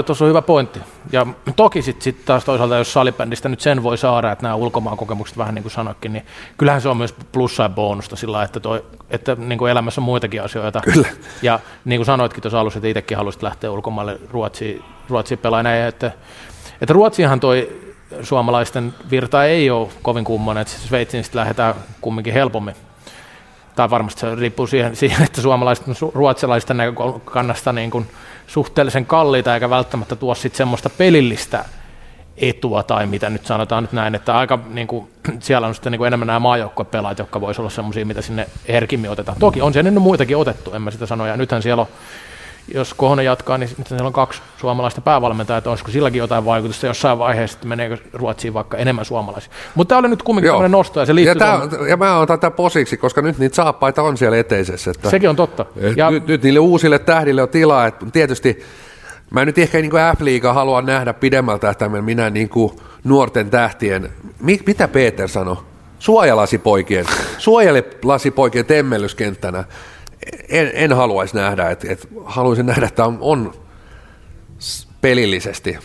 tuossa 0.05 0.25
on 0.25 0.29
hyvä 0.29 0.41
pointti. 0.41 0.79
Ja 1.11 1.27
toki 1.55 1.81
sitten 1.81 2.03
sit 2.03 2.25
taas 2.25 2.45
toisaalta, 2.45 2.77
jos 2.77 2.93
salibändistä 2.93 3.49
nyt 3.49 3.61
sen 3.61 3.83
voi 3.83 3.97
saada, 3.97 4.31
että 4.31 4.43
nämä 4.43 4.55
ulkomaan 4.55 4.97
kokemukset 4.97 5.37
vähän 5.37 5.55
niin 5.55 5.63
kuin 5.63 5.71
sanoikin, 5.71 6.13
niin 6.13 6.25
kyllähän 6.57 6.81
se 6.81 6.89
on 6.89 6.97
myös 6.97 7.15
plussaa 7.31 7.65
ja 7.65 7.69
bonusta 7.69 8.15
sillä 8.15 8.43
että, 8.43 8.59
toi, 8.59 8.85
että 9.09 9.35
niin 9.35 9.59
kuin 9.59 9.71
elämässä 9.71 10.01
on 10.01 10.05
muitakin 10.05 10.43
asioita. 10.43 10.81
Kyllä. 10.81 11.07
Ja 11.41 11.59
niin 11.85 11.99
kuin 11.99 12.05
sanoitkin 12.05 12.41
tuossa 12.41 12.59
alussa, 12.59 12.77
että 12.77 12.87
itsekin 12.87 13.17
halusit 13.17 13.43
lähteä 13.43 13.71
ulkomaille 13.71 14.19
Ruotsiin, 14.31 14.83
Ruotsiin 15.09 15.37
pelaamaan 15.37 15.63
näin, 15.63 15.83
että, 15.83 16.11
että 16.81 16.93
Ruotsiinhan 16.93 17.39
toi 17.39 17.81
suomalaisten 18.21 18.93
virta 19.11 19.45
ei 19.45 19.69
ole 19.69 19.87
kovin 20.01 20.23
kummonen, 20.23 20.61
että 20.61 20.73
Sveitsiin 20.73 21.23
sitten 21.23 21.39
lähdetään 21.39 21.75
kumminkin 22.01 22.33
helpommin 22.33 22.75
tai 23.75 23.89
varmasti 23.89 24.21
se 24.21 24.35
riippuu 24.35 24.67
siihen, 24.67 24.95
siihen 24.95 25.23
että 25.23 25.41
suomalaiset 25.41 25.85
ruotsalaisten 26.13 26.77
näkökannasta 26.77 27.73
niin 27.73 27.91
kuin 27.91 28.07
suhteellisen 28.47 29.05
kalliita, 29.05 29.53
eikä 29.53 29.69
välttämättä 29.69 30.15
tuo 30.15 30.35
sit 30.35 30.55
semmoista 30.55 30.89
pelillistä 30.89 31.65
etua, 32.37 32.83
tai 32.83 33.05
mitä 33.05 33.29
nyt 33.29 33.45
sanotaan 33.45 33.83
nyt 33.83 33.91
näin, 33.91 34.15
että 34.15 34.37
aika 34.37 34.59
niin 34.69 34.87
kuin, 34.87 35.07
siellä 35.39 35.67
on 35.67 35.75
sitten 35.75 35.91
niin 35.91 35.97
kuin 35.97 36.07
enemmän 36.07 36.27
nämä 36.27 36.39
maajoukkuepelaajat, 36.39 37.19
jotka 37.19 37.41
voisi 37.41 37.61
olla 37.61 37.69
semmoisia, 37.69 38.05
mitä 38.05 38.21
sinne 38.21 38.47
herkimmin 38.67 39.11
otetaan. 39.11 39.37
Toki 39.39 39.61
on 39.61 39.73
siellä 39.73 39.91
nyt 39.91 40.03
muitakin 40.03 40.37
otettu, 40.37 40.73
en 40.73 40.81
mä 40.81 40.91
sitä 40.91 41.05
sano, 41.05 41.25
ja 41.25 41.37
nythän 41.37 41.61
siellä 41.61 41.81
on 41.81 41.87
jos 42.73 42.93
Kohonen 42.93 43.25
jatkaa, 43.25 43.57
niin 43.57 43.69
nyt 43.77 43.87
siellä 43.87 44.07
on 44.07 44.13
kaksi 44.13 44.41
suomalaista 44.57 45.01
päävalmentajaa, 45.01 45.57
että 45.57 45.69
olisiko 45.69 45.91
silläkin 45.91 46.19
jotain 46.19 46.45
vaikutusta 46.45 46.85
jossain 46.87 47.19
vaiheessa, 47.19 47.55
että 47.55 47.67
meneekö 47.67 47.97
Ruotsiin 48.13 48.53
vaikka 48.53 48.77
enemmän 48.77 49.05
suomalaisia. 49.05 49.51
Mutta 49.75 49.89
tämä 49.89 49.99
oli 49.99 50.07
nyt 50.07 50.23
kumminkin 50.23 50.47
Joo. 50.47 50.55
tämmöinen 50.55 50.71
nosto, 50.71 50.99
ja 50.99 51.05
se 51.05 51.11
Ja, 51.11 51.15
liittyy 51.15 51.35
tää, 51.39 51.57
tuohon- 51.67 51.89
ja 51.89 51.97
mä 51.97 52.17
otan 52.17 52.39
tätä 52.39 52.55
posiksi, 52.55 52.97
koska 52.97 53.21
nyt 53.21 53.37
niitä 53.37 53.55
saappaita 53.55 54.01
on 54.01 54.17
siellä 54.17 54.37
eteisessä. 54.37 54.91
Että, 54.91 55.09
Sekin 55.09 55.29
on 55.29 55.35
totta. 55.35 55.65
et 55.77 55.97
Ja 55.97 56.11
nyt, 56.11 56.27
nyt, 56.27 56.43
niille 56.43 56.59
uusille 56.59 56.99
tähdille 56.99 57.41
on 57.41 57.49
tilaa. 57.49 57.87
Että 57.87 58.05
tietysti 58.13 58.63
mä 59.29 59.45
nyt 59.45 59.57
ehkä 59.57 59.77
niin 59.77 59.91
F-liiga 59.91 60.53
haluan 60.53 60.85
nähdä 60.85 61.13
pidemmältä 61.13 61.61
tähtäimellä 61.61 62.01
minä 62.01 62.29
niin 62.29 62.49
kuin 62.49 62.71
nuorten 63.03 63.49
tähtien. 63.49 64.09
Mi, 64.39 64.59
mitä 64.65 64.87
Peter 64.87 65.27
sanoi? 65.27 65.57
Suojalasipoikien, 65.99 67.05
suojalasipoikien 67.37 68.65
temmellyskenttänä. 68.65 69.63
En, 70.49 70.71
en 70.73 70.93
haluaisi 70.93 71.35
nähdä, 71.35 71.69
että, 71.69 71.87
että 71.91 72.07
haluaisin 72.25 72.65
nähdä, 72.65 72.85
että 72.85 73.05
on, 73.05 73.17
on 73.21 73.53
pelillisesti, 75.01 75.77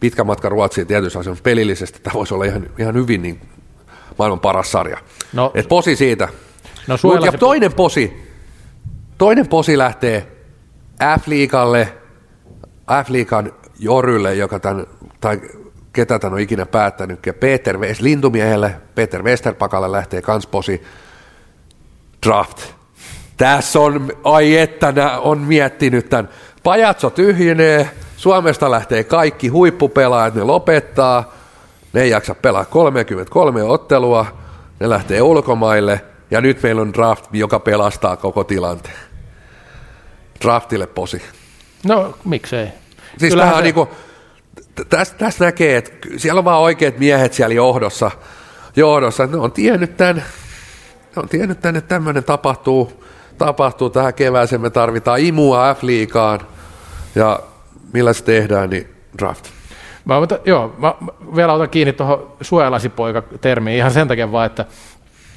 pitkä 0.00 0.24
matka 0.24 0.48
Ruotsiin 0.48 0.86
tietyissä 0.86 1.18
asioissa, 1.18 1.40
mutta 1.40 1.50
pelillisesti 1.50 2.00
tämä 2.02 2.14
voisi 2.14 2.34
olla 2.34 2.44
ihan, 2.44 2.70
ihan 2.78 2.94
hyvin 2.94 3.22
niin 3.22 3.40
maailman 4.18 4.40
paras 4.40 4.72
sarja. 4.72 4.98
No- 5.32 5.50
Et 5.54 5.68
posi 5.68 5.96
siitä. 5.96 6.28
no 6.86 6.96
Mut 7.02 7.24
ja 7.24 7.32
toinen 7.32 7.72
posi, 7.72 8.22
toinen 9.18 9.48
posi 9.48 9.78
lähtee 9.78 10.26
F-liigalle, 11.18 11.88
F-liigan 13.04 13.52
Jorylle, 13.78 14.34
joka 14.34 14.60
tämän, 14.60 14.86
tai 15.20 15.40
ketä 15.92 16.18
tämän 16.18 16.34
on 16.34 16.40
ikinä 16.40 16.66
päättänyt, 16.66 17.26
ja 17.26 17.34
Peter 17.34 17.78
West, 17.78 18.00
Lintumiehelle, 18.00 18.76
Peter 18.94 19.22
Westerpakalle 19.22 19.92
lähtee 19.92 20.22
kans 20.22 20.46
posi 20.46 20.82
draft. 22.26 22.79
Tässä 23.40 23.80
on, 23.80 24.08
ai 24.24 24.56
että 24.56 24.92
nää 24.92 25.20
on 25.20 25.38
miettinyt 25.38 26.08
tämän. 26.08 26.28
Pajatso 26.62 27.10
tyhjenee, 27.10 27.90
Suomesta 28.16 28.70
lähtee 28.70 29.04
kaikki 29.04 29.48
huippupelaajat, 29.48 30.34
ne 30.34 30.42
lopettaa, 30.42 31.34
ne 31.92 32.02
ei 32.02 32.10
jaksa 32.10 32.34
pelaa 32.34 32.64
33 32.64 33.62
ottelua, 33.62 34.26
ne 34.80 34.88
lähtee 34.88 35.22
ulkomaille, 35.22 36.00
ja 36.30 36.40
nyt 36.40 36.62
meillä 36.62 36.82
on 36.82 36.94
draft, 36.94 37.24
joka 37.32 37.60
pelastaa 37.60 38.16
koko 38.16 38.44
tilanteen. 38.44 38.96
Draftille 40.44 40.86
posi. 40.86 41.22
No 41.86 42.14
miksei. 42.24 42.68
Siis 43.18 43.34
tämähän 43.34 43.54
on 43.54 43.58
se- 43.58 43.64
niinku, 43.64 43.88
tässä 44.88 45.14
täs 45.14 45.40
näkee, 45.40 45.76
että 45.76 45.92
siellä 46.16 46.38
on 46.38 46.44
vaan 46.44 46.60
oikeat 46.60 46.98
miehet 46.98 47.32
siellä 47.32 47.54
johdossa, 47.54 48.10
johdossa. 48.76 49.26
Ne 49.26 49.36
on 49.36 49.52
tiennyt 49.52 49.96
tämän, 49.96 50.16
ne 51.16 51.22
on 51.22 51.28
tiennyt 51.28 51.60
tämän, 51.60 51.76
että 51.76 51.88
tämmöinen 51.88 52.24
tapahtuu, 52.24 53.00
tapahtuu 53.44 53.90
tähän 53.90 54.14
kevääseen. 54.14 54.60
Me 54.60 54.70
tarvitaan 54.70 55.20
imua 55.20 55.74
F-liigaan 55.74 56.40
ja 57.14 57.40
millä 57.92 58.12
se 58.12 58.24
tehdään, 58.24 58.70
niin 58.70 58.88
draft. 59.18 59.48
Mä, 60.04 60.16
otan, 60.16 60.38
joo, 60.44 60.74
mä 60.78 60.94
vielä 61.36 61.52
otan 61.52 61.70
kiinni 61.70 61.92
tuohon 61.92 62.32
suojalasipoika-termiin 62.40 63.76
ihan 63.76 63.90
sen 63.90 64.08
takia 64.08 64.32
vaan, 64.32 64.46
että, 64.46 64.64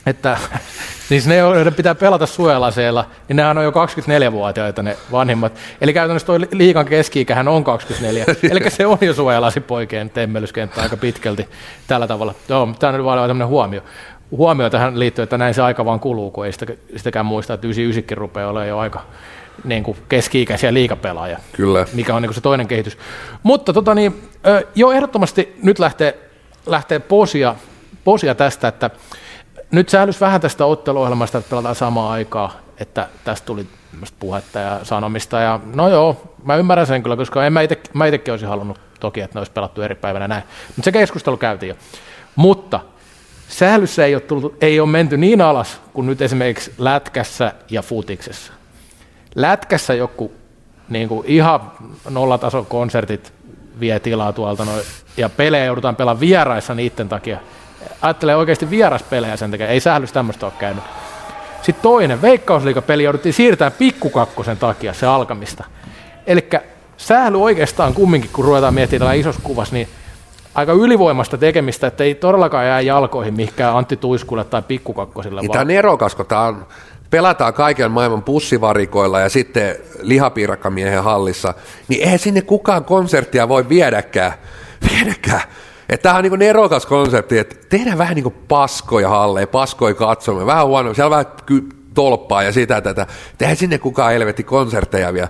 että 0.06 0.38
siis 1.10 1.28
ne, 1.28 1.38
joiden 1.38 1.74
pitää 1.74 1.96
pelata 1.96 2.26
suojalaseilla, 2.26 3.06
niin 3.28 3.36
nehän 3.36 3.58
on 3.58 3.64
jo 3.64 3.72
24-vuotiaita 3.72 4.84
ne 4.84 4.98
vanhimmat. 5.12 5.54
Eli 5.82 5.94
käytännössä 5.94 6.26
tuo 6.26 6.40
liikan 6.52 6.86
keski-ikähän 6.86 7.48
on 7.48 7.64
24. 7.64 8.26
Eli 8.52 8.70
se 8.70 8.86
on 8.86 8.98
jo 9.02 9.14
suojalasipoikien 9.14 10.10
temmelyskenttä 10.10 10.82
aika 10.82 10.98
pitkälti 10.98 11.48
tällä 11.88 12.08
tavalla. 12.08 12.36
Joo, 12.50 12.70
tämä 12.80 12.94
on 12.94 13.06
vaan 13.06 13.30
tämmöinen 13.30 13.48
huomio. 13.48 13.82
Huomio 14.38 14.70
tähän 14.70 15.00
liittyy, 15.00 15.24
että 15.24 15.38
näin 15.38 15.54
se 15.54 15.62
aika 15.62 15.86
vaan 15.86 16.00
kuluu, 16.00 16.32
kun 16.32 16.46
ei 16.46 16.52
sitä, 16.52 16.66
sitäkään 16.96 17.26
muista, 17.26 17.54
että 17.54 17.68
99 17.68 18.18
rupeaa 18.18 18.50
olemaan 18.50 18.68
jo 18.68 18.78
aika 18.78 19.02
niin 19.64 19.84
kuin 19.84 19.98
keski-ikäisiä 20.10 20.74
liikapelaajia 20.74 21.40
Kyllä. 21.52 21.86
mikä 21.94 22.16
on 22.16 22.22
niin 22.22 22.34
se 22.34 22.42
toinen 22.42 22.68
kehitys. 22.68 22.98
Mutta 23.44 23.74
tota 23.74 23.96
niin, 23.96 24.30
jo 24.76 24.92
ehdottomasti 24.92 25.60
nyt 25.64 25.80
lähtee, 25.80 26.30
lähtee 26.66 27.00
posia, 27.00 27.56
posia 28.04 28.36
tästä, 28.36 28.68
että 28.68 28.90
nyt 29.72 29.90
säälys 29.90 30.22
vähän 30.22 30.42
tästä 30.42 30.66
otteluohjelmasta, 30.66 31.38
että 31.38 31.50
pelataan 31.50 31.76
samaan 31.76 32.12
aikaa, 32.12 32.52
että 32.78 33.08
tästä 33.24 33.46
tuli 33.46 33.68
puhetta 34.20 34.60
ja 34.60 34.80
sanomista. 34.84 35.40
Ja 35.40 35.60
no 35.76 35.90
joo, 35.90 36.36
mä 36.44 36.56
ymmärrän 36.56 36.88
sen 36.88 37.04
kyllä, 37.04 37.16
koska 37.16 37.46
en 37.46 37.54
mä, 37.54 37.62
ite, 37.62 37.82
mä 37.94 38.06
itekin 38.06 38.32
olisin 38.32 38.50
halunnut 38.50 38.80
toki, 39.00 39.22
että 39.22 39.36
ne 39.36 39.40
olisi 39.40 39.52
pelattu 39.52 39.82
eri 39.82 39.96
päivänä 39.96 40.28
näin. 40.28 40.44
Mutta 40.68 40.84
se 40.84 40.92
keskustelu 40.92 41.38
käytiin 41.38 41.70
jo. 41.70 41.76
Mutta 42.36 42.80
sählyssä 43.58 44.06
ei 44.06 44.16
ole, 44.16 44.22
tullut, 44.22 44.56
ei 44.62 44.80
ole 44.80 44.90
menty 44.90 45.18
niin 45.18 45.42
alas 45.42 45.82
kuin 45.94 46.08
nyt 46.08 46.22
esimerkiksi 46.22 46.74
lätkässä 46.78 47.54
ja 47.70 47.82
futiksessa 47.82 48.54
lätkässä 49.36 49.94
joku 49.94 50.32
niin 50.90 51.10
kuin 51.10 51.28
ihan 51.28 51.72
nollatason 52.10 52.66
konsertit 52.66 53.34
vie 53.80 54.00
tilaa 54.00 54.34
tuolta 54.34 54.66
noin, 54.66 54.84
ja 55.18 55.30
pelejä 55.30 55.66
joudutaan 55.66 55.96
pelaamaan 55.96 56.20
vieraissa 56.20 56.76
niiden 56.76 57.10
takia. 57.10 57.38
Ajattelee 58.02 58.36
oikeasti 58.36 58.70
vieraspelejä 58.70 59.38
sen 59.38 59.52
takia, 59.52 59.68
ei 59.68 59.80
sählys 59.80 60.12
tämmöistä 60.12 60.46
ole 60.46 60.54
käynyt. 60.60 60.84
Sitten 61.62 61.84
toinen, 61.84 62.22
veikkausliikapeli 62.22 63.04
jouduttiin 63.04 63.34
siirtämään 63.34 63.72
pikkukakkosen 63.72 64.58
takia 64.58 64.94
se 64.94 65.06
alkamista. 65.06 65.64
Eli 66.28 66.50
sähly 66.98 67.42
oikeastaan 67.42 67.94
kumminkin, 67.94 68.30
kun 68.34 68.46
ruvetaan 68.46 68.74
miettimään 68.74 69.18
isossa 69.18 69.42
kuvassa, 69.44 69.76
niin 69.76 69.88
aika 70.56 70.72
ylivoimasta 70.72 71.38
tekemistä, 71.38 71.88
että 71.88 72.04
ei 72.04 72.16
todellakaan 72.16 72.66
jää 72.66 72.82
jalkoihin 72.82 73.34
mihinkään 73.34 73.76
Antti 73.76 73.98
Tuiskulle 73.98 74.44
tai 74.44 74.62
pikkukakkosille. 74.62 75.42
Niin 75.42 75.48
vaan- 75.48 75.54
tämä 75.54 75.62
on 75.62 75.68
nerokas, 75.68 76.16
kun 76.16 76.26
tää 76.26 76.42
on, 76.42 76.66
pelataan 77.10 77.54
kaiken 77.54 77.92
maailman 77.92 78.24
pussivarikoilla 78.24 79.20
ja 79.20 79.30
sitten 79.30 79.76
lihapiirakkamiehen 80.02 81.04
hallissa, 81.04 81.54
niin 81.88 82.02
eihän 82.04 82.20
sinne 82.20 82.42
kukaan 82.42 82.86
konserttia 82.86 83.50
voi 83.50 83.70
viedäkään. 83.70 84.34
viedäkään. 84.92 85.42
Että 85.90 86.04
tämähän 86.04 86.26
on 86.26 86.32
niin 86.32 86.40
nerokas 86.40 86.86
konsepti, 86.86 87.38
että 87.38 87.56
tehdään 87.70 87.98
vähän 87.98 88.16
niin 88.16 88.24
kuin 88.24 88.36
paskoja 88.48 89.10
halleja, 89.10 89.48
paskoja 89.48 89.94
katsomme, 89.94 90.46
vähän 90.46 90.68
huono, 90.68 90.94
siellä 90.94 91.06
on 91.08 91.12
vähän 91.12 91.26
ky- 91.46 91.70
tolppaa 91.94 92.44
ja 92.44 92.52
sitä 92.52 92.82
tätä. 92.82 93.08
Tehdään 93.38 93.58
sinne 93.58 93.78
kukaan 93.78 94.12
helvetti 94.12 94.44
konsertteja 94.44 95.14
vielä. 95.14 95.28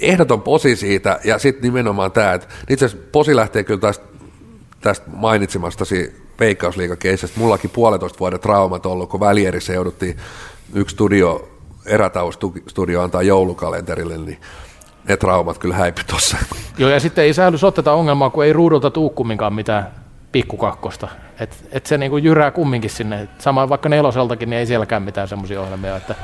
Ehdoton 0.00 0.42
posi 0.42 0.76
siitä 0.76 1.20
ja 1.24 1.38
sitten 1.38 1.62
nimenomaan 1.62 2.12
tämä, 2.12 2.32
että 2.32 2.46
itse 2.70 2.84
asiassa 2.84 3.06
posi 3.12 3.36
lähtee 3.36 3.64
kyllä 3.64 3.80
tästä, 3.80 4.04
tästä 4.80 5.06
mainitsemastasi 5.12 6.28
veikkausliikakeisestä. 6.40 7.40
Mullakin 7.40 7.70
puolitoista 7.70 8.18
vuoden 8.18 8.40
traumat 8.40 8.86
ollut, 8.86 9.10
kun 9.10 9.20
välierissä 9.20 9.72
jouduttiin 9.72 10.16
yksi 10.74 10.92
studio, 10.92 11.48
erätaustudio 11.86 13.02
antaa 13.02 13.22
joulukalenterille, 13.22 14.18
niin 14.18 14.40
ne 15.08 15.16
traumat 15.16 15.58
kyllä 15.58 15.74
häipy 15.74 16.00
tuossa. 16.06 16.36
Joo, 16.78 16.90
ja 16.90 17.00
sitten 17.00 17.24
ei 17.24 17.34
säily 17.34 17.58
sotteta 17.58 17.92
ongelmaa, 17.92 18.30
kun 18.30 18.44
ei 18.44 18.52
ruudulta 18.52 18.90
tuu 18.90 19.10
kumminkaan 19.10 19.52
mitään 19.52 19.90
pikkukakkosta. 20.32 21.08
Et, 21.40 21.64
et 21.72 21.86
se 21.86 21.98
niinku 21.98 22.16
jyrää 22.16 22.50
kumminkin 22.50 22.90
sinne. 22.90 23.28
Sama 23.38 23.68
vaikka 23.68 23.88
neloseltakin, 23.88 24.50
niin 24.50 24.58
ei 24.58 24.66
sielläkään 24.66 25.02
mitään 25.02 25.28
semmoisia 25.28 25.60
ohjelmia. 25.60 25.96
Että, 25.96 26.14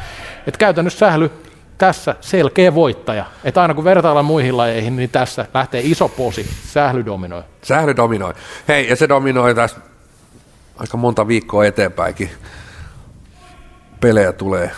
et 0.47 0.57
käytännössä 0.57 0.99
sähly 0.99 1.31
tässä 1.79 2.17
selkeä 2.21 2.75
voittaja. 2.75 3.25
Että 3.45 3.63
aina 3.63 3.75
kun 3.75 3.85
vertaillaan 3.85 4.25
muihin 4.25 4.57
lajeihin, 4.57 4.97
niin 4.97 5.11
tässä 5.11 5.47
lähtee 5.55 5.81
iso 5.85 6.09
posi. 6.09 6.51
Sähly 6.67 7.07
dominoi. 7.07 7.43
Sähly 7.63 7.97
dominoi. 7.97 8.35
Hei, 8.69 8.89
ja 8.89 8.97
se 8.97 9.09
dominoi 9.09 9.55
tässä 9.55 9.77
aika 10.77 10.97
monta 10.97 11.29
viikkoa 11.29 11.65
eteenpäinkin. 11.65 12.31
Pelejä 14.01 14.33
tulee 14.33 14.71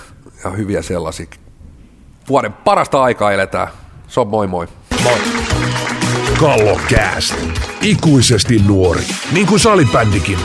ja 0.44 0.50
hyviä 0.50 0.82
sellaisia. 0.82 1.26
Vuoden 2.28 2.52
parasta 2.52 3.02
aikaa 3.02 3.32
eletään. 3.32 3.68
Se 4.08 4.20
on 4.20 4.28
moi 4.28 4.46
moi. 4.46 4.68
Moi. 5.02 5.18
Kallokääst. 6.40 7.34
Ikuisesti 7.82 8.62
nuori. 8.66 9.02
Niin 9.32 9.46
kuin 9.46 9.60
salibändikin. 9.60 10.38